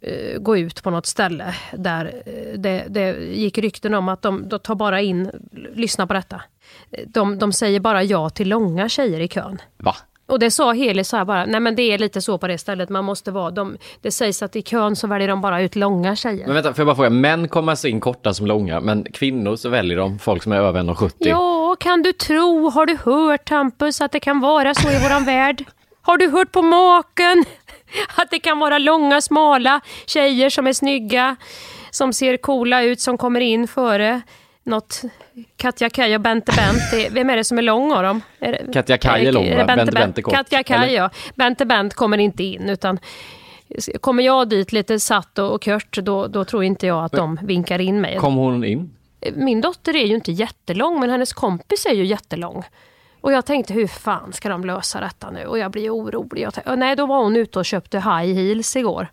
eh, 0.00 0.38
gå 0.38 0.56
ut 0.56 0.82
på 0.82 0.90
något 0.90 1.06
ställe 1.06 1.54
där 1.76 2.22
eh, 2.26 2.58
det, 2.58 2.84
det 2.88 3.16
gick 3.34 3.58
rykten 3.58 3.94
om 3.94 4.08
att 4.08 4.22
de, 4.22 4.48
de 4.48 4.58
tar 4.58 4.74
bara 4.74 5.00
in, 5.00 5.30
lyssna 5.74 6.06
på 6.06 6.14
detta, 6.14 6.42
de, 7.06 7.38
de 7.38 7.52
säger 7.52 7.80
bara 7.80 8.02
ja 8.02 8.30
till 8.30 8.48
långa 8.48 8.88
tjejer 8.88 9.20
i 9.20 9.28
kön. 9.28 9.58
Va? 9.76 9.96
Och 10.26 10.38
det 10.38 10.50
sa 10.50 10.72
Heli 10.72 11.04
så 11.04 11.16
här 11.16 11.24
bara, 11.24 11.46
nej 11.46 11.60
men 11.60 11.76
det 11.76 11.82
är 11.82 11.98
lite 11.98 12.20
så 12.20 12.38
på 12.38 12.46
det 12.46 12.58
stället, 12.58 12.88
man 12.88 13.04
måste 13.04 13.30
vara, 13.30 13.50
de, 13.50 13.76
det 14.00 14.10
sägs 14.10 14.42
att 14.42 14.56
i 14.56 14.62
kön 14.62 14.96
så 14.96 15.06
väljer 15.06 15.28
de 15.28 15.40
bara 15.40 15.62
ut 15.62 15.76
långa 15.76 16.16
tjejer. 16.16 16.46
Men 16.46 16.54
vänta, 16.54 16.74
får 16.74 16.80
jag 16.80 16.86
bara 16.86 16.96
fråga, 16.96 17.10
män 17.10 17.48
kommer 17.48 17.72
alltså 17.72 17.88
in 17.88 18.00
korta 18.00 18.34
som 18.34 18.46
långa, 18.46 18.80
men 18.80 19.04
kvinnor 19.04 19.56
så 19.56 19.68
väljer 19.68 19.96
de 19.96 20.18
folk 20.18 20.42
som 20.42 20.52
är 20.52 20.56
över 20.56 20.80
1,70. 20.80 21.12
Ja, 21.18 21.76
kan 21.80 22.02
du 22.02 22.12
tro, 22.12 22.70
har 22.70 22.86
du 22.86 22.96
hört 23.04 23.50
Hampus 23.50 24.00
att 24.00 24.12
det 24.12 24.20
kan 24.20 24.40
vara 24.40 24.74
så 24.74 24.90
i 24.90 24.98
våran 25.02 25.24
värld? 25.24 25.64
Har 26.02 26.18
du 26.18 26.30
hört 26.30 26.52
på 26.52 26.62
maken? 26.62 27.44
Att 28.16 28.30
det 28.30 28.38
kan 28.38 28.58
vara 28.58 28.78
långa, 28.78 29.20
smala 29.20 29.80
tjejer 30.06 30.50
som 30.50 30.66
är 30.66 30.72
snygga, 30.72 31.36
som 31.90 32.12
ser 32.12 32.36
coola 32.36 32.82
ut, 32.82 33.00
som 33.00 33.18
kommer 33.18 33.40
in 33.40 33.68
före 33.68 34.22
något 34.64 35.02
Katja 35.56 35.90
Kaj 35.90 36.14
och 36.14 36.20
Bente 36.20 36.52
Bent. 36.56 37.12
Vem 37.12 37.30
är 37.30 37.36
det 37.36 37.44
som 37.44 37.58
är 37.58 37.62
lång 37.62 37.92
av 37.92 38.02
dem? 38.02 38.20
Är 38.38 38.52
det- 38.52 38.72
Katja 38.72 38.98
Kaj 38.98 39.26
är 39.26 39.32
lång, 39.32 39.50
va? 39.50 39.64
Bente 39.64 39.76
Bente 39.76 39.92
Bent? 39.92 40.18
Är 40.18 40.22
kort, 40.22 40.34
Katja 40.34 40.62
Kaj, 40.62 40.92
ja. 40.94 41.10
Bente 41.34 41.64
Bent 41.66 41.94
kommer 41.94 42.18
inte 42.18 42.44
in, 42.44 42.68
utan 42.70 42.98
kommer 44.00 44.22
jag 44.22 44.48
dit 44.48 44.72
lite 44.72 45.00
satt 45.00 45.38
och 45.38 45.52
och 45.52 45.62
kört, 45.62 45.98
då, 46.02 46.26
då 46.26 46.44
tror 46.44 46.64
inte 46.64 46.86
jag 46.86 47.04
att 47.04 47.12
de 47.12 47.38
vinkar 47.42 47.78
in 47.78 48.00
mig. 48.00 48.16
Kom 48.16 48.34
hon 48.34 48.64
in? 48.64 48.90
Min 49.34 49.60
dotter 49.60 49.96
är 49.96 50.06
ju 50.06 50.14
inte 50.14 50.32
jättelång, 50.32 51.00
men 51.00 51.10
hennes 51.10 51.32
kompis 51.32 51.86
är 51.86 51.94
ju 51.94 52.04
jättelång. 52.04 52.62
Och 53.20 53.32
jag 53.32 53.46
tänkte, 53.46 53.72
hur 53.74 53.86
fan 53.86 54.32
ska 54.32 54.48
de 54.48 54.64
lösa 54.64 55.00
detta 55.00 55.30
nu? 55.30 55.46
Och 55.46 55.58
jag 55.58 55.70
blir 55.70 55.90
orolig. 55.94 56.42
Jag 56.42 56.54
tänkte, 56.54 56.76
nej, 56.76 56.96
då 56.96 57.06
var 57.06 57.22
hon 57.22 57.36
ute 57.36 57.58
och 57.58 57.64
köpte 57.64 57.98
high 57.98 58.34
heels 58.34 58.76
igår. 58.76 59.08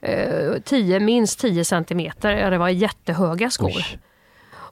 Eh, 0.00 0.52
10, 0.64 1.00
minst 1.00 1.40
10 1.40 1.64
centimeter. 1.64 2.32
Ja, 2.32 2.50
det 2.50 2.58
var 2.58 2.68
jättehöga 2.68 3.50
skor. 3.50 3.72
Oj. 3.76 3.98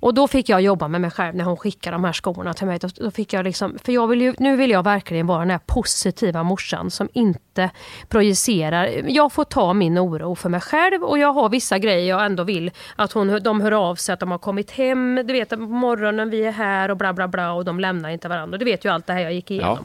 Och 0.02 0.14
då 0.14 0.28
fick 0.28 0.48
jag 0.48 0.60
jobba 0.60 0.88
med 0.88 1.00
mig 1.00 1.10
själv 1.10 1.34
när 1.34 1.44
hon 1.44 1.56
skickade 1.56 1.94
de 1.94 2.04
här 2.04 2.12
skorna 2.12 2.54
till 2.54 2.66
mig. 2.66 2.78
Då, 2.78 2.88
då 2.94 3.10
fick 3.10 3.32
jag 3.32 3.44
liksom, 3.44 3.78
för 3.84 3.92
jag 3.92 4.06
vill 4.06 4.20
ju, 4.20 4.34
nu 4.38 4.56
vill 4.56 4.70
jag 4.70 4.82
verkligen 4.82 5.26
vara 5.26 5.38
den 5.38 5.50
här 5.50 5.60
positiva 5.66 6.42
morsan 6.42 6.90
som 6.90 7.08
inte 7.12 7.70
projicerar. 8.08 8.86
Jag 9.06 9.32
får 9.32 9.44
ta 9.44 9.72
min 9.72 9.98
oro 9.98 10.34
för 10.34 10.48
mig 10.48 10.60
själv 10.60 11.02
och 11.02 11.18
jag 11.18 11.32
har 11.32 11.48
vissa 11.48 11.78
grejer 11.78 12.08
jag 12.08 12.26
ändå 12.26 12.44
vill 12.44 12.70
att 12.96 13.12
hon, 13.12 13.42
de 13.42 13.60
hör 13.60 13.72
av 13.72 13.94
sig 13.96 14.12
att 14.12 14.20
de 14.20 14.30
har 14.30 14.38
kommit 14.38 14.70
hem. 14.70 15.20
Du 15.24 15.32
vet 15.32 15.48
på 15.48 15.56
morgonen 15.56 16.30
vi 16.30 16.44
är 16.44 16.52
här 16.52 16.88
och 16.88 16.96
bla 16.96 17.12
bla 17.12 17.28
bla 17.28 17.52
och 17.52 17.64
de 17.64 17.80
lämnar 17.80 18.10
inte 18.10 18.28
varandra. 18.28 18.58
Du 18.58 18.64
vet 18.64 18.84
ju 18.84 18.92
allt 18.92 19.06
det 19.06 19.12
här 19.12 19.20
jag 19.20 19.32
gick 19.32 19.50
igenom. 19.50 19.84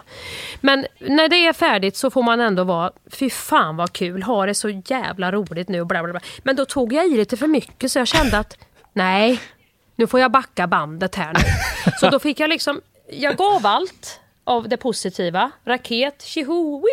Men 0.61 0.85
när 0.99 1.29
det 1.29 1.47
är 1.47 1.53
färdigt 1.53 1.95
så 1.95 2.09
får 2.09 2.23
man 2.23 2.39
ändå 2.39 2.63
vara, 2.63 2.91
fy 3.11 3.29
fan 3.29 3.77
vad 3.77 3.93
kul, 3.93 4.23
ha 4.23 4.45
det 4.45 4.53
så 4.53 4.69
jävla 4.69 5.31
roligt 5.31 5.69
nu 5.69 5.81
och 5.81 5.87
bla 5.87 6.03
bla 6.03 6.11
bla. 6.11 6.21
Men 6.43 6.55
då 6.55 6.65
tog 6.65 6.93
jag 6.93 7.07
i 7.07 7.17
lite 7.17 7.37
för 7.37 7.47
mycket 7.47 7.91
så 7.91 7.99
jag 7.99 8.07
kände 8.07 8.37
att 8.37 8.57
nej, 8.93 9.39
nu 9.97 10.07
får 10.07 10.19
jag 10.19 10.31
backa 10.31 10.67
bandet 10.67 11.15
här 11.15 11.33
nu. 11.33 11.39
Så 11.99 12.09
då 12.09 12.19
fick 12.19 12.39
jag 12.39 12.49
liksom, 12.49 12.81
jag 13.09 13.35
gav 13.37 13.65
allt 13.65 14.19
av 14.47 14.69
det 14.69 14.77
positiva. 14.77 15.51
Raket, 15.65 16.21
tjoho. 16.21 16.83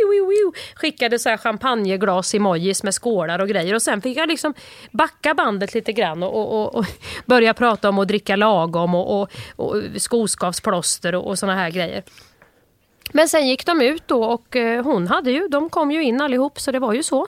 Skickade 0.75 1.19
så 1.19 1.29
här 1.29 1.37
champagneglas 1.37 2.35
emojis 2.35 2.83
med 2.83 2.95
skålar 2.95 3.39
och 3.39 3.49
grejer. 3.49 3.75
Och 3.75 3.83
sen 3.83 4.03
fick 4.03 4.19
jag 4.19 4.29
liksom 4.29 4.55
backa 4.91 5.35
bandet 5.35 5.75
lite 5.75 5.93
grann 5.93 6.23
och, 6.23 6.53
och, 6.53 6.75
och, 6.75 6.85
börja 7.27 7.55
prata 7.55 7.89
om 7.89 7.99
att 7.99 8.09
dricka 8.09 8.37
lagom 8.37 8.95
och, 8.95 9.21
och, 9.21 9.31
och 9.57 9.83
skoskavsplåster 9.97 11.15
och, 11.15 11.27
och 11.27 11.39
såna 11.39 11.55
här 11.55 11.71
grejer. 11.71 12.03
Men 13.13 13.29
sen 13.29 13.49
gick 13.49 13.67
de 13.67 13.81
ut 13.81 14.03
då 14.07 14.25
och 14.25 14.57
eh, 14.57 14.85
hon 14.85 15.07
hade 15.07 15.31
ju, 15.31 15.49
de 15.49 15.71
kom 15.71 15.91
ju 15.91 16.03
in 16.03 16.21
allihop 16.21 16.61
så 16.61 16.73
det 16.73 16.79
var 16.79 16.93
ju 16.93 17.03
så. 17.03 17.27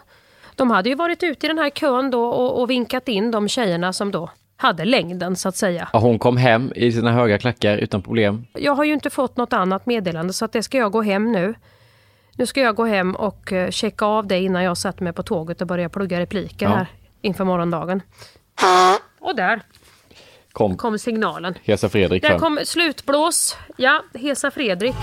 De 0.54 0.70
hade 0.70 0.88
ju 0.88 0.94
varit 0.94 1.22
ute 1.22 1.46
i 1.46 1.48
den 1.48 1.58
här 1.58 1.70
kön 1.70 2.10
då 2.10 2.24
och, 2.24 2.60
och 2.60 2.70
vinkat 2.70 3.08
in 3.08 3.30
de 3.30 3.48
tjejerna 3.48 3.92
som 3.92 4.10
då 4.10 4.30
hade 4.56 4.84
längden 4.84 5.36
så 5.36 5.48
att 5.48 5.56
säga. 5.56 5.88
Ja, 5.92 5.98
hon 5.98 6.18
kom 6.18 6.36
hem 6.36 6.72
i 6.76 6.92
sina 6.92 7.12
höga 7.12 7.38
klackar 7.38 7.76
utan 7.76 8.02
problem. 8.02 8.46
Jag 8.52 8.74
har 8.74 8.84
ju 8.84 8.92
inte 8.92 9.10
fått 9.10 9.36
något 9.36 9.52
annat 9.52 9.86
meddelande 9.86 10.32
så 10.32 10.44
att 10.44 10.52
det 10.52 10.62
ska 10.62 10.78
jag 10.78 10.92
gå 10.92 11.02
hem 11.02 11.32
nu. 11.32 11.54
Nu 12.38 12.46
ska 12.46 12.60
jag 12.60 12.74
gå 12.76 12.84
hem 12.84 13.14
och 13.16 13.52
eh, 13.52 13.70
checka 13.70 14.04
av 14.06 14.26
det 14.26 14.40
innan 14.40 14.62
jag 14.64 14.76
sätter 14.78 15.04
mig 15.04 15.12
på 15.12 15.22
tåget 15.22 15.60
och 15.60 15.66
börjar 15.66 15.88
plugga 15.88 16.20
repliker 16.20 16.66
Ja. 16.66 16.72
här 16.74 16.86
inför 17.22 17.44
morgondagen. 17.44 18.02
Och 19.20 19.36
där 19.36 19.60
Kom 20.52 20.76
kom 20.76 20.98
signalen. 20.98 21.54
Hesa 21.64 21.88
Fredrik 21.88 22.22
Där 22.22 22.28
fram. 22.28 22.40
kom 22.40 22.58
slutblås. 22.64 23.56
Ja, 23.76 24.02
Hesa 24.14 24.50
Fredrik. 24.50 24.94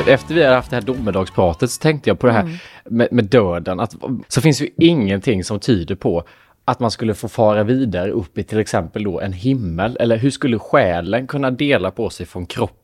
Efter 0.00 0.34
vi 0.34 0.42
hade 0.44 0.56
haft 0.56 0.70
det 0.70 0.76
här 0.76 0.82
domedagspratet 0.82 1.70
så 1.70 1.80
tänkte 1.80 2.10
jag 2.10 2.18
på 2.18 2.26
det 2.26 2.32
här 2.32 2.40
Mm. 2.42 2.56
med, 2.84 3.08
med 3.12 3.24
döden. 3.24 3.80
Att, 3.80 3.94
så 4.28 4.40
finns 4.40 4.62
ju 4.62 4.68
ingenting 4.78 5.44
som 5.44 5.60
tyder 5.60 5.94
på 5.94 6.24
att 6.64 6.80
man 6.80 6.90
skulle 6.90 7.14
få 7.14 7.28
fara 7.28 7.62
vidare 7.62 8.10
upp 8.10 8.38
i 8.38 8.42
till 8.42 8.58
exempel 8.58 9.04
då 9.04 9.20
en 9.20 9.32
himmel. 9.32 9.96
Eller 10.00 10.16
hur 10.16 10.30
skulle 10.30 10.58
själen 10.58 11.26
kunna 11.26 11.50
dela 11.50 11.90
på 11.90 12.10
sig 12.10 12.26
från 12.26 12.46
kroppen? 12.46 12.83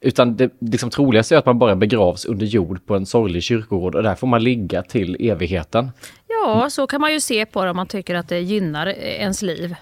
Utan 0.00 0.36
det 0.36 0.50
liksom 0.60 0.90
troligaste 0.90 1.34
är 1.34 1.38
att 1.38 1.46
man 1.46 1.58
bara 1.58 1.76
begravs 1.76 2.24
under 2.24 2.46
jord 2.46 2.86
på 2.86 2.96
en 2.96 3.06
sorglig 3.06 3.42
kyrkogård 3.42 3.94
och 3.94 4.02
där 4.02 4.14
får 4.14 4.26
man 4.26 4.44
ligga 4.44 4.82
till 4.82 5.16
evigheten. 5.20 5.90
Ja, 6.28 6.70
så 6.70 6.86
kan 6.86 7.00
man 7.00 7.12
ju 7.12 7.20
se 7.20 7.46
på 7.46 7.64
det 7.64 7.70
om 7.70 7.76
man 7.76 7.86
tycker 7.86 8.14
att 8.14 8.28
det 8.28 8.38
gynnar 8.40 8.86
ens 8.86 9.42
liv. 9.42 9.74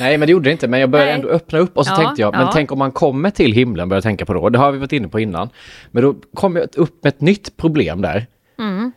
Nej, 0.00 0.18
men 0.18 0.26
det 0.26 0.32
gjorde 0.32 0.48
det 0.48 0.52
inte. 0.52 0.68
Men 0.68 0.80
jag 0.80 0.90
började 0.90 1.10
Nej. 1.10 1.20
ändå 1.20 1.28
öppna 1.28 1.58
upp 1.58 1.76
och 1.76 1.86
så 1.86 1.92
Ja, 1.92 1.96
tänkte 1.96 2.22
jag, 2.22 2.32
men 2.32 2.40
ja. 2.40 2.50
tänk 2.52 2.72
om 2.72 2.78
man 2.78 2.92
kommer 2.92 3.30
till 3.30 3.52
himlen, 3.52 3.88
började 3.88 3.96
jag 3.96 4.02
tänka 4.10 4.26
på 4.26 4.34
då. 4.34 4.48
Det 4.48 4.58
har 4.58 4.72
vi 4.72 4.78
varit 4.78 4.92
inne 4.92 5.08
på 5.08 5.20
innan. 5.20 5.50
Men 5.90 6.02
då 6.02 6.14
kom 6.34 6.56
jag 6.56 6.66
upp 6.76 7.04
med 7.04 7.14
ett 7.14 7.20
nytt 7.20 7.56
problem 7.56 8.02
där. 8.02 8.26
Mm. 8.58 8.92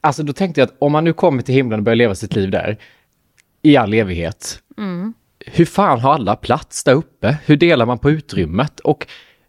Alltså 0.00 0.22
då 0.22 0.32
tänkte 0.32 0.60
jag 0.60 0.66
att 0.66 0.74
om 0.78 0.92
man 0.92 1.04
nu 1.04 1.12
kommer 1.12 1.42
till 1.42 1.54
himlen 1.54 1.80
och 1.80 1.84
börjar 1.84 1.96
leva 1.96 2.14
sitt 2.14 2.34
liv 2.34 2.50
där 2.50 2.76
i 3.62 3.76
all 3.76 3.94
evighet. 3.94 4.58
Mm. 4.78 5.14
Hur 5.46 5.64
fan 5.64 6.00
har 6.00 6.14
alla 6.14 6.36
plats 6.36 6.84
där 6.84 6.94
uppe? 6.94 7.36
Hur 7.46 7.56
delar 7.56 7.86
man 7.86 7.98
på 7.98 8.10
utrymmet? 8.10 8.80
Och 8.80 9.06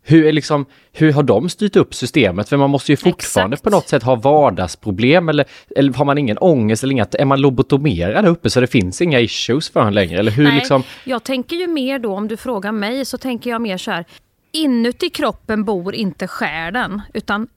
hur, 0.08 0.26
är 0.26 0.32
liksom, 0.32 0.66
hur 0.93 1.14
har 1.14 1.24
de 1.24 1.49
styrt 1.49 1.76
upp 1.76 1.95
systemet? 1.95 2.49
För 2.49 2.58
man 2.58 2.70
måste 2.70 2.91
ju 2.91 2.95
fortfarande 2.97 3.53
Exakt. 3.53 3.64
på 3.64 3.70
något 3.70 3.89
sätt 3.89 4.03
ha 4.03 4.16
vardagsproblem 4.16 5.30
eller, 5.30 5.45
eller 5.76 5.93
har 5.93 6.06
man 6.06 6.18
ingen 6.18 6.38
ångest 6.38 6.84
eller 6.84 6.91
inget? 6.91 7.16
Är 7.16 7.26
man 7.26 7.41
lobotomerad 7.41 8.26
uppe 8.26 8.49
så 8.49 8.60
det 8.62 8.68
finns 8.68 9.01
inga 9.01 9.20
issues 9.20 9.70
för 9.70 9.82
en 9.82 9.93
längre? 9.93 10.20
Eller 10.20 10.32
hur 10.32 10.43
Nej, 10.43 10.56
liksom? 10.56 10.84
jag 11.03 11.24
tänker 11.24 11.56
ju 11.56 11.68
mer 11.68 11.99
då, 11.99 12.14
om 12.14 12.28
du 12.28 12.38
frågar 12.38 12.72
mig, 12.72 13.06
så 13.06 13.18
tänker 13.18 13.49
jag 13.49 13.62
mer 13.62 13.78
så 13.78 13.91
här. 13.91 14.06
Inuti 14.51 15.10
kroppen 15.10 15.64
bor 15.64 15.95
inte 15.95 16.28
själen, 16.28 17.01
utan 17.14 17.47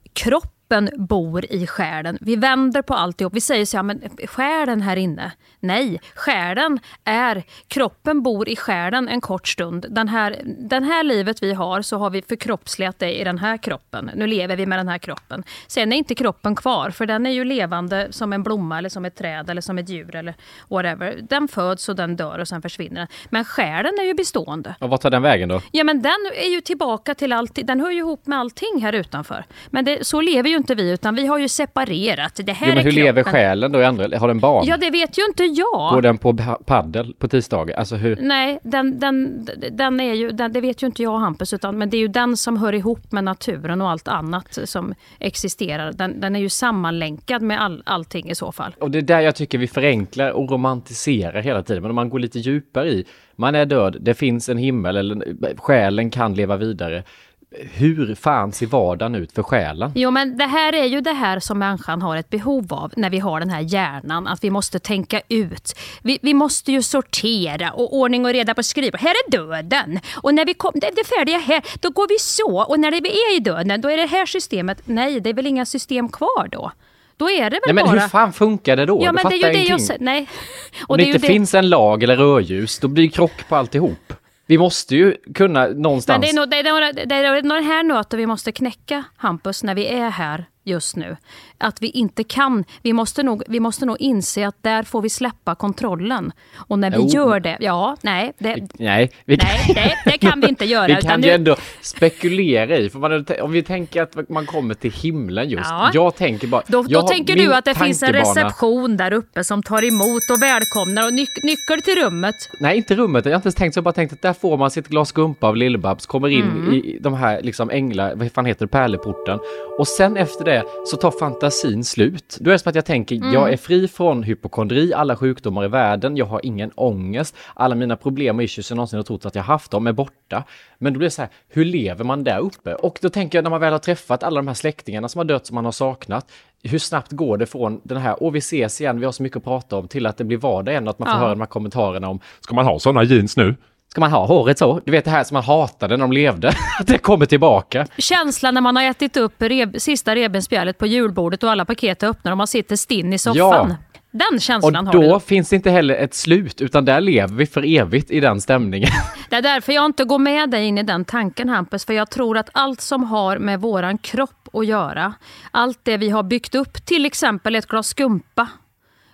kroppen 0.69 0.89
bor 1.07 1.45
i 1.45 1.67
själen. 1.67 2.17
Vi 2.21 2.35
vänder 2.35 2.81
på 2.81 2.93
alltihop. 2.93 3.33
Vi 3.33 3.41
säger 3.41 3.65
så 3.65 3.77
här, 3.77 3.83
men 3.83 4.01
själen 4.27 4.81
här 4.81 4.95
inne. 4.95 5.31
Nej, 5.59 6.01
själen 6.15 6.79
är, 7.03 7.43
kroppen 7.67 8.21
bor 8.23 8.49
i 8.49 8.55
själen 8.55 9.07
en 9.07 9.21
kort 9.21 9.47
stund. 9.47 9.85
Den 9.89 10.07
här, 10.07 10.41
den 10.45 10.83
här 10.83 11.03
livet 11.03 11.43
vi 11.43 11.53
har 11.53 11.81
så 11.81 11.97
har 11.97 12.09
vi 12.09 12.21
förkroppsligat 12.21 12.99
det 12.99 13.19
i 13.19 13.23
den 13.23 13.37
här 13.37 13.57
kroppen. 13.57 14.11
Nu 14.15 14.27
lever 14.27 14.55
vi 14.55 14.65
med 14.65 14.79
den 14.79 14.87
här 14.87 14.97
kroppen. 14.97 15.43
Sen 15.67 15.93
är 15.93 15.97
inte 15.97 16.15
kroppen 16.15 16.55
kvar, 16.55 16.89
för 16.89 17.05
den 17.05 17.25
är 17.25 17.31
ju 17.31 17.43
levande 17.43 18.07
som 18.11 18.33
en 18.33 18.43
blomma 18.43 18.77
eller 18.77 18.89
som 18.89 19.05
ett 19.05 19.15
träd 19.15 19.49
eller 19.49 19.61
som 19.61 19.77
ett 19.77 19.89
djur 19.89 20.15
eller 20.15 20.35
whatever. 20.69 21.19
Den 21.29 21.47
föds 21.47 21.89
och 21.89 21.95
den 21.95 22.15
dör 22.15 22.39
och 22.39 22.47
sen 22.47 22.61
försvinner 22.61 22.99
den. 22.99 23.07
Men 23.29 23.45
själen 23.45 23.93
är 23.99 24.05
ju 24.05 24.13
bestående. 24.13 24.75
Och 24.79 24.89
vad 24.89 25.01
tar 25.01 25.09
den 25.09 25.21
vägen 25.21 25.49
då? 25.49 25.61
Ja 25.71 25.83
men 25.83 26.01
den 26.01 26.31
är 26.35 26.49
ju 26.49 26.61
tillbaka 26.61 27.15
till 27.15 27.33
allt, 27.33 27.59
den 27.63 27.79
hör 27.79 27.91
ju 27.91 27.97
ihop 27.97 28.27
med 28.27 28.39
allting 28.39 28.81
här 28.81 28.93
utanför. 28.93 29.45
Men 29.69 29.85
det, 29.85 30.07
så 30.07 30.21
lever 30.21 30.49
ju 30.49 30.58
inte 30.59 30.75
vi 30.75 30.91
utan 30.91 31.15
vi 31.15 31.25
har 31.27 31.37
ju 31.39 31.47
separerat. 31.47 32.39
Det 32.43 32.51
här 32.51 32.67
Jo, 32.67 32.73
men 32.73 32.77
är 32.77 32.83
hur 32.83 32.91
kroppen. 32.91 33.05
lever 33.05 33.23
själen 33.23 33.71
då 33.71 33.81
i 33.81 33.85
andra? 33.85 34.17
Har 34.19 34.27
den 34.27 34.39
barn? 34.39 34.65
Ja 34.67 34.77
det 34.77 34.89
vet 34.89 35.17
ju 35.17 35.25
inte 35.25 35.43
jag. 35.43 35.93
Går 35.93 36.01
den 36.01 36.17
på 36.17 36.33
pa- 36.33 36.59
paddel 36.65 37.13
på 37.19 37.27
tisdagar? 37.27 37.75
Alltså 37.77 37.95
hur? 37.95 38.17
Nej, 38.21 38.59
den, 38.63 38.99
den, 38.99 39.47
den 39.71 39.99
är 39.99 40.13
ju, 40.13 40.29
den, 40.29 40.53
det 40.53 40.61
vet 40.61 40.83
ju 40.83 40.87
inte 40.87 41.03
jag 41.03 41.13
och 41.13 41.19
Hampus, 41.19 41.53
utan, 41.53 41.77
men 41.77 41.89
det 41.89 41.97
är 41.97 42.01
ju 42.01 42.07
den 42.07 42.37
som 42.37 42.57
hör 42.57 42.73
ihop 42.73 43.11
med 43.11 43.23
naturen 43.23 43.81
och 43.81 43.89
allt 43.89 44.07
annat 44.07 44.59
som 44.63 44.93
existerar. 45.19 45.91
Den, 45.93 46.19
den 46.19 46.35
är 46.35 46.39
ju 46.39 46.49
sammanlänkad 46.49 47.41
med 47.41 47.61
all, 47.61 47.83
allting 47.85 48.29
i 48.29 48.35
så 48.35 48.51
fall. 48.51 48.75
Och 48.79 48.91
det 48.91 48.97
är 48.97 49.01
där 49.01 49.19
jag 49.19 49.35
tycker 49.35 49.57
vi 49.57 49.67
förenklar 49.67 50.29
och 50.31 50.51
romantiserar 50.51 51.41
hela 51.41 51.63
tiden. 51.63 51.81
Men 51.81 51.89
om 51.91 51.95
man 51.95 52.09
går 52.09 52.19
lite 52.19 52.39
djupare 52.39 52.89
i, 52.89 53.05
man 53.35 53.55
är 53.55 53.65
död, 53.65 53.97
det 54.01 54.13
finns 54.13 54.49
en 54.49 54.57
himmel, 54.57 54.97
eller 54.97 55.57
själen 55.57 56.09
kan 56.09 56.33
leva 56.33 56.57
vidare. 56.57 57.03
Hur 57.51 58.15
fan 58.15 58.51
ser 58.51 58.65
vardagen 58.67 59.15
ut 59.15 59.31
för 59.31 59.43
själen? 59.43 59.91
Jo 59.95 60.11
men 60.11 60.37
det 60.37 60.45
här 60.45 60.73
är 60.73 60.85
ju 60.85 61.01
det 61.01 61.13
här 61.13 61.39
som 61.39 61.59
människan 61.59 62.01
har 62.01 62.17
ett 62.17 62.29
behov 62.29 62.73
av 62.73 62.93
när 62.95 63.09
vi 63.09 63.19
har 63.19 63.39
den 63.39 63.49
här 63.49 63.61
hjärnan, 63.61 64.27
att 64.27 64.43
vi 64.43 64.49
måste 64.49 64.79
tänka 64.79 65.21
ut. 65.27 65.75
Vi, 66.01 66.19
vi 66.21 66.33
måste 66.33 66.71
ju 66.71 66.81
sortera 66.81 67.71
och 67.71 67.93
ordning 67.93 68.25
och 68.25 68.31
reda 68.31 68.53
på 68.53 68.63
skrivbordet. 68.63 69.01
Här 69.01 69.15
är 69.27 69.31
döden! 69.31 69.99
Och 70.15 70.33
när 70.33 70.45
vi 70.45 70.53
kom, 70.53 70.71
det, 70.75 70.91
det 70.95 71.03
färdiga 71.17 71.37
här, 71.37 71.61
då 71.79 71.89
går 71.89 72.07
vi 72.07 72.19
så. 72.19 72.63
Och 72.69 72.79
när 72.79 72.91
vi 72.91 72.97
är 72.97 73.37
i 73.37 73.39
döden, 73.39 73.81
då 73.81 73.89
är 73.89 73.97
det 73.97 74.05
här 74.05 74.25
systemet. 74.25 74.81
Nej, 74.85 75.19
det 75.19 75.29
är 75.29 75.33
väl 75.33 75.47
inga 75.47 75.65
system 75.65 76.09
kvar 76.09 76.47
då? 76.51 76.71
Då 77.17 77.29
är 77.29 77.49
det 77.49 77.49
väl 77.49 77.61
Nej 77.65 77.73
men 77.73 77.85
bara... 77.85 77.99
hur 77.99 78.07
fan 78.07 78.33
funkar 78.33 78.75
det 78.77 78.85
då? 78.85 79.01
Ja 79.03 79.11
men 79.11 79.29
det 79.29 79.35
är 79.35 79.47
ju 79.47 79.53
det 79.53 79.63
jag 79.63 79.81
säger. 79.81 79.99
Nej. 80.03 80.27
Om 80.87 80.97
det 80.97 81.03
det 81.03 81.09
inte 81.09 81.27
ju 81.27 81.33
finns 81.33 81.53
en 81.53 81.69
lag 81.69 82.03
eller 82.03 82.17
rödljus, 82.17 82.79
då 82.79 82.87
blir 82.87 83.03
det 83.03 83.09
krock 83.09 83.47
på 83.49 83.55
alltihop. 83.55 84.13
Vi 84.49 84.57
måste 84.57 84.95
ju 84.95 85.15
kunna 85.35 85.67
någonstans... 85.67 86.19
Men 86.19 86.21
det 86.21 86.29
är, 86.29 86.33
nog, 86.33 86.49
det, 86.49 86.57
är 86.57 86.63
några, 86.63 86.91
det 86.91 87.15
är 87.15 87.61
här 87.61 87.83
nöten 87.83 88.19
vi 88.19 88.25
måste 88.25 88.51
knäcka, 88.51 89.03
Hampus, 89.17 89.63
när 89.63 89.75
vi 89.75 89.87
är 89.87 90.09
här 90.09 90.45
just 90.63 90.95
nu. 90.95 91.17
Att 91.59 91.81
vi 91.81 91.89
inte 91.89 92.23
kan. 92.23 92.63
Vi 92.81 92.93
måste 92.93 93.23
nog, 93.23 93.43
vi 93.47 93.59
måste 93.59 93.85
nog 93.85 93.97
inse 93.99 94.47
att 94.47 94.63
där 94.63 94.83
får 94.83 95.01
vi 95.01 95.09
släppa 95.09 95.55
kontrollen. 95.55 96.31
Och 96.57 96.79
när 96.79 96.91
vi 96.91 96.97
Jo. 96.99 97.07
gör 97.09 97.39
det, 97.39 97.57
ja, 97.59 97.97
nej, 98.01 98.33
det, 98.37 98.67
Nej, 98.73 99.11
vi 99.25 99.37
kan... 99.37 99.47
nej 99.75 99.95
det, 100.05 100.11
det 100.11 100.17
kan 100.17 100.41
vi 100.41 100.47
inte 100.47 100.65
göra. 100.75 100.87
Vi 100.87 100.95
kan 101.01 101.21
nu- 101.21 101.27
ju 101.27 101.33
ändå 101.33 101.55
spekulera 101.81 102.77
i, 102.77 102.89
för 102.89 102.99
man, 102.99 103.25
om 103.41 103.51
vi 103.51 103.63
tänker 103.63 104.01
att 104.01 104.29
man 104.29 104.45
kommer 104.45 104.73
till 104.73 104.91
himlen 104.91 105.49
just. 105.49 105.69
Ja. 105.69 105.91
Jag 105.93 106.15
tänker 106.15 106.47
bara... 106.47 106.61
Då, 106.67 106.81
då 106.83 107.01
tänker 107.01 107.35
du 107.35 107.53
att 107.53 107.65
det 107.65 107.75
finns 107.75 108.03
en 108.03 108.09
tankebana- 108.09 108.19
reception 108.35 108.97
där 108.97 109.13
uppe 109.13 109.43
som 109.43 109.63
tar 109.63 109.83
emot 109.87 110.23
och 110.31 110.41
välkomnar 110.41 111.03
och 111.05 111.11
nyc- 111.11 111.43
nyckel 111.43 111.81
till 111.81 111.95
rummet. 112.03 112.35
Nej, 112.59 112.77
inte 112.77 112.95
rummet. 112.95 113.25
Jag 113.25 113.31
har 113.31 113.35
inte 113.35 113.47
ens 113.47 113.55
tänkt 113.55 113.73
så. 113.73 113.77
Jag 113.77 113.83
bara 113.83 113.93
tänkt 113.93 114.13
att 114.13 114.21
där 114.21 114.33
får 114.33 114.57
man 114.57 114.71
sitt 114.71 114.87
glas 114.87 115.11
gumpa 115.11 115.47
av 115.47 115.55
Lill-Babs, 115.55 116.05
kommer 116.07 116.27
in 116.29 116.43
Mm. 116.43 116.73
i 116.73 116.97
de 117.01 117.13
här 117.13 117.41
liksom 117.41 117.69
änglar, 117.69 118.15
vad 118.15 118.31
fan 118.31 118.45
heter 118.45 118.65
det, 118.65 118.71
pärleporten. 118.71 119.39
Och 119.77 119.87
sen 119.87 120.17
efter 120.17 120.45
det 120.45 120.63
så 120.85 120.97
tar 120.97 121.11
fantasin 121.11 121.48
slut. 121.83 122.37
Då 122.41 122.49
är 122.49 122.51
det 122.51 122.59
som 122.59 122.69
att 122.69 122.75
jag 122.75 122.85
tänker, 122.85 123.15
Mm. 123.15 123.33
jag 123.33 123.53
är 123.53 123.57
fri 123.57 123.87
från 123.87 124.23
hypokondri, 124.23 124.93
alla 124.93 125.15
sjukdomar 125.15 125.65
i 125.65 125.67
världen, 125.67 126.17
jag 126.17 126.25
har 126.25 126.45
ingen 126.45 126.71
ångest, 126.75 127.35
alla 127.53 127.75
mina 127.75 127.95
problem 127.95 128.37
och 128.37 128.43
issues 128.43 128.69
jag 128.69 128.75
någonsin 128.75 128.97
har 128.97 129.03
trott 129.03 129.25
att 129.25 129.35
jag 129.35 129.43
haft, 129.43 129.71
de 129.71 129.87
är 129.87 129.91
borta. 129.93 130.43
Men 130.77 130.93
då 130.93 130.97
blir 130.97 131.07
det 131.07 131.11
så 131.11 131.21
här, 131.21 131.31
hur 131.47 131.65
lever 131.65 132.05
man 132.05 132.23
där 132.23 132.39
uppe? 132.39 132.73
Och 132.75 132.99
då 133.01 133.09
tänker 133.09 133.37
jag 133.37 133.43
när 133.43 133.49
man 133.49 133.61
väl 133.61 133.71
har 133.71 133.79
träffat 133.79 134.23
alla 134.23 134.35
de 134.35 134.47
här 134.47 134.53
släktingarna 134.55 135.09
som 135.09 135.19
har 135.19 135.25
dött, 135.25 135.45
som 135.47 135.55
man 135.55 135.65
har 135.65 135.71
saknat, 135.71 136.31
hur 136.63 136.79
snabbt 136.79 137.11
går 137.11 137.37
det 137.37 137.45
från 137.45 137.81
den 137.83 137.97
här, 137.97 138.15
åh 138.19 138.31
vi 138.31 138.39
ses 138.39 138.81
igen, 138.81 138.99
vi 138.99 139.05
har 139.05 139.11
så 139.11 139.23
mycket 139.23 139.37
att 139.37 139.43
prata 139.43 139.77
om, 139.77 139.87
till 139.87 140.05
att 140.05 140.17
det 140.17 140.23
blir 140.23 140.37
vardag 140.37 140.71
igen 140.71 140.87
att 140.87 140.99
man 140.99 141.05
får 141.07 141.15
Ja. 141.15 141.19
höra 141.19 141.29
de 141.29 141.39
här 141.39 141.47
kommentarerna 141.47 142.09
om, 142.09 142.19
ska 142.39 142.55
man 142.55 142.65
ha 142.65 142.79
sådana 142.79 143.03
jeans 143.03 143.37
nu? 143.37 143.55
Ska 143.91 144.01
man 144.01 144.11
ha 144.11 144.25
håret 144.25 144.57
så? 144.57 144.81
Du 144.85 144.91
vet 144.91 145.05
det 145.05 145.11
här 145.11 145.23
som 145.23 145.35
man 145.35 145.43
hatade 145.43 145.97
när 145.97 146.03
de 146.03 146.11
levde, 146.11 146.47
att 146.79 146.87
det 146.87 146.97
kommer 146.97 147.25
tillbaka. 147.25 147.87
Känslan 147.97 148.53
när 148.53 148.61
man 148.61 148.75
har 148.75 148.83
ätit 148.83 149.17
upp 149.17 149.33
reb, 149.41 149.75
sista 149.81 150.15
revbensspjället 150.15 150.77
på 150.77 150.87
julbordet 150.87 151.43
och 151.43 151.51
alla 151.51 151.65
paket 151.65 152.03
är 152.03 152.07
öppna 152.07 152.31
och 152.31 152.37
man 152.37 152.47
sitter 152.47 152.75
stinn 152.75 153.13
i 153.13 153.17
soffan. 153.17 153.35
Ja. 153.69 153.75
Den 154.11 154.35
Och 154.35 154.41
känslan 154.41 154.87
har 154.87 154.93
du. 154.93 154.99
då 155.01 155.09
då. 155.13 155.19
finns 155.19 155.49
det 155.49 155.55
inte 155.55 155.71
heller 155.71 155.95
ett 155.95 156.13
slut, 156.13 156.61
utan 156.61 156.85
där 156.85 157.01
lever 157.01 157.35
vi 157.35 157.45
för 157.45 157.65
evigt 157.77 158.11
i 158.11 158.19
den 158.19 158.41
stämningen. 158.41 158.89
Det 159.29 159.35
är 159.35 159.41
därför 159.41 159.73
jag 159.73 159.85
inte 159.85 160.03
går 160.03 160.19
med 160.19 160.49
dig 160.49 160.65
in 160.65 160.77
i 160.77 160.83
den 160.83 161.05
tanken 161.05 161.49
Hampus, 161.49 161.85
för 161.85 161.93
jag 161.93 162.09
tror 162.09 162.37
att 162.37 162.49
allt 162.53 162.81
som 162.81 163.03
har 163.03 163.37
med 163.37 163.61
våran 163.61 163.97
kropp 163.97 164.47
att 164.53 164.65
göra, 164.65 165.13
allt 165.51 165.79
det 165.83 165.97
vi 165.97 166.09
har 166.09 166.23
byggt 166.23 166.55
upp, 166.55 166.85
till 166.85 167.05
exempel 167.05 167.55
ett 167.55 167.65
glas 167.65 167.87
skumpa, 167.87 168.47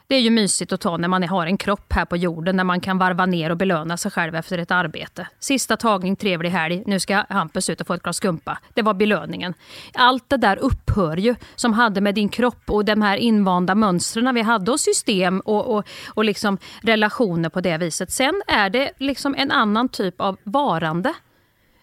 det 0.08 0.16
är 0.16 0.20
ju 0.20 0.30
mysigt 0.30 0.74
att 0.74 0.82
ta 0.82 0.98
när 0.98 1.08
man 1.08 1.24
har 1.24 1.46
en 1.46 1.58
kropp 1.58 1.94
här 1.94 2.06
på 2.06 2.18
jorden, 2.18 2.56
när 2.56 2.64
man 2.64 2.82
kan 2.82 2.98
varva 2.98 3.26
ner 3.26 3.50
och 3.50 3.58
belöna 3.58 3.98
sig 3.98 4.12
själv 4.12 4.36
efter 4.36 4.58
ett 4.58 4.72
arbete. 4.72 5.28
Sista 5.40 5.78
tagning, 5.78 6.16
trevlig 6.16 6.50
helg, 6.50 6.84
nu 6.86 7.00
ska 7.00 7.24
Hampus 7.30 7.70
ut 7.70 7.82
och 7.82 7.88
få 7.88 7.94
ett 7.94 8.04
glas 8.04 8.18
skumpa. 8.18 8.58
Det 8.74 8.82
var 8.82 8.94
belöningen. 8.94 9.54
Allt 9.94 10.30
det 10.30 10.38
där 10.38 10.58
upphör 10.58 11.18
ju, 11.18 11.36
som 11.56 11.74
hade 11.74 12.02
med 12.02 12.16
din 12.16 12.30
kropp 12.30 12.70
och 12.70 12.86
de 12.86 13.02
här 13.02 13.18
invanda 13.18 13.76
mönstren 13.76 14.36
vi 14.36 14.42
hade 14.42 14.72
och 14.72 14.80
system 14.80 15.40
och, 15.40 15.76
och, 15.76 15.88
och 16.08 16.26
liksom 16.26 16.58
relationer 16.82 17.50
på 17.50 17.62
det 17.62 17.78
viset. 17.78 18.12
Sen 18.12 18.42
är 18.48 18.70
det 18.70 18.92
liksom 18.98 19.36
en 19.38 19.52
annan 19.52 19.90
typ 19.90 20.22
av 20.22 20.38
varande. 20.44 21.14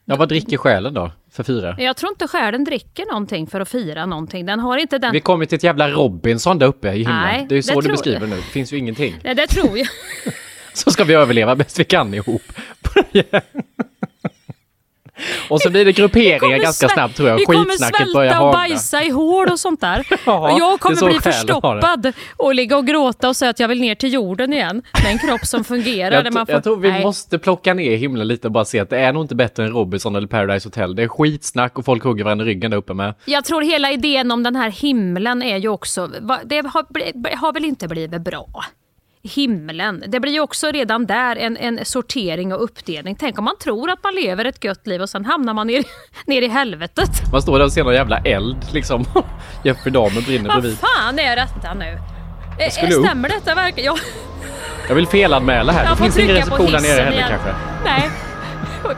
Ja, 0.04 0.16
vad 0.16 0.28
dricker 0.28 0.56
själen 0.56 0.94
då? 0.94 1.10
För 1.32 1.42
fyra. 1.42 1.74
Jag 1.78 1.96
tror 1.96 2.12
inte 2.12 2.28
själen 2.28 2.64
dricker 2.64 3.06
någonting 3.06 3.46
för 3.46 3.60
att 3.60 3.68
fira 3.68 4.06
någonting. 4.06 4.46
Den 4.46 4.60
har 4.60 4.78
inte 4.78 4.98
den... 4.98 5.12
Vi 5.12 5.20
kommer 5.20 5.46
till 5.46 5.56
ett 5.56 5.62
jävla 5.62 5.88
Robinson 5.88 6.58
där 6.58 6.66
uppe 6.66 6.88
i 6.88 6.98
himlen. 6.98 7.16
Nej, 7.16 7.46
det 7.48 7.54
är 7.54 7.56
ju 7.56 7.62
så 7.62 7.80
du 7.80 7.88
beskriver 7.88 8.26
nu. 8.26 8.36
Det 8.36 8.42
finns 8.42 8.72
ju 8.72 8.78
ingenting. 8.78 9.14
Nej, 9.24 9.34
det 9.34 9.46
tror 9.46 9.78
jag. 9.78 9.88
Så 10.74 10.90
ska 10.90 11.04
vi 11.04 11.14
överleva 11.14 11.56
bäst 11.56 11.80
vi 11.80 11.84
kan 11.84 12.14
ihop. 12.14 12.42
och 15.48 15.60
så 15.60 15.70
blir 15.70 15.84
det 15.84 15.92
grupperingar 15.92 16.58
ganska 16.58 16.88
snabbt 16.88 17.16
tror 17.16 17.28
jag. 17.28 17.36
Vi 17.36 17.44
kommer 17.44 17.90
svälta 18.16 18.40
och 18.42 18.52
bajsa 18.52 19.02
i 19.02 19.10
hål 19.10 19.48
och 19.48 19.60
sånt 19.60 19.80
där. 19.80 20.06
Ja, 20.26 20.58
jag 20.58 20.80
kommer 20.80 21.06
bli 21.10 21.20
förstoppad 21.20 22.12
och 22.36 22.54
ligga 22.54 22.76
och 22.76 22.86
gråta 22.86 23.28
och 23.28 23.36
säga 23.36 23.50
att 23.50 23.60
jag 23.60 23.68
vill 23.68 23.80
ner 23.80 23.94
till 23.94 24.12
jorden 24.12 24.52
igen. 24.52 24.82
Med 25.02 25.12
en 25.12 25.18
kropp 25.18 25.46
som 25.46 25.64
fungerar. 25.64 26.10
där 26.10 26.24
Jag, 26.24 26.34
man 26.34 26.46
jag 26.48 26.64
tror 26.64 26.76
vi 26.76 26.90
Nej. 26.90 27.02
måste 27.02 27.38
plocka 27.38 27.74
ner 27.74 27.96
himlen 27.96 28.28
lite 28.28 28.48
och 28.48 28.52
bara 28.52 28.64
se 28.64 28.80
att 28.80 28.90
det 28.90 28.98
är 28.98 29.12
nog 29.12 29.24
inte 29.24 29.34
bättre 29.34 29.64
än 29.64 29.70
Robinson 29.70 30.16
eller 30.16 30.26
Paradise 30.26 30.66
Hotel. 30.66 30.96
Det 30.96 31.02
är 31.02 31.08
skitsnack 31.08 31.78
och 31.78 31.84
folk 31.84 32.04
hugger 32.04 32.24
varandra 32.24 32.46
i 32.46 32.48
ryggen 32.48 32.70
där 32.70 32.78
uppe 32.78 32.94
med. 32.94 33.14
Jag 33.24 33.44
tror 33.44 33.62
hela 33.62 33.92
idén 33.92 34.30
om 34.30 34.42
den 34.42 34.56
här 34.56 34.70
himlen 34.70 35.42
är 35.42 35.56
ju 35.56 35.68
också, 35.68 36.06
det 36.44 36.56
har, 36.56 37.36
har 37.36 37.52
väl 37.52 37.64
inte 37.64 37.88
blivit 37.88 38.20
bra. 38.20 38.64
Himlen, 39.24 40.04
det 40.08 40.20
blir 40.20 40.32
ju 40.32 40.40
också 40.40 40.70
redan 40.70 41.06
där 41.06 41.36
en, 41.36 41.56
en 41.56 41.84
sortering 41.84 42.52
och 42.52 42.64
uppdelning. 42.64 43.16
Tänk 43.20 43.38
om 43.38 43.44
man 43.44 43.58
tror 43.58 43.90
att 43.90 44.02
man 44.04 44.14
lever 44.14 44.44
ett 44.44 44.64
gött 44.64 44.86
liv 44.86 45.02
och 45.02 45.10
sen 45.10 45.24
hamnar 45.24 45.54
man 45.54 45.66
ner, 45.66 45.84
ner 46.26 46.42
i 46.42 46.48
helvetet. 46.48 47.10
Man 47.32 47.42
står 47.42 47.58
där 47.58 47.64
och 47.64 47.72
ser 47.72 47.84
någon 47.84 47.94
jävla 47.94 48.18
eld 48.18 48.56
liksom. 48.72 49.04
Jeffrey 49.64 49.92
Dahmer 49.92 50.20
brinner 50.22 50.48
Vad 50.48 50.60
bredvid. 50.60 50.78
fan 50.78 51.18
är 51.18 51.36
detta 51.36 51.74
nu? 51.74 51.98
Eh, 52.58 52.70
skulle 52.70 52.92
eh, 52.92 52.98
upp. 52.98 53.04
Stämmer 53.06 53.28
detta 53.28 53.54
verkligen? 53.54 53.86
Jag, 53.86 53.98
Jag 54.88 54.94
vill 54.94 55.06
felanmäla 55.06 55.72
här. 55.72 55.84
jag 55.84 55.92
Det 55.92 56.02
finns 56.02 56.18
ingen 56.18 56.36
reception 56.36 56.66
där 56.72 56.80
nere 56.80 57.02
heller 57.02 57.12
igen. 57.12 57.28
kanske. 57.28 57.54
Nej. 57.84 58.10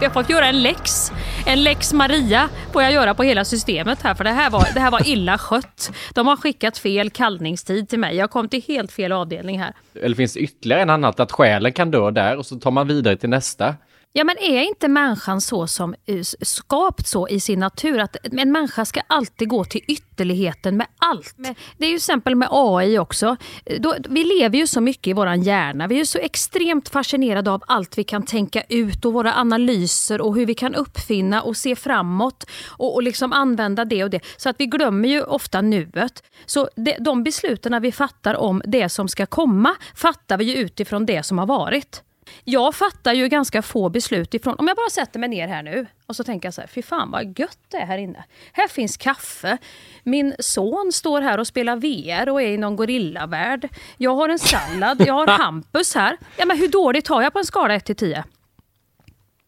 Jag 0.00 0.08
har 0.08 0.14
fått 0.14 0.30
göra 0.30 0.46
en 0.46 0.62
lex. 0.62 1.12
En 1.46 1.62
lex 1.62 1.92
Maria 1.92 2.48
får 2.72 2.82
jag 2.82 2.92
göra 2.92 3.14
på 3.14 3.22
hela 3.22 3.44
systemet 3.44 4.02
här 4.02 4.14
för 4.14 4.24
det 4.24 4.30
här 4.30 4.50
var, 4.50 4.66
det 4.74 4.80
här 4.80 4.90
var 4.90 5.08
illa 5.08 5.38
skött. 5.38 5.92
De 6.14 6.26
har 6.26 6.36
skickat 6.36 6.78
fel 6.78 7.10
kallningstid 7.10 7.88
till 7.88 7.98
mig. 7.98 8.16
Jag 8.16 8.30
kom 8.30 8.48
till 8.48 8.62
helt 8.68 8.92
fel 8.92 9.12
avdelning 9.12 9.58
här. 9.58 9.74
Eller 10.02 10.16
finns 10.16 10.34
det 10.34 10.40
ytterligare 10.40 10.82
en 10.82 10.90
annat 10.90 11.20
att 11.20 11.32
själen 11.32 11.72
kan 11.72 11.90
dö 11.90 12.10
där 12.10 12.36
och 12.36 12.46
så 12.46 12.56
tar 12.56 12.70
man 12.70 12.88
vidare 12.88 13.16
till 13.16 13.28
nästa? 13.28 13.74
Ja 14.16 14.24
men 14.24 14.38
är 14.38 14.62
inte 14.62 14.88
människan 14.88 15.40
så 15.40 15.66
som 15.66 15.94
skapt 16.42 17.06
så 17.06 17.28
i 17.28 17.40
sin 17.40 17.60
natur 17.60 17.98
att 17.98 18.16
en 18.22 18.52
människa 18.52 18.84
ska 18.84 19.00
alltid 19.06 19.48
gå 19.48 19.64
till 19.64 19.80
ytterligheten 19.88 20.76
med 20.76 20.86
allt? 20.98 21.34
Men 21.36 21.54
Det 21.78 21.86
är 21.86 21.90
ju 21.90 21.96
exempel 21.96 22.34
med 22.34 22.48
AI 22.50 22.98
också. 22.98 23.36
Då, 23.78 23.94
vi 24.08 24.24
lever 24.24 24.58
ju 24.58 24.66
så 24.66 24.80
mycket 24.80 25.06
i 25.06 25.12
våran 25.12 25.42
hjärna. 25.42 25.86
Vi 25.86 25.94
är 25.94 25.98
ju 25.98 26.06
så 26.06 26.18
extremt 26.18 26.88
fascinerade 26.88 27.50
av 27.50 27.62
allt 27.66 27.98
vi 27.98 28.04
kan 28.04 28.22
tänka 28.22 28.62
ut 28.68 29.04
och 29.04 29.12
våra 29.12 29.34
analyser 29.34 30.20
och 30.20 30.34
hur 30.34 30.46
vi 30.46 30.54
kan 30.54 30.74
uppfinna 30.74 31.42
och 31.42 31.56
se 31.56 31.76
framåt 31.76 32.46
och, 32.66 32.94
och 32.94 33.02
liksom 33.02 33.32
använda 33.32 33.84
det 33.84 34.04
och 34.04 34.10
det. 34.10 34.20
Så 34.36 34.48
att 34.48 34.56
vi 34.58 34.66
glömmer 34.66 35.08
ju 35.08 35.22
ofta 35.22 35.60
nuet. 35.60 36.22
Så 36.46 36.68
det, 36.76 36.96
de 37.00 37.24
besluten 37.24 37.82
vi 37.82 37.92
fattar 37.92 38.34
om 38.34 38.62
det 38.64 38.88
som 38.88 39.08
ska 39.08 39.26
komma 39.26 39.74
fattar 39.94 40.38
vi 40.38 40.44
ju 40.44 40.54
utifrån 40.54 41.06
det 41.06 41.22
som 41.22 41.38
har 41.38 41.46
varit. 41.46 42.02
Jag 42.44 42.74
fattar 42.74 43.12
ju 43.12 43.28
ganska 43.28 43.62
få 43.62 43.88
beslut 43.88 44.34
ifrån, 44.34 44.54
om 44.58 44.68
jag 44.68 44.76
bara 44.76 44.90
sätter 44.90 45.18
mig 45.20 45.28
ner 45.28 45.48
här 45.48 45.62
nu 45.62 45.86
och 46.06 46.16
så 46.16 46.24
tänker 46.24 46.46
jag 46.46 46.54
så 46.54 46.60
här, 46.60 46.68
fy 46.68 46.82
fan 46.82 47.10
vad 47.10 47.38
gött 47.38 47.58
det 47.68 47.76
är 47.76 47.86
här 47.86 47.98
inne. 47.98 48.24
Här 48.52 48.68
finns 48.68 48.96
kaffe, 48.96 49.58
min 50.02 50.34
son 50.38 50.90
står 50.94 51.20
här 51.20 51.38
och 51.38 51.46
spelar 51.46 51.76
VR 51.76 52.28
och 52.28 52.42
är 52.42 52.48
i 52.48 52.58
någon 52.58 52.76
gorillavärld. 52.76 53.68
Jag 53.96 54.14
har 54.14 54.28
en 54.28 54.38
sallad, 54.38 55.06
jag 55.06 55.14
har 55.14 55.26
Hampus 55.38 55.94
här. 55.94 56.16
Ja 56.36 56.44
men 56.44 56.58
hur 56.58 56.68
dåligt 56.68 57.08
har 57.08 57.22
jag 57.22 57.32
på 57.32 57.38
en 57.38 57.44
skala 57.44 57.74
1 57.74 57.84
till 57.84 57.96
10? 57.96 58.24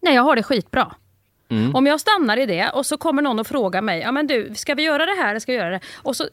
Nej, 0.03 0.14
jag 0.14 0.22
har 0.22 0.37
det 0.37 0.43
skitbra. 0.43 0.95
Mm. 1.49 1.74
Om 1.74 1.86
jag 1.86 2.01
stannar 2.01 2.36
i 2.36 2.47
det 2.47 2.68
och 2.68 2.86
så 2.86 2.97
kommer 2.97 3.22
någon 3.22 3.38
och 3.38 3.47
frågar 3.47 3.82
mig, 3.82 4.01
ja 4.01 4.12
men 4.12 4.26
du, 4.26 4.55
ska 4.55 4.74
vi 4.74 4.82
göra 4.82 5.07
det 5.07 5.12
här 5.12 5.30
eller 5.30 5.40
ska 5.40 5.53
vi 5.53 5.59
göra 5.59 5.70
det? 5.70 5.80
Och 5.94 6.16
så 6.16 6.28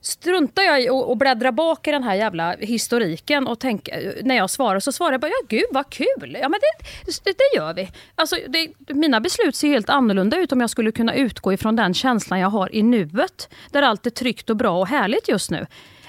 struntar 0.00 0.62
jag 0.62 0.82
i 0.82 0.88
och, 0.90 1.10
och 1.10 1.16
bak 1.54 1.88
i 1.88 1.90
den 1.90 2.02
här 2.02 2.14
jävla 2.14 2.56
historiken 2.56 3.46
och 3.46 3.58
tänk, 3.58 3.88
eh, 3.88 4.12
när 4.22 4.34
jag 4.36 4.50
svarar 4.50 4.80
så 4.80 4.92
svarar 4.92 5.12
jag 5.12 5.20
bara, 5.20 5.28
ja 5.28 5.46
gud 5.48 5.64
vad 5.70 5.90
kul, 5.90 6.36
ja 6.40 6.48
men 6.48 6.60
det, 6.60 6.86
det, 7.24 7.30
det 7.38 7.56
gör 7.56 7.74
vi. 7.74 7.90
Alltså, 8.14 8.36
det, 8.48 8.72
mina 8.88 9.20
beslut 9.20 9.56
ser 9.56 9.68
helt 9.68 9.90
annorlunda 9.90 10.36
ut 10.36 10.52
om 10.52 10.60
jag 10.60 10.70
skulle 10.70 10.92
kunna 10.92 11.14
utgå 11.14 11.52
ifrån 11.52 11.76
den 11.76 11.94
känslan 11.94 12.40
jag 12.40 12.48
har 12.48 12.74
i 12.74 12.82
nuet, 12.82 13.48
där 13.70 13.82
allt 13.82 14.06
är 14.06 14.10
tryggt 14.10 14.50
och 14.50 14.56
bra 14.56 14.78
och 14.78 14.88
härligt 14.88 15.28
just 15.28 15.50
nu, 15.50 15.66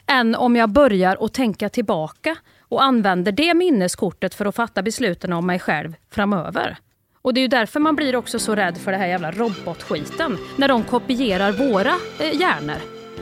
än 0.08 0.36
om 0.36 0.56
jag 0.56 0.70
börjar 0.70 1.26
att 1.26 1.34
tänka 1.34 1.70
tillbaka 1.70 2.36
och 2.60 2.84
använder 2.84 3.32
det 3.32 3.54
minneskortet 3.54 4.36
för 4.36 4.46
att 4.46 4.56
fatta 4.56 4.82
besluten 4.82 5.34
om 5.34 5.46
mig 5.46 5.60
själv 5.60 5.96
framöver. 6.12 6.78
Och 7.26 7.34
det 7.34 7.40
är 7.40 7.42
ju 7.42 7.48
därför 7.48 7.80
man 7.80 7.96
blir 7.96 8.16
också 8.16 8.40
så 8.40 8.56
rädd 8.56 8.78
för 8.78 8.92
det 8.92 8.98
här 8.98 9.08
jävla 9.08 9.32
robotskiten. 9.32 10.38
När 10.58 10.68
de 10.68 10.84
kopierar 10.84 11.52
våra 11.52 11.96
eh, 12.20 12.40
hjärnor 12.40 12.78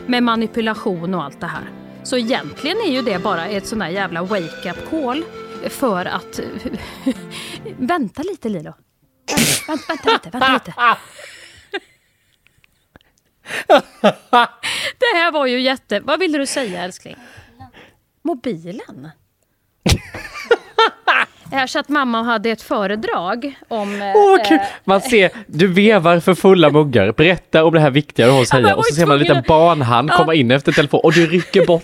med 0.08 0.24
manipulation 0.24 1.14
och 1.14 1.24
allt 1.24 1.40
det 1.40 1.48
här. 1.48 1.70
Så 2.04 2.18
egentligen 2.18 2.78
är 2.78 2.92
ju 2.92 3.02
det 3.02 3.20
bara 3.20 3.48
ett 3.48 3.68
sån 3.68 3.82
här 3.82 3.90
jävla 3.90 4.24
wake-up 4.24 4.90
call 4.90 5.24
för 5.70 6.06
att... 6.06 6.40
vänta 7.78 8.22
lite 8.22 8.50
Lilo. 8.50 8.74
Vänta, 9.68 9.84
vänta, 9.88 10.10
vänta 10.10 10.12
lite, 10.12 10.30
vänta 10.30 10.54
lite. 10.54 10.72
Det 15.00 15.16
här 15.16 15.32
var 15.32 15.46
ju 15.46 15.62
jätte... 15.62 16.00
Vad 16.00 16.20
ville 16.20 16.38
du 16.38 16.46
säga 16.46 16.84
älskling? 16.84 17.16
Mobilen? 18.22 19.10
Så 21.68 21.80
att 21.80 21.90
mamma 21.90 22.24
hade 22.24 22.50
ett 22.50 22.62
föredrag 22.62 23.54
om... 23.68 24.02
eh, 24.02 24.12
Åh, 24.16 24.38
kul! 24.48 24.58
eh, 24.58 24.64
Man 24.84 25.02
ser, 25.02 25.32
du 25.48 25.68
vevar 25.68 26.20
för 26.20 26.36
fulla 26.36 26.70
muggar. 26.70 27.12
Berätta 27.12 27.64
om 27.64 27.74
det 27.74 27.80
här 27.80 27.90
viktiga 27.92 28.26
du 28.26 28.32
har 28.32 28.42
att 28.42 28.48
säga. 28.48 28.76
Och 28.76 28.86
så 28.86 28.94
var 28.94 28.96
ser 28.96 29.06
man 29.06 29.14
en 29.16 29.20
liten 29.20 29.44
barnhand 29.48 30.10
Ja. 30.12 30.18
komma 30.18 30.34
in 30.34 30.52
efter 30.52 30.72
telefon 30.72 31.00
och 31.04 31.14
du 31.14 31.28
rycker 31.28 31.66
bort. 31.66 31.84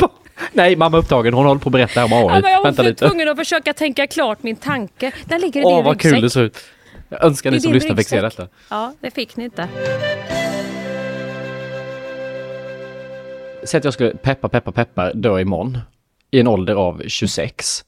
Nej, 0.52 0.76
mamma 0.76 0.96
är 0.96 1.00
upptagen. 1.00 1.34
Hon 1.34 1.46
håller 1.46 1.60
på 1.60 1.68
att 1.68 1.72
berätta 1.72 2.04
om 2.04 2.12
AI. 2.12 2.18
Ja, 2.20 2.34
jag 2.50 2.56
var 2.58 2.64
Vänta 2.64 2.82
för 2.82 2.90
lite. 2.90 3.08
tvungen 3.08 3.28
att 3.28 3.36
försöka 3.36 3.72
tänka 3.72 4.06
klart 4.06 4.42
min 4.42 4.56
tanke. 4.56 5.12
Den 5.24 5.40
ligger 5.40 5.60
i 5.60 5.64
Åh, 5.64 5.76
din 5.76 5.84
vad 5.84 6.00
kul 6.00 6.20
det 6.20 6.30
ser 6.30 6.42
ut. 6.42 6.58
Jag 7.08 7.24
önskar 7.24 7.50
ni 7.50 7.60
som 7.60 7.72
lyssnar 7.72 7.96
fick 7.96 8.08
se 8.08 8.20
detta. 8.20 8.48
Ja, 8.70 8.92
det 9.00 9.10
fick 9.10 9.36
ni 9.36 9.44
inte. 9.44 9.68
Säg 13.64 13.78
att 13.78 13.84
jag 13.84 13.94
skulle 13.94 14.10
peppa, 14.10 14.48
peppa, 14.48 14.72
peppa 14.72 15.12
dö 15.12 15.40
imorgon. 15.40 15.78
I 16.30 16.40
en 16.40 16.48
ålder 16.48 16.74
av 16.74 17.02
26. 17.06 17.84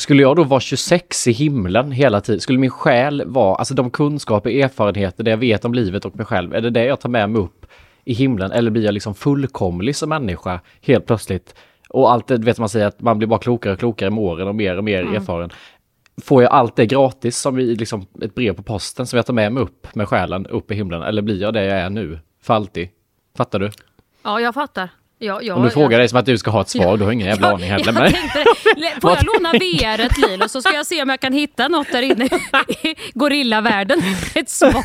Skulle 0.00 0.22
jag 0.22 0.36
då 0.36 0.44
vara 0.44 0.60
26 0.60 1.26
i 1.26 1.32
himlen 1.32 1.92
hela 1.92 2.20
tiden? 2.20 2.40
Skulle 2.40 2.58
min 2.58 2.70
själ 2.70 3.22
vara, 3.26 3.54
alltså 3.54 3.74
de 3.74 3.90
kunskaper, 3.90 4.50
erfarenheter, 4.50 5.24
det 5.24 5.30
jag 5.30 5.38
vet 5.38 5.64
om 5.64 5.74
livet 5.74 6.04
och 6.04 6.16
mig 6.16 6.26
själv, 6.26 6.54
är 6.54 6.60
det 6.60 6.70
det 6.70 6.84
jag 6.84 7.00
tar 7.00 7.08
med 7.08 7.30
mig 7.30 7.42
upp 7.42 7.66
i 8.04 8.14
himlen? 8.14 8.52
Eller 8.52 8.70
blir 8.70 8.84
jag 8.84 8.94
liksom 8.94 9.14
fullkomlig 9.14 9.96
som 9.96 10.08
människa 10.08 10.60
helt 10.82 11.06
plötsligt? 11.06 11.54
Och 11.88 12.12
allt 12.12 12.26
det, 12.26 12.36
vet 12.36 12.58
man 12.58 12.68
säger 12.68 12.86
att 12.86 13.00
man 13.00 13.18
blir 13.18 13.28
bara 13.28 13.40
klokare 13.40 13.72
och 13.72 13.78
klokare 13.78 14.10
med 14.10 14.18
åren 14.18 14.48
och 14.48 14.54
mer 14.54 14.76
och 14.76 14.84
mer 14.84 15.14
erfaren. 15.16 15.50
Får 16.22 16.42
jag 16.42 16.52
allt 16.52 16.76
det 16.76 16.86
gratis 16.86 17.38
som 17.38 17.58
i 17.58 17.74
liksom 17.74 18.06
ett 18.22 18.34
brev 18.34 18.52
på 18.52 18.62
posten 18.62 19.06
som 19.06 19.16
jag 19.16 19.26
tar 19.26 19.34
med 19.34 19.52
mig 19.52 19.62
upp 19.62 19.94
med 19.94 20.08
själen 20.08 20.46
upp 20.46 20.70
i 20.70 20.74
himlen? 20.74 21.02
Eller 21.02 21.22
blir 21.22 21.42
jag 21.42 21.54
det 21.54 21.64
jag 21.64 21.78
är 21.78 21.90
nu? 21.90 22.18
För 22.42 22.54
alltid? 22.54 22.88
Fattar 23.36 23.58
du? 23.58 23.70
Ja, 24.22 24.40
jag 24.40 24.54
fattar. 24.54 24.88
Jag, 25.22 25.44
jag, 25.44 25.56
Om 25.56 25.62
du 25.62 25.70
frågar 25.70 25.98
dig 25.98 26.08
som 26.08 26.18
att 26.18 26.26
du 26.26 26.38
ska 26.38 26.50
ha 26.50 26.60
ett 26.60 26.68
svar, 26.68 26.96
du 26.96 27.04
har 27.04 27.12
ingen 27.12 27.26
jävla 27.26 27.52
aning 27.52 27.70
heller. 27.70 27.92
Jag 27.92 28.12
tänkte, 28.12 29.00
får 29.00 29.10
jag 29.10 29.24
låna 29.24 29.52
VR 29.52 30.00
ett 30.00 30.18
Lilo 30.18 30.48
så 30.48 30.62
ska 30.62 30.74
jag 30.74 30.86
se 30.86 31.02
om 31.02 31.08
jag 31.08 31.20
kan 31.20 31.32
hitta 31.32 31.68
något 31.68 31.92
där 31.92 32.02
inne 32.02 32.24
i 32.24 32.94
gorillavärlden. 33.14 34.02
Ett 34.34 34.48
svar. 34.48 34.84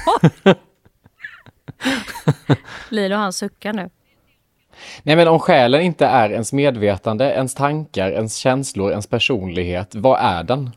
Lilo 2.89 3.15
han 3.15 3.33
suckar 3.33 3.73
nu. 3.73 3.89
Nej 5.03 5.15
men 5.15 5.27
om 5.27 5.39
själen 5.39 5.81
inte 5.81 6.05
är 6.05 6.29
ens 6.29 6.53
medvetande, 6.53 7.25
ens 7.33 7.55
tankar, 7.55 8.11
ens 8.11 8.35
känslor, 8.35 8.91
ens 8.91 9.07
personlighet, 9.07 9.95
vad 9.95 10.19
är 10.19 10.43
den? 10.43 10.71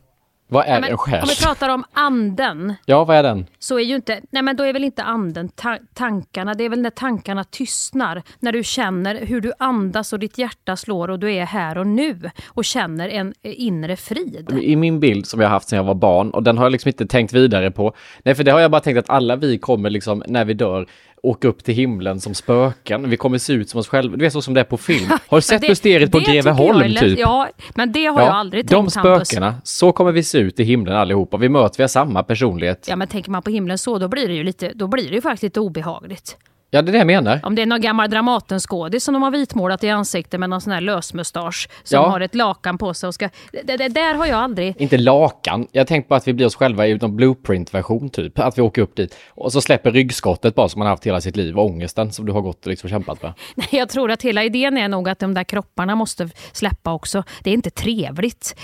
Vad 0.51 0.65
är 0.65 0.81
Men 0.81 0.91
en 0.91 0.97
själ? 0.97 1.21
om 1.21 1.27
vi 1.29 1.35
pratar 1.35 1.69
om 1.69 1.83
anden 1.93 2.73
Ja, 2.85 3.03
vad 3.03 3.17
är 3.17 3.23
den? 3.23 3.45
så 3.59 3.79
är 3.79 3.83
ju 3.83 3.95
inte, 3.95 4.21
nej 4.31 4.43
men 4.43 4.55
då 4.55 4.63
är 4.63 4.73
väl 4.73 4.83
inte 4.83 5.03
anden 5.03 5.49
ta 5.49 5.77
tankarna, 5.93 6.53
det 6.53 6.63
är 6.63 6.69
väl 6.69 6.81
när 6.81 6.89
tankarna 6.89 7.43
tystnar, 7.43 8.23
när 8.39 8.51
du 8.51 8.63
känner 8.63 9.25
hur 9.25 9.41
du 9.41 9.53
andas 9.59 10.13
och 10.13 10.19
ditt 10.19 10.37
hjärta 10.37 10.75
slår 10.75 11.09
och 11.09 11.19
du 11.19 11.33
är 11.33 11.45
här 11.45 11.77
och 11.77 11.87
nu 11.87 12.29
och 12.47 12.65
känner 12.65 13.09
en 13.09 13.33
inre 13.41 13.95
frid. 13.95 14.59
I 14.61 14.75
min 14.75 14.99
bild 14.99 15.25
som 15.27 15.39
jag 15.39 15.47
har 15.47 15.53
haft 15.53 15.69
sedan 15.69 15.77
jag 15.77 15.83
var 15.83 15.95
barn 15.95 16.29
och 16.31 16.43
den 16.43 16.57
har 16.57 16.65
jag 16.65 16.71
liksom 16.71 16.89
inte 16.89 17.05
tänkt 17.05 17.33
vidare 17.33 17.71
på. 17.71 17.93
Nej, 18.23 18.35
för 18.35 18.43
det 18.43 18.51
har 18.51 18.59
jag 18.59 18.71
bara 18.71 18.81
tänkt 18.81 18.97
att 18.97 19.09
alla 19.09 19.35
vi 19.35 19.57
kommer 19.57 19.89
liksom 19.89 20.23
när 20.27 20.45
vi 20.45 20.53
dör 20.53 20.87
åka 21.23 21.47
upp 21.47 21.63
till 21.63 21.73
himlen 21.73 22.19
som 22.19 22.33
spöken. 22.33 23.09
Vi 23.09 23.17
kommer 23.17 23.37
se 23.37 23.53
ut 23.53 23.69
som 23.69 23.79
oss 23.79 23.87
själva. 23.87 24.17
Du 24.17 24.23
vet 24.23 24.33
så 24.33 24.41
som 24.41 24.53
det 24.53 24.59
är 24.59 24.63
på 24.63 24.77
film. 24.77 25.09
Har 25.27 25.37
du 25.37 25.41
sett 25.41 25.61
mysteriet 25.61 26.11
på 26.11 26.19
Greveholm 26.19 26.95
typ? 26.95 27.19
Ja, 27.19 27.47
men 27.75 27.91
det 27.91 28.05
har 28.05 28.21
jag 28.21 28.29
aldrig 28.29 28.65
de 28.65 28.69
tänkt 28.69 28.95
Hampus. 28.95 29.27
spökena, 29.27 29.55
så 29.63 29.91
kommer 29.91 30.11
vi 30.11 30.23
se 30.23 30.38
ut 30.39 30.59
i 30.59 30.63
himlen 30.63 30.95
allihopa. 30.95 31.37
Vi 31.37 31.49
möts 31.49 31.79
vi 31.79 31.83
har 31.83 31.87
samma 31.87 32.23
personlighet. 32.23 32.85
Ja 32.89 32.95
men 32.95 33.07
tänker 33.07 33.31
man 33.31 33.41
på 33.41 33.49
himlen 33.49 33.77
så 33.77 33.97
då 33.97 34.07
blir 34.07 34.27
det 34.27 34.33
ju 34.33 34.43
lite, 34.43 34.71
då 34.75 34.87
blir 34.87 35.09
det 35.09 35.15
ju 35.15 35.21
faktiskt 35.21 35.43
lite 35.43 35.59
obehagligt. 35.59 36.37
Ja, 36.71 36.81
det 36.81 36.89
är 36.89 36.91
det 36.91 36.97
jag 36.97 37.07
menar. 37.07 37.39
Om 37.43 37.55
det 37.55 37.61
är 37.61 37.65
någon 37.65 37.81
gammal 37.81 38.09
Dramatenskådis 38.09 39.03
som 39.03 39.13
de 39.13 39.23
har 39.23 39.31
vitmålat 39.31 39.83
i 39.83 39.89
ansiktet 39.89 40.39
med 40.39 40.49
någon 40.49 40.61
sån 40.61 40.73
här 40.73 40.81
lösmustasch 40.81 41.67
som 41.83 41.95
Ja. 41.95 42.09
har 42.09 42.21
ett 42.21 42.35
lakan 42.35 42.77
på 42.77 42.93
sig 42.93 43.07
och 43.07 43.13
ska... 43.13 43.29
Det, 43.63 43.77
det, 43.77 43.87
där 43.87 44.13
har 44.15 44.25
jag 44.25 44.39
aldrig... 44.39 44.75
Inte 44.81 44.97
lakan. 44.97 45.67
Jag 45.71 45.87
tänkte 45.87 46.09
på 46.09 46.15
att 46.15 46.27
vi 46.27 46.33
blir 46.33 46.45
oss 46.45 46.55
själva 46.55 46.87
i 46.87 46.95
någon 46.97 47.15
blueprint-version 47.15 48.09
typ. 48.09 48.39
Att 48.39 48.57
vi 48.57 48.61
åker 48.61 48.81
upp 48.81 48.95
dit 48.95 49.15
och 49.29 49.51
så 49.53 49.61
släpper 49.61 49.91
ryggskottet 49.91 50.55
bara 50.55 50.69
som 50.69 50.79
man 50.79 50.85
har 50.85 50.89
haft 50.93 51.05
hela 51.07 51.21
sitt 51.21 51.35
liv 51.35 51.57
och 51.59 51.65
ångesten 51.65 52.11
som 52.11 52.25
du 52.25 52.31
har 52.31 52.41
gått 52.41 52.65
och 52.65 52.69
liksom 52.69 52.89
kämpat 52.89 53.23
med. 53.23 53.33
Nej, 53.55 53.67
jag 53.71 53.89
tror 53.89 54.11
att 54.11 54.21
hela 54.21 54.43
idén 54.43 54.77
är 54.77 54.87
nog 54.87 55.09
att 55.09 55.19
de 55.19 55.33
där 55.33 55.43
kropparna 55.43 55.95
måste 55.95 56.29
släppa 56.51 56.93
också. 56.93 57.23
Det 57.43 57.49
är 57.49 57.53
inte 57.53 57.69
trevligt. 57.69 58.55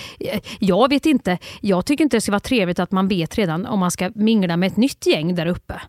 Jag 0.60 0.90
vet 0.90 1.06
inte. 1.06 1.38
Jag 1.62 1.86
tycker 1.86 2.04
inte 2.04 2.18
det 2.18 2.22
ska 2.22 2.32
vara 2.32 2.40
trevligt 2.40 2.80
att 2.80 2.92
man 2.92 3.08
vet 3.08 3.38
redan 3.38 3.66
om 3.66 3.80
man 3.80 3.92
ska 3.92 4.12
mingla 4.16 4.58
med 4.58 4.68
ett 4.68 4.78
nytt 4.78 5.06
gäng 5.06 5.36
där 5.36 5.46
uppe. 5.46 5.82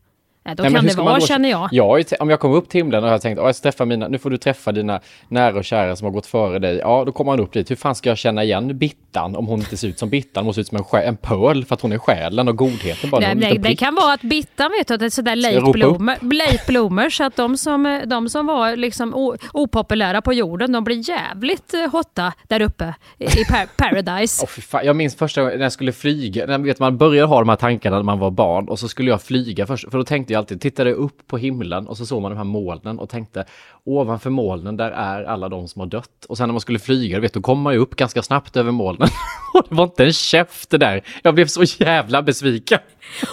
Eh, 0.46 0.54
Då 0.54 0.62
Nej, 0.62 0.72
kan 0.72 0.86
det 0.86 0.96
vara, 0.96 1.14
då- 1.18 1.26
känner 1.26 1.48
jag. 1.50 1.58
har 1.58 2.02
t- 2.02 2.16
om 2.20 2.30
jag 2.30 2.40
kommer 2.40 2.56
upp 2.56 2.68
till 2.68 2.78
himlen 2.80 3.04
och 3.04 3.10
jag 3.10 3.20
tänkt 3.22 3.38
jag 3.38 3.54
ska 3.54 3.62
träffa 3.62 3.84
mina, 3.84 4.08
nu 4.08 4.18
får 4.18 4.30
du 4.30 4.36
träffa 4.36 4.72
dina 4.72 5.00
nära 5.28 5.56
och 5.58 5.64
kära 5.64 5.96
som 5.96 6.04
har 6.04 6.12
gått 6.12 6.26
före 6.26 6.58
dig. 6.58 6.76
Ja, 6.76 7.02
då 7.06 7.12
kommer 7.12 7.32
man 7.32 7.40
upp 7.40 7.52
dit. 7.52 7.70
Hur 7.70 7.76
fan 7.76 7.94
ska 7.94 8.08
jag 8.08 8.18
känna 8.18 8.44
igen 8.44 8.78
Bittan 8.78 9.36
om 9.36 9.46
hon 9.46 9.58
inte 9.60 9.76
ser 9.76 9.88
ut 9.88 9.98
som 9.98 10.08
Bittan? 10.10 10.40
Hon 10.40 10.46
måste 10.46 10.64
se 10.64 10.76
ut 10.76 10.84
som 10.90 10.98
en, 11.00 11.08
en 11.08 11.16
pöl 11.16 11.64
för 11.64 11.74
att 11.74 11.80
hon 11.80 11.92
är 11.92 11.98
själen 11.98 12.48
och 12.48 12.56
godheten 12.56 13.10
bara. 13.10 13.20
Nej, 13.20 13.34
nej, 13.34 13.58
det 13.58 13.76
kan 13.76 13.94
vara 13.94 14.12
att 14.12 14.22
Bittan 14.22 14.70
vet 14.78 14.88
du, 14.88 14.94
att 14.94 15.00
det 15.00 15.06
är 15.06 15.10
sådär 15.10 15.36
late, 15.36 16.66
bloomers, 16.66 17.20
att 17.20 17.36
de 17.36 17.56
som, 17.56 18.02
de 18.06 18.28
som 18.28 18.46
var 18.46 18.76
liksom 18.76 19.14
opopulära 19.52 20.22
på 20.22 20.32
jorden, 20.32 20.72
de 20.72 20.84
blir 20.84 21.10
jävligt 21.10 21.74
eh, 21.74 21.90
hotta 21.92 22.32
där 22.48 22.62
uppe 22.62 22.94
i 23.18 23.26
par, 23.44 23.66
paradise. 23.76 24.46
Fy 24.46 24.60
fan. 24.62 24.80
Jag 24.86 24.96
minns 24.96 25.16
första 25.16 25.40
gången 25.42 25.58
när 25.58 25.64
jag 25.64 25.72
skulle 25.72 25.92
flyga, 25.92 26.46
när 26.46 26.58
vet, 26.58 26.78
man 26.78 26.96
började 26.98 27.26
ha 27.28 27.38
de 27.38 27.48
här 27.48 27.56
tankarna 27.56 27.96
när 27.96 28.02
man 28.02 28.18
var 28.18 28.30
barn 28.30 28.68
och 28.68 28.78
så 28.78 28.88
skulle 28.88 29.10
jag 29.10 29.22
flyga 29.22 29.66
först, 29.66 29.90
för 29.90 29.98
då 29.98 30.04
tänkte 30.04 30.32
jag 30.32 30.35
alltid, 30.36 30.60
tittade 30.60 30.92
upp 30.92 31.26
på 31.26 31.38
himlen 31.38 31.86
och 31.86 31.96
så 31.96 32.06
såg 32.06 32.22
man 32.22 32.30
de 32.30 32.36
här 32.36 32.44
molnen 32.44 32.98
och 32.98 33.08
tänkte 33.08 33.44
ovanför 33.86 34.30
molnen 34.30 34.76
där 34.76 34.90
är 34.90 35.24
alla 35.24 35.48
de 35.48 35.68
som 35.68 35.80
har 35.80 35.86
dött. 35.86 36.24
Och 36.28 36.36
sen 36.36 36.48
när 36.48 36.52
man 36.52 36.60
skulle 36.60 36.78
flyga, 36.78 37.16
du 37.16 37.20
vet, 37.20 37.32
då 37.32 37.40
kom 37.40 37.60
man 37.60 37.72
ju 37.72 37.78
upp 37.78 37.96
ganska 37.96 38.22
snabbt 38.22 38.56
över 38.56 38.72
molnen 38.72 39.08
och 39.54 39.64
det 39.68 39.74
var 39.74 39.84
inte 39.84 40.04
en 40.04 40.12
käft 40.12 40.70
det 40.70 40.78
där. 40.78 41.02
Jag 41.22 41.34
blev 41.34 41.46
så 41.46 41.62
jävla 41.62 42.22
besviken. 42.22 42.78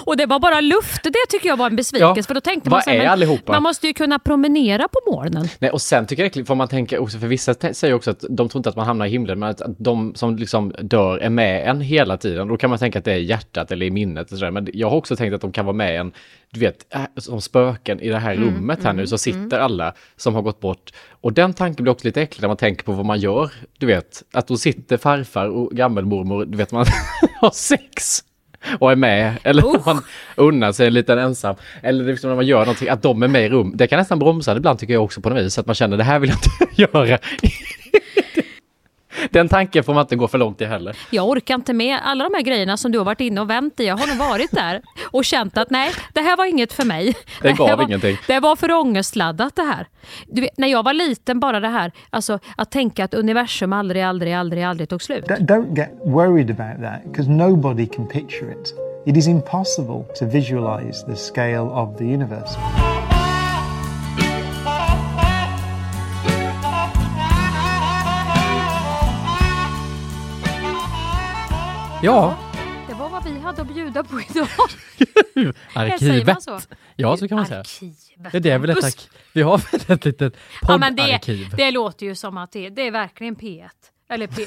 Och 0.05 0.17
det 0.17 0.25
var 0.25 0.39
bara 0.39 0.61
luft, 0.61 1.03
det 1.03 1.13
tycker 1.29 1.49
jag 1.49 1.57
var 1.57 1.67
en 1.67 1.75
besvikelse. 1.75 2.13
Ja, 2.19 2.23
För 2.23 2.33
då 2.33 2.41
tänkte 2.41 2.69
man 2.69 2.81
så 2.81 2.89
här, 2.89 2.97
är 2.97 3.01
men 3.03 3.11
allihopa? 3.11 3.51
man 3.51 3.63
måste 3.63 3.87
ju 3.87 3.93
kunna 3.93 4.19
promenera 4.19 4.87
på 4.87 5.11
molnen. 5.11 5.47
Nej, 5.59 5.71
och 5.71 5.81
sen 5.81 6.07
tycker 6.07 6.23
jag 6.23 6.37
är 6.37 6.43
får 6.43 6.55
man 6.55 6.67
tänka 6.67 6.99
också, 6.99 7.19
för 7.19 7.27
vissa 7.27 7.53
säger 7.53 7.93
också 7.93 8.11
att 8.11 8.25
de 8.29 8.49
tror 8.49 8.59
inte 8.59 8.69
att 8.69 8.75
man 8.75 8.85
hamnar 8.85 9.05
i 9.05 9.09
himlen, 9.09 9.39
men 9.39 9.49
att 9.49 9.61
att 9.61 9.75
de 9.77 10.15
som 10.15 10.35
liksom 10.35 10.73
dör 10.79 11.17
är 11.17 11.29
med 11.29 11.69
en 11.69 11.81
hela 11.81 12.17
tiden. 12.17 12.47
Då 12.47 12.57
kan 12.57 12.69
man 12.69 12.79
tänka 12.79 12.99
att 12.99 13.05
det 13.05 13.13
är 13.13 13.17
hjärtat 13.17 13.71
eller 13.71 13.85
i 13.85 13.91
minnet 13.91 14.31
och 14.31 14.37
sådär. 14.37 14.51
Men 14.51 14.67
jag 14.73 14.89
har 14.89 14.97
också 14.97 15.15
tänkt 15.15 15.33
att 15.33 15.41
de 15.41 15.51
kan 15.51 15.65
vara 15.65 15.75
med 15.75 15.99
en, 15.99 16.11
du 16.49 16.59
vet, 16.59 16.93
äh, 16.95 17.01
som 17.17 17.41
spöken 17.41 17.99
i 17.99 18.09
det 18.09 18.19
här 18.19 18.33
Mm, 18.33 18.45
rummet 18.45 18.83
här 18.83 18.93
nu, 18.93 19.07
så 19.07 19.17
sitter 19.17 19.59
alla 19.59 19.93
som 20.17 20.35
har 20.35 20.41
gått 20.43 20.59
bort. 20.59 20.93
Och 21.09 21.33
den 21.33 21.53
tanken 21.53 21.83
blir 21.83 21.91
också 21.91 22.07
lite 22.07 22.21
äcklig 22.21 22.41
när 22.41 22.47
man 22.47 22.57
tänker 22.57 22.83
på 22.83 22.91
vad 22.91 23.05
man 23.05 23.19
gör. 23.19 23.51
Du 23.77 23.85
vet, 23.85 24.23
att 24.33 24.47
då 24.47 24.57
sitter 24.57 24.97
farfar 24.97 25.47
och 25.47 25.71
gammelmormor, 25.71 26.45
du 26.45 26.57
vet, 26.57 26.71
man 26.71 26.85
har 27.41 27.51
sex 27.51 28.23
och 28.79 28.91
är 28.91 28.95
med, 28.95 29.37
eller 29.43 29.75
Usch. 29.75 29.85
man 29.85 30.03
unnar 30.35 30.71
sig 30.71 30.87
en 30.87 30.93
liten 30.93 31.19
ensam, 31.19 31.55
eller 31.81 32.03
liksom 32.03 32.29
när 32.29 32.35
man 32.35 32.45
gör 32.45 32.59
någonting, 32.59 32.89
att 32.89 33.01
de 33.01 33.23
är 33.23 33.27
med 33.27 33.45
i 33.45 33.49
rum. 33.49 33.73
Det 33.75 33.87
kan 33.87 33.99
nästan 33.99 34.19
bromsa 34.19 34.57
ibland 34.57 34.79
tycker 34.79 34.93
jag 34.93 35.03
också 35.03 35.21
på 35.21 35.29
något 35.29 35.45
vis, 35.45 35.57
att 35.59 35.65
man 35.65 35.75
känner 35.75 35.97
det 35.97 36.03
här 36.03 36.19
vill 36.19 36.29
jag 36.29 36.37
inte 36.37 36.81
göra. 36.97 37.19
Den 39.31 39.49
tanken 39.49 39.83
får 39.83 39.93
man 39.93 40.01
inte 40.01 40.15
gå 40.15 40.27
för 40.27 40.37
långt 40.37 40.61
i 40.61 40.65
heller. 40.65 40.95
Jag 41.09 41.29
orkar 41.29 41.55
inte 41.55 41.73
med 41.73 41.99
alla 42.03 42.23
de 42.23 42.33
här 42.35 42.41
grejerna 42.41 42.77
som 42.77 42.91
du 42.91 42.97
har 42.97 43.05
varit 43.05 43.21
inne 43.21 43.41
och 43.41 43.49
vänt 43.49 43.79
i. 43.79 43.85
Jag 43.85 43.97
har 43.97 44.07
nog 44.07 44.17
varit 44.17 44.51
där 44.51 44.81
och 45.11 45.25
känt 45.25 45.57
att 45.57 45.69
nej, 45.69 45.91
det 46.13 46.21
här 46.21 46.37
var 46.37 46.45
inget 46.45 46.73
för 46.73 46.85
mig. 46.85 47.15
Det 47.41 47.53
gav 47.53 47.67
här 47.67 47.75
var, 47.75 47.83
ingenting. 47.83 48.17
Det 48.27 48.39
var 48.39 48.55
för 48.55 48.71
ångestladdat 48.71 49.55
det 49.55 49.61
här. 49.63 49.87
Du 50.27 50.41
vet, 50.41 50.57
när 50.57 50.67
jag 50.67 50.83
var 50.83 50.93
liten, 50.93 51.39
bara 51.39 51.59
det 51.59 51.67
här, 51.67 51.91
alltså 52.09 52.39
att 52.57 52.71
tänka 52.71 53.05
att 53.05 53.13
universum 53.13 53.73
aldrig, 53.73 54.03
aldrig, 54.03 54.33
aldrig, 54.33 54.63
aldrig 54.63 54.89
tog 54.89 55.01
slut. 55.01 55.25
Don't 55.25 55.75
get 55.75 55.91
worried 56.05 56.59
about 56.59 56.83
that 56.83 57.11
because 57.11 57.29
nobody 57.29 57.85
can 57.85 58.07
picture 58.07 58.51
it. 58.51 58.73
It 59.05 59.17
is 59.17 59.27
impossible 59.27 60.05
to 60.15 60.25
visualize 60.25 61.05
the 61.05 61.15
scale 61.15 61.69
of 61.69 61.97
the 61.97 62.05
universe. 62.05 62.57
Ja, 72.03 72.37
Det 72.87 72.93
var 72.93 73.09
vad 73.09 73.23
vi 73.23 73.39
hade 73.39 73.61
att 73.61 73.67
bjuda 73.73 74.03
på 74.03 74.19
idag. 74.29 74.47
Arkivet. 75.73 76.43
så? 76.43 76.59
Ja, 76.95 77.17
så 77.17 77.27
kan 77.27 77.35
man 77.37 77.45
säga. 77.45 77.59
Arkivet. 77.59 78.43
Det 78.43 78.49
är 78.49 78.59
väl 78.59 78.69
ett 78.69 78.83
ark- 78.83 79.09
Vi 79.33 79.41
har 79.41 79.57
väl 79.71 79.81
ett 79.97 80.05
litet 80.05 80.33
Ja, 80.61 80.77
men 80.77 80.95
det, 80.95 81.01
poddarkiv. 81.03 81.53
det 81.57 81.71
låter 81.71 82.05
ju 82.05 82.15
som 82.15 82.37
att 82.37 82.51
det, 82.51 82.69
det 82.69 82.87
är 82.87 82.91
verkligen 82.91 83.35
P1. 83.35 83.69
Eller 84.09 84.27
P... 84.27 84.45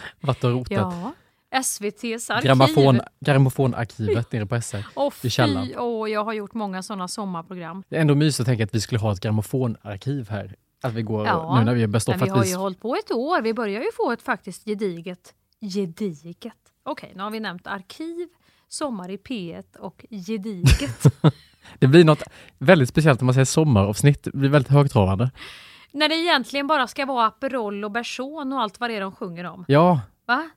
Varit 0.20 0.44
och 0.44 0.50
rotat. 0.50 0.72
ja. 0.72 1.12
SVTs 1.60 2.30
arkiv. 2.30 2.46
Grammofon, 2.46 3.00
grammofonarkivet 3.20 4.32
nere 4.32 4.46
på 4.46 4.60
SR. 4.60 4.86
Åh 4.94 5.12
i 5.22 5.30
källaren. 5.30 5.66
fy, 5.66 5.74
åh, 5.76 6.10
jag 6.10 6.24
har 6.24 6.32
gjort 6.32 6.54
många 6.54 6.82
sådana 6.82 7.08
sommarprogram. 7.08 7.82
Det 7.88 7.96
är 7.96 8.00
ändå 8.00 8.14
mysigt 8.14 8.40
att 8.40 8.46
tänka 8.46 8.64
att 8.64 8.74
vi 8.74 8.80
skulle 8.80 8.98
ha 8.98 9.12
ett 9.12 9.20
grammofonarkiv 9.20 10.28
här. 10.30 10.54
Att 10.82 10.92
vi 10.92 11.02
går, 11.02 11.26
Ja, 11.26 11.58
nu 11.58 11.64
när 11.64 11.74
vi 11.74 11.82
är 11.82 11.86
bäst 11.86 12.08
vi 12.08 12.12
har 12.12 12.42
vi 12.42 12.50
ju 12.50 12.56
hållit 12.56 12.80
på 12.80 12.94
ett 12.96 13.10
år. 13.12 13.42
Vi 13.42 13.54
börjar 13.54 13.80
ju 13.80 13.90
få 13.96 14.12
ett 14.12 14.22
faktiskt 14.22 14.64
gediget, 14.64 15.34
gediget. 15.74 16.54
Okej, 16.82 17.12
nu 17.16 17.22
har 17.22 17.30
vi 17.30 17.40
nämnt 17.40 17.66
arkiv, 17.66 18.28
sommar 18.68 19.10
i 19.10 19.16
P1 19.16 19.76
och 19.76 20.04
gediget. 20.10 21.02
Det 21.78 21.86
blir 21.86 22.04
något 22.04 22.22
väldigt 22.58 22.88
speciellt 22.88 23.20
när 23.20 23.24
man 23.24 23.34
säger 23.34 23.44
sommaravsnitt. 23.44 24.22
Det 24.22 24.36
blir 24.36 24.48
väldigt 24.50 24.72
högtravande. 24.72 25.30
När 25.92 26.08
det 26.08 26.14
egentligen 26.14 26.66
bara 26.66 26.86
ska 26.86 27.06
vara 27.06 27.26
Aperol 27.26 27.84
och 27.84 27.90
Berson 27.90 28.52
och 28.52 28.60
allt 28.60 28.80
vad 28.80 28.90
det 28.90 28.96
är 28.96 29.00
de 29.00 29.12
sjunger 29.12 29.44
om. 29.44 29.64
Ja, 29.68 30.00
Va? 30.26 30.50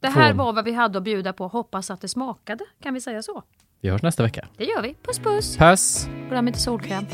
Det 0.00 0.08
här 0.08 0.28
Från- 0.28 0.36
var 0.36 0.52
vad 0.52 0.64
vi 0.64 0.72
hade 0.72 0.98
att 0.98 1.04
bjuda 1.04 1.32
på. 1.32 1.48
Hoppas 1.48 1.90
att 1.90 2.00
det 2.00 2.08
smakade. 2.08 2.64
Kan 2.82 2.94
vi 2.94 3.00
säga 3.00 3.22
så? 3.22 3.42
vi 3.80 3.88
hörs 3.88 4.02
nästa 4.02 4.22
vecka. 4.22 4.48
Det 4.56 4.64
gör 4.64 4.82
vi. 4.82 4.94
Puss 5.02 5.18
puss! 5.18 5.56
Puss! 5.56 6.08
Glöm 6.28 6.48
inte 6.48 6.60
solkräm. 6.60 7.04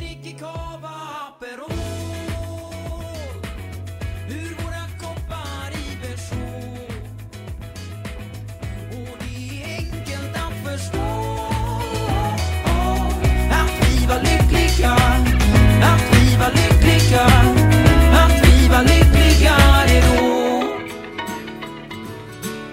Att 18.12 18.47
vi 18.47 18.69
var 18.69 18.82
nyttigare 18.82 20.01
då. 20.01 20.62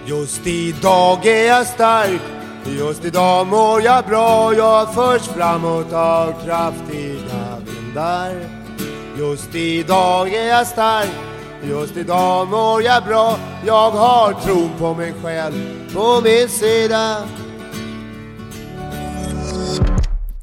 Just 0.06 0.48
idag 0.48 1.26
är 1.26 1.48
jag 1.48 1.68
stark. 1.68 2.22
Just 2.66 3.06
idag 3.06 3.48
mår 3.48 3.82
jag 3.82 4.06
bra. 4.06 4.54
Jag 4.54 4.94
förs 4.94 5.22
framåt 5.22 5.94
av 5.94 6.34
kraftiga 6.46 7.58
vindar. 7.66 8.32
Just 9.18 9.56
idag 9.56 10.34
är 10.34 10.48
jag 10.48 10.68
stark. 10.68 11.10
Just 11.64 11.98
idag 11.98 12.48
mår 12.48 12.84
jag 12.84 13.04
bra. 13.04 13.38
Jag 13.66 13.92
har 13.92 14.34
tron 14.34 14.70
på 14.80 14.94
mig 14.94 15.14
själv 15.24 15.94
på 15.94 16.22
min 16.24 16.50
sida. 16.50 17.18